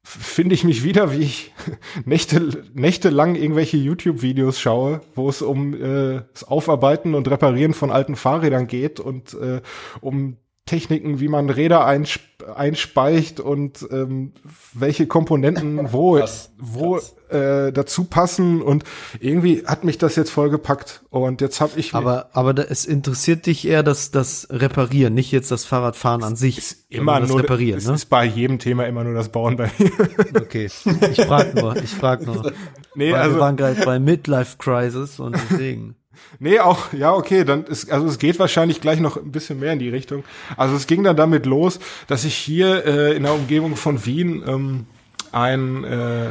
finde 0.02 0.54
ich 0.54 0.64
mich 0.64 0.82
wieder, 0.82 1.12
wie 1.12 1.22
ich 1.22 1.54
Nächte, 2.04 2.64
nächtelang 2.74 3.34
irgendwelche 3.34 3.76
YouTube-Videos 3.76 4.58
schaue, 4.60 5.00
wo 5.14 5.28
es 5.28 5.42
um 5.42 5.74
äh, 5.74 6.22
das 6.32 6.44
Aufarbeiten 6.44 7.14
und 7.14 7.30
Reparieren 7.30 7.74
von 7.74 7.90
alten 7.90 8.16
Fahrrädern 8.16 8.66
geht 8.66 9.00
und 9.00 9.34
äh, 9.34 9.60
um 10.00 10.36
Techniken, 10.70 11.18
wie 11.18 11.26
man 11.26 11.50
Räder 11.50 11.84
einsp 11.84 12.20
einspeicht 12.56 13.38
und 13.38 13.86
ähm, 13.90 14.32
welche 14.72 15.06
Komponenten 15.06 15.78
wo, 15.92 16.14
krass, 16.14 16.52
wo 16.58 16.94
krass. 16.94 17.14
Äh, 17.28 17.72
dazu 17.72 18.04
passen. 18.04 18.62
Und 18.62 18.84
irgendwie 19.18 19.64
hat 19.66 19.82
mich 19.84 19.98
das 19.98 20.14
jetzt 20.14 20.30
voll 20.30 20.48
gepackt. 20.48 21.02
Und 21.10 21.40
jetzt 21.40 21.60
habe 21.60 21.72
ich. 21.76 21.92
Aber, 21.92 22.30
aber 22.32 22.54
da, 22.54 22.62
es 22.62 22.86
interessiert 22.86 23.46
dich 23.46 23.66
eher 23.66 23.82
das, 23.82 24.12
das 24.12 24.46
Reparieren, 24.48 25.12
nicht 25.12 25.32
jetzt 25.32 25.50
das 25.50 25.64
Fahrradfahren 25.64 26.22
an 26.22 26.36
sich. 26.36 26.56
Ist 26.56 26.86
immer 26.88 27.20
das 27.20 27.28
nur 27.28 27.40
Reparieren. 27.40 27.78
Es 27.78 27.86
ne? 27.86 27.94
ist 27.94 28.06
bei 28.06 28.24
jedem 28.24 28.60
Thema 28.60 28.86
immer 28.86 29.04
nur 29.04 29.14
das 29.14 29.28
Bauen 29.28 29.56
bei 29.56 29.70
mir. 29.78 29.90
Okay. 30.40 30.70
Ich 31.10 31.20
frag 31.20 31.54
nur, 31.54 31.76
ich 31.76 31.90
frag 31.90 32.24
nur. 32.24 32.52
Nee, 32.94 33.12
also, 33.12 33.36
wir 33.36 33.40
waren 33.40 33.56
gerade 33.56 33.84
bei 33.84 33.98
Midlife 33.98 34.56
Crisis 34.58 35.20
und 35.20 35.36
deswegen. 35.36 35.96
Nee, 36.38 36.60
auch, 36.60 36.92
ja, 36.92 37.12
okay, 37.12 37.44
dann 37.44 37.64
ist, 37.64 37.90
also 37.90 38.06
es 38.06 38.18
geht 38.18 38.38
wahrscheinlich 38.38 38.80
gleich 38.80 39.00
noch 39.00 39.16
ein 39.16 39.32
bisschen 39.32 39.58
mehr 39.58 39.72
in 39.72 39.78
die 39.78 39.88
Richtung. 39.88 40.24
Also 40.56 40.76
es 40.76 40.86
ging 40.86 41.02
dann 41.02 41.16
damit 41.16 41.46
los, 41.46 41.80
dass 42.06 42.24
ich 42.24 42.34
hier 42.34 42.84
äh, 42.86 43.16
in 43.16 43.24
der 43.24 43.34
Umgebung 43.34 43.76
von 43.76 44.04
Wien 44.06 44.42
ähm, 44.46 44.86
ein, 45.32 45.84
äh, 45.84 46.28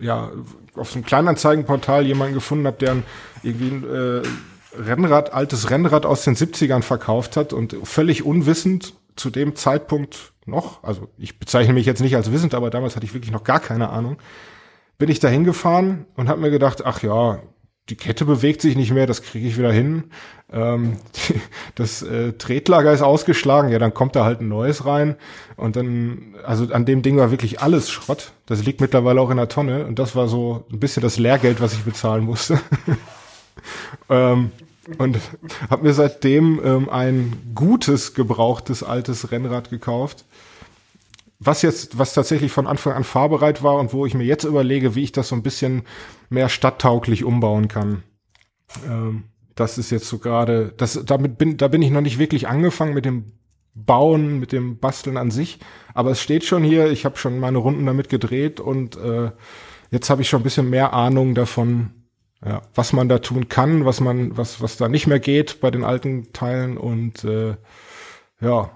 ja, 0.00 0.30
auf 0.74 0.90
so 0.90 0.96
einem 0.96 1.06
Kleinanzeigenportal 1.06 2.04
jemanden 2.06 2.34
gefunden 2.34 2.66
habe, 2.66 2.76
der 2.78 2.92
ein, 2.92 3.02
irgendwie 3.42 3.68
ein 3.68 3.84
äh, 3.84 4.22
Rennrad, 4.78 5.32
altes 5.32 5.70
Rennrad 5.70 6.04
aus 6.04 6.24
den 6.24 6.36
70ern 6.36 6.82
verkauft 6.82 7.36
hat 7.36 7.52
und 7.52 7.76
völlig 7.84 8.24
unwissend 8.24 8.94
zu 9.16 9.30
dem 9.30 9.56
Zeitpunkt 9.56 10.32
noch, 10.44 10.84
also 10.84 11.08
ich 11.18 11.38
bezeichne 11.38 11.74
mich 11.74 11.86
jetzt 11.86 12.00
nicht 12.00 12.14
als 12.14 12.30
wissend, 12.30 12.54
aber 12.54 12.70
damals 12.70 12.94
hatte 12.94 13.06
ich 13.06 13.14
wirklich 13.14 13.32
noch 13.32 13.44
gar 13.44 13.60
keine 13.60 13.88
Ahnung, 13.88 14.18
bin 14.98 15.08
ich 15.10 15.18
da 15.18 15.28
hingefahren 15.28 16.06
und 16.14 16.28
habe 16.28 16.40
mir 16.40 16.50
gedacht, 16.50 16.84
ach 16.84 17.02
ja, 17.02 17.40
die 17.88 17.96
Kette 17.96 18.24
bewegt 18.24 18.62
sich 18.62 18.76
nicht 18.76 18.92
mehr, 18.92 19.06
das 19.06 19.22
kriege 19.22 19.46
ich 19.46 19.58
wieder 19.58 19.72
hin. 19.72 20.04
Ähm, 20.52 20.96
das 21.74 22.02
äh, 22.02 22.32
Tretlager 22.32 22.92
ist 22.92 23.02
ausgeschlagen, 23.02 23.70
ja, 23.70 23.78
dann 23.78 23.94
kommt 23.94 24.16
da 24.16 24.24
halt 24.24 24.40
ein 24.40 24.48
neues 24.48 24.84
rein. 24.84 25.16
Und 25.56 25.76
dann, 25.76 26.34
also 26.44 26.72
an 26.72 26.84
dem 26.84 27.02
Ding 27.02 27.16
war 27.16 27.30
wirklich 27.30 27.60
alles 27.60 27.90
Schrott. 27.90 28.32
Das 28.46 28.64
liegt 28.64 28.80
mittlerweile 28.80 29.20
auch 29.20 29.30
in 29.30 29.36
der 29.36 29.48
Tonne. 29.48 29.86
Und 29.86 29.98
das 29.98 30.16
war 30.16 30.28
so 30.28 30.64
ein 30.72 30.80
bisschen 30.80 31.02
das 31.02 31.18
Lehrgeld, 31.18 31.60
was 31.60 31.74
ich 31.74 31.84
bezahlen 31.84 32.24
musste. 32.24 32.58
ähm, 34.10 34.50
und 34.98 35.18
habe 35.68 35.84
mir 35.84 35.94
seitdem 35.94 36.60
ähm, 36.64 36.88
ein 36.88 37.52
gutes, 37.54 38.14
gebrauchtes, 38.14 38.82
altes 38.82 39.30
Rennrad 39.32 39.70
gekauft 39.70 40.24
was 41.38 41.62
jetzt, 41.62 41.98
was 41.98 42.14
tatsächlich 42.14 42.52
von 42.52 42.66
Anfang 42.66 42.94
an 42.94 43.04
fahrbereit 43.04 43.62
war 43.62 43.76
und 43.76 43.92
wo 43.92 44.06
ich 44.06 44.14
mir 44.14 44.24
jetzt 44.24 44.44
überlege, 44.44 44.94
wie 44.94 45.02
ich 45.02 45.12
das 45.12 45.28
so 45.28 45.36
ein 45.36 45.42
bisschen 45.42 45.82
mehr 46.30 46.48
stadttauglich 46.48 47.24
umbauen 47.24 47.68
kann. 47.68 48.02
Ähm, 48.86 49.24
das 49.54 49.78
ist 49.78 49.90
jetzt 49.90 50.08
so 50.08 50.18
gerade, 50.18 50.72
das, 50.76 51.02
damit 51.04 51.38
bin, 51.38 51.56
da 51.56 51.68
bin 51.68 51.82
ich 51.82 51.90
noch 51.90 52.00
nicht 52.00 52.18
wirklich 52.18 52.48
angefangen 52.48 52.94
mit 52.94 53.04
dem 53.04 53.32
Bauen, 53.74 54.38
mit 54.40 54.52
dem 54.52 54.78
Basteln 54.78 55.16
an 55.16 55.30
sich. 55.30 55.58
Aber 55.94 56.10
es 56.10 56.20
steht 56.20 56.44
schon 56.44 56.64
hier, 56.64 56.90
ich 56.90 57.04
habe 57.04 57.18
schon 57.18 57.38
meine 57.38 57.58
Runden 57.58 57.84
damit 57.86 58.08
gedreht 58.08 58.60
und 58.60 58.96
äh, 58.96 59.30
jetzt 59.90 60.10
habe 60.10 60.22
ich 60.22 60.28
schon 60.28 60.40
ein 60.40 60.44
bisschen 60.44 60.70
mehr 60.70 60.92
Ahnung 60.92 61.34
davon, 61.34 61.90
ja, 62.44 62.62
was 62.74 62.92
man 62.92 63.08
da 63.08 63.18
tun 63.18 63.48
kann, 63.48 63.84
was 63.84 64.00
man, 64.00 64.36
was, 64.36 64.60
was 64.62 64.76
da 64.76 64.88
nicht 64.88 65.06
mehr 65.06 65.20
geht 65.20 65.60
bei 65.60 65.70
den 65.70 65.84
alten 65.84 66.32
Teilen 66.32 66.78
und 66.78 67.24
äh, 67.24 67.56
ja, 68.40 68.70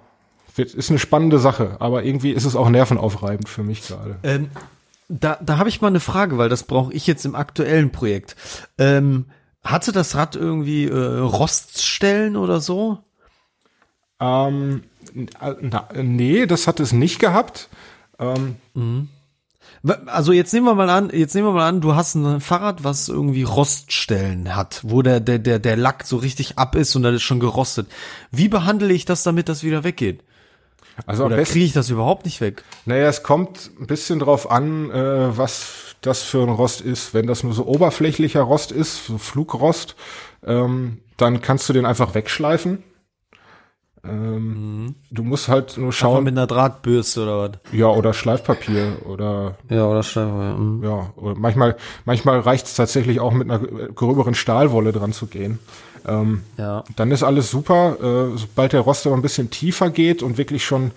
wird, 0.54 0.74
ist 0.74 0.90
eine 0.90 0.98
spannende 0.98 1.38
Sache, 1.38 1.76
aber 1.80 2.04
irgendwie 2.04 2.32
ist 2.32 2.44
es 2.44 2.56
auch 2.56 2.68
nervenaufreibend 2.68 3.48
für 3.48 3.62
mich 3.62 3.86
gerade. 3.86 4.16
Ähm, 4.22 4.50
da 5.08 5.38
da 5.42 5.58
habe 5.58 5.68
ich 5.68 5.80
mal 5.80 5.88
eine 5.88 6.00
Frage, 6.00 6.38
weil 6.38 6.48
das 6.48 6.62
brauche 6.62 6.92
ich 6.92 7.06
jetzt 7.06 7.24
im 7.24 7.34
aktuellen 7.34 7.90
Projekt. 7.90 8.36
Ähm, 8.78 9.26
hatte 9.62 9.92
das 9.92 10.14
Rad 10.14 10.36
irgendwie 10.36 10.86
äh, 10.86 11.18
Roststellen 11.18 12.36
oder 12.36 12.60
so? 12.60 12.98
Ähm, 14.20 14.84
na, 15.60 15.88
nee, 15.94 16.46
das 16.46 16.66
hat 16.66 16.80
es 16.80 16.92
nicht 16.92 17.18
gehabt. 17.18 17.68
Ähm, 18.18 18.56
mhm. 18.74 19.08
Also 20.06 20.32
jetzt 20.32 20.52
nehmen 20.52 20.66
wir 20.66 20.74
mal 20.74 20.90
an, 20.90 21.10
jetzt 21.10 21.34
nehmen 21.34 21.48
wir 21.48 21.52
mal 21.52 21.68
an, 21.68 21.80
du 21.80 21.94
hast 21.94 22.14
ein 22.14 22.40
Fahrrad, 22.40 22.84
was 22.84 23.08
irgendwie 23.08 23.44
Roststellen 23.44 24.54
hat, 24.54 24.82
wo 24.82 25.00
der 25.00 25.20
der 25.20 25.38
der 25.38 25.58
der 25.58 25.76
Lack 25.76 26.04
so 26.04 26.18
richtig 26.18 26.58
ab 26.58 26.74
ist 26.74 26.94
und 26.96 27.02
dann 27.02 27.14
ist 27.14 27.22
schon 27.22 27.40
gerostet. 27.40 27.88
Wie 28.30 28.48
behandle 28.48 28.92
ich 28.92 29.06
das, 29.06 29.22
damit 29.22 29.48
das 29.48 29.62
wieder 29.64 29.82
weggeht? 29.82 30.22
Also 31.06 31.24
Oder 31.24 31.42
kriege 31.42 31.64
ich 31.64 31.72
das 31.72 31.90
überhaupt 31.90 32.24
nicht 32.24 32.40
weg? 32.40 32.64
Naja, 32.84 33.08
es 33.08 33.22
kommt 33.22 33.70
ein 33.80 33.86
bisschen 33.86 34.18
drauf 34.18 34.50
an, 34.50 34.90
äh, 34.90 35.36
was 35.36 35.96
das 36.00 36.22
für 36.22 36.42
ein 36.42 36.48
Rost 36.48 36.80
ist. 36.80 37.14
Wenn 37.14 37.26
das 37.26 37.42
nur 37.42 37.52
so 37.52 37.66
oberflächlicher 37.66 38.42
Rost 38.42 38.72
ist, 38.72 39.06
so 39.06 39.18
Flugrost, 39.18 39.96
ähm, 40.44 40.98
dann 41.16 41.40
kannst 41.40 41.68
du 41.68 41.72
den 41.72 41.86
einfach 41.86 42.14
wegschleifen. 42.14 42.82
Ähm, 44.02 44.84
mhm. 44.84 44.94
Du 45.10 45.22
musst 45.22 45.48
halt 45.48 45.76
nur 45.76 45.92
schauen. 45.92 46.10
Einfach 46.12 46.24
mit 46.24 46.32
einer 46.32 46.46
Drahtbürste 46.46 47.22
oder 47.22 47.38
was? 47.38 47.72
Ja, 47.72 47.88
oder 47.88 48.14
Schleifpapier 48.14 48.96
oder. 49.06 49.58
Ja, 49.68 49.86
oder 49.86 50.02
Schleifpapier. 50.02 50.54
Mhm. 50.58 50.84
Ja, 50.84 51.12
oder 51.16 51.34
manchmal, 51.34 51.76
manchmal 52.04 52.40
reicht 52.40 52.66
es 52.66 52.74
tatsächlich 52.74 53.20
auch 53.20 53.32
mit 53.32 53.50
einer 53.50 53.58
gröberen 53.58 54.34
Stahlwolle 54.34 54.92
dran 54.92 55.12
zu 55.12 55.26
gehen. 55.26 55.58
Ähm, 56.06 56.42
ja. 56.56 56.84
Dann 56.96 57.10
ist 57.10 57.22
alles 57.22 57.50
super. 57.50 57.96
Äh, 58.00 58.38
sobald 58.38 58.72
der 58.72 58.80
Rost 58.80 59.06
aber 59.06 59.16
ein 59.16 59.22
bisschen 59.22 59.50
tiefer 59.50 59.90
geht 59.90 60.22
und 60.22 60.38
wirklich 60.38 60.64
schon, 60.64 60.92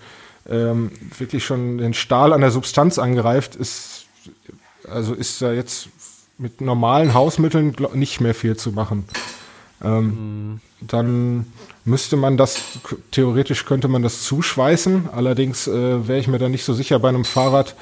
ähm, 0.48 0.90
wirklich 1.18 1.44
schon 1.44 1.78
den 1.78 1.94
Stahl 1.94 2.32
an 2.32 2.40
der 2.40 2.50
Substanz 2.50 2.98
angreift, 2.98 3.56
ist, 3.56 4.06
also 4.88 5.14
ist 5.14 5.40
da 5.42 5.52
jetzt 5.52 5.88
mit 6.38 6.60
normalen 6.60 7.14
Hausmitteln 7.14 7.74
nicht 7.94 8.20
mehr 8.20 8.34
viel 8.34 8.56
zu 8.56 8.72
machen. 8.72 9.04
Ähm, 9.82 10.04
mhm. 10.06 10.60
Dann 10.80 11.46
müsste 11.84 12.16
man 12.16 12.36
das, 12.36 12.60
theoretisch 13.10 13.64
könnte 13.64 13.88
man 13.88 14.02
das 14.02 14.22
zuschweißen. 14.22 15.10
Allerdings 15.12 15.66
äh, 15.66 16.08
wäre 16.08 16.18
ich 16.18 16.28
mir 16.28 16.38
da 16.38 16.48
nicht 16.48 16.64
so 16.64 16.74
sicher 16.74 16.98
bei 16.98 17.08
einem 17.08 17.24
Fahrrad, 17.24 17.74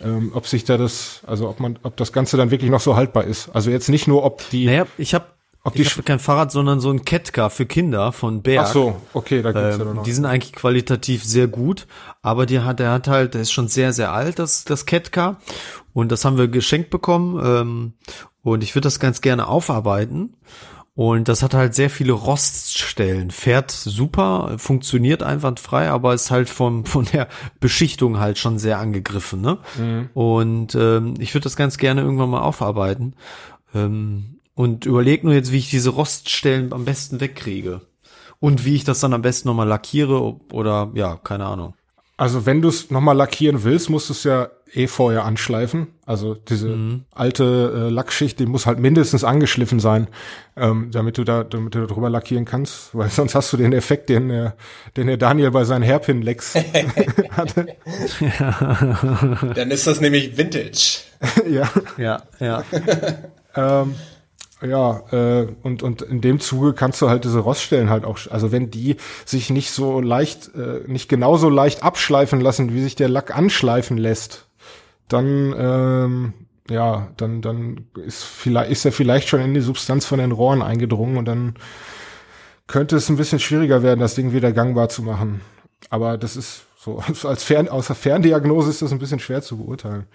ähm, 0.00 0.30
ob 0.34 0.46
sich 0.46 0.64
da 0.64 0.76
das, 0.76 1.22
also 1.26 1.48
ob 1.48 1.60
man, 1.60 1.78
ob 1.82 1.96
das 1.96 2.12
Ganze 2.12 2.36
dann 2.36 2.50
wirklich 2.50 2.70
noch 2.70 2.80
so 2.80 2.96
haltbar 2.96 3.24
ist. 3.24 3.48
Also 3.50 3.70
jetzt 3.70 3.88
nicht 3.88 4.06
nur, 4.06 4.24
ob 4.24 4.48
die. 4.50 4.66
Naja, 4.66 4.86
ich 4.96 5.14
habe 5.14 5.26
ob 5.64 5.76
ich 5.76 5.90
habe 5.90 6.02
kein 6.02 6.18
Fahrrad, 6.18 6.52
sondern 6.52 6.80
so 6.80 6.90
ein 6.90 7.04
Ketka 7.04 7.48
für 7.48 7.66
Kinder 7.66 8.12
von 8.12 8.42
Berg. 8.42 8.66
Ach 8.68 8.72
so, 8.72 8.96
okay, 9.12 9.42
da 9.42 9.52
gibt's 9.52 9.76
ähm, 9.76 9.86
ja 9.86 9.94
noch. 9.94 10.02
Die 10.02 10.12
sind 10.12 10.24
eigentlich 10.24 10.52
qualitativ 10.52 11.24
sehr 11.24 11.48
gut, 11.48 11.86
aber 12.22 12.46
die 12.46 12.60
hat, 12.60 12.78
der 12.78 12.92
hat 12.92 13.08
halt, 13.08 13.34
der 13.34 13.42
ist 13.42 13.52
schon 13.52 13.68
sehr, 13.68 13.92
sehr 13.92 14.12
alt, 14.12 14.38
das, 14.38 14.64
das 14.64 14.86
Ketka. 14.86 15.38
Und 15.92 16.12
das 16.12 16.24
haben 16.24 16.38
wir 16.38 16.48
geschenkt 16.48 16.90
bekommen. 16.90 17.40
Ähm, 17.44 17.92
und 18.42 18.62
ich 18.62 18.74
würde 18.74 18.86
das 18.86 19.00
ganz 19.00 19.20
gerne 19.20 19.48
aufarbeiten. 19.48 20.36
Und 20.94 21.28
das 21.28 21.44
hat 21.44 21.54
halt 21.54 21.74
sehr 21.74 21.90
viele 21.90 22.12
Roststellen. 22.12 23.30
Fährt 23.30 23.70
super, 23.70 24.54
funktioniert 24.58 25.22
einwandfrei, 25.22 25.90
aber 25.90 26.12
ist 26.12 26.32
halt 26.32 26.48
vom, 26.48 26.84
von 26.86 27.04
der 27.04 27.28
Beschichtung 27.60 28.18
halt 28.18 28.38
schon 28.38 28.58
sehr 28.58 28.78
angegriffen. 28.78 29.40
Ne? 29.40 29.58
Mhm. 29.78 30.10
Und 30.14 30.74
ähm, 30.74 31.14
ich 31.20 31.34
würde 31.34 31.44
das 31.44 31.56
ganz 31.56 31.78
gerne 31.78 32.00
irgendwann 32.00 32.30
mal 32.30 32.42
aufarbeiten. 32.42 33.14
Ähm, 33.74 34.37
und 34.58 34.86
überleg 34.86 35.22
nur 35.22 35.34
jetzt, 35.34 35.52
wie 35.52 35.58
ich 35.58 35.70
diese 35.70 35.90
Roststellen 35.90 36.72
am 36.72 36.84
besten 36.84 37.20
wegkriege. 37.20 37.80
Und 38.40 38.64
wie 38.64 38.74
ich 38.74 38.82
das 38.82 38.98
dann 38.98 39.14
am 39.14 39.22
besten 39.22 39.46
nochmal 39.46 39.68
lackiere 39.68 40.34
oder 40.52 40.90
ja, 40.94 41.16
keine 41.22 41.46
Ahnung. 41.46 41.74
Also 42.16 42.44
wenn 42.44 42.60
du 42.60 42.68
es 42.68 42.90
nochmal 42.90 43.16
lackieren 43.16 43.62
willst, 43.62 43.88
musst 43.88 44.08
du 44.08 44.14
es 44.14 44.24
ja 44.24 44.48
eh 44.74 44.88
vorher 44.88 45.24
anschleifen. 45.24 45.86
Also 46.06 46.34
diese 46.34 46.70
mhm. 46.70 47.04
alte 47.14 47.44
äh, 47.86 47.88
Lackschicht, 47.88 48.40
die 48.40 48.46
muss 48.46 48.66
halt 48.66 48.80
mindestens 48.80 49.22
angeschliffen 49.22 49.78
sein, 49.78 50.08
ähm, 50.56 50.90
damit 50.90 51.18
du 51.18 51.22
da, 51.22 51.44
damit 51.44 51.76
du 51.76 51.86
drüber 51.86 52.10
lackieren 52.10 52.44
kannst, 52.44 52.96
weil 52.96 53.10
sonst 53.10 53.36
hast 53.36 53.52
du 53.52 53.58
den 53.58 53.72
Effekt, 53.72 54.08
den 54.08 54.28
der, 54.28 54.56
den 54.96 55.06
der 55.06 55.18
Daniel 55.18 55.52
bei 55.52 55.62
seinen 55.62 55.84
Hairpin-Lecks 55.84 56.54
hatte. 57.30 57.76
Dann 59.54 59.70
ist 59.70 59.86
das 59.86 60.00
nämlich 60.00 60.36
Vintage. 60.36 61.02
ja. 61.48 61.70
Ja, 61.96 62.22
ja. 62.40 62.64
ähm, 63.54 63.94
ja, 64.60 65.02
äh, 65.12 65.46
und, 65.62 65.82
und 65.82 66.02
in 66.02 66.20
dem 66.20 66.40
Zuge 66.40 66.72
kannst 66.72 67.00
du 67.00 67.08
halt 67.08 67.24
diese 67.24 67.38
Roststellen 67.38 67.90
halt 67.90 68.04
auch, 68.04 68.18
also 68.30 68.50
wenn 68.50 68.70
die 68.70 68.96
sich 69.24 69.50
nicht 69.50 69.70
so 69.70 70.00
leicht, 70.00 70.50
äh, 70.54 70.80
nicht 70.86 71.08
genauso 71.08 71.48
leicht 71.48 71.82
abschleifen 71.82 72.40
lassen, 72.40 72.74
wie 72.74 72.82
sich 72.82 72.96
der 72.96 73.08
Lack 73.08 73.36
anschleifen 73.36 73.98
lässt, 73.98 74.48
dann, 75.06 75.54
ähm, 75.56 76.32
ja, 76.68 77.08
dann, 77.16 77.40
dann 77.40 77.86
ist 78.04 78.24
vielleicht, 78.24 78.70
ist 78.70 78.84
er 78.84 78.92
vielleicht 78.92 79.28
schon 79.28 79.40
in 79.40 79.54
die 79.54 79.60
Substanz 79.60 80.06
von 80.06 80.18
den 80.18 80.32
Rohren 80.32 80.62
eingedrungen 80.62 81.16
und 81.16 81.24
dann 81.24 81.54
könnte 82.66 82.96
es 82.96 83.08
ein 83.08 83.16
bisschen 83.16 83.38
schwieriger 83.38 83.82
werden, 83.82 84.00
das 84.00 84.14
Ding 84.14 84.32
wieder 84.32 84.52
gangbar 84.52 84.88
zu 84.88 85.02
machen. 85.02 85.40
Aber 85.88 86.18
das 86.18 86.36
ist 86.36 86.62
so, 86.76 87.02
als 87.24 87.44
Fern, 87.44 87.68
außer 87.68 87.94
Ferndiagnose 87.94 88.70
ist 88.70 88.82
das 88.82 88.92
ein 88.92 88.98
bisschen 88.98 89.20
schwer 89.20 89.40
zu 89.40 89.58
beurteilen. 89.58 90.06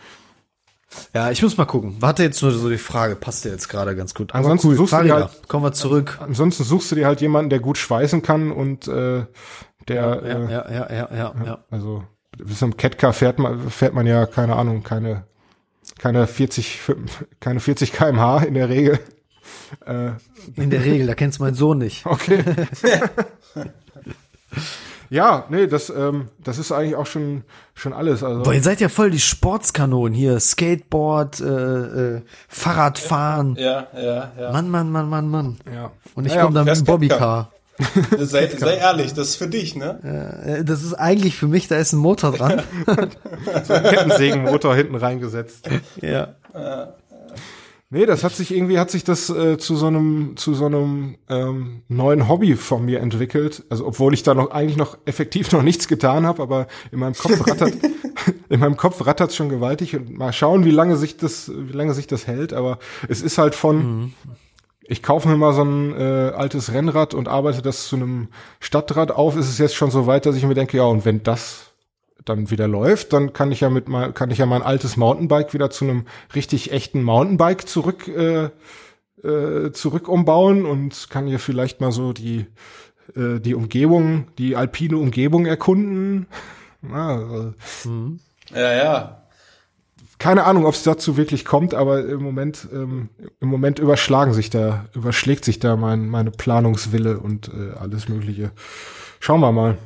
Ja, 1.14 1.32
ich 1.32 1.42
muss 1.44 1.58
mal 1.58 1.66
gucken. 1.66 1.98
Warte 2.00 2.24
jetzt 2.24 2.42
nur 2.42 2.52
so 2.52 2.70
die 2.70 2.78
Frage, 2.78 3.16
passt 3.16 3.46
dir 3.46 3.50
jetzt 3.50 3.70
gerade 3.70 3.96
ganz 3.96 4.14
gut. 4.14 4.34
ansonsten 4.34 4.70
cool. 4.70 4.76
suchst 4.76 4.94
du 4.94 5.04
dir 5.04 5.16
halt, 5.16 5.48
kommen 5.48 5.64
wir 5.64 5.74
zurück. 5.74 6.18
Ansonsten 6.22 6.64
suchst 6.64 6.92
du 6.92 6.96
dir 6.96 7.06
halt 7.06 7.22
jemanden, 7.22 7.50
der 7.50 7.60
gut 7.60 7.78
schweißen 7.78 8.22
kann 8.22 8.52
und 8.52 8.88
äh, 8.88 9.26
der 9.88 9.96
ja, 9.96 10.14
äh, 10.16 10.52
ja, 10.52 10.72
ja, 10.72 10.92
ja, 10.92 11.10
ja, 11.16 11.34
ja. 11.46 11.64
Also 11.70 12.04
bis 12.38 12.60
zum 12.60 12.78
Catcar 12.78 13.14
fährt 13.14 13.40
man 13.40 13.70
fährt 13.70 13.94
man 13.94 14.08
ja 14.08 14.26
keine 14.26 14.56
Ahnung, 14.56 14.84
keine 14.84 15.26
keine 16.00 16.26
40 16.28 16.80
keine 17.40 17.60
40 17.60 17.94
kmh 17.94 18.44
in 18.44 18.54
der 18.54 18.70
Regel. 18.70 19.00
Äh, 19.86 20.12
in 20.56 20.70
der 20.70 20.84
Regel, 20.84 21.08
da 21.08 21.16
kennst 21.16 21.40
du 21.40 21.44
meinen 21.44 21.56
Sohn 21.56 21.78
nicht. 21.78 22.06
Okay. 22.06 22.44
Ja, 25.14 25.46
nee, 25.50 25.68
das, 25.68 25.92
ähm, 25.92 26.30
das 26.44 26.58
ist 26.58 26.72
eigentlich 26.72 26.96
auch 26.96 27.06
schon, 27.06 27.44
schon 27.76 27.94
alles. 27.94 28.24
Also. 28.24 28.42
Boah, 28.42 28.54
ihr 28.56 28.64
seid 28.64 28.82
ja 28.82 28.90
voll 28.90 29.12
die 29.12 29.20
Sportskanonen 29.20 30.12
hier. 30.12 30.40
Skateboard, 30.40 31.40
äh, 31.40 31.46
äh, 31.46 32.22
Fahrradfahren. 32.48 33.56
Ja, 33.56 33.86
ja, 33.96 34.32
ja. 34.40 34.52
Mann, 34.52 34.72
Mann, 34.72 34.90
Mann, 34.90 35.10
Mann, 35.10 35.30
Mann. 35.30 35.60
Ja. 35.72 35.92
Und 36.16 36.26
ich 36.26 36.34
ja, 36.34 36.42
komme 36.42 36.56
dann 36.56 36.66
mit 36.66 36.76
dem 36.76 36.86
Bobbycar. 36.86 37.52
sei, 38.18 38.48
sei 38.48 38.78
ehrlich, 38.78 39.14
das 39.14 39.30
ist 39.30 39.36
für 39.36 39.48
dich, 39.48 39.76
ne? 39.76 40.00
Äh, 40.46 40.64
das 40.64 40.82
ist 40.82 40.96
eigentlich 40.96 41.36
für 41.36 41.48
mich, 41.48 41.68
da 41.68 41.76
ist 41.76 41.94
ein 41.94 42.00
Motor 42.00 42.32
dran. 42.32 42.64
so 43.66 43.74
ein 43.74 43.84
Kettensägenmotor 43.84 44.76
hinten 44.76 44.96
reingesetzt. 44.96 45.70
Ja. 46.02 46.30
Nee, 47.94 48.08
das 48.08 48.24
hat 48.24 48.34
sich 48.34 48.52
irgendwie 48.52 48.80
hat 48.80 48.90
sich 48.90 49.04
das 49.04 49.30
äh, 49.30 49.60
zu 49.60 49.76
so 49.76 49.86
einem 49.86 50.36
zu 50.36 50.56
so 50.56 50.66
einem 50.66 51.16
ähm, 51.30 51.84
neuen 51.90 52.28
Hobby 52.28 52.56
von 52.56 52.84
mir 52.84 53.02
entwickelt. 53.02 53.64
Also 53.70 53.86
obwohl 53.86 54.16
ich 54.16 54.24
da 54.24 54.34
noch 54.34 54.50
eigentlich 54.50 54.78
noch 54.78 54.98
effektiv 55.06 55.52
noch 55.52 55.62
nichts 55.62 55.88
getan 55.88 56.26
habe, 56.26 56.42
aber 56.42 56.66
in 56.92 56.98
meinem 56.98 57.14
Kopf 57.14 57.48
rattert 57.48 57.76
in 58.50 58.60
meinem 58.60 58.78
Kopf 58.78 59.06
rattert 59.06 59.32
schon 59.32 59.48
gewaltig 59.48 59.96
und 59.96 60.18
mal 60.18 60.34
schauen, 60.34 60.66
wie 60.66 60.72
lange 60.72 60.98
sich 60.98 61.18
das 61.18 61.52
wie 61.56 61.72
lange 61.72 61.94
sich 61.94 62.08
das 62.08 62.26
hält. 62.26 62.52
Aber 62.52 62.80
es 63.10 63.22
ist 63.22 63.38
halt 63.38 63.54
von 63.54 63.78
mhm. 63.78 64.14
ich 64.82 65.04
kaufe 65.04 65.30
mir 65.30 65.38
mal 65.38 65.54
so 65.54 65.64
ein 65.64 65.94
äh, 65.96 66.32
altes 66.36 66.74
Rennrad 66.74 67.14
und 67.14 67.28
arbeite 67.28 67.62
das 67.62 67.88
zu 67.88 67.96
einem 67.96 68.30
Stadtrad 68.60 69.12
auf. 69.12 69.38
Ist 69.38 69.50
es 69.50 69.60
jetzt 69.60 69.76
schon 69.76 69.92
so 69.92 70.08
weit, 70.08 70.26
dass 70.26 70.36
ich 70.36 70.48
mir 70.48 70.56
denke, 70.56 70.78
ja 70.78 70.86
und 70.86 71.06
wenn 71.06 71.22
das 71.22 71.73
dann 72.26 72.50
wieder 72.50 72.68
läuft, 72.68 73.14
dann 73.14 73.34
kann 73.34 73.52
ich 73.52 73.62
ja 73.62 73.70
mit 73.70 73.88
mal 73.88 74.14
kann 74.14 74.32
ich 74.32 74.38
ja 74.38 74.46
mein 74.46 74.62
altes 74.62 74.98
Mountainbike 74.98 75.54
wieder 75.54 75.70
zu 75.70 75.86
einem 75.86 76.06
richtig 76.36 76.72
echten 76.72 77.04
Mountainbike 77.04 77.68
zurück 77.68 78.08
äh, 78.08 78.50
äh, 79.24 79.72
zurück 79.72 80.08
umbauen 80.08 80.66
und 80.66 81.10
kann 81.10 81.28
hier 81.28 81.40
vielleicht 81.40 81.82
mal 81.82 81.92
so 81.92 82.14
die 82.14 82.46
äh, 83.16 83.40
die 83.40 83.56
Umgebung, 83.56 84.28
die 84.38 84.56
alpine 84.56 84.98
Umgebung 84.98 85.46
erkunden. 85.46 86.28
Ja, 86.82 87.54
mhm. 87.86 88.20
ja, 88.54 88.74
ja. 88.74 89.20
Keine 90.20 90.46
Ahnung, 90.46 90.66
ob 90.66 90.74
es 90.74 90.84
dazu 90.84 91.18
wirklich 91.18 91.44
kommt, 91.44 91.74
aber 91.74 92.06
im 92.06 92.22
Moment, 92.22 92.68
ähm, 92.72 93.10
im 93.42 93.48
Moment 93.50 93.80
überschlagen 93.80 94.34
sich 94.34 94.50
da, 94.50 94.86
überschlägt 94.94 95.44
sich 95.44 95.60
da 95.60 95.76
mein, 95.76 96.08
meine 96.08 96.32
Planungswille 96.32 97.20
und 97.20 97.50
äh, 97.50 97.78
alles 97.78 98.08
Mögliche. 98.08 98.52
Schauen 99.20 99.42
wir 99.42 99.52
mal. 99.52 99.78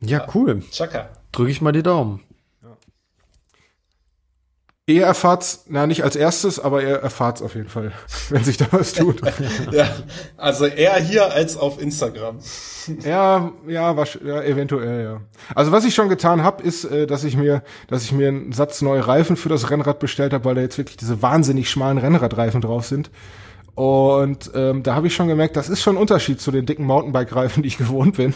Ja, 0.00 0.26
cool. 0.34 0.62
Chaka. 0.70 1.08
Drücke 1.32 1.50
ich 1.50 1.60
mal 1.60 1.72
die 1.72 1.82
Daumen. 1.82 2.20
Ihr 4.88 5.04
erfahrt's, 5.04 5.66
na 5.68 5.86
nicht 5.86 6.02
als 6.02 6.16
erstes, 6.16 6.58
aber 6.58 6.82
ihr 6.82 6.96
erfahrt's 6.96 7.42
auf 7.42 7.54
jeden 7.54 7.68
Fall, 7.68 7.92
wenn 8.30 8.42
sich 8.42 8.56
da 8.56 8.64
was 8.70 8.94
tut. 8.94 9.20
ja, 9.70 9.86
also 10.38 10.64
eher 10.64 10.96
hier 10.96 11.30
als 11.30 11.58
auf 11.58 11.78
Instagram. 11.78 12.38
ja, 13.04 13.52
ja, 13.66 13.98
was, 13.98 14.18
ja, 14.24 14.42
eventuell, 14.42 15.04
ja. 15.04 15.20
Also 15.54 15.72
was 15.72 15.84
ich 15.84 15.94
schon 15.94 16.08
getan 16.08 16.42
habe, 16.42 16.62
ist, 16.62 16.84
äh, 16.84 17.06
dass 17.06 17.24
ich 17.24 17.36
mir, 17.36 17.62
dass 17.88 18.02
ich 18.02 18.12
mir 18.12 18.28
einen 18.28 18.52
Satz 18.52 18.80
neue 18.80 19.06
Reifen 19.06 19.36
für 19.36 19.50
das 19.50 19.68
Rennrad 19.68 19.98
bestellt 19.98 20.32
habe, 20.32 20.46
weil 20.46 20.54
da 20.54 20.62
jetzt 20.62 20.78
wirklich 20.78 20.96
diese 20.96 21.20
wahnsinnig 21.20 21.68
schmalen 21.68 21.98
Rennradreifen 21.98 22.62
drauf 22.62 22.86
sind. 22.86 23.10
Und 23.74 24.50
ähm, 24.54 24.82
da 24.82 24.94
habe 24.94 25.06
ich 25.06 25.14
schon 25.14 25.28
gemerkt, 25.28 25.56
das 25.56 25.68
ist 25.68 25.82
schon 25.82 25.96
ein 25.96 26.00
Unterschied 26.00 26.40
zu 26.40 26.50
den 26.50 26.64
dicken 26.64 26.86
Mountainbike-Reifen, 26.86 27.62
die 27.62 27.68
ich 27.68 27.76
gewohnt 27.76 28.16
bin. 28.16 28.32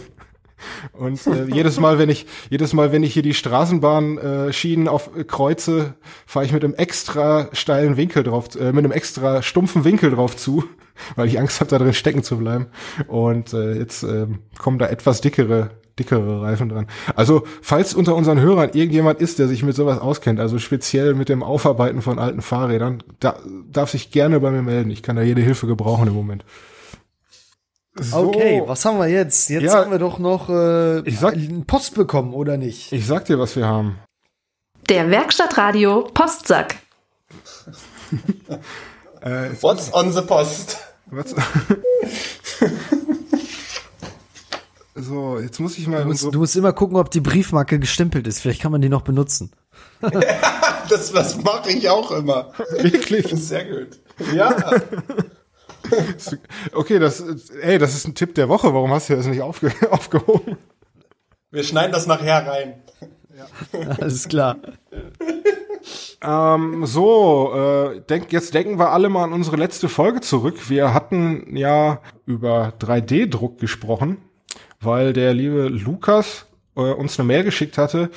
Und 0.93 1.27
äh, 1.27 1.45
jedes 1.53 1.79
Mal, 1.79 1.99
wenn 1.99 2.09
ich 2.09 2.27
jedes 2.51 2.73
Mal, 2.73 2.93
wenn 2.93 3.03
ich 3.03 3.13
hier 3.13 3.23
die 3.23 3.35
Straßenbahnschienen 3.35 4.87
äh, 4.87 4.91
auf 4.91 5.11
äh, 5.17 5.25
kreuze, 5.25 5.95
fahre 6.27 6.45
ich 6.45 6.53
mit 6.53 6.65
einem 6.65 6.75
extra 6.75 7.49
steilen 7.53 7.97
Winkel 7.97 8.23
drauf, 8.23 8.55
äh, 8.57 8.73
mit 8.73 8.85
einem 8.85 8.93
extra 8.93 9.43
stumpfen 9.43 9.85
Winkel 9.85 10.11
drauf 10.11 10.37
zu, 10.37 10.65
weil 11.17 11.29
ich 11.29 11.39
Angst 11.39 11.61
habe, 11.61 11.71
da 11.71 11.79
drin 11.79 11.95
stecken 11.95 12.23
zu 12.23 12.39
bleiben. 12.39 12.67
Und 13.07 13.53
äh, 13.53 13.75
jetzt 13.75 14.03
äh, 14.03 14.27
kommen 14.59 14.79
da 14.79 14.87
etwas 14.87 15.21
dickere 15.21 15.71
dickere 15.99 16.43
Reifen 16.43 16.69
dran. 16.69 16.87
Also, 17.17 17.45
falls 17.61 17.95
unter 17.95 18.15
unseren 18.15 18.41
Hörern 18.41 18.71
irgendjemand 18.73 19.21
ist, 19.21 19.39
der 19.39 19.49
sich 19.49 19.63
mit 19.63 19.77
sowas 19.77 19.99
auskennt, 19.99 20.41
also 20.41 20.59
speziell 20.59 21.15
mit 21.15 21.29
dem 21.29 21.43
Aufarbeiten 21.43 22.03
von 22.03 22.19
alten 22.19 22.43
Fahrrädern, 22.43 23.03
da, 23.21 23.37
darf 23.71 23.91
sich 23.91 24.11
gerne 24.11 24.41
bei 24.41 24.51
mir 24.51 24.63
melden. 24.63 24.91
Ich 24.91 25.03
kann 25.03 25.17
da 25.17 25.23
jede 25.23 25.43
Hilfe 25.43 25.67
gebrauchen 25.67 26.09
im 26.09 26.15
Moment. 26.15 26.45
So. 27.95 28.29
Okay, 28.29 28.63
was 28.65 28.85
haben 28.87 28.99
wir 28.99 29.09
jetzt? 29.09 29.51
Jetzt 29.51 29.65
ja, 29.65 29.75
haben 29.75 29.91
wir 29.91 29.99
doch 29.99 30.19
noch 30.19 30.49
äh, 30.49 31.01
ich 31.01 31.19
sag, 31.19 31.35
einen 31.35 31.67
Post 31.67 31.95
bekommen, 31.95 32.33
oder 32.33 32.57
nicht? 32.57 32.91
Ich 32.91 33.07
sag 33.07 33.27
dir, 33.27 33.39
was 33.39 33.55
wir 33.55 33.67
haben. 33.67 33.99
Der 34.89 35.11
Werkstattradio 35.11 36.09
Postsack. 36.15 36.77
äh, 39.21 39.51
What's 39.61 39.93
on 39.93 40.11
the 40.11 40.23
post? 40.23 40.79
so, 44.95 45.39
jetzt 45.39 45.61
muss 45.61 45.77
ich 45.77 45.87
mal. 45.87 46.03
Du 46.03 46.09
musst, 46.09 46.23
du 46.25 46.39
musst, 46.39 46.57
immer 46.57 46.73
gucken, 46.73 46.97
ob 46.97 47.11
die 47.11 47.21
Briefmarke 47.21 47.79
gestempelt 47.79 48.27
ist. 48.27 48.41
Vielleicht 48.41 48.63
kann 48.63 48.73
man 48.73 48.81
die 48.81 48.89
noch 48.89 49.03
benutzen. 49.03 49.53
das 50.89 51.13
das 51.13 51.43
mache 51.43 51.71
ich 51.71 51.91
auch 51.91 52.11
immer. 52.13 52.53
Wirklich? 52.79 53.27
Sehr 53.35 53.67
gut. 53.67 54.01
Ja. 54.35 54.57
Okay, 56.73 56.99
das, 56.99 57.21
ey, 57.61 57.79
das 57.79 57.95
ist 57.95 58.07
ein 58.07 58.15
Tipp 58.15 58.35
der 58.35 58.49
Woche. 58.49 58.73
Warum 58.75 58.91
hast 58.91 59.09
du 59.09 59.17
das 59.17 59.27
nicht 59.27 59.43
aufge 59.43 59.73
aufgehoben? 59.91 60.57
Wir 61.51 61.65
schneiden 61.65 61.93
das 61.93 62.07
nachher 62.07 62.47
rein. 62.47 62.83
Ja. 63.37 63.97
Alles 64.01 64.29
klar. 64.29 64.57
ähm, 66.23 66.87
so, 66.87 67.53
äh, 67.55 68.01
denk, 68.01 68.33
jetzt 68.33 68.55
denken 68.55 68.79
wir 68.79 68.91
alle 68.91 69.09
mal 69.09 69.25
an 69.25 69.33
unsere 69.33 69.57
letzte 69.57 69.89
Folge 69.89 70.21
zurück. 70.21 70.71
Wir 70.71 70.95
hatten 70.95 71.57
ja 71.57 72.01
über 72.27 72.73
3D-Druck 72.79 73.59
gesprochen, 73.59 74.19
weil 74.81 75.13
der 75.13 75.35
liebe 75.35 75.69
Lukas 75.69 76.47
äh, 76.77 76.81
uns 76.81 77.19
eine 77.19 77.27
Mail 77.27 77.45
geschickt 77.45 77.79
hatte 77.79 78.11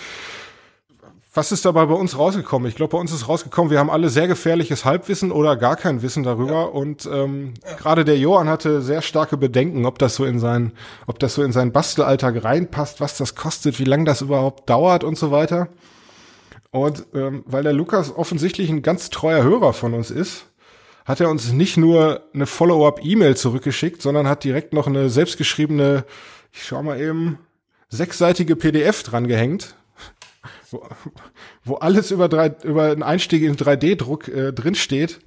was 1.36 1.52
ist 1.52 1.66
dabei 1.66 1.86
bei 1.86 1.94
uns 1.94 2.18
rausgekommen? 2.18 2.68
Ich 2.70 2.76
glaube, 2.76 2.92
bei 2.92 2.98
uns 2.98 3.12
ist 3.12 3.28
rausgekommen, 3.28 3.70
wir 3.70 3.80
haben 3.80 3.90
alle 3.90 4.10
sehr 4.10 4.28
gefährliches 4.28 4.86
Halbwissen 4.86 5.32
oder 5.32 5.58
gar 5.58 5.76
kein 5.76 6.02
Wissen 6.02 6.24
darüber. 6.24 6.52
Ja. 6.52 6.64
Und 6.64 7.10
ähm, 7.12 7.54
ja. 7.64 7.76
gerade 7.76 8.06
der 8.06 8.18
Johann 8.18 8.48
hatte 8.48 8.82
sehr 8.82 9.02
starke 9.02 9.36
Bedenken, 9.36 9.86
ob 9.86 10.00
das 10.00 10.16
so 10.16 10.24
in 10.24 10.40
sein, 10.40 10.72
ob 11.08 11.20
das 11.20 11.36
so 11.36 11.44
in 11.44 11.52
seinen 11.52 11.74
Bastelalltag 11.74 12.44
reinpasst, 12.44 13.02
was 13.02 13.18
das 13.18 13.36
kostet, 13.36 13.80
wie 13.80 13.84
lange 13.84 14.06
das 14.06 14.22
überhaupt 14.22 14.70
dauert 14.70 15.04
und 15.04 15.18
so 15.18 15.30
weiter. 15.30 15.68
Und 16.72 17.06
ähm, 17.14 17.44
weil 17.46 17.64
der 17.64 17.74
Lukas 17.74 18.16
offensichtlich 18.16 18.70
ein 18.70 18.82
ganz 18.82 19.10
treuer 19.10 19.44
Hörer 19.44 19.74
von 19.74 19.94
uns 19.94 20.12
ist, 20.12 20.46
hat 21.04 21.20
er 21.20 21.30
uns 21.30 21.52
nicht 21.52 21.78
nur 21.78 22.22
eine 22.34 22.46
Follow-up-E-Mail 22.46 23.36
zurückgeschickt, 23.36 24.02
sondern 24.02 24.28
hat 24.28 24.44
direkt 24.44 24.74
noch 24.74 24.88
eine 24.88 25.10
selbstgeschriebene, 25.10 26.06
ich 26.52 26.66
schau 26.66 26.82
mal 26.82 27.00
eben, 27.00 27.40
sechsseitige 27.90 28.56
PDF 28.56 29.04
dran 29.04 29.28
gehängt 29.28 29.76
wo, 30.70 30.88
wo 31.64 31.76
alles 31.76 32.12
über, 32.12 32.30
drei, 32.30 32.56
über 32.64 32.92
einen 32.92 33.04
Einstieg 33.04 33.44
in 33.44 33.56
3D-Druck 33.56 34.28
äh, 34.28 34.54
drinsteht. 34.54 35.20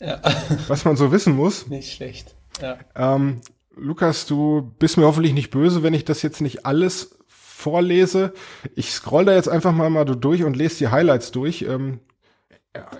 Ja. 0.00 0.20
Was 0.68 0.84
man 0.84 0.96
so 0.96 1.12
wissen 1.12 1.34
muss. 1.34 1.66
Nicht 1.68 1.92
schlecht. 1.92 2.34
Ja. 2.60 2.78
Ähm, 2.94 3.40
Lukas, 3.74 4.26
du 4.26 4.74
bist 4.78 4.96
mir 4.96 5.04
hoffentlich 5.04 5.34
nicht 5.34 5.50
böse, 5.50 5.82
wenn 5.82 5.92
ich 5.92 6.06
das 6.06 6.22
jetzt 6.22 6.40
nicht 6.40 6.64
alles 6.64 7.18
vorlese. 7.28 8.32
Ich 8.74 8.90
scroll 8.90 9.26
da 9.26 9.34
jetzt 9.34 9.48
einfach 9.48 9.72
mal 9.72 9.90
mal 9.90 10.04
durch 10.04 10.44
und 10.44 10.56
lese 10.56 10.78
die 10.78 10.88
Highlights 10.88 11.30
durch. 11.30 11.62
Ähm, 11.62 12.00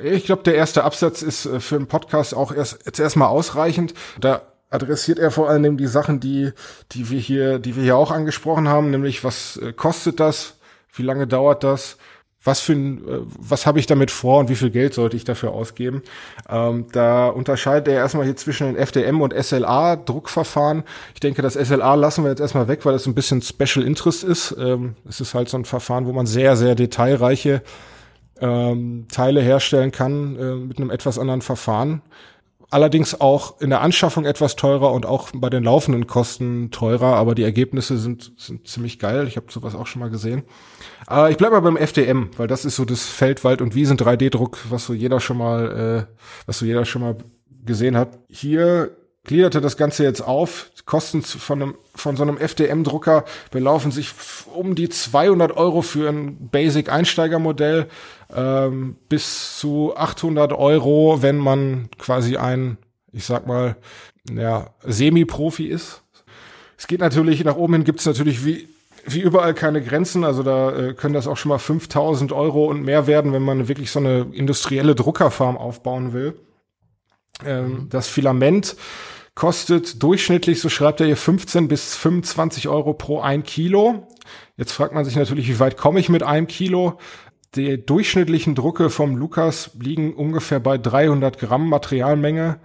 ich 0.03 0.25
glaube, 0.25 0.43
der 0.43 0.55
erste 0.55 0.85
Absatz 0.85 1.23
ist 1.23 1.47
äh, 1.47 1.61
für 1.61 1.77
einen 1.77 1.87
Podcast 1.87 2.35
auch 2.35 2.53
erst 2.53 2.85
jetzt 2.85 2.99
erstmal 2.99 3.29
ausreichend. 3.29 3.95
Da 4.21 4.43
adressiert 4.71 5.19
er 5.19 5.31
vor 5.31 5.49
allem 5.49 5.77
die 5.77 5.87
Sachen, 5.87 6.21
die 6.21 6.53
die 6.93 7.11
wir 7.11 7.21
hier, 7.21 7.59
die 7.59 7.77
wir 7.77 7.83
hier 7.83 7.97
auch 7.97 8.11
angesprochen 8.11 8.69
haben, 8.69 8.91
nämlich 8.91 9.25
was 9.25 9.57
äh, 9.59 9.73
kostet 9.73 10.21
das, 10.21 10.56
wie 10.97 11.03
lange 11.03 11.27
dauert 11.27 11.65
das? 11.65 11.97
Was 12.47 12.61
für 12.61 12.75
ein, 12.75 12.99
äh, 13.09 13.19
was 13.39 13.67
habe 13.67 13.81
ich 13.81 13.87
damit 13.87 14.11
vor 14.11 14.39
und 14.39 14.49
wie 14.49 14.55
viel 14.55 14.71
Geld 14.71 14.95
sollte 14.95 15.17
ich 15.17 15.25
dafür 15.25 15.51
ausgeben? 15.51 16.03
Ähm, 16.49 16.87
da 16.93 17.29
unterscheidet 17.29 17.89
er 17.89 17.95
erstmal 17.95 18.25
hier 18.25 18.37
zwischen 18.37 18.69
den 18.69 18.77
FDM 18.77 19.21
und 19.21 19.35
SLA 19.35 19.97
Druckverfahren. 19.97 20.85
Ich 21.15 21.21
denke, 21.21 21.43
das 21.43 21.55
SLA 21.55 21.95
lassen 21.95 22.23
wir 22.23 22.31
jetzt 22.31 22.41
erstmal 22.41 22.69
weg, 22.69 22.85
weil 22.85 22.93
das 22.93 23.07
ein 23.07 23.15
bisschen 23.15 23.43
Special 23.43 23.85
Interest 23.85 24.23
ist. 24.23 24.55
Ähm, 24.59 24.95
es 25.09 25.21
ist 25.21 25.35
halt 25.35 25.49
so 25.49 25.57
ein 25.57 25.65
Verfahren, 25.65 26.07
wo 26.07 26.13
man 26.13 26.27
sehr, 26.27 26.57
sehr 26.57 26.77
detailreiche 26.77 27.63
ähm, 28.41 29.07
Teile 29.11 29.41
herstellen 29.41 29.91
kann 29.91 30.37
äh, 30.37 30.55
mit 30.55 30.79
einem 30.79 30.91
etwas 30.91 31.19
anderen 31.19 31.43
Verfahren. 31.43 32.03
Allerdings 32.69 33.21
auch 33.21 33.61
in 33.61 33.71
der 33.71 33.81
Anschaffung 33.81 34.25
etwas 34.25 34.57
teurer 34.57 34.93
und 34.93 35.07
auch 35.07 35.31
bei 35.33 35.51
den 35.51 35.63
laufenden 35.63 36.07
Kosten 36.07 36.71
teurer, 36.73 37.15
aber 37.15 37.35
die 37.37 37.45
Ergebnisse 37.45 37.97
sind, 37.97 38.33
sind 38.37 38.67
ziemlich 38.67 38.99
geil. 38.99 39.29
Ich 39.29 39.37
habe 39.37 39.53
sowas 39.53 39.77
auch 39.77 39.87
schon 39.87 40.01
mal 40.01 40.11
gesehen. 40.11 40.43
Äh, 41.09 41.31
ich 41.31 41.37
bleib 41.37 41.53
mal 41.53 41.61
beim 41.61 41.77
FDM, 41.77 42.31
weil 42.37 42.49
das 42.49 42.65
ist 42.65 42.77
so 42.77 42.85
das 42.85 43.07
Feldwald- 43.07 43.63
und 43.63 43.75
Wiesen 43.75 43.97
3D-Druck, 43.97 44.59
was 44.69 44.85
so 44.87 44.95
jeder 44.95 45.21
schon 45.21 45.39
mal, 45.39 46.07
äh, 46.09 46.15
was 46.47 46.59
so 46.59 46.67
jeder 46.67 46.85
schon 46.85 47.03
mal 47.03 47.17
gesehen 47.65 47.97
hat. 47.97 48.19
Hier 48.29 48.97
gliederte 49.27 49.61
das 49.61 49.77
Ganze 49.77 50.05
jetzt 50.05 50.23
auf. 50.23 50.71
Kosten 50.87 51.23
von, 51.23 51.61
einem, 51.61 51.75
von 51.95 52.17
so 52.17 52.23
einem 52.23 52.39
FDM-Drucker 52.39 53.25
belaufen 53.51 53.91
sich 53.91 54.13
um 54.55 54.77
die 54.77 54.89
200 54.89 55.57
Euro 55.57 55.83
für 55.83 56.09
ein 56.09 56.49
Basic-Einsteigermodell 56.49 57.89
ähm, 58.35 58.97
bis 59.09 59.59
zu 59.59 59.97
800 59.97 60.53
Euro, 60.53 61.23
wenn 61.23 61.39
man 61.39 61.89
quasi 61.99 62.37
ein, 62.37 62.79
ich 63.13 63.27
sag 63.27 63.49
mal, 63.49 63.77
ja, 64.33 64.71
Semi-Profi 64.85 65.67
ist. 65.67 66.03
Es 66.79 66.87
geht 66.87 67.01
natürlich, 67.01 67.43
nach 67.45 67.57
oben 67.57 67.75
hin 67.75 67.85
gibt 67.85 68.01
es 68.01 68.07
natürlich 68.07 68.45
wie, 68.47 68.69
wie 69.05 69.21
überall 69.21 69.55
keine 69.55 69.83
Grenzen. 69.83 70.23
Also 70.23 70.45
da 70.45 70.71
äh, 70.71 70.95
können 70.95 71.15
das 71.15 71.27
auch 71.27 71.37
schon 71.37 71.49
mal 71.49 71.59
5000 71.59 72.31
Euro 72.31 72.67
und 72.67 72.85
mehr 72.85 73.09
werden, 73.09 73.33
wenn 73.33 73.43
man 73.43 73.67
wirklich 73.67 73.91
so 73.91 73.99
eine 73.99 74.29
industrielle 74.33 74.95
Druckerfarm 74.95 75.57
aufbauen 75.57 76.13
will. 76.13 76.39
Ähm, 77.45 77.69
mhm. 77.69 77.89
Das 77.91 78.09
Filament 78.09 78.77
kostet 79.37 80.03
durchschnittlich, 80.03 80.61
so 80.61 80.69
schreibt 80.69 81.01
er 81.01 81.07
hier, 81.07 81.17
15 81.17 81.69
bis 81.69 81.95
25 81.95 82.69
Euro 82.69 82.95
pro 82.95 83.21
ein 83.21 83.45
Kilo. 83.45 84.09
Jetzt 84.57 84.73
fragt 84.73 84.95
man 84.95 85.05
sich 85.05 85.15
natürlich, 85.15 85.49
wie 85.49 85.61
weit 85.61 85.77
komme 85.77 86.01
ich 86.01 86.09
mit 86.09 86.25
einem 86.25 86.49
Kilo? 86.49 86.99
Die 87.55 87.85
durchschnittlichen 87.85 88.55
Drucke 88.55 88.91
vom 88.91 89.17
Lukas 89.17 89.71
liegen 89.79 90.15
ungefähr 90.15 90.59
bei 90.59 90.79
300 90.79 91.39
Gramm 91.39 91.69
Materialmenge. 91.69 92.59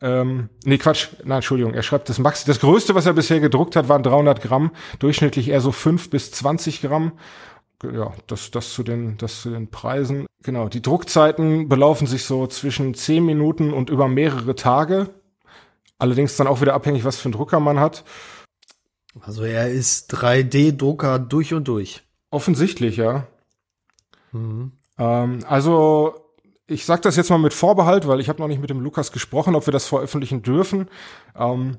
Ähm, 0.00 0.48
nee, 0.64 0.78
Quatsch, 0.78 1.08
nein, 1.24 1.36
Entschuldigung, 1.36 1.74
er 1.74 1.82
schreibt 1.82 2.08
das 2.08 2.18
Max. 2.18 2.44
Das 2.44 2.60
größte, 2.60 2.94
was 2.94 3.06
er 3.06 3.12
bisher 3.12 3.40
gedruckt 3.40 3.76
hat, 3.76 3.88
waren 3.88 4.02
300 4.02 4.40
Gramm, 4.40 4.70
durchschnittlich 4.98 5.48
eher 5.48 5.60
so 5.60 5.70
5 5.70 6.10
bis 6.10 6.32
20 6.32 6.80
Gramm. 6.80 7.12
Ja, 7.82 8.14
das, 8.26 8.50
das 8.50 8.72
zu 8.72 8.82
den, 8.82 9.18
das 9.18 9.42
zu 9.42 9.50
den 9.50 9.70
Preisen. 9.70 10.26
Genau, 10.42 10.68
die 10.68 10.80
Druckzeiten 10.80 11.68
belaufen 11.68 12.06
sich 12.06 12.24
so 12.24 12.46
zwischen 12.46 12.94
10 12.94 13.24
Minuten 13.24 13.74
und 13.74 13.90
über 13.90 14.08
mehrere 14.08 14.54
Tage. 14.54 15.10
Allerdings 15.98 16.36
dann 16.36 16.46
auch 16.46 16.60
wieder 16.60 16.74
abhängig, 16.74 17.04
was 17.04 17.18
für 17.18 17.26
einen 17.26 17.34
Drucker 17.34 17.60
man 17.60 17.80
hat. 17.80 18.04
Also 19.20 19.44
er 19.44 19.70
ist 19.70 20.14
3D-Drucker 20.14 21.18
durch 21.18 21.54
und 21.54 21.68
durch. 21.68 22.02
Offensichtlich, 22.30 22.96
ja. 22.96 23.26
Mhm. 24.32 24.72
Ähm, 24.98 25.40
also 25.48 26.26
ich 26.66 26.84
sage 26.84 27.02
das 27.02 27.16
jetzt 27.16 27.30
mal 27.30 27.38
mit 27.38 27.54
Vorbehalt, 27.54 28.06
weil 28.08 28.20
ich 28.20 28.28
habe 28.28 28.40
noch 28.40 28.48
nicht 28.48 28.60
mit 28.60 28.70
dem 28.70 28.80
Lukas 28.80 29.12
gesprochen, 29.12 29.54
ob 29.54 29.66
wir 29.66 29.72
das 29.72 29.86
veröffentlichen 29.86 30.42
dürfen. 30.42 30.88
Ähm, 31.38 31.78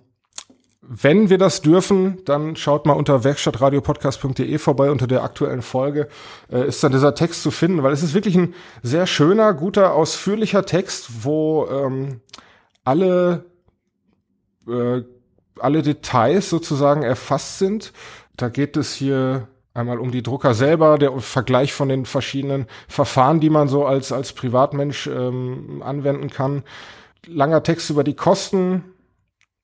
wenn 0.82 1.30
wir 1.30 1.38
das 1.38 1.62
dürfen, 1.62 2.24
dann 2.24 2.56
schaut 2.56 2.86
mal 2.86 2.94
unter 2.94 3.24
werkstattradiopodcast.de 3.24 4.58
vorbei 4.58 4.90
unter 4.90 5.06
der 5.06 5.24
aktuellen 5.24 5.62
Folge 5.62 6.08
äh, 6.50 6.66
ist 6.66 6.82
dann 6.84 6.94
dieser 6.94 7.14
Text 7.14 7.44
zu 7.44 7.52
finden, 7.52 7.84
weil 7.84 7.92
es 7.92 8.04
ist 8.04 8.14
wirklich 8.14 8.38
ein 8.38 8.54
sehr 8.84 9.06
schöner, 9.06 9.54
guter, 9.54 9.94
ausführlicher 9.94 10.66
Text, 10.66 11.26
wo 11.26 11.68
ähm, 11.70 12.22
alle 12.86 13.46
äh, 14.68 15.04
alle 15.60 15.82
Details 15.82 16.50
sozusagen 16.50 17.04
erfasst 17.04 17.60
sind. 17.60 17.94
Da 18.36 18.50
geht 18.50 18.78
es 18.78 18.94
hier 18.94 19.48
einmal 19.74 20.00
um 20.00 20.12
die 20.12 20.24
Drucker 20.24 20.54
selber, 20.54 20.98
der 20.98 21.18
Vergleich 21.20 21.74
von 21.74 21.90
den 21.90 22.06
verschiedenen 22.06 22.66
Verfahren, 22.88 23.40
die 23.40 23.50
man 23.50 23.68
so 23.68 23.86
als 23.86 24.12
als 24.12 24.34
Privatmensch 24.34 25.08
ähm, 25.08 25.82
anwenden 25.84 26.30
kann. 26.30 26.64
Langer 27.26 27.64
Text 27.64 27.90
über 27.90 28.04
die 28.04 28.16
Kosten, 28.16 28.84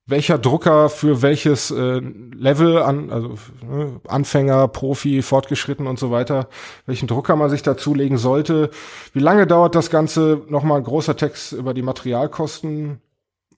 welcher 0.06 0.38
Drucker 0.38 0.90
für 0.90 1.22
welches 1.22 1.72
äh, 1.72 2.02
Level 2.36 2.82
an, 2.82 3.10
also 3.10 3.38
ne, 3.66 4.02
Anfänger, 4.08 4.68
Profi, 4.68 5.22
Fortgeschritten 5.22 5.88
und 5.88 5.98
so 5.98 6.12
weiter, 6.12 6.50
welchen 6.86 7.08
Drucker 7.08 7.36
man 7.36 7.50
sich 7.50 7.64
dazulegen 7.64 8.18
sollte. 8.18 8.70
Wie 9.14 9.20
lange 9.20 9.48
dauert 9.48 9.76
das 9.76 9.90
Ganze? 9.90 10.42
Nochmal 10.50 10.80
ein 10.80 10.84
großer 10.84 11.16
Text 11.16 11.54
über 11.54 11.74
die 11.74 11.84
Materialkosten, 11.84 13.02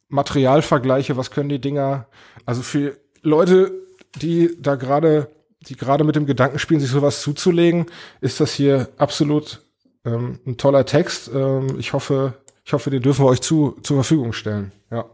Materialvergleiche, 0.09 1.17
was 1.17 1.31
können 1.31 1.49
die 1.49 1.59
Dinger? 1.59 2.07
Also 2.45 2.61
für 2.61 2.97
Leute, 3.21 3.71
die 4.15 4.55
da 4.59 4.75
gerade, 4.75 5.29
die 5.61 5.75
gerade 5.75 6.03
mit 6.03 6.15
dem 6.15 6.25
Gedanken 6.25 6.59
spielen, 6.59 6.79
sich 6.79 6.89
sowas 6.89 7.21
zuzulegen, 7.21 7.87
ist 8.21 8.39
das 8.39 8.53
hier 8.53 8.89
absolut 8.97 9.61
ähm, 10.05 10.39
ein 10.45 10.57
toller 10.57 10.85
Text. 10.85 11.29
Ähm, 11.33 11.79
ich 11.79 11.93
hoffe, 11.93 12.33
ich 12.63 12.73
hoffe, 12.73 12.89
den 12.89 13.01
dürfen 13.01 13.25
wir 13.25 13.29
euch 13.29 13.41
zu, 13.41 13.77
zur 13.83 13.97
Verfügung 13.97 14.33
stellen. 14.33 14.71
Ja. 14.91 15.05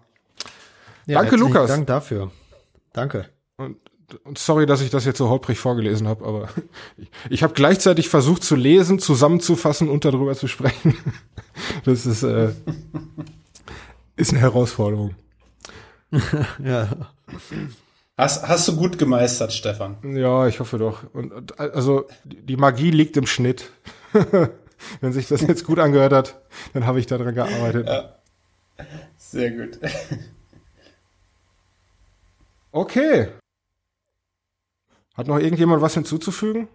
Ja, 1.07 1.21
Danke, 1.21 1.35
Lukas. 1.35 1.67
Dank 1.67 1.87
dafür. 1.87 2.31
Danke. 2.93 3.25
Und, 3.57 3.77
und 4.23 4.37
sorry, 4.37 4.65
dass 4.65 4.81
ich 4.81 4.89
das 4.89 5.05
jetzt 5.05 5.17
so 5.17 5.29
holprig 5.29 5.57
vorgelesen 5.57 6.07
habe, 6.07 6.25
aber 6.25 6.49
ich, 6.97 7.09
ich 7.29 7.43
habe 7.43 7.53
gleichzeitig 7.53 8.09
versucht 8.09 8.43
zu 8.43 8.55
lesen, 8.55 8.99
zusammenzufassen 8.99 9.89
und 9.89 10.05
darüber 10.05 10.35
zu 10.35 10.47
sprechen. 10.47 10.97
Das 11.83 12.05
ist, 12.05 12.23
äh, 12.23 12.53
ist 14.15 14.31
eine 14.31 14.41
Herausforderung. 14.41 15.15
ja. 16.63 16.89
Hast, 18.17 18.47
hast 18.47 18.67
du 18.67 18.75
gut 18.75 18.97
gemeistert, 18.97 19.53
Stefan? 19.53 19.97
Ja, 20.15 20.47
ich 20.47 20.59
hoffe 20.59 20.77
doch. 20.77 21.03
Und, 21.13 21.59
also 21.59 22.07
die 22.23 22.57
Magie 22.57 22.91
liegt 22.91 23.17
im 23.17 23.25
Schnitt. 23.25 23.71
Wenn 25.01 25.13
sich 25.13 25.27
das 25.27 25.41
jetzt 25.41 25.65
gut 25.65 25.79
angehört 25.79 26.13
hat, 26.13 26.41
dann 26.73 26.85
habe 26.85 26.99
ich 26.99 27.07
daran 27.07 27.33
gearbeitet. 27.33 27.87
Ja. 27.87 28.15
Sehr 29.17 29.51
gut. 29.51 29.79
Okay. 32.71 33.27
Hat 35.13 35.27
noch 35.27 35.39
irgendjemand 35.39 35.81
was 35.81 35.93
hinzuzufügen? 35.93 36.67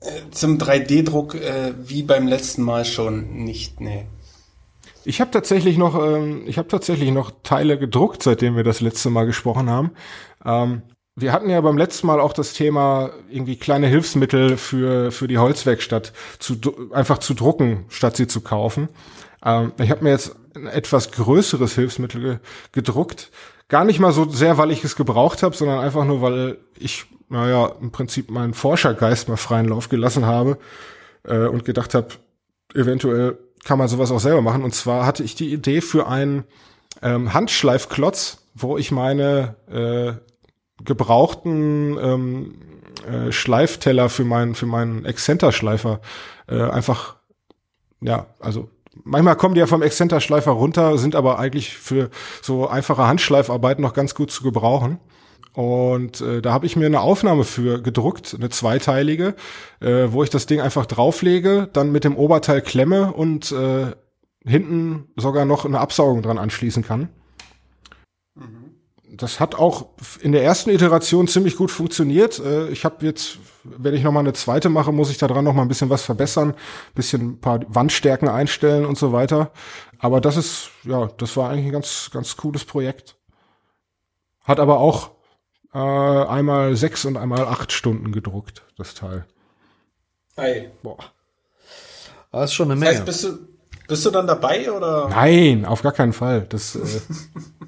Äh, 0.00 0.30
zum 0.30 0.58
3D-Druck 0.58 1.34
äh, 1.34 1.74
wie 1.78 2.02
beim 2.02 2.28
letzten 2.28 2.62
Mal 2.62 2.84
schon 2.84 3.44
nicht, 3.44 3.80
nee. 3.80 4.06
Ich 5.06 5.20
habe 5.20 5.30
tatsächlich 5.30 5.78
noch, 5.78 5.94
ähm, 5.94 6.42
ich 6.48 6.58
habe 6.58 6.66
tatsächlich 6.66 7.12
noch 7.12 7.30
Teile 7.44 7.78
gedruckt, 7.78 8.24
seitdem 8.24 8.56
wir 8.56 8.64
das 8.64 8.80
letzte 8.80 9.08
Mal 9.08 9.24
gesprochen 9.24 9.70
haben. 9.70 9.92
Ähm, 10.44 10.82
wir 11.14 11.32
hatten 11.32 11.48
ja 11.48 11.60
beim 11.60 11.78
letzten 11.78 12.08
Mal 12.08 12.18
auch 12.18 12.32
das 12.32 12.54
Thema 12.54 13.10
irgendwie 13.30 13.56
kleine 13.56 13.86
Hilfsmittel 13.86 14.56
für 14.56 15.12
für 15.12 15.28
die 15.28 15.38
Holzwerkstatt 15.38 16.12
zu 16.40 16.56
einfach 16.92 17.18
zu 17.18 17.34
drucken, 17.34 17.84
statt 17.88 18.16
sie 18.16 18.26
zu 18.26 18.40
kaufen. 18.40 18.88
Ähm, 19.44 19.72
ich 19.80 19.92
habe 19.92 20.02
mir 20.02 20.10
jetzt 20.10 20.34
ein 20.56 20.66
etwas 20.66 21.12
größeres 21.12 21.76
Hilfsmittel 21.76 22.20
ge 22.20 22.38
gedruckt. 22.72 23.30
Gar 23.68 23.84
nicht 23.84 24.00
mal 24.00 24.12
so 24.12 24.28
sehr, 24.28 24.58
weil 24.58 24.72
ich 24.72 24.82
es 24.82 24.96
gebraucht 24.96 25.44
habe, 25.44 25.54
sondern 25.56 25.78
einfach 25.78 26.04
nur, 26.04 26.20
weil 26.20 26.58
ich, 26.76 27.06
naja, 27.28 27.72
im 27.80 27.92
Prinzip 27.92 28.28
meinen 28.28 28.54
Forschergeist 28.54 29.28
mal 29.28 29.36
freien 29.36 29.68
Lauf 29.68 29.88
gelassen 29.88 30.26
habe 30.26 30.58
äh, 31.22 31.46
und 31.46 31.64
gedacht 31.64 31.94
habe, 31.94 32.08
eventuell 32.74 33.38
kann 33.66 33.78
man 33.78 33.88
sowas 33.88 34.12
auch 34.12 34.20
selber 34.20 34.42
machen. 34.42 34.62
Und 34.62 34.74
zwar 34.74 35.04
hatte 35.04 35.24
ich 35.24 35.34
die 35.34 35.52
Idee 35.52 35.80
für 35.80 36.06
einen 36.06 36.44
ähm, 37.02 37.34
Handschleifklotz, 37.34 38.38
wo 38.54 38.78
ich 38.78 38.92
meine 38.92 39.56
äh, 39.68 40.84
gebrauchten 40.84 41.98
ähm, 42.00 42.54
äh, 43.10 43.32
Schleifteller 43.32 44.08
für 44.08 44.24
meinen 44.24 44.54
für 44.54 44.66
meinen 44.66 45.04
Exzenterschleifer 45.04 46.00
äh, 46.48 46.62
einfach 46.62 47.16
ja 48.00 48.26
also 48.40 48.70
manchmal 49.04 49.36
kommen 49.36 49.54
die 49.54 49.60
ja 49.60 49.66
vom 49.66 49.82
Exzenterschleifer 49.82 50.52
runter, 50.52 50.96
sind 50.96 51.14
aber 51.14 51.38
eigentlich 51.38 51.76
für 51.76 52.10
so 52.42 52.68
einfache 52.68 53.06
Handschleifarbeiten 53.06 53.82
noch 53.82 53.94
ganz 53.94 54.14
gut 54.14 54.30
zu 54.30 54.42
gebrauchen. 54.42 54.98
Und 55.56 56.20
äh, 56.20 56.42
da 56.42 56.52
habe 56.52 56.66
ich 56.66 56.76
mir 56.76 56.84
eine 56.84 57.00
Aufnahme 57.00 57.44
für 57.44 57.80
gedruckt, 57.80 58.34
eine 58.34 58.50
zweiteilige, 58.50 59.34
äh, 59.80 60.08
wo 60.08 60.22
ich 60.22 60.28
das 60.28 60.44
Ding 60.44 60.60
einfach 60.60 60.84
drauflege, 60.84 61.68
dann 61.72 61.90
mit 61.90 62.04
dem 62.04 62.16
Oberteil 62.16 62.60
klemme 62.60 63.12
und 63.14 63.52
äh, 63.52 63.92
hinten 64.44 65.08
sogar 65.16 65.46
noch 65.46 65.64
eine 65.64 65.80
Absaugung 65.80 66.20
dran 66.20 66.36
anschließen 66.36 66.84
kann. 66.84 67.08
Mhm 68.34 68.66
das 69.16 69.40
hat 69.40 69.54
auch 69.54 69.86
in 70.20 70.32
der 70.32 70.44
ersten 70.44 70.70
Iteration 70.70 71.28
ziemlich 71.28 71.56
gut 71.56 71.70
funktioniert. 71.70 72.38
Äh, 72.38 72.68
ich 72.68 72.84
habe 72.84 73.04
jetzt, 73.06 73.38
wenn 73.64 73.94
ich 73.94 74.02
noch 74.02 74.12
mal 74.12 74.20
eine 74.20 74.32
zweite 74.32 74.68
mache, 74.68 74.92
muss 74.92 75.10
ich 75.10 75.18
daran 75.18 75.44
noch 75.44 75.54
mal 75.54 75.62
ein 75.62 75.68
bisschen 75.68 75.90
was 75.90 76.02
verbessern, 76.02 76.54
bisschen 76.94 77.30
ein 77.30 77.40
paar 77.40 77.60
Wandstärken 77.68 78.28
einstellen 78.28 78.84
und 78.84 78.98
so 78.98 79.12
weiter. 79.12 79.52
Aber 79.98 80.20
das 80.20 80.36
ist, 80.36 80.70
ja, 80.84 81.06
das 81.18 81.36
war 81.36 81.50
eigentlich 81.50 81.66
ein 81.66 81.72
ganz, 81.72 82.10
ganz 82.12 82.36
cooles 82.36 82.64
Projekt. 82.64 83.16
Hat 84.44 84.60
aber 84.60 84.78
auch 84.78 85.15
äh, 85.76 86.26
einmal 86.28 86.76
sechs 86.76 87.04
und 87.04 87.16
einmal 87.16 87.42
acht 87.46 87.72
Stunden 87.72 88.12
gedruckt, 88.12 88.64
das 88.76 88.94
Teil. 88.94 89.26
Ei. 90.36 90.70
Boah. 90.82 90.98
Das 92.32 92.50
ist 92.50 92.54
schon 92.54 92.70
eine 92.70 92.78
Menge. 92.78 92.90
Das 92.90 92.98
heißt, 92.98 93.06
bist 93.06 93.24
du, 93.24 93.38
bist 93.88 94.06
du 94.06 94.10
dann 94.10 94.26
dabei 94.26 94.70
oder? 94.70 95.08
Nein, 95.08 95.64
auf 95.64 95.82
gar 95.82 95.92
keinen 95.92 96.12
Fall. 96.12 96.46
Das, 96.48 96.76
äh, 96.76 96.80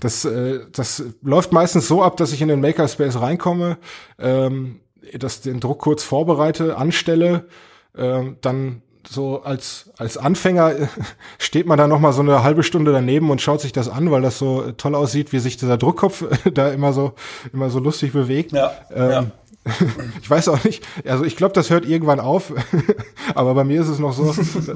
Das, 0.00 0.24
äh, 0.24 0.60
das 0.72 1.02
läuft 1.22 1.52
meistens 1.52 1.88
so 1.88 2.02
ab, 2.02 2.16
dass 2.16 2.32
ich 2.32 2.42
in 2.42 2.48
den 2.48 2.60
Makerspace 2.60 3.20
reinkomme, 3.20 3.78
ähm, 4.18 4.80
das 5.14 5.40
den 5.40 5.60
Druck 5.60 5.80
kurz 5.80 6.02
vorbereite, 6.02 6.76
anstelle, 6.76 7.48
ähm, 7.96 8.36
dann 8.40 8.82
so 9.08 9.42
als 9.42 9.90
als 9.98 10.16
Anfänger 10.16 10.72
steht 11.38 11.66
man 11.66 11.78
da 11.78 11.86
noch 11.86 12.00
mal 12.00 12.12
so 12.12 12.22
eine 12.22 12.42
halbe 12.42 12.62
Stunde 12.62 12.92
daneben 12.92 13.30
und 13.30 13.40
schaut 13.40 13.60
sich 13.60 13.72
das 13.72 13.88
an, 13.88 14.10
weil 14.10 14.22
das 14.22 14.38
so 14.38 14.72
toll 14.72 14.94
aussieht, 14.94 15.32
wie 15.32 15.38
sich 15.38 15.56
dieser 15.56 15.76
Druckkopf 15.76 16.24
da 16.54 16.68
immer 16.70 16.92
so 16.92 17.12
immer 17.52 17.70
so 17.70 17.78
lustig 17.78 18.12
bewegt. 18.12 18.52
Ja, 18.52 18.72
ähm, 18.94 19.10
ja. 19.10 19.26
ich 20.22 20.30
weiß 20.30 20.48
auch 20.48 20.62
nicht, 20.64 20.86
also 21.06 21.24
ich 21.24 21.36
glaube, 21.36 21.52
das 21.52 21.70
hört 21.70 21.86
irgendwann 21.86 22.20
auf, 22.20 22.52
aber 23.34 23.54
bei 23.54 23.64
mir 23.64 23.80
ist 23.80 23.88
es 23.88 23.98
noch 23.98 24.12
so, 24.12 24.34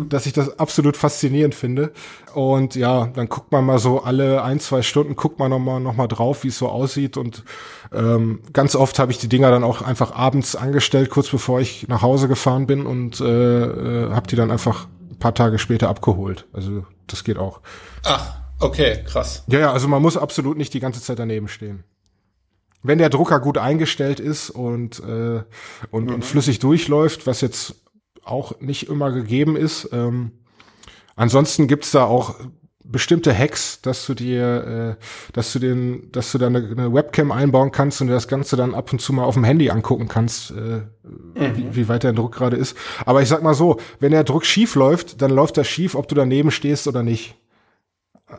dass 0.08 0.26
ich 0.26 0.32
das 0.32 0.58
absolut 0.58 0.96
faszinierend 0.96 1.54
finde. 1.54 1.92
Und 2.34 2.74
ja, 2.74 3.06
dann 3.06 3.28
guckt 3.28 3.52
man 3.52 3.64
mal 3.64 3.78
so 3.78 4.02
alle 4.02 4.42
ein, 4.42 4.60
zwei 4.60 4.82
Stunden, 4.82 5.16
guckt 5.16 5.38
man 5.38 5.50
noch 5.50 5.58
mal, 5.58 5.80
noch 5.80 5.94
mal 5.94 6.08
drauf, 6.08 6.44
wie 6.44 6.48
es 6.48 6.58
so 6.58 6.68
aussieht. 6.68 7.16
Und 7.16 7.44
ähm, 7.92 8.40
ganz 8.52 8.74
oft 8.74 8.98
habe 8.98 9.12
ich 9.12 9.18
die 9.18 9.28
Dinger 9.28 9.50
dann 9.50 9.64
auch 9.64 9.82
einfach 9.82 10.12
abends 10.14 10.56
angestellt, 10.56 11.10
kurz 11.10 11.28
bevor 11.28 11.60
ich 11.60 11.86
nach 11.88 12.02
Hause 12.02 12.28
gefahren 12.28 12.66
bin 12.66 12.86
und 12.86 13.20
äh, 13.20 13.24
äh, 13.24 14.10
habe 14.10 14.26
die 14.26 14.36
dann 14.36 14.50
einfach 14.50 14.86
ein 15.10 15.18
paar 15.18 15.34
Tage 15.34 15.58
später 15.58 15.88
abgeholt. 15.88 16.46
Also 16.52 16.84
das 17.06 17.24
geht 17.24 17.38
auch. 17.38 17.60
Ach, 18.04 18.34
okay, 18.58 19.04
krass. 19.04 19.44
Ja, 19.48 19.58
ja, 19.58 19.72
also 19.72 19.88
man 19.88 20.02
muss 20.02 20.16
absolut 20.16 20.56
nicht 20.56 20.74
die 20.74 20.80
ganze 20.80 21.00
Zeit 21.00 21.18
daneben 21.18 21.48
stehen 21.48 21.84
wenn 22.82 22.98
der 22.98 23.10
Drucker 23.10 23.40
gut 23.40 23.58
eingestellt 23.58 24.20
ist 24.20 24.50
und, 24.50 25.00
äh, 25.00 25.42
und, 25.90 26.06
mhm. 26.06 26.14
und 26.14 26.24
flüssig 26.24 26.58
durchläuft, 26.58 27.26
was 27.26 27.40
jetzt 27.40 27.76
auch 28.24 28.60
nicht 28.60 28.88
immer 28.88 29.12
gegeben 29.12 29.56
ist. 29.56 29.88
Ähm, 29.92 30.32
ansonsten 31.16 31.68
gibt's 31.68 31.90
da 31.90 32.04
auch 32.04 32.36
bestimmte 32.90 33.36
Hacks, 33.36 33.80
dass 33.82 34.04
du 34.06 34.14
dir, 34.14 34.96
äh, 34.98 35.04
dass 35.32 35.52
du 35.52 35.58
den, 35.58 36.10
dass 36.12 36.32
du 36.32 36.38
da 36.38 36.46
eine, 36.46 36.58
eine, 36.58 36.92
Webcam 36.92 37.30
einbauen 37.30 37.70
kannst 37.70 38.00
und 38.00 38.08
das 38.08 38.26
Ganze 38.26 38.56
dann 38.56 38.74
ab 38.74 38.92
und 38.92 39.00
zu 39.00 39.12
mal 39.12 39.24
auf 39.24 39.34
dem 39.34 39.44
Handy 39.44 39.70
angucken 39.70 40.08
kannst, 40.08 40.50
äh, 40.50 40.54
mhm. 40.54 41.56
wie, 41.56 41.76
wie 41.76 41.88
weit 41.88 42.02
der 42.02 42.12
Druck 42.12 42.34
gerade 42.34 42.56
ist. 42.56 42.76
Aber 43.06 43.22
ich 43.22 43.28
sag 43.28 43.42
mal 43.42 43.54
so, 43.54 43.78
wenn 44.00 44.10
der 44.12 44.24
Druck 44.24 44.44
schief 44.44 44.74
läuft, 44.74 45.22
dann 45.22 45.30
läuft 45.30 45.56
das 45.56 45.68
schief, 45.68 45.94
ob 45.94 46.08
du 46.08 46.14
daneben 46.14 46.50
stehst 46.50 46.88
oder 46.88 47.02
nicht. 47.02 47.36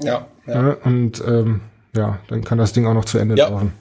Ja. 0.04 0.28
ja. 0.48 0.78
Und 0.84 1.24
ähm, 1.26 1.62
ja, 1.96 2.20
dann 2.28 2.44
kann 2.44 2.58
das 2.58 2.74
Ding 2.74 2.86
auch 2.88 2.94
noch 2.94 3.06
zu 3.06 3.18
Ende 3.18 3.36
ja. 3.36 3.50
dauern. 3.50 3.74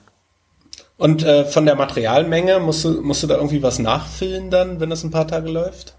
Und 1.01 1.25
äh, 1.25 1.45
von 1.45 1.67
der 1.67 1.77
Materialmenge 1.77 2.61
musst 2.61 2.85
du, 2.85 3.03
musst 3.03 3.23
du 3.23 3.27
da 3.27 3.35
irgendwie 3.37 3.63
was 3.63 3.79
nachfüllen 3.79 4.51
dann, 4.51 4.81
wenn 4.81 4.91
das 4.91 5.03
ein 5.03 5.11
paar 5.11 5.27
Tage 5.27 5.51
läuft? 5.51 5.95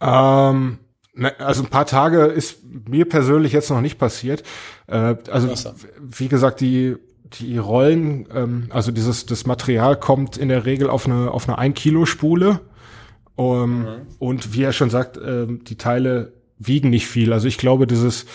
Ähm, 0.00 0.78
ne, 1.14 1.32
also 1.40 1.62
ein 1.62 1.70
paar 1.70 1.86
Tage 1.86 2.26
ist 2.26 2.58
mir 2.88 3.08
persönlich 3.08 3.52
jetzt 3.52 3.70
noch 3.70 3.80
nicht 3.80 3.98
passiert. 3.98 4.42
Äh, 4.86 5.16
also 5.30 5.54
so. 5.54 5.72
wie 6.00 6.28
gesagt, 6.28 6.60
die 6.60 6.96
die 7.32 7.58
Rollen, 7.58 8.28
ähm, 8.32 8.68
also 8.70 8.92
dieses 8.92 9.26
das 9.26 9.46
Material 9.46 9.98
kommt 9.98 10.36
in 10.36 10.48
der 10.48 10.66
Regel 10.66 10.88
auf 10.88 11.06
eine 11.06 11.32
auf 11.32 11.48
eine 11.48 11.58
1 11.58 11.74
Kilo 11.74 12.06
Spule 12.06 12.60
Um, 13.36 13.80
mhm. 13.80 13.86
Und 14.18 14.54
wie 14.54 14.62
er 14.62 14.72
schon 14.72 14.90
sagt, 14.90 15.16
äh, 15.16 15.46
die 15.48 15.76
Teile 15.76 16.32
wiegen 16.58 16.90
nicht 16.90 17.06
viel. 17.06 17.32
Also 17.32 17.48
ich 17.48 17.58
glaube, 17.58 17.86
dieses, 17.86 18.26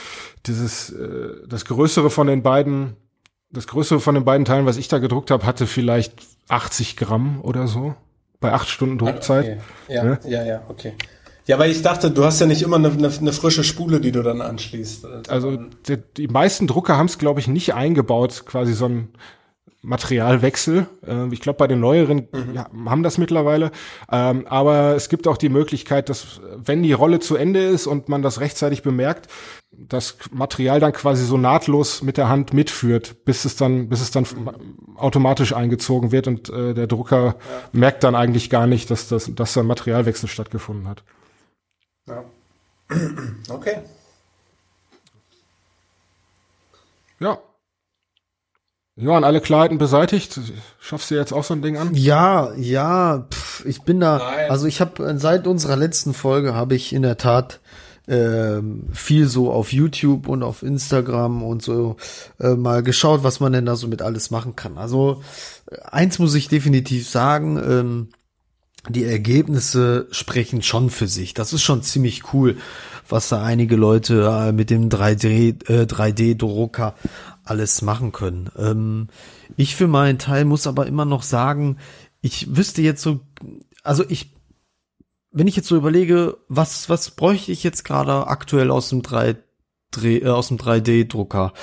dieses, 0.45 0.89
äh, 0.91 1.47
das 1.47 1.65
größere 1.65 2.09
von 2.09 2.27
den 2.27 2.43
beiden, 2.43 2.97
das 3.51 3.67
größere 3.67 3.99
von 3.99 4.15
den 4.15 4.25
beiden 4.25 4.45
Teilen, 4.45 4.65
was 4.65 4.77
ich 4.77 4.87
da 4.87 4.99
gedruckt 4.99 5.31
habe, 5.31 5.45
hatte 5.45 5.67
vielleicht 5.67 6.13
80 6.49 6.97
Gramm 6.97 7.41
oder 7.41 7.67
so 7.67 7.95
bei 8.39 8.53
acht 8.53 8.69
Stunden 8.69 8.97
Druckzeit. 8.97 9.45
Okay. 9.45 9.57
Ja, 9.87 10.05
ja, 10.05 10.19
ja, 10.25 10.45
ja, 10.45 10.61
okay. 10.69 10.93
Ja, 11.45 11.57
weil 11.57 11.71
ich 11.71 11.81
dachte, 11.81 12.11
du 12.11 12.23
hast 12.23 12.39
ja 12.39 12.45
nicht 12.45 12.61
immer 12.61 12.75
eine, 12.75 12.89
eine, 12.91 13.09
eine 13.09 13.33
frische 13.33 13.63
Spule, 13.63 13.99
die 13.99 14.11
du 14.11 14.21
dann 14.21 14.39
anschließt. 14.39 15.29
Also 15.29 15.57
die, 15.87 15.97
die 16.15 16.27
meisten 16.27 16.67
Drucker 16.67 16.95
haben 16.95 17.07
es, 17.07 17.17
glaube 17.17 17.39
ich, 17.39 17.47
nicht 17.47 17.73
eingebaut, 17.73 18.43
quasi 18.45 18.73
so 18.73 18.85
ein 18.85 19.09
Materialwechsel. 19.81 20.85
Äh, 21.07 21.33
ich 21.33 21.41
glaube, 21.41 21.57
bei 21.57 21.67
den 21.67 21.79
neueren 21.79 22.27
mhm. 22.31 22.53
ja, 22.53 22.69
haben 22.85 23.01
das 23.01 23.17
mittlerweile. 23.17 23.71
Ähm, 24.11 24.45
aber 24.47 24.95
es 24.95 25.09
gibt 25.09 25.27
auch 25.27 25.37
die 25.37 25.49
Möglichkeit, 25.49 26.09
dass 26.09 26.39
wenn 26.55 26.83
die 26.83 26.93
Rolle 26.93 27.19
zu 27.19 27.35
Ende 27.35 27.63
ist 27.63 27.87
und 27.87 28.09
man 28.09 28.21
das 28.21 28.39
rechtzeitig 28.39 28.83
bemerkt, 28.83 29.27
das 29.87 30.17
Material 30.31 30.79
dann 30.79 30.93
quasi 30.93 31.25
so 31.25 31.37
nahtlos 31.37 32.01
mit 32.01 32.17
der 32.17 32.29
Hand 32.29 32.53
mitführt, 32.53 33.23
bis 33.25 33.45
es 33.45 33.55
dann, 33.55 33.89
bis 33.89 34.01
es 34.01 34.11
dann 34.11 34.23
mhm. 34.23 34.97
automatisch 34.97 35.53
eingezogen 35.53 36.11
wird 36.11 36.27
und 36.27 36.49
äh, 36.49 36.73
der 36.73 36.87
Drucker 36.87 37.25
ja. 37.25 37.35
merkt 37.71 38.03
dann 38.03 38.15
eigentlich 38.15 38.49
gar 38.49 38.67
nicht, 38.67 38.91
dass 38.91 39.07
das, 39.07 39.33
dass 39.33 39.53
da 39.53 39.61
ein 39.61 39.67
Materialwechsel 39.67 40.29
stattgefunden 40.29 40.87
hat. 40.87 41.03
Ja. 42.07 42.23
Okay. 43.49 43.77
Ja, 47.19 47.39
Johann, 49.01 49.23
alle 49.23 49.39
Klarheiten 49.39 49.77
beseitigt. 49.77 50.41
Schaffst 50.81 51.09
du 51.09 51.15
jetzt 51.15 51.31
auch 51.31 51.45
so 51.45 51.53
ein 51.53 51.61
Ding 51.61 51.77
an? 51.77 51.91
Ja, 51.93 52.51
ja. 52.57 53.25
Pff, 53.31 53.63
ich 53.65 53.83
bin 53.83 54.01
da. 54.01 54.17
Nein. 54.17 54.51
Also 54.51 54.67
ich 54.67 54.81
habe 54.81 55.17
seit 55.17 55.47
unserer 55.47 55.77
letzten 55.77 56.13
Folge 56.13 56.53
habe 56.53 56.75
ich 56.75 56.91
in 56.91 57.01
der 57.01 57.15
Tat 57.17 57.61
äh, 58.09 58.61
viel 58.91 59.27
so 59.27 59.51
auf 59.51 59.71
YouTube 59.71 60.27
und 60.27 60.43
auf 60.43 60.63
Instagram 60.63 61.43
und 61.43 61.61
so 61.61 61.97
äh, 62.39 62.55
mal 62.55 62.83
geschaut, 62.83 63.23
was 63.23 63.39
man 63.39 63.53
denn 63.53 63.65
da 63.65 63.75
so 63.75 63.87
mit 63.87 64.01
alles 64.01 64.31
machen 64.31 64.55
kann. 64.55 64.77
Also 64.77 65.21
äh, 65.71 65.77
eins 65.83 66.19
muss 66.19 66.35
ich 66.35 66.47
definitiv 66.47 67.07
sagen. 67.07 67.57
Ähm, 67.57 68.07
die 68.87 69.03
Ergebnisse 69.03 70.07
sprechen 70.11 70.61
schon 70.61 70.89
für 70.89 71.07
sich. 71.07 71.33
Das 71.33 71.53
ist 71.53 71.61
schon 71.61 71.83
ziemlich 71.83 72.33
cool, 72.33 72.57
was 73.09 73.29
da 73.29 73.43
einige 73.43 73.75
Leute 73.75 74.25
äh, 74.31 74.51
mit 74.51 74.69
dem 74.69 74.89
3D, 74.89 75.69
äh, 75.69 75.85
3D-Drucker 75.85 76.95
alles 77.43 77.81
machen 77.81 78.11
können. 78.11 78.49
Ähm, 78.57 79.07
ich 79.57 79.75
für 79.75 79.87
meinen 79.87 80.17
Teil 80.17 80.45
muss 80.45 80.65
aber 80.65 80.87
immer 80.87 81.05
noch 81.05 81.23
sagen, 81.23 81.77
ich 82.21 82.55
wüsste 82.55 82.81
jetzt 82.81 83.01
so, 83.01 83.19
also 83.83 84.03
ich, 84.07 84.31
wenn 85.31 85.47
ich 85.47 85.55
jetzt 85.55 85.67
so 85.67 85.75
überlege, 85.75 86.37
was, 86.47 86.89
was 86.89 87.11
bräuchte 87.11 87.51
ich 87.51 87.63
jetzt 87.63 87.83
gerade 87.83 88.27
aktuell 88.27 88.71
aus 88.71 88.89
dem 88.89 89.01
3, 89.01 89.35
äh, 90.01 90.27
aus 90.27 90.47
dem 90.49 90.57
3D-Drucker? 90.57 91.53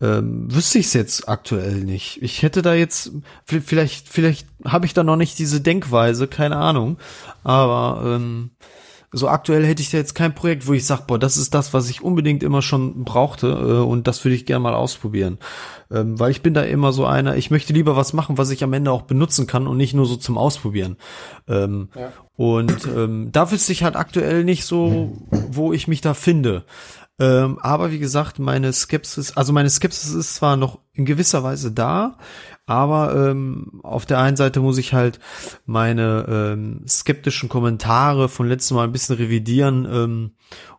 Ähm, 0.00 0.52
wüsste 0.52 0.78
ich 0.78 0.86
es 0.86 0.94
jetzt 0.94 1.28
aktuell 1.28 1.84
nicht. 1.84 2.22
Ich 2.22 2.42
hätte 2.42 2.62
da 2.62 2.72
jetzt, 2.72 3.12
vielleicht, 3.44 4.08
vielleicht 4.08 4.46
habe 4.64 4.86
ich 4.86 4.94
da 4.94 5.04
noch 5.04 5.16
nicht 5.16 5.38
diese 5.38 5.60
Denkweise, 5.60 6.26
keine 6.26 6.56
Ahnung. 6.56 6.96
Aber 7.44 8.02
ähm, 8.06 8.52
so 9.12 9.28
aktuell 9.28 9.64
hätte 9.66 9.82
ich 9.82 9.90
da 9.90 9.98
jetzt 9.98 10.14
kein 10.14 10.34
Projekt, 10.34 10.66
wo 10.66 10.72
ich 10.72 10.86
sage, 10.86 11.02
boah, 11.06 11.18
das 11.18 11.36
ist 11.36 11.52
das, 11.54 11.74
was 11.74 11.90
ich 11.90 12.02
unbedingt 12.02 12.42
immer 12.42 12.62
schon 12.62 13.04
brauchte 13.04 13.48
äh, 13.48 13.84
und 13.84 14.06
das 14.06 14.24
würde 14.24 14.36
ich 14.36 14.46
gerne 14.46 14.62
mal 14.62 14.74
ausprobieren. 14.74 15.38
Ähm, 15.90 16.18
weil 16.20 16.30
ich 16.30 16.42
bin 16.42 16.54
da 16.54 16.62
immer 16.62 16.92
so 16.92 17.06
einer, 17.06 17.36
ich 17.36 17.50
möchte 17.50 17.72
lieber 17.72 17.96
was 17.96 18.12
machen, 18.12 18.38
was 18.38 18.50
ich 18.50 18.62
am 18.62 18.72
Ende 18.72 18.92
auch 18.92 19.02
benutzen 19.02 19.48
kann 19.48 19.66
und 19.66 19.76
nicht 19.76 19.94
nur 19.94 20.06
so 20.06 20.16
zum 20.16 20.38
Ausprobieren. 20.38 20.96
Ähm, 21.48 21.88
ja. 21.96 22.12
Und 22.36 22.86
ähm, 22.86 23.30
da 23.32 23.50
wüsste 23.50 23.72
ich 23.72 23.82
halt 23.82 23.96
aktuell 23.96 24.44
nicht 24.44 24.64
so, 24.64 25.18
wo 25.30 25.72
ich 25.72 25.88
mich 25.88 26.00
da 26.00 26.14
finde. 26.14 26.64
Ähm, 27.18 27.58
aber 27.60 27.90
wie 27.90 27.98
gesagt, 27.98 28.38
meine 28.38 28.72
Skepsis, 28.72 29.36
also 29.36 29.52
meine 29.52 29.68
Skepsis 29.68 30.14
ist 30.14 30.36
zwar 30.36 30.56
noch 30.56 30.78
in 30.94 31.04
gewisser 31.04 31.42
Weise 31.42 31.70
da, 31.70 32.16
aber 32.70 33.30
ähm, 33.30 33.80
auf 33.82 34.06
der 34.06 34.20
einen 34.20 34.36
Seite 34.36 34.60
muss 34.60 34.78
ich 34.78 34.94
halt 34.94 35.18
meine 35.66 36.24
ähm, 36.28 36.82
skeptischen 36.86 37.48
Kommentare 37.48 38.28
von 38.28 38.46
letztem 38.46 38.76
Mal 38.76 38.84
ein 38.84 38.92
bisschen 38.92 39.16
revidieren 39.16 39.88
ähm, 39.90 40.30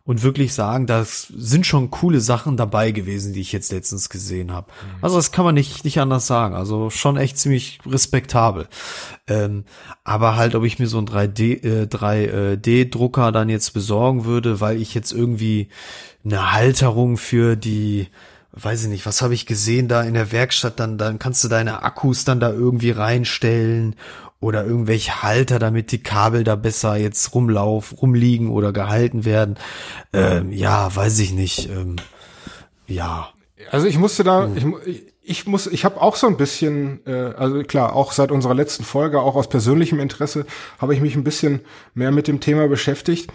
und 0.04 0.22
wirklich 0.22 0.54
sagen, 0.54 0.86
das 0.86 1.30
sind 1.36 1.66
schon 1.66 1.90
coole 1.90 2.20
Sachen 2.20 2.56
dabei 2.56 2.92
gewesen, 2.92 3.34
die 3.34 3.42
ich 3.42 3.52
jetzt 3.52 3.72
letztens 3.72 4.08
gesehen 4.08 4.52
habe. 4.52 4.68
Mhm. 4.70 5.04
Also 5.04 5.16
das 5.16 5.32
kann 5.32 5.44
man 5.44 5.54
nicht 5.54 5.84
nicht 5.84 6.00
anders 6.00 6.26
sagen. 6.26 6.54
Also 6.54 6.88
schon 6.88 7.18
echt 7.18 7.36
ziemlich 7.36 7.78
respektabel. 7.86 8.68
Ähm, 9.28 9.64
aber 10.02 10.36
halt, 10.36 10.54
ob 10.54 10.64
ich 10.64 10.78
mir 10.78 10.86
so 10.86 10.96
ein 10.96 11.06
3D 11.06 11.62
äh, 11.62 11.86
3D 11.88 12.88
Drucker 12.88 13.32
dann 13.32 13.50
jetzt 13.50 13.74
besorgen 13.74 14.24
würde, 14.24 14.62
weil 14.62 14.80
ich 14.80 14.94
jetzt 14.94 15.12
irgendwie 15.12 15.68
eine 16.24 16.52
Halterung 16.52 17.18
für 17.18 17.54
die 17.54 18.08
weiß 18.52 18.84
ich 18.84 18.88
nicht, 18.88 19.06
was 19.06 19.22
habe 19.22 19.34
ich 19.34 19.46
gesehen 19.46 19.88
da 19.88 20.02
in 20.02 20.14
der 20.14 20.32
Werkstatt, 20.32 20.78
dann, 20.78 20.98
dann 20.98 21.18
kannst 21.18 21.42
du 21.42 21.48
deine 21.48 21.82
Akkus 21.82 22.24
dann 22.24 22.40
da 22.40 22.50
irgendwie 22.50 22.90
reinstellen 22.90 23.96
oder 24.40 24.64
irgendwelche 24.64 25.22
Halter, 25.22 25.58
damit 25.58 25.92
die 25.92 26.02
Kabel 26.02 26.44
da 26.44 26.56
besser 26.56 26.96
jetzt 26.96 27.34
rumlaufen, 27.34 27.98
rumliegen 27.98 28.50
oder 28.50 28.72
gehalten 28.72 29.24
werden. 29.24 29.56
Ähm, 30.12 30.50
ja, 30.50 30.94
weiß 30.94 31.20
ich 31.20 31.32
nicht. 31.32 31.70
Ähm, 31.70 31.96
ja. 32.86 33.28
Also 33.70 33.86
ich 33.86 33.98
musste 33.98 34.24
da, 34.24 34.44
hm. 34.44 34.76
ich, 34.84 35.06
ich 35.22 35.46
muss, 35.46 35.68
ich 35.68 35.84
habe 35.84 36.00
auch 36.00 36.16
so 36.16 36.26
ein 36.26 36.36
bisschen, 36.36 37.00
äh, 37.06 37.12
also 37.12 37.62
klar, 37.62 37.94
auch 37.94 38.12
seit 38.12 38.32
unserer 38.32 38.54
letzten 38.54 38.84
Folge, 38.84 39.20
auch 39.20 39.36
aus 39.36 39.48
persönlichem 39.48 40.00
Interesse, 40.00 40.44
habe 40.78 40.94
ich 40.94 41.00
mich 41.00 41.14
ein 41.14 41.24
bisschen 41.24 41.60
mehr 41.94 42.10
mit 42.10 42.26
dem 42.26 42.40
Thema 42.40 42.66
beschäftigt. 42.66 43.32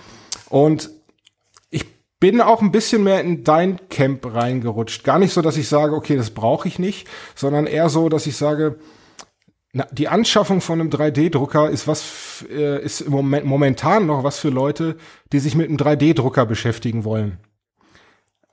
Und 0.49 0.89
bin 2.19 2.41
auch 2.41 2.61
ein 2.61 2.71
bisschen 2.71 3.03
mehr 3.03 3.21
in 3.21 3.43
dein 3.43 3.89
Camp 3.89 4.25
reingerutscht. 4.33 5.03
Gar 5.03 5.19
nicht 5.19 5.33
so, 5.33 5.41
dass 5.41 5.57
ich 5.57 5.67
sage, 5.67 5.95
okay, 5.95 6.15
das 6.15 6.31
brauche 6.31 6.67
ich 6.67 6.79
nicht, 6.79 7.07
sondern 7.35 7.67
eher 7.67 7.89
so, 7.89 8.09
dass 8.09 8.25
ich 8.25 8.35
sage, 8.35 8.79
na, 9.73 9.85
die 9.91 10.07
Anschaffung 10.07 10.61
von 10.61 10.79
einem 10.79 10.89
3D-Drucker 10.89 11.69
ist 11.69 11.87
was, 11.87 12.45
äh, 12.49 12.83
ist 12.83 13.01
im 13.01 13.11
Moment, 13.11 13.45
momentan 13.45 14.07
noch 14.07 14.23
was 14.23 14.39
für 14.39 14.49
Leute, 14.49 14.97
die 15.31 15.39
sich 15.39 15.55
mit 15.55 15.67
einem 15.67 15.77
3D-Drucker 15.77 16.45
beschäftigen 16.45 17.03
wollen. 17.03 17.37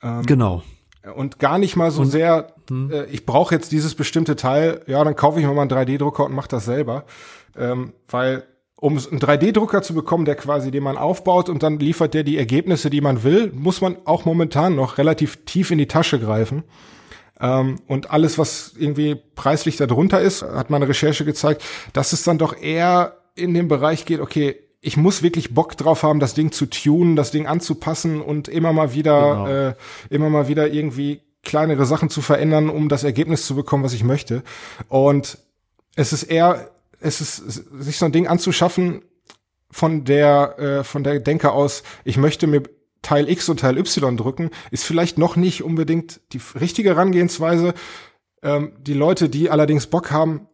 Ähm, 0.02 0.26
genau. 0.26 0.62
Und 1.16 1.38
gar 1.38 1.58
nicht 1.58 1.76
mal 1.76 1.90
so 1.90 2.02
und, 2.02 2.10
sehr, 2.10 2.54
hm. 2.68 2.90
äh, 2.90 3.04
ich 3.06 3.24
brauche 3.24 3.54
jetzt 3.54 3.72
dieses 3.72 3.94
bestimmte 3.94 4.36
Teil, 4.36 4.82
ja, 4.86 5.02
dann 5.04 5.16
kaufe 5.16 5.40
ich 5.40 5.46
mir 5.46 5.54
mal 5.54 5.62
einen 5.62 5.70
3D-Drucker 5.70 6.26
und 6.26 6.34
mache 6.34 6.48
das 6.48 6.66
selber. 6.66 7.04
Ähm, 7.56 7.94
weil 8.08 8.44
um 8.84 8.98
einen 8.98 9.18
3D-Drucker 9.18 9.80
zu 9.80 9.94
bekommen, 9.94 10.26
der 10.26 10.34
quasi, 10.34 10.70
den 10.70 10.82
man 10.82 10.98
aufbaut 10.98 11.48
und 11.48 11.62
dann 11.62 11.78
liefert 11.78 12.12
der 12.12 12.22
die 12.22 12.36
Ergebnisse, 12.36 12.90
die 12.90 13.00
man 13.00 13.22
will, 13.22 13.50
muss 13.54 13.80
man 13.80 13.96
auch 14.04 14.26
momentan 14.26 14.76
noch 14.76 14.98
relativ 14.98 15.46
tief 15.46 15.70
in 15.70 15.78
die 15.78 15.88
Tasche 15.88 16.20
greifen. 16.20 16.64
Ähm, 17.40 17.76
und 17.86 18.10
alles, 18.10 18.36
was 18.36 18.74
irgendwie 18.78 19.14
preislich 19.36 19.78
darunter 19.78 20.20
ist, 20.20 20.42
hat 20.42 20.68
meine 20.68 20.86
Recherche 20.86 21.24
gezeigt, 21.24 21.64
dass 21.94 22.12
es 22.12 22.24
dann 22.24 22.36
doch 22.36 22.54
eher 22.54 23.16
in 23.34 23.54
den 23.54 23.68
Bereich 23.68 24.04
geht, 24.04 24.20
okay, 24.20 24.56
ich 24.82 24.98
muss 24.98 25.22
wirklich 25.22 25.54
Bock 25.54 25.78
drauf 25.78 26.02
haben, 26.02 26.20
das 26.20 26.34
Ding 26.34 26.52
zu 26.52 26.66
tunen, 26.66 27.16
das 27.16 27.30
Ding 27.30 27.46
anzupassen 27.46 28.20
und 28.20 28.48
immer 28.48 28.74
mal 28.74 28.92
wieder, 28.92 29.30
genau. 29.30 29.46
äh, 29.46 29.74
immer 30.10 30.28
mal 30.28 30.46
wieder 30.48 30.70
irgendwie 30.70 31.22
kleinere 31.42 31.86
Sachen 31.86 32.10
zu 32.10 32.20
verändern, 32.20 32.68
um 32.68 32.90
das 32.90 33.02
Ergebnis 33.02 33.46
zu 33.46 33.54
bekommen, 33.54 33.82
was 33.82 33.94
ich 33.94 34.04
möchte. 34.04 34.42
Und 34.88 35.38
es 35.96 36.12
ist 36.12 36.24
eher 36.24 36.73
es 37.04 37.20
ist, 37.20 37.36
sich 37.36 37.98
so 37.98 38.06
ein 38.06 38.12
Ding 38.12 38.26
anzuschaffen 38.26 39.02
von 39.70 40.04
der, 40.04 40.58
äh, 40.58 40.84
von 40.84 41.04
der 41.04 41.20
Denke 41.20 41.52
aus, 41.52 41.82
ich 42.04 42.16
möchte 42.16 42.46
mir 42.46 42.62
Teil 43.02 43.28
X 43.28 43.48
und 43.48 43.60
Teil 43.60 43.76
Y 43.78 44.16
drücken, 44.16 44.50
ist 44.70 44.84
vielleicht 44.84 45.18
noch 45.18 45.36
nicht 45.36 45.62
unbedingt 45.62 46.20
die 46.32 46.40
richtige 46.58 46.90
Herangehensweise. 46.90 47.74
Ähm, 48.42 48.72
die 48.80 48.94
Leute, 48.94 49.28
die 49.28 49.50
allerdings 49.50 49.86
Bock 49.86 50.10
haben 50.10 50.48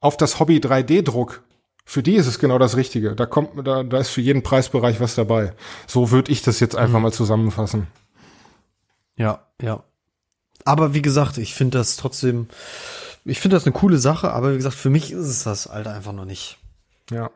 auf 0.00 0.16
das 0.16 0.40
Hobby 0.40 0.58
3D-Druck, 0.58 1.42
für 1.84 2.02
die 2.02 2.16
ist 2.16 2.26
es 2.26 2.40
genau 2.40 2.58
das 2.58 2.76
Richtige. 2.76 3.14
Da 3.14 3.26
kommt, 3.26 3.50
da, 3.66 3.84
da 3.84 3.98
ist 3.98 4.08
für 4.08 4.20
jeden 4.20 4.42
Preisbereich 4.42 5.00
was 5.00 5.14
dabei. 5.14 5.54
So 5.86 6.10
würde 6.10 6.32
ich 6.32 6.42
das 6.42 6.58
jetzt 6.58 6.74
einfach 6.74 6.98
mhm. 6.98 7.04
mal 7.04 7.12
zusammenfassen. 7.12 7.86
Ja, 9.16 9.46
ja. 9.62 9.84
Aber 10.64 10.94
wie 10.94 11.02
gesagt, 11.02 11.38
ich 11.38 11.54
finde 11.54 11.78
das 11.78 11.96
trotzdem, 11.96 12.48
ich 13.26 13.40
finde 13.40 13.56
das 13.56 13.64
eine 13.64 13.72
coole 13.72 13.98
Sache, 13.98 14.32
aber 14.32 14.52
wie 14.52 14.56
gesagt, 14.56 14.76
für 14.76 14.90
mich 14.90 15.12
ist 15.12 15.26
es 15.26 15.44
das 15.44 15.66
Alter 15.66 15.92
einfach 15.92 16.12
noch 16.12 16.24
nicht. 16.24 16.58
Ja. 17.10 17.30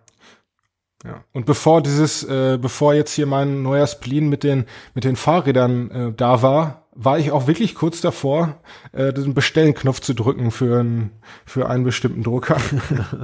Ja. 1.05 1.25
Und 1.33 1.47
bevor 1.47 1.83
dieses, 1.83 2.23
äh, 2.25 2.59
bevor 2.61 2.95
jetzt 2.95 3.13
hier 3.13 3.27
mein 3.27 3.63
neuer 3.63 3.87
Spleen 3.87 4.29
mit 4.29 4.45
den 4.45 4.67
mit 4.95 5.05
den 5.05 5.17
Fahrrädern 5.17 5.91
äh, 5.91 6.13
da 6.13 6.43
war, 6.43 6.80
war 6.93 7.19
ich 7.19 7.31
auch 7.31 7.47
wirklich 7.47 7.77
kurz 7.77 8.01
davor, 8.01 8.57
äh, 8.93 9.13
den 9.13 9.33
Bestellen-Knopf 9.33 10.01
zu 10.01 10.13
drücken 10.13 10.51
für, 10.51 10.83
ein, 10.83 11.11
für 11.47 11.69
einen 11.69 11.85
bestimmten 11.85 12.25
Drucker. 12.25 12.57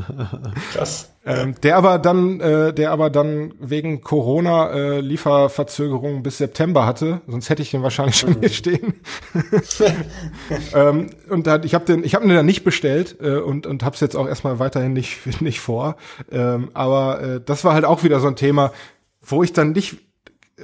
Krass. 0.73 1.13
ähm, 1.25 1.57
der 1.63 1.77
aber 1.77 1.99
dann, 1.99 2.39
äh, 2.41 2.73
der 2.73 2.93
aber 2.93 3.11
dann 3.11 3.55
wegen 3.59 4.03
Corona 4.03 4.71
äh, 4.71 5.01
Lieferverzögerungen 5.01 6.23
bis 6.23 6.39
September 6.39 6.87
hatte, 6.87 7.23
sonst 7.27 7.51
hätte 7.51 7.63
ich 7.63 7.73
den 7.73 7.83
wahrscheinlich 7.83 8.17
schon 8.17 8.39
hier 8.39 8.51
stehen. 8.51 8.95
ähm, 10.75 11.11
und 11.29 11.49
da, 11.49 11.61
ich 11.65 11.75
habe 11.75 11.85
den, 11.85 12.05
ich 12.05 12.15
habe 12.15 12.25
den 12.25 12.37
dann 12.37 12.47
nicht 12.47 12.63
bestellt 12.63 13.17
äh, 13.21 13.39
und 13.39 13.67
und 13.67 13.83
habe 13.83 13.95
es 13.95 14.01
jetzt 14.01 14.17
auch 14.17 14.29
erstmal 14.29 14.61
weiterhin 14.61 14.93
nicht 14.93 15.19
nicht 15.41 15.59
vor. 15.59 15.97
Ähm, 16.31 16.71
aber 16.73 17.21
äh, 17.21 17.41
das 17.45 17.65
war 17.65 17.75
halt 17.75 17.85
auch 17.85 18.05
wieder 18.05 18.21
so 18.21 18.29
ein 18.29 18.37
Thema, 18.37 18.73
wo 19.23 19.43
ich 19.43 19.53
dann 19.53 19.73
nicht 19.73 20.06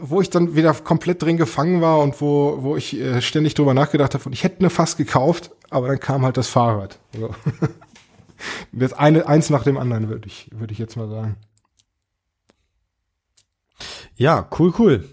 wo 0.00 0.20
ich 0.20 0.30
dann 0.30 0.56
wieder 0.56 0.72
komplett 0.74 1.22
drin 1.22 1.36
gefangen 1.36 1.80
war 1.80 2.00
und 2.00 2.20
wo, 2.20 2.62
wo 2.62 2.76
ich 2.76 2.98
äh, 2.98 3.20
ständig 3.20 3.54
drüber 3.54 3.74
nachgedacht 3.74 4.14
habe 4.14 4.24
und 4.24 4.32
ich 4.32 4.44
hätte 4.44 4.60
eine 4.60 4.70
fast 4.70 4.96
gekauft, 4.96 5.50
aber 5.70 5.88
dann 5.88 6.00
kam 6.00 6.24
halt 6.24 6.36
das 6.36 6.48
Fahrrad. 6.48 6.98
So. 7.16 7.34
Jetzt 8.72 8.98
eine, 8.98 9.26
eins 9.26 9.50
nach 9.50 9.64
dem 9.64 9.76
anderen, 9.76 10.08
würde 10.08 10.26
ich, 10.26 10.48
würde 10.52 10.72
ich 10.72 10.78
jetzt 10.78 10.96
mal 10.96 11.08
sagen. 11.08 11.36
Ja, 14.16 14.48
cool, 14.58 14.72
cool. 14.78 15.08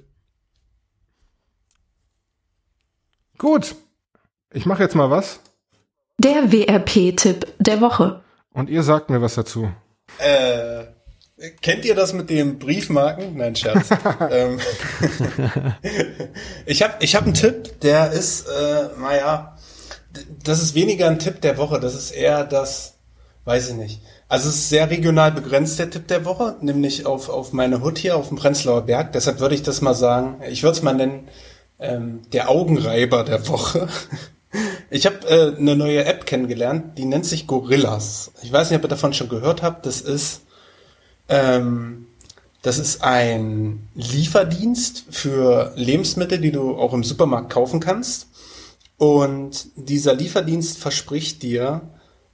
Gut. 3.37 3.75
Ich 4.51 4.65
mache 4.65 4.83
jetzt 4.83 4.95
mal 4.95 5.09
was. 5.09 5.39
Der 6.17 6.51
WRP-Tipp 6.51 7.47
der 7.59 7.81
Woche. 7.81 8.23
Und 8.51 8.69
ihr 8.69 8.83
sagt 8.83 9.09
mir 9.09 9.21
was 9.21 9.35
dazu. 9.35 9.71
Äh, 10.17 10.78
kennt 11.61 11.85
ihr 11.85 11.95
das 11.95 12.13
mit 12.13 12.29
den 12.29 12.59
Briefmarken? 12.59 13.37
Nein, 13.37 13.55
Scherz. 13.55 13.89
ähm, 14.31 14.59
ich 16.65 16.83
habe 16.83 16.95
ich 16.99 17.15
hab 17.15 17.23
einen 17.23 17.33
Tipp, 17.33 17.79
der 17.81 18.11
ist, 18.11 18.47
äh, 18.47 18.89
naja, 18.99 19.57
das 20.43 20.61
ist 20.61 20.75
weniger 20.75 21.07
ein 21.07 21.19
Tipp 21.19 21.41
der 21.41 21.57
Woche, 21.57 21.79
das 21.79 21.95
ist 21.95 22.11
eher 22.11 22.43
das, 22.43 22.95
weiß 23.45 23.69
ich 23.69 23.75
nicht. 23.75 24.01
Also 24.27 24.49
es 24.49 24.55
ist 24.55 24.69
sehr 24.69 24.89
regional 24.89 25.31
begrenzt, 25.31 25.79
der 25.79 25.89
Tipp 25.89 26.07
der 26.07 26.25
Woche, 26.25 26.55
nämlich 26.61 27.05
auf, 27.05 27.29
auf 27.29 27.51
meine 27.51 27.81
Hut 27.81 27.97
hier 27.97 28.15
auf 28.15 28.27
dem 28.27 28.37
Prenzlauer 28.37 28.83
Berg. 28.83 29.11
Deshalb 29.13 29.39
würde 29.39 29.55
ich 29.55 29.63
das 29.63 29.81
mal 29.81 29.95
sagen, 29.95 30.41
ich 30.47 30.61
würde 30.61 30.77
es 30.77 30.83
mal 30.83 30.93
nennen, 30.93 31.27
ähm, 31.79 32.21
der 32.31 32.49
Augenreiber 32.49 33.23
der 33.23 33.47
Woche. 33.47 33.87
Ich 34.91 35.05
habe 35.05 35.27
äh, 35.27 35.55
eine 35.55 35.75
neue 35.75 36.05
App 36.05 36.25
kennengelernt, 36.25 36.97
die 36.97 37.05
nennt 37.05 37.23
sich 37.23 37.45
Gorillas. 37.45 38.31
Ich 38.41 38.51
weiß 38.51 38.71
nicht, 38.71 38.79
ob 38.79 38.85
ihr 38.85 38.87
davon 38.87 39.13
schon 39.13 39.29
gehört 39.29 39.61
habt. 39.61 39.85
Das 39.85 40.01
ist 40.01 40.41
ähm, 41.29 42.07
das 42.61 42.77
ist 42.77 43.03
ein 43.03 43.87
Lieferdienst 43.95 45.05
für 45.09 45.71
Lebensmittel, 45.75 46.39
die 46.39 46.51
du 46.51 46.75
auch 46.75 46.93
im 46.93 47.03
Supermarkt 47.03 47.51
kaufen 47.51 47.79
kannst. 47.79 48.27
Und 48.97 49.67
dieser 49.75 50.13
Lieferdienst 50.13 50.77
verspricht 50.77 51.41
dir, 51.41 51.81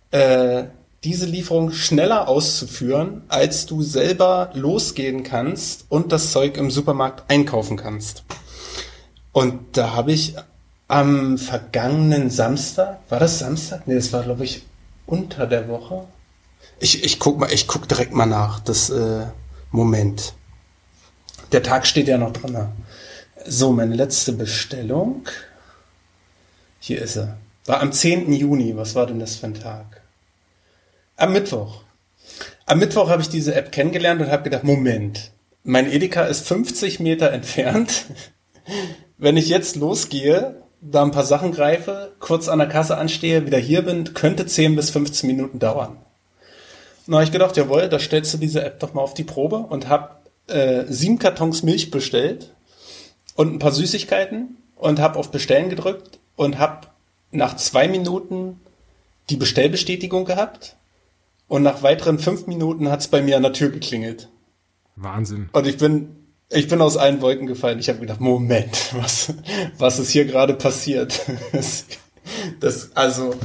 äh, 0.09 0.63
diese 1.03 1.27
Lieferung 1.27 1.71
schneller 1.71 2.27
auszuführen, 2.27 3.21
als 3.27 3.67
du 3.67 3.83
selber 3.83 4.49
losgehen 4.55 5.21
kannst 5.23 5.85
und 5.89 6.11
das 6.11 6.31
Zeug 6.31 6.57
im 6.57 6.71
Supermarkt 6.71 7.29
einkaufen 7.29 7.77
kannst. 7.77 8.23
Und 9.31 9.77
da 9.77 9.93
habe 9.93 10.11
ich 10.11 10.35
am 10.87 11.37
vergangenen 11.37 12.31
Samstag, 12.31 12.99
war 13.09 13.19
das 13.19 13.37
Samstag? 13.37 13.87
Nee, 13.87 13.95
das 13.95 14.11
war, 14.13 14.23
glaube 14.23 14.45
ich, 14.45 14.63
unter 15.05 15.45
der 15.45 15.67
Woche. 15.67 16.05
Ich, 16.79 17.03
ich 17.03 17.19
guck 17.19 17.39
mal, 17.39 17.51
ich 17.51 17.67
guck 17.67 17.87
direkt 17.87 18.13
mal 18.13 18.25
nach. 18.25 18.59
Das 18.59 18.89
äh, 18.89 19.25
Moment. 19.71 20.33
Der 21.51 21.63
Tag 21.63 21.85
steht 21.87 22.07
ja 22.07 22.17
noch 22.17 22.33
drin. 22.33 22.57
So, 23.45 23.71
meine 23.71 23.95
letzte 23.95 24.33
Bestellung. 24.33 25.27
Hier 26.79 27.01
ist 27.01 27.15
er. 27.15 27.37
War 27.65 27.81
am 27.81 27.91
10. 27.91 28.31
Juni. 28.33 28.75
Was 28.75 28.95
war 28.95 29.07
denn 29.07 29.19
das 29.19 29.35
für 29.35 29.47
ein 29.47 29.53
Tag? 29.53 30.01
Am 31.17 31.33
Mittwoch. 31.33 31.81
Am 32.65 32.79
Mittwoch 32.79 33.09
habe 33.09 33.21
ich 33.21 33.29
diese 33.29 33.55
App 33.55 33.71
kennengelernt 33.71 34.21
und 34.21 34.31
habe 34.31 34.43
gedacht, 34.43 34.63
Moment, 34.63 35.31
mein 35.63 35.91
Edeka 35.91 36.25
ist 36.25 36.47
50 36.47 36.99
Meter 36.99 37.31
entfernt. 37.31 38.05
Wenn 39.17 39.37
ich 39.37 39.47
jetzt 39.47 39.75
losgehe, 39.75 40.63
da 40.81 41.03
ein 41.03 41.11
paar 41.11 41.25
Sachen 41.25 41.51
greife, 41.51 42.13
kurz 42.19 42.47
an 42.47 42.59
der 42.59 42.67
Kasse 42.67 42.97
anstehe, 42.97 43.45
wieder 43.45 43.57
hier 43.57 43.83
bin, 43.83 44.13
könnte 44.13 44.45
10 44.45 44.75
bis 44.75 44.89
15 44.89 45.27
Minuten 45.27 45.59
dauern. 45.59 45.97
Habe 47.09 47.23
ich 47.23 47.31
gedacht, 47.31 47.55
jawohl, 47.55 47.87
da 47.87 47.99
stellst 47.99 48.33
du 48.33 48.37
diese 48.37 48.63
App 48.63 48.79
doch 48.79 48.93
mal 48.93 49.01
auf 49.01 49.13
die 49.13 49.23
Probe 49.23 49.57
und 49.57 49.87
habe 49.87 50.15
äh, 50.47 50.85
sieben 50.87 51.19
Kartons 51.19 51.63
Milch 51.63 51.91
bestellt 51.91 52.53
und 53.35 53.53
ein 53.53 53.59
paar 53.59 53.71
Süßigkeiten 53.71 54.57
und 54.75 54.99
habe 54.99 55.19
auf 55.19 55.31
Bestellen 55.31 55.69
gedrückt 55.69 56.19
und 56.35 56.57
habe 56.57 56.87
nach 57.31 57.55
zwei 57.57 57.87
Minuten 57.87 58.59
die 59.29 59.37
Bestellbestätigung 59.37 60.25
gehabt 60.25 60.75
und 61.47 61.63
nach 61.63 61.83
weiteren 61.83 62.19
fünf 62.19 62.47
Minuten 62.47 62.89
hat 62.89 63.01
es 63.01 63.07
bei 63.07 63.21
mir 63.21 63.37
an 63.37 63.43
der 63.43 63.53
Tür 63.53 63.69
geklingelt. 63.69 64.29
Wahnsinn. 64.95 65.49
Und 65.51 65.67
ich 65.67 65.77
bin 65.77 66.15
ich 66.49 66.67
bin 66.67 66.79
aus 66.79 66.95
allen 66.95 67.21
Wolken 67.21 67.47
gefallen. 67.47 67.79
Ich 67.79 67.89
habe 67.89 67.99
gedacht, 67.99 68.21
Moment, 68.21 68.93
was 68.93 69.33
was 69.77 69.99
ist 69.99 70.11
hier 70.11 70.25
gerade 70.25 70.53
passiert? 70.53 71.21
Das, 71.51 71.85
das 72.59 72.95
also 72.95 73.35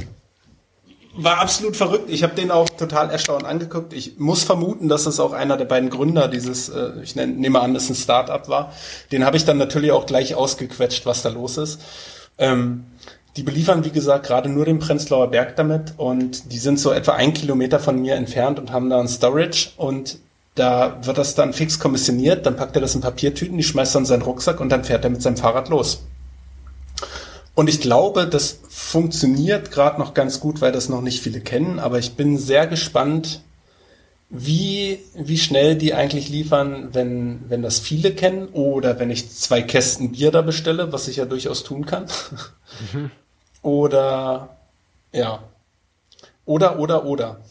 war 1.15 1.39
absolut 1.39 1.75
verrückt. 1.75 2.09
Ich 2.09 2.23
habe 2.23 2.35
den 2.35 2.51
auch 2.51 2.69
total 2.69 3.09
erstaunt 3.09 3.45
angeguckt. 3.45 3.93
Ich 3.93 4.17
muss 4.17 4.43
vermuten, 4.43 4.87
dass 4.87 5.05
es 5.05 5.19
auch 5.19 5.33
einer 5.33 5.57
der 5.57 5.65
beiden 5.65 5.89
Gründer 5.89 6.27
dieses, 6.27 6.69
äh, 6.69 6.91
ich 7.03 7.15
nenne, 7.15 7.33
nehme 7.33 7.59
an, 7.59 7.73
dass 7.73 7.83
es 7.83 7.89
ein 7.91 7.95
Start-up 7.95 8.47
war. 8.47 8.73
Den 9.11 9.25
habe 9.25 9.37
ich 9.37 9.45
dann 9.45 9.57
natürlich 9.57 9.91
auch 9.91 10.05
gleich 10.05 10.35
ausgequetscht, 10.35 11.05
was 11.05 11.21
da 11.21 11.29
los 11.29 11.57
ist. 11.57 11.81
Ähm, 12.37 12.85
die 13.37 13.43
beliefern, 13.43 13.85
wie 13.85 13.91
gesagt, 13.91 14.25
gerade 14.25 14.49
nur 14.49 14.65
den 14.65 14.79
Prenzlauer 14.79 15.31
Berg 15.31 15.55
damit 15.55 15.93
und 15.97 16.51
die 16.51 16.57
sind 16.57 16.79
so 16.79 16.91
etwa 16.91 17.13
ein 17.13 17.33
Kilometer 17.33 17.79
von 17.79 18.01
mir 18.01 18.15
entfernt 18.15 18.59
und 18.59 18.71
haben 18.71 18.89
da 18.89 18.99
ein 18.99 19.07
Storage 19.07 19.69
und 19.77 20.17
da 20.55 20.97
wird 21.03 21.17
das 21.17 21.33
dann 21.35 21.53
fix 21.53 21.79
kommissioniert, 21.79 22.45
dann 22.45 22.57
packt 22.57 22.75
er 22.75 22.81
das 22.81 22.93
in 22.93 22.99
Papiertüten, 22.99 23.55
die 23.55 23.63
schmeißt 23.63 23.95
dann 23.95 24.05
seinen 24.05 24.21
Rucksack 24.21 24.59
und 24.59 24.69
dann 24.69 24.83
fährt 24.83 25.05
er 25.05 25.09
mit 25.09 25.21
seinem 25.21 25.37
Fahrrad 25.37 25.69
los. 25.69 26.03
Und 27.53 27.69
ich 27.69 27.81
glaube, 27.81 28.27
das 28.27 28.59
funktioniert 28.69 29.71
gerade 29.71 29.99
noch 29.99 30.13
ganz 30.13 30.39
gut, 30.39 30.61
weil 30.61 30.71
das 30.71 30.89
noch 30.89 31.01
nicht 31.01 31.21
viele 31.21 31.41
kennen. 31.41 31.79
Aber 31.79 31.99
ich 31.99 32.15
bin 32.15 32.37
sehr 32.37 32.65
gespannt, 32.65 33.41
wie, 34.29 34.99
wie 35.13 35.37
schnell 35.37 35.75
die 35.75 35.93
eigentlich 35.93 36.29
liefern, 36.29 36.89
wenn, 36.93 37.49
wenn 37.49 37.61
das 37.61 37.79
viele 37.79 38.13
kennen 38.15 38.47
oder 38.53 38.97
wenn 38.97 39.09
ich 39.09 39.29
zwei 39.29 39.61
Kästen 39.61 40.13
Bier 40.13 40.31
da 40.31 40.41
bestelle, 40.41 40.93
was 40.93 41.09
ich 41.09 41.17
ja 41.17 41.25
durchaus 41.25 41.63
tun 41.63 41.85
kann. 41.85 42.05
Mhm. 42.93 43.11
Oder, 43.63 44.57
ja. 45.11 45.43
Oder, 46.45 46.79
oder, 46.79 47.05
oder. 47.05 47.41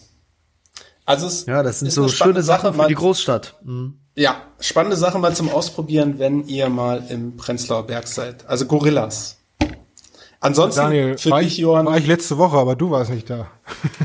Also 1.07 1.29
es 1.29 1.47
ja, 1.47 1.63
das 1.63 1.79
sind 1.79 1.93
so 1.93 2.09
schöne 2.09 2.43
Sachen 2.43 2.75
für 2.75 2.89
die 2.89 2.95
Großstadt. 2.95 3.55
Mhm. 3.63 4.01
Ja, 4.17 4.43
spannende 4.59 4.97
Sache 4.97 5.21
mal 5.21 5.37
zum 5.37 5.49
Ausprobieren, 5.49 6.19
wenn 6.19 6.49
ihr 6.49 6.69
mal 6.69 7.05
im 7.09 7.37
Prenzlauer 7.37 7.87
Berg 7.87 8.09
seid. 8.09 8.45
Also 8.49 8.67
Gorillas. 8.67 9.37
Ansonsten 10.41 10.81
Daniel, 10.81 11.19
für 11.19 11.31
dich, 11.39 11.47
ich, 11.47 11.59
Johann. 11.59 11.87
War 11.87 11.99
ich 11.99 12.07
letzte 12.07 12.39
Woche, 12.39 12.57
aber 12.57 12.75
du 12.75 12.91
warst 12.91 13.11
nicht 13.11 13.29
da. 13.29 13.49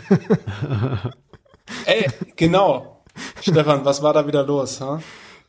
Ey, 1.85 2.07
genau. 2.35 3.03
Stefan, 3.41 3.85
was 3.85 4.03
war 4.03 4.13
da 4.13 4.27
wieder 4.27 4.43
los? 4.43 4.81
Ha? 4.81 4.99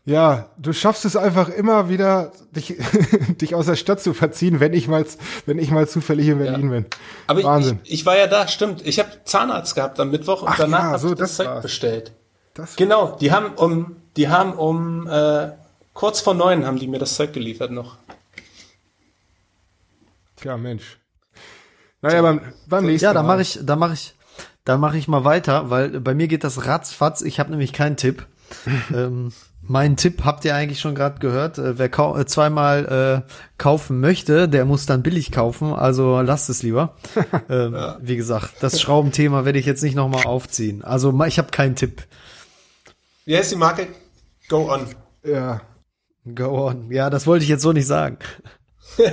Ja, 0.04 0.50
du 0.56 0.72
schaffst 0.72 1.04
es 1.04 1.16
einfach 1.16 1.48
immer 1.48 1.88
wieder, 1.88 2.30
dich, 2.52 2.76
dich 3.40 3.56
aus 3.56 3.66
der 3.66 3.74
Stadt 3.74 4.00
zu 4.00 4.14
verziehen, 4.14 4.60
wenn 4.60 4.72
ich 4.72 4.86
mal, 4.86 5.04
wenn 5.46 5.58
ich 5.58 5.72
mal 5.72 5.88
zufällig 5.88 6.28
in 6.28 6.38
Berlin 6.38 6.66
ja. 6.66 6.70
bin. 6.70 6.86
Aber 7.26 7.42
Wahnsinn. 7.42 7.80
Ich, 7.82 7.92
ich, 7.92 8.06
war 8.06 8.16
ja 8.16 8.28
da, 8.28 8.46
stimmt. 8.46 8.86
Ich 8.86 9.00
habe 9.00 9.10
Zahnarzt 9.24 9.74
gehabt 9.74 9.98
am 9.98 10.12
Mittwoch 10.12 10.42
und 10.42 10.50
Ach 10.50 10.56
danach 10.56 10.78
ja, 10.78 10.84
habe 10.90 10.98
so, 11.00 11.08
ich 11.08 11.14
das, 11.16 11.36
das 11.36 11.46
Zeug 11.46 11.62
bestellt. 11.62 12.12
Das 12.54 12.76
genau, 12.76 13.16
die 13.20 13.32
haben 13.32 13.54
um, 13.56 13.96
die 14.16 14.28
haben 14.28 14.52
um 14.52 15.08
äh, 15.08 15.48
kurz 15.92 16.20
vor 16.20 16.34
neun 16.34 16.64
haben 16.64 16.78
die 16.78 16.86
mir 16.86 17.00
das 17.00 17.16
Zeug 17.16 17.32
geliefert 17.32 17.72
noch. 17.72 17.96
Tja, 20.36 20.56
Mensch. 20.56 20.98
Naja, 22.02 22.22
beim, 22.22 22.40
beim 22.68 22.86
nächsten 22.86 23.04
Ja, 23.04 23.14
da 23.14 23.22
mache 23.22 23.42
ich, 23.42 23.58
da 23.62 23.76
mache 23.76 23.94
ich, 23.94 24.14
da 24.64 24.76
mache 24.76 24.98
ich 24.98 25.08
mal 25.08 25.24
weiter, 25.24 25.70
weil 25.70 26.00
bei 26.00 26.14
mir 26.14 26.28
geht 26.28 26.44
das 26.44 26.66
ratzfatz. 26.66 27.22
Ich 27.22 27.40
habe 27.40 27.50
nämlich 27.50 27.72
keinen 27.72 27.96
Tipp. 27.96 28.26
ähm, 28.94 29.32
mein 29.62 29.96
Tipp 29.96 30.24
habt 30.24 30.44
ihr 30.44 30.54
eigentlich 30.54 30.78
schon 30.78 30.94
gerade 30.94 31.18
gehört. 31.18 31.58
Äh, 31.58 31.78
wer 31.78 31.88
kau 31.88 32.16
äh, 32.16 32.26
zweimal 32.26 33.24
äh, 33.26 33.32
kaufen 33.58 34.00
möchte, 34.00 34.48
der 34.48 34.64
muss 34.64 34.86
dann 34.86 35.02
billig 35.02 35.32
kaufen. 35.32 35.72
Also 35.72 36.20
lasst 36.20 36.48
es 36.50 36.62
lieber. 36.62 36.96
ähm, 37.48 37.74
ja. 37.74 37.98
Wie 38.00 38.16
gesagt, 38.16 38.54
das 38.60 38.80
Schraubenthema 38.80 39.44
werde 39.44 39.58
ich 39.58 39.66
jetzt 39.66 39.82
nicht 39.82 39.96
nochmal 39.96 40.24
aufziehen. 40.24 40.84
Also 40.84 41.18
ich 41.24 41.38
habe 41.38 41.50
keinen 41.50 41.74
Tipp. 41.74 42.02
Wie 43.24 43.36
heißt 43.36 43.50
die 43.50 43.56
Marke? 43.56 43.88
Go 44.48 44.72
on. 44.72 44.86
Ja. 45.24 45.62
Go 46.32 46.68
on. 46.68 46.90
Ja, 46.92 47.10
das 47.10 47.26
wollte 47.26 47.42
ich 47.42 47.48
jetzt 47.48 47.62
so 47.62 47.72
nicht 47.72 47.86
sagen. 47.86 48.18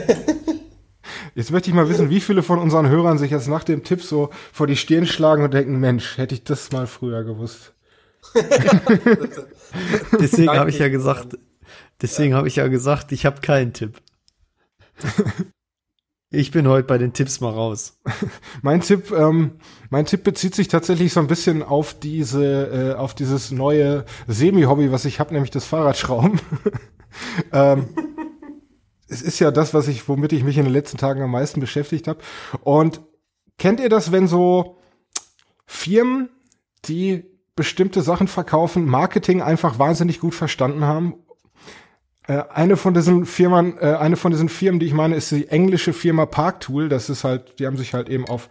Jetzt 1.36 1.52
möchte 1.52 1.70
ich 1.70 1.76
mal 1.76 1.90
wissen, 1.90 2.10
wie 2.10 2.22
viele 2.22 2.44
von 2.44 2.60
unseren 2.60 2.90
Hörern 2.90 3.18
sich 3.18 3.32
jetzt 3.32 3.48
nach 3.48 3.64
dem 3.64 3.84
Tipp 3.84 4.02
so 4.02 4.30
vor 4.52 4.68
die 4.68 4.76
Stirn 4.76 5.06
schlagen 5.06 5.44
und 5.44 5.54
denken, 5.54 5.80
Mensch, 5.80 6.18
hätte 6.18 6.36
ich 6.36 6.44
das 6.44 6.72
mal 6.72 6.88
früher 6.88 7.24
gewusst. 7.24 7.74
deswegen 10.20 10.52
habe 10.52 10.70
ich 10.70 10.80
ja 10.80 10.88
gesagt, 10.88 11.38
deswegen 12.02 12.32
ja. 12.32 12.38
habe 12.38 12.48
ich 12.48 12.56
ja 12.56 12.68
gesagt, 12.68 13.12
ich 13.12 13.26
habe 13.26 13.42
keinen 13.42 13.74
Tipp. 13.74 14.02
Ich 16.36 16.50
bin 16.50 16.68
heute 16.68 16.88
bei 16.88 16.98
den 16.98 17.14
Tipps 17.14 17.42
mal 17.42 17.52
raus. 17.52 18.02
mein 18.64 18.82
Tipp, 18.82 19.12
ähm, 19.12 19.52
mein 19.92 20.08
Tipp 20.08 20.24
bezieht 20.24 20.56
sich 20.56 20.68
tatsächlich 20.68 21.14
so 21.14 21.20
ein 21.20 21.28
bisschen 21.28 21.62
auf 21.62 21.94
diese, 21.94 22.94
äh, 22.94 22.96
auf 22.96 23.14
dieses 23.14 23.52
neue 23.52 24.04
Semi-Hobby, 24.28 24.92
was 24.92 25.06
ich 25.06 25.20
habe, 25.20 25.32
nämlich 25.32 25.52
das 25.52 25.66
Fahrradschrauben. 25.66 26.42
ähm, 27.54 27.86
es 29.14 29.22
ist 29.22 29.40
ja 29.40 29.52
das, 29.52 29.74
was 29.74 29.88
ich, 29.88 30.08
womit 30.10 30.34
ich 30.34 30.44
mich 30.44 30.58
in 30.58 30.66
den 30.66 30.74
letzten 30.74 30.98
Tagen 30.98 31.22
am 31.22 31.32
meisten 31.32 31.60
beschäftigt 31.60 32.08
habe. 32.08 32.20
Und 32.62 33.02
kennt 33.58 33.80
ihr 33.80 33.90
das, 33.90 34.12
wenn 34.12 34.28
so 34.28 34.78
Firmen, 35.66 36.30
die 36.86 37.24
bestimmte 37.56 38.02
Sachen 38.02 38.28
verkaufen, 38.28 38.86
Marketing 38.86 39.42
einfach 39.42 39.80
wahnsinnig 39.80 40.20
gut 40.20 40.34
verstanden 40.34 40.86
haben 40.86 41.16
äh, 42.28 42.44
eine 42.50 42.78
von 42.78 42.94
diesen 42.94 43.26
Firmen, 43.26 43.78
äh, 43.80 43.96
eine 43.96 44.16
von 44.16 44.32
diesen 44.32 44.50
Firmen, 44.50 44.80
die 44.80 44.86
ich 44.86 44.94
meine, 44.94 45.16
ist 45.16 45.32
die 45.32 45.50
englische 45.50 45.94
Firma 45.94 46.26
Parktool. 46.26 46.90
Das 46.90 47.10
ist 47.10 47.24
halt, 47.24 47.60
die 47.60 47.68
haben 47.68 47.78
sich 47.78 47.94
halt 47.94 48.10
eben 48.10 48.28
auf 48.28 48.50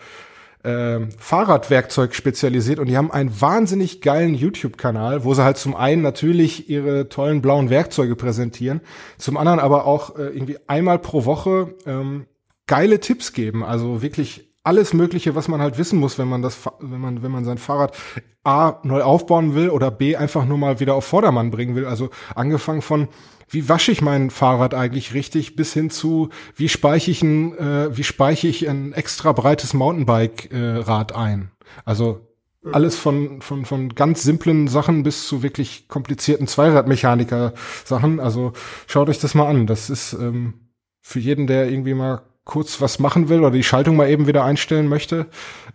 äh, 0.62 1.01
Fahrradwerkzeug 1.18 2.14
spezialisiert 2.14 2.78
und 2.78 2.86
die 2.86 2.97
haben 2.97 3.10
einen 3.10 3.40
wahnsinnig 3.40 4.01
geilen 4.01 4.34
YouTube-Kanal, 4.34 5.24
wo 5.24 5.34
sie 5.34 5.44
halt 5.44 5.56
zum 5.56 5.74
einen 5.74 6.02
natürlich 6.02 6.68
ihre 6.68 7.09
tollen 7.09 7.43
blauen 7.43 7.70
Werkzeuge 7.70 8.16
präsentieren, 8.16 8.80
zum 9.18 9.36
anderen 9.36 9.59
aber 9.59 9.86
auch 9.86 10.16
äh, 10.16 10.24
irgendwie 10.28 10.59
einmal 10.68 10.98
pro 10.98 11.24
Woche 11.24 11.74
ähm, 11.86 12.26
geile 12.66 13.01
Tipps 13.01 13.32
geben. 13.32 13.64
Also 13.64 14.02
wirklich 14.02 14.52
alles 14.64 14.93
Mögliche, 14.93 15.34
was 15.34 15.48
man 15.48 15.60
halt 15.60 15.76
wissen 15.78 15.98
muss, 15.98 16.18
wenn 16.18 16.28
man 16.28 16.43
das, 16.43 16.59
wenn 16.80 17.01
man, 17.01 17.22
wenn 17.22 17.32
man 17.32 17.44
sein 17.44 17.59
Fahrrad 17.59 17.97
A 18.44 18.80
neu 18.82 19.02
aufbauen 19.02 19.55
will 19.55 19.70
oder 19.70 19.90
B 19.90 20.16
einfach 20.16 20.44
nur 20.44 20.59
mal 20.59 20.80
wieder 20.80 20.94
auf 20.94 21.05
Vordermann 21.05 21.51
bringen 21.51 21.74
will. 21.74 21.86
Also 21.86 22.10
angefangen 22.34 22.82
von 22.82 23.09
wie 23.52 23.68
wasche 23.68 23.92
ich 23.92 24.00
mein 24.00 24.30
Fahrrad 24.30 24.74
eigentlich 24.74 25.12
richtig, 25.12 25.56
bis 25.56 25.74
hin 25.74 25.90
zu, 25.90 26.30
wie 26.56 26.68
speichere 26.70 27.10
ich 27.10 27.22
ein, 27.22 27.56
äh, 27.56 27.96
wie 27.96 28.02
speichere 28.02 28.50
ich 28.50 28.68
ein 28.68 28.92
extra 28.92 29.32
breites 29.32 29.74
Mountainbike-Rad 29.74 31.12
äh, 31.12 31.14
ein. 31.14 31.50
Also 31.84 32.26
alles 32.72 32.96
von, 32.96 33.42
von, 33.42 33.64
von 33.64 33.94
ganz 33.94 34.22
simplen 34.22 34.68
Sachen 34.68 35.02
bis 35.02 35.26
zu 35.26 35.42
wirklich 35.42 35.88
komplizierten 35.88 36.46
Zweiradmechaniker-Sachen. 36.46 38.20
Also 38.20 38.52
schaut 38.86 39.08
euch 39.08 39.18
das 39.18 39.34
mal 39.34 39.48
an. 39.48 39.66
Das 39.66 39.90
ist 39.90 40.14
ähm, 40.14 40.54
für 41.00 41.18
jeden, 41.18 41.46
der 41.46 41.68
irgendwie 41.68 41.94
mal 41.94 42.22
kurz 42.44 42.80
was 42.80 42.98
machen 42.98 43.28
will 43.28 43.40
oder 43.40 43.50
die 43.50 43.64
Schaltung 43.64 43.96
mal 43.96 44.08
eben 44.08 44.26
wieder 44.26 44.44
einstellen 44.44 44.88
möchte 44.88 45.26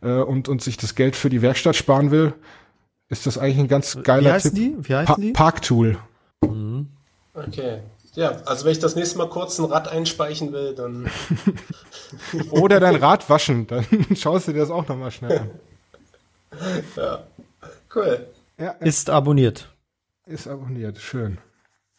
äh, 0.02 0.14
und, 0.14 0.50
und 0.50 0.62
sich 0.62 0.78
das 0.78 0.96
Geld 0.96 1.16
für 1.16 1.30
die 1.30 1.42
Werkstatt 1.42 1.76
sparen 1.76 2.10
will, 2.10 2.34
ist 3.10 3.28
das 3.28 3.38
eigentlich 3.38 3.60
ein 3.60 3.68
ganz 3.68 4.02
geiler 4.04 4.30
Wie 4.30 4.34
heißen 4.34 4.56
Tipp. 4.56 4.76
die? 4.78 4.90
Wie 4.90 4.96
heißen 4.96 5.16
pa 5.16 5.22
die? 5.22 5.32
Parktool. 5.32 5.98
Mhm. 6.42 6.88
Okay. 7.38 7.82
Ja, 8.16 8.32
also 8.46 8.66
wenn 8.66 8.72
ich 8.72 8.80
das 8.80 8.96
nächste 8.96 9.18
Mal 9.20 9.30
kurz 9.30 9.60
ein 9.60 9.66
Rad 9.66 9.88
einspeichen 9.90 10.52
will, 10.52 10.74
dann. 10.74 11.10
Oder 12.50 12.80
dein 12.80 12.96
Rad 12.96 13.30
waschen, 13.30 13.68
dann 13.68 13.86
schaust 14.16 14.48
du 14.48 14.54
dir 14.54 14.60
das 14.62 14.72
auch 14.72 14.88
nochmal 14.88 15.12
schnell 15.12 15.40
an. 15.40 15.52
Ja, 16.96 17.24
cool. 17.94 18.26
Ja, 18.58 18.70
Ist 18.80 19.10
abonniert. 19.12 19.70
ist 20.26 20.48
abonniert, 20.48 20.98
schön. 20.98 21.38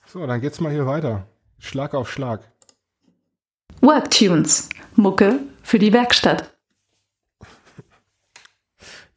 So, 0.07 0.27
dann 0.27 0.41
geht's 0.41 0.59
mal 0.59 0.73
hier 0.73 0.87
weiter. 0.87 1.27
Schlag 1.59 1.95
auf 1.95 2.11
Schlag. 2.11 2.41
Worktunes. 3.83 4.71
Mucke 4.97 5.39
für 5.63 5.79
die 5.79 5.93
Werkstatt. 5.93 6.51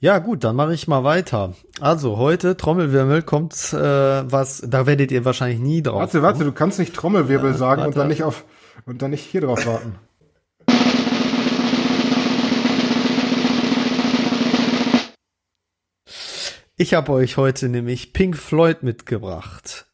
Ja, 0.04 0.18
gut, 0.18 0.44
dann 0.44 0.56
mache 0.56 0.74
ich 0.74 0.88
mal 0.88 1.04
weiter. 1.04 1.54
Also 1.80 2.18
heute 2.18 2.58
Trommelwirbel 2.58 3.22
kommt 3.22 3.54
äh, 3.72 3.78
was, 3.78 4.64
da 4.68 4.88
werdet 4.88 5.12
ihr 5.12 5.26
wahrscheinlich 5.26 5.60
nie 5.60 5.84
drauf. 5.84 6.00
Warte, 6.00 6.24
warte, 6.24 6.44
du 6.44 6.52
kannst 6.52 6.80
nicht 6.80 6.96
Trommelwirbel 6.96 7.52
Ja, 7.52 7.58
sagen 7.58 7.82
und 7.82 7.88
warte. 7.90 8.00
dann 8.00 8.08
nicht 8.08 8.24
auf 8.24 8.44
und 8.88 9.04
dann 9.04 9.12
nicht 9.12 9.24
hier 9.24 9.42
drauf 9.42 9.64
warten. 9.68 10.00
Ich 16.78 16.94
habe 16.96 17.12
euch 17.12 17.38
heute 17.38 17.70
nämlich 17.70 18.12
Pink 18.14 18.36
Floyd 18.38 18.82
mitgebracht. 18.82 19.86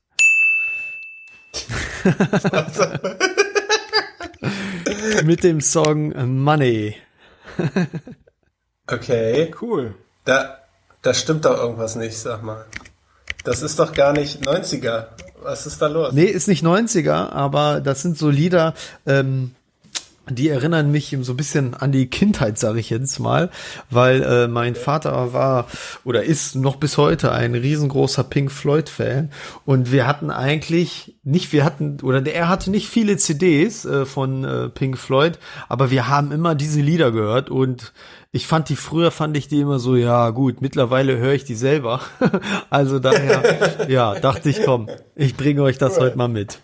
Mit 5.26 5.44
dem 5.44 5.60
Song 5.60 6.14
Money. 6.44 6.96
Okay. 8.88 9.54
Cool. 9.62 9.96
Da, 10.24 10.60
da 11.02 11.14
stimmt 11.14 11.46
doch 11.46 11.58
irgendwas 11.58 11.96
nicht, 11.96 12.18
sag 12.18 12.44
mal. 12.44 12.66
Das 13.44 13.62
ist 13.62 13.80
doch 13.80 13.94
gar 13.94 14.14
nicht 14.14 14.46
90er. 14.48 15.08
Was 15.42 15.68
ist 15.68 15.82
da 15.82 15.88
los? 15.88 16.14
Nee, 16.14 16.26
ist 16.26 16.48
nicht 16.48 16.66
90er, 16.66 17.32
aber 17.32 17.80
das 17.82 18.02
sind 18.02 18.18
so 18.18 18.30
Lieder, 18.30 18.74
ähm, 19.06 19.52
die 20.30 20.50
erinnern 20.50 20.92
mich 20.92 21.16
so 21.22 21.34
ein 21.34 21.38
bisschen 21.38 21.74
an 21.74 21.92
die 21.92 22.08
Kindheit, 22.08 22.58
sage 22.58 22.80
ich 22.80 22.90
jetzt 22.90 23.20
mal, 23.20 23.50
weil 23.90 24.24
äh, 24.24 24.48
mein 24.48 24.76
Vater 24.76 25.34
war 25.34 25.68
oder 26.04 26.24
ist 26.24 26.56
noch 26.56 26.76
bis 26.76 26.98
heute 26.98 27.32
ein 27.32 27.56
riesengroßer 27.56 28.24
Pink 28.26 28.52
Floyd 28.52 28.90
Fan 28.90 29.32
und 29.66 29.92
wir 29.92 30.06
hatten 30.06 30.30
eigentlich 30.30 31.16
nicht, 31.24 31.54
wir 31.54 31.64
hatten 31.64 32.00
oder 32.02 32.26
er 32.26 32.50
hatte 32.50 32.72
nicht 32.72 32.90
viele 32.90 33.18
CDs 33.18 33.86
äh, 33.86 34.06
von 34.06 34.44
äh, 34.44 34.70
Pink 34.70 34.98
Floyd, 34.98 35.40
aber 35.70 35.92
wir 35.92 36.10
haben 36.10 36.32
immer 36.32 36.56
diese 36.56 36.82
Lieder 36.82 37.12
gehört 37.12 37.50
und 37.50 37.94
ich 38.38 38.46
fand 38.46 38.70
die 38.70 38.76
früher 38.76 39.10
fand 39.10 39.36
ich 39.36 39.48
die 39.48 39.62
immer 39.62 39.80
so 39.80 39.96
ja 39.96 40.30
gut, 40.30 40.62
mittlerweile 40.62 41.18
höre 41.18 41.34
ich 41.34 41.44
die 41.44 41.56
selber, 41.56 42.02
also 42.70 43.00
daher 43.00 43.88
ja 43.90 44.20
dachte 44.20 44.50
ich 44.50 44.64
komm, 44.64 44.90
ich 45.16 45.36
bringe 45.36 45.64
euch 45.64 45.80
das 45.80 46.00
heute 46.00 46.18
mal 46.18 46.28
mit. 46.28 46.60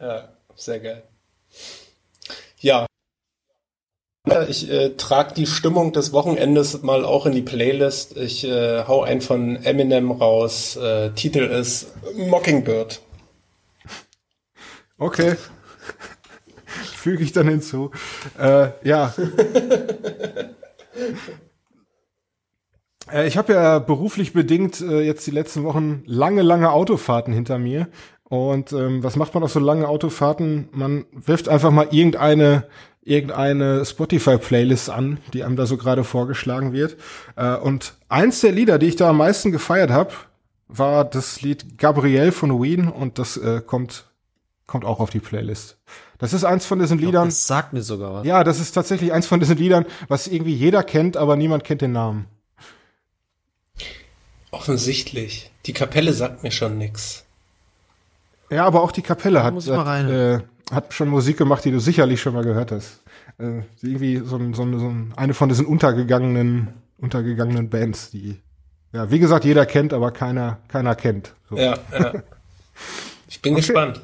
Ja, 0.00 0.28
sehr 0.56 0.80
geil. 0.80 1.02
Ja. 2.58 2.86
Ja, 4.26 4.42
Ich 4.42 4.68
äh, 4.68 4.96
trage 4.96 5.32
die 5.34 5.46
Stimmung 5.46 5.92
des 5.92 6.12
Wochenendes 6.12 6.82
mal 6.82 7.04
auch 7.04 7.24
in 7.24 7.32
die 7.32 7.42
Playlist. 7.42 8.16
Ich 8.16 8.44
äh, 8.44 8.84
hau 8.84 9.02
einen 9.02 9.20
von 9.20 9.62
Eminem 9.62 10.10
raus. 10.10 10.76
Äh, 10.76 11.10
Titel 11.12 11.44
ist 11.44 11.94
Mockingbird. 12.16 13.00
Okay. 14.98 15.36
Füge 16.96 17.22
ich 17.22 17.32
dann 17.32 17.48
hinzu. 17.48 17.92
Äh, 18.38 18.70
ja. 18.82 19.14
Äh, 23.10 23.26
Ich 23.26 23.36
habe 23.36 23.52
ja 23.52 23.78
beruflich 23.78 24.32
bedingt 24.32 24.80
äh, 24.80 25.00
jetzt 25.00 25.26
die 25.26 25.30
letzten 25.32 25.64
Wochen 25.64 26.02
lange, 26.06 26.42
lange 26.42 26.70
Autofahrten 26.70 27.32
hinter 27.32 27.58
mir. 27.58 27.88
Und 28.24 28.72
ähm, 28.72 29.02
was 29.02 29.16
macht 29.16 29.34
man 29.34 29.42
auf 29.42 29.52
so 29.52 29.58
langen 29.58 29.84
Autofahrten? 29.84 30.68
Man 30.72 31.04
wirft 31.12 31.48
einfach 31.48 31.72
mal 31.72 31.88
irgendeine 31.90 32.68
irgendeine 33.02 33.84
Spotify-Playlist 33.84 34.90
an, 34.90 35.18
die 35.32 35.42
einem 35.42 35.56
da 35.56 35.66
so 35.66 35.76
gerade 35.78 36.04
vorgeschlagen 36.04 36.72
wird. 36.72 36.96
Äh, 37.34 37.56
und 37.56 37.94
eins 38.08 38.40
der 38.40 38.52
Lieder, 38.52 38.78
die 38.78 38.86
ich 38.86 38.96
da 38.96 39.10
am 39.10 39.16
meisten 39.16 39.52
gefeiert 39.52 39.90
habe, 39.90 40.12
war 40.68 41.04
das 41.04 41.42
Lied 41.42 41.78
Gabrielle 41.78 42.30
von 42.30 42.62
Ween 42.62 42.88
und 42.88 43.18
das 43.18 43.36
äh, 43.36 43.60
kommt 43.64 44.06
kommt 44.66 44.84
auch 44.84 45.00
auf 45.00 45.10
die 45.10 45.18
Playlist. 45.18 45.78
Das 46.20 46.32
ist 46.34 46.44
eins 46.44 46.66
von 46.66 46.78
diesen 46.78 46.98
Liedern. 46.98 47.28
Das 47.28 47.46
sagt 47.46 47.72
mir 47.72 47.82
sogar 47.82 48.12
was. 48.12 48.26
Ja, 48.26 48.44
das 48.44 48.60
ist 48.60 48.72
tatsächlich 48.72 49.12
eins 49.12 49.26
von 49.26 49.40
diesen 49.40 49.56
Liedern, 49.56 49.86
was 50.08 50.26
irgendwie 50.26 50.54
jeder 50.54 50.82
kennt, 50.82 51.16
aber 51.16 51.34
niemand 51.36 51.64
kennt 51.64 51.80
den 51.80 51.92
Namen. 51.92 52.26
Offensichtlich. 54.50 55.50
Die 55.66 55.72
Kapelle 55.72 56.12
sagt 56.12 56.42
mir 56.42 56.50
schon 56.50 56.76
nix. 56.78 57.24
Ja, 58.50 58.66
aber 58.66 58.82
auch 58.82 58.92
die 58.92 59.02
Kapelle 59.02 59.42
hat, 59.44 59.54
hat, 59.54 60.10
äh, 60.10 60.40
hat 60.72 60.92
schon 60.92 61.08
Musik 61.08 61.38
gemacht, 61.38 61.64
die 61.64 61.70
du 61.70 61.78
sicherlich 61.80 62.20
schon 62.20 62.34
mal 62.34 62.42
gehört 62.44 62.72
hast. 62.72 63.00
Äh, 63.38 63.62
irgendwie 63.80 64.18
so, 64.24 64.36
ein, 64.36 64.54
so, 64.54 64.62
ein, 64.62 64.78
so 64.78 64.88
ein, 64.88 65.12
eine 65.16 65.34
von 65.34 65.48
diesen 65.48 65.66
untergegangenen, 65.66 66.68
untergegangenen 66.98 67.70
Bands, 67.70 68.10
die, 68.10 68.40
ja, 68.92 69.10
wie 69.10 69.20
gesagt, 69.20 69.44
jeder 69.44 69.66
kennt, 69.66 69.92
aber 69.92 70.10
keiner, 70.10 70.58
keiner 70.68 70.96
kennt. 70.96 71.34
So. 71.48 71.56
Ja, 71.56 71.78
ja. 71.92 72.12
Ich 73.28 73.40
bin 73.42 73.52
Okay. 73.52 73.60
gespannt. 73.60 74.00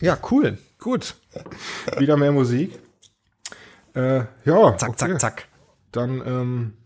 Ja, 0.00 0.18
cool. 0.30 0.58
Gut. 0.78 1.14
Wieder 1.98 2.16
mehr 2.16 2.32
Musik. 2.32 2.78
Äh, 3.94 4.24
ja. 4.44 4.76
Zack, 4.76 4.90
okay. 4.90 4.98
zack, 4.98 5.20
zack. 5.20 5.48
Dann, 5.92 6.22
ähm, 6.26 6.76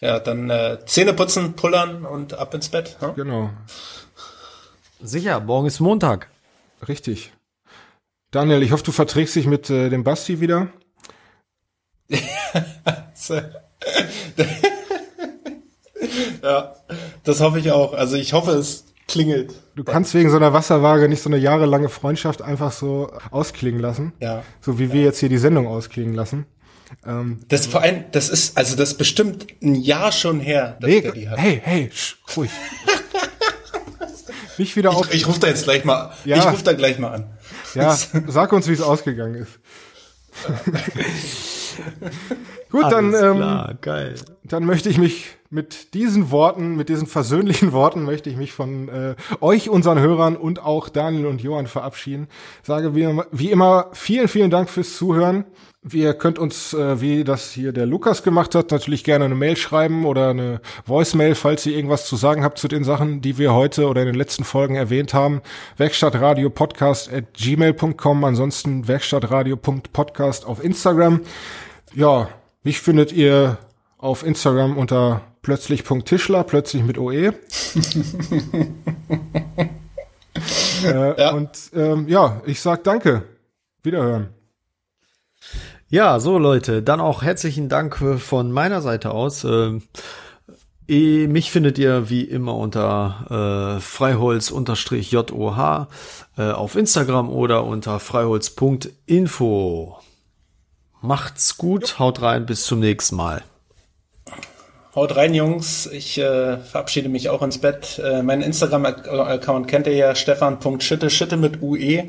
Ja, 0.00 0.20
dann 0.20 0.50
äh, 0.50 0.78
Zähne 0.86 1.14
putzen, 1.14 1.54
pullern 1.54 2.04
und 2.04 2.34
ab 2.34 2.54
ins 2.54 2.68
Bett. 2.68 2.96
Hm? 3.00 3.14
genau. 3.14 3.50
Sicher, 5.02 5.40
morgen 5.40 5.66
ist 5.66 5.80
Montag. 5.80 6.30
Richtig. 6.88 7.32
Daniel, 8.30 8.62
ich 8.62 8.72
hoffe, 8.72 8.84
du 8.84 8.92
verträgst 8.92 9.34
dich 9.36 9.46
mit 9.46 9.70
äh, 9.70 9.90
dem 9.90 10.04
Basti 10.04 10.40
wieder. 10.40 10.68
ja, 16.42 16.74
das 17.22 17.40
hoffe 17.40 17.58
ich 17.58 17.70
auch. 17.70 17.92
Also 17.92 18.16
ich 18.16 18.32
hoffe, 18.32 18.52
es 18.52 18.84
klingelt. 19.08 19.54
Du 19.74 19.84
kannst 19.84 20.14
wegen 20.14 20.30
so 20.30 20.36
einer 20.36 20.52
Wasserwaage 20.52 21.08
nicht 21.08 21.22
so 21.22 21.28
eine 21.28 21.36
jahrelange 21.38 21.88
Freundschaft 21.88 22.42
einfach 22.42 22.72
so 22.72 23.12
ausklingen 23.30 23.80
lassen. 23.80 24.12
Ja. 24.20 24.42
So 24.60 24.78
wie 24.78 24.92
wir 24.92 25.02
jetzt 25.02 25.18
hier 25.18 25.28
die 25.28 25.38
Sendung 25.38 25.66
ausklingen 25.66 26.14
lassen. 26.14 26.46
Ähm, 27.06 27.40
Das 27.48 27.66
vor 27.66 27.82
allem, 27.82 28.04
das 28.12 28.28
ist, 28.28 28.56
also 28.56 28.76
das 28.76 28.90
ist 28.92 28.98
bestimmt 28.98 29.46
ein 29.62 29.74
Jahr 29.74 30.12
schon 30.12 30.38
her, 30.40 30.76
dass 30.80 30.88
nee, 30.90 31.00
der 31.00 31.12
die 31.12 31.28
hat. 31.28 31.38
hey, 31.38 31.60
hey, 31.62 31.90
sch, 31.92 32.16
ruhig. 32.36 32.50
nicht 34.58 34.76
wieder 34.76 34.90
auf. 34.92 35.08
Ich, 35.08 35.16
ich 35.22 35.26
rufe 35.26 35.40
da 35.40 35.48
jetzt 35.48 35.64
gleich 35.64 35.84
mal, 35.84 36.12
Ja. 36.24 36.38
ich 36.38 36.46
rufe 36.46 36.62
da 36.62 36.72
gleich 36.72 36.98
mal 36.98 37.08
an. 37.12 37.26
Ja, 37.74 37.96
sag 38.28 38.52
uns, 38.52 38.68
wie 38.68 38.72
es 38.72 38.80
ausgegangen 38.80 39.34
ist. 39.34 39.58
Gut, 42.70 42.84
dann, 42.90 43.14
ähm, 43.14 43.76
geil. 43.80 44.14
dann 44.42 44.64
möchte 44.64 44.88
ich 44.88 44.98
mich 44.98 45.36
mit 45.50 45.94
diesen 45.94 46.32
Worten, 46.32 46.74
mit 46.74 46.88
diesen 46.88 47.06
versöhnlichen 47.06 47.72
Worten, 47.72 48.02
möchte 48.02 48.28
ich 48.28 48.36
mich 48.36 48.52
von 48.52 48.88
äh, 48.88 49.14
euch, 49.40 49.68
unseren 49.68 50.00
Hörern 50.00 50.36
und 50.36 50.60
auch 50.60 50.88
Daniel 50.88 51.26
und 51.26 51.42
Johann 51.42 51.68
verabschieden. 51.68 52.26
Sage 52.64 52.96
wie, 52.96 53.08
wie 53.30 53.50
immer 53.52 53.90
vielen, 53.92 54.26
vielen 54.26 54.50
Dank 54.50 54.68
fürs 54.68 54.96
Zuhören. 54.96 55.44
Ihr 55.92 56.14
könnt 56.14 56.38
uns, 56.38 56.72
äh, 56.72 57.00
wie 57.00 57.24
das 57.24 57.52
hier 57.52 57.72
der 57.72 57.84
Lukas 57.84 58.22
gemacht 58.22 58.54
hat, 58.54 58.70
natürlich 58.70 59.04
gerne 59.04 59.26
eine 59.26 59.34
Mail 59.34 59.54
schreiben 59.56 60.06
oder 60.06 60.30
eine 60.30 60.60
Voicemail, 60.86 61.34
falls 61.34 61.66
ihr 61.66 61.76
irgendwas 61.76 62.06
zu 62.06 62.16
sagen 62.16 62.42
habt 62.42 62.58
zu 62.58 62.68
den 62.68 62.84
Sachen, 62.84 63.20
die 63.20 63.36
wir 63.36 63.52
heute 63.52 63.86
oder 63.86 64.00
in 64.00 64.06
den 64.06 64.16
letzten 64.16 64.44
Folgen 64.44 64.76
erwähnt 64.76 65.12
haben. 65.12 65.42
Werkstattradiopodcast 65.76 67.12
at 67.12 67.34
gmail.com, 67.34 68.24
ansonsten 68.24 68.88
werkstattradio.podcast 68.88 70.46
auf 70.46 70.64
Instagram. 70.64 71.20
Ja, 71.94 72.28
mich 72.64 72.80
findet 72.80 73.12
ihr 73.12 73.58
auf 73.98 74.24
Instagram 74.26 74.76
unter 74.76 75.20
plötzlich.tischler, 75.42 76.42
plötzlich 76.42 76.82
mit 76.82 76.98
OE. 76.98 77.26
äh, 80.84 81.20
ja. 81.20 81.32
Und 81.32 81.50
ähm, 81.74 82.08
ja, 82.08 82.42
ich 82.46 82.60
sag 82.60 82.82
danke. 82.82 83.22
Wiederhören. 83.82 84.30
Ja, 85.88 86.18
so 86.18 86.38
Leute, 86.38 86.82
dann 86.82 87.00
auch 87.00 87.22
herzlichen 87.22 87.68
Dank 87.68 87.96
von 88.18 88.50
meiner 88.50 88.80
Seite 88.80 89.12
aus. 89.12 89.44
Äh, 89.44 89.78
mich 90.88 91.52
findet 91.52 91.78
ihr 91.78 92.10
wie 92.10 92.22
immer 92.22 92.56
unter 92.56 93.76
äh, 93.76 93.80
freiholz-joh 93.80 95.56
äh, 96.36 96.50
auf 96.50 96.74
Instagram 96.74 97.30
oder 97.30 97.64
unter 97.64 98.00
freiholz.info. 98.00 99.98
Macht's 101.04 101.58
gut, 101.58 101.98
haut 101.98 102.22
rein, 102.22 102.46
bis 102.46 102.64
zum 102.64 102.80
nächsten 102.80 103.16
Mal. 103.16 103.42
Haut 104.94 105.14
rein, 105.16 105.34
Jungs. 105.34 105.86
Ich 105.86 106.16
äh, 106.16 106.56
verabschiede 106.56 107.10
mich 107.10 107.28
auch 107.28 107.42
ins 107.42 107.58
Bett. 107.58 108.00
Äh, 108.02 108.22
mein 108.22 108.40
Instagram-Account 108.40 109.68
kennt 109.68 109.86
ihr 109.86 109.96
ja, 109.96 110.14
stefan.schitte, 110.14 111.10
Schitte 111.10 111.36
mit 111.36 111.60
UE. 111.60 112.04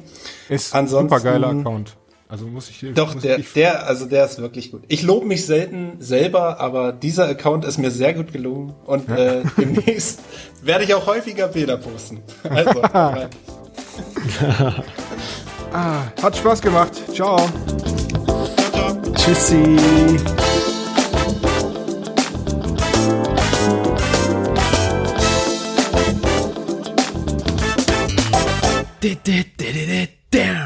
Ist 0.48 0.74
ein 0.74 0.88
super 0.88 1.20
geiler 1.20 1.50
Account. 1.50 1.98
Also 2.30 2.46
muss 2.46 2.70
ich 2.70 2.86
Doch, 2.96 3.16
muss 3.16 3.24
der, 3.24 3.40
der, 3.54 3.86
also 3.86 4.06
der 4.06 4.24
ist 4.24 4.40
wirklich 4.40 4.72
gut. 4.72 4.84
Ich 4.88 5.04
lobe 5.04 5.26
mich 5.26 5.46
selten 5.46 5.98
selber, 6.00 6.62
aber 6.62 6.94
dieser 6.94 7.28
Account 7.28 7.66
ist 7.66 7.78
mir 7.78 7.92
sehr 7.92 8.14
gut 8.14 8.32
gelungen 8.32 8.76
und 8.86 9.10
ja. 9.10 9.18
äh, 9.18 9.44
demnächst 9.58 10.22
werde 10.64 10.86
ich 10.86 10.94
auch 10.94 11.06
häufiger 11.06 11.50
Bilder 11.50 11.76
posten. 11.76 12.24
Also, 12.50 12.82
ah, 15.74 16.04
hat 16.22 16.38
Spaß 16.38 16.62
gemacht. 16.62 16.94
Ciao. 17.14 17.38
Tschüssi. 19.16 19.64
Did, 29.02 29.24
did, 29.24 29.58
did, 29.58 29.74
did, 29.74 30.10
damn. 30.32 30.65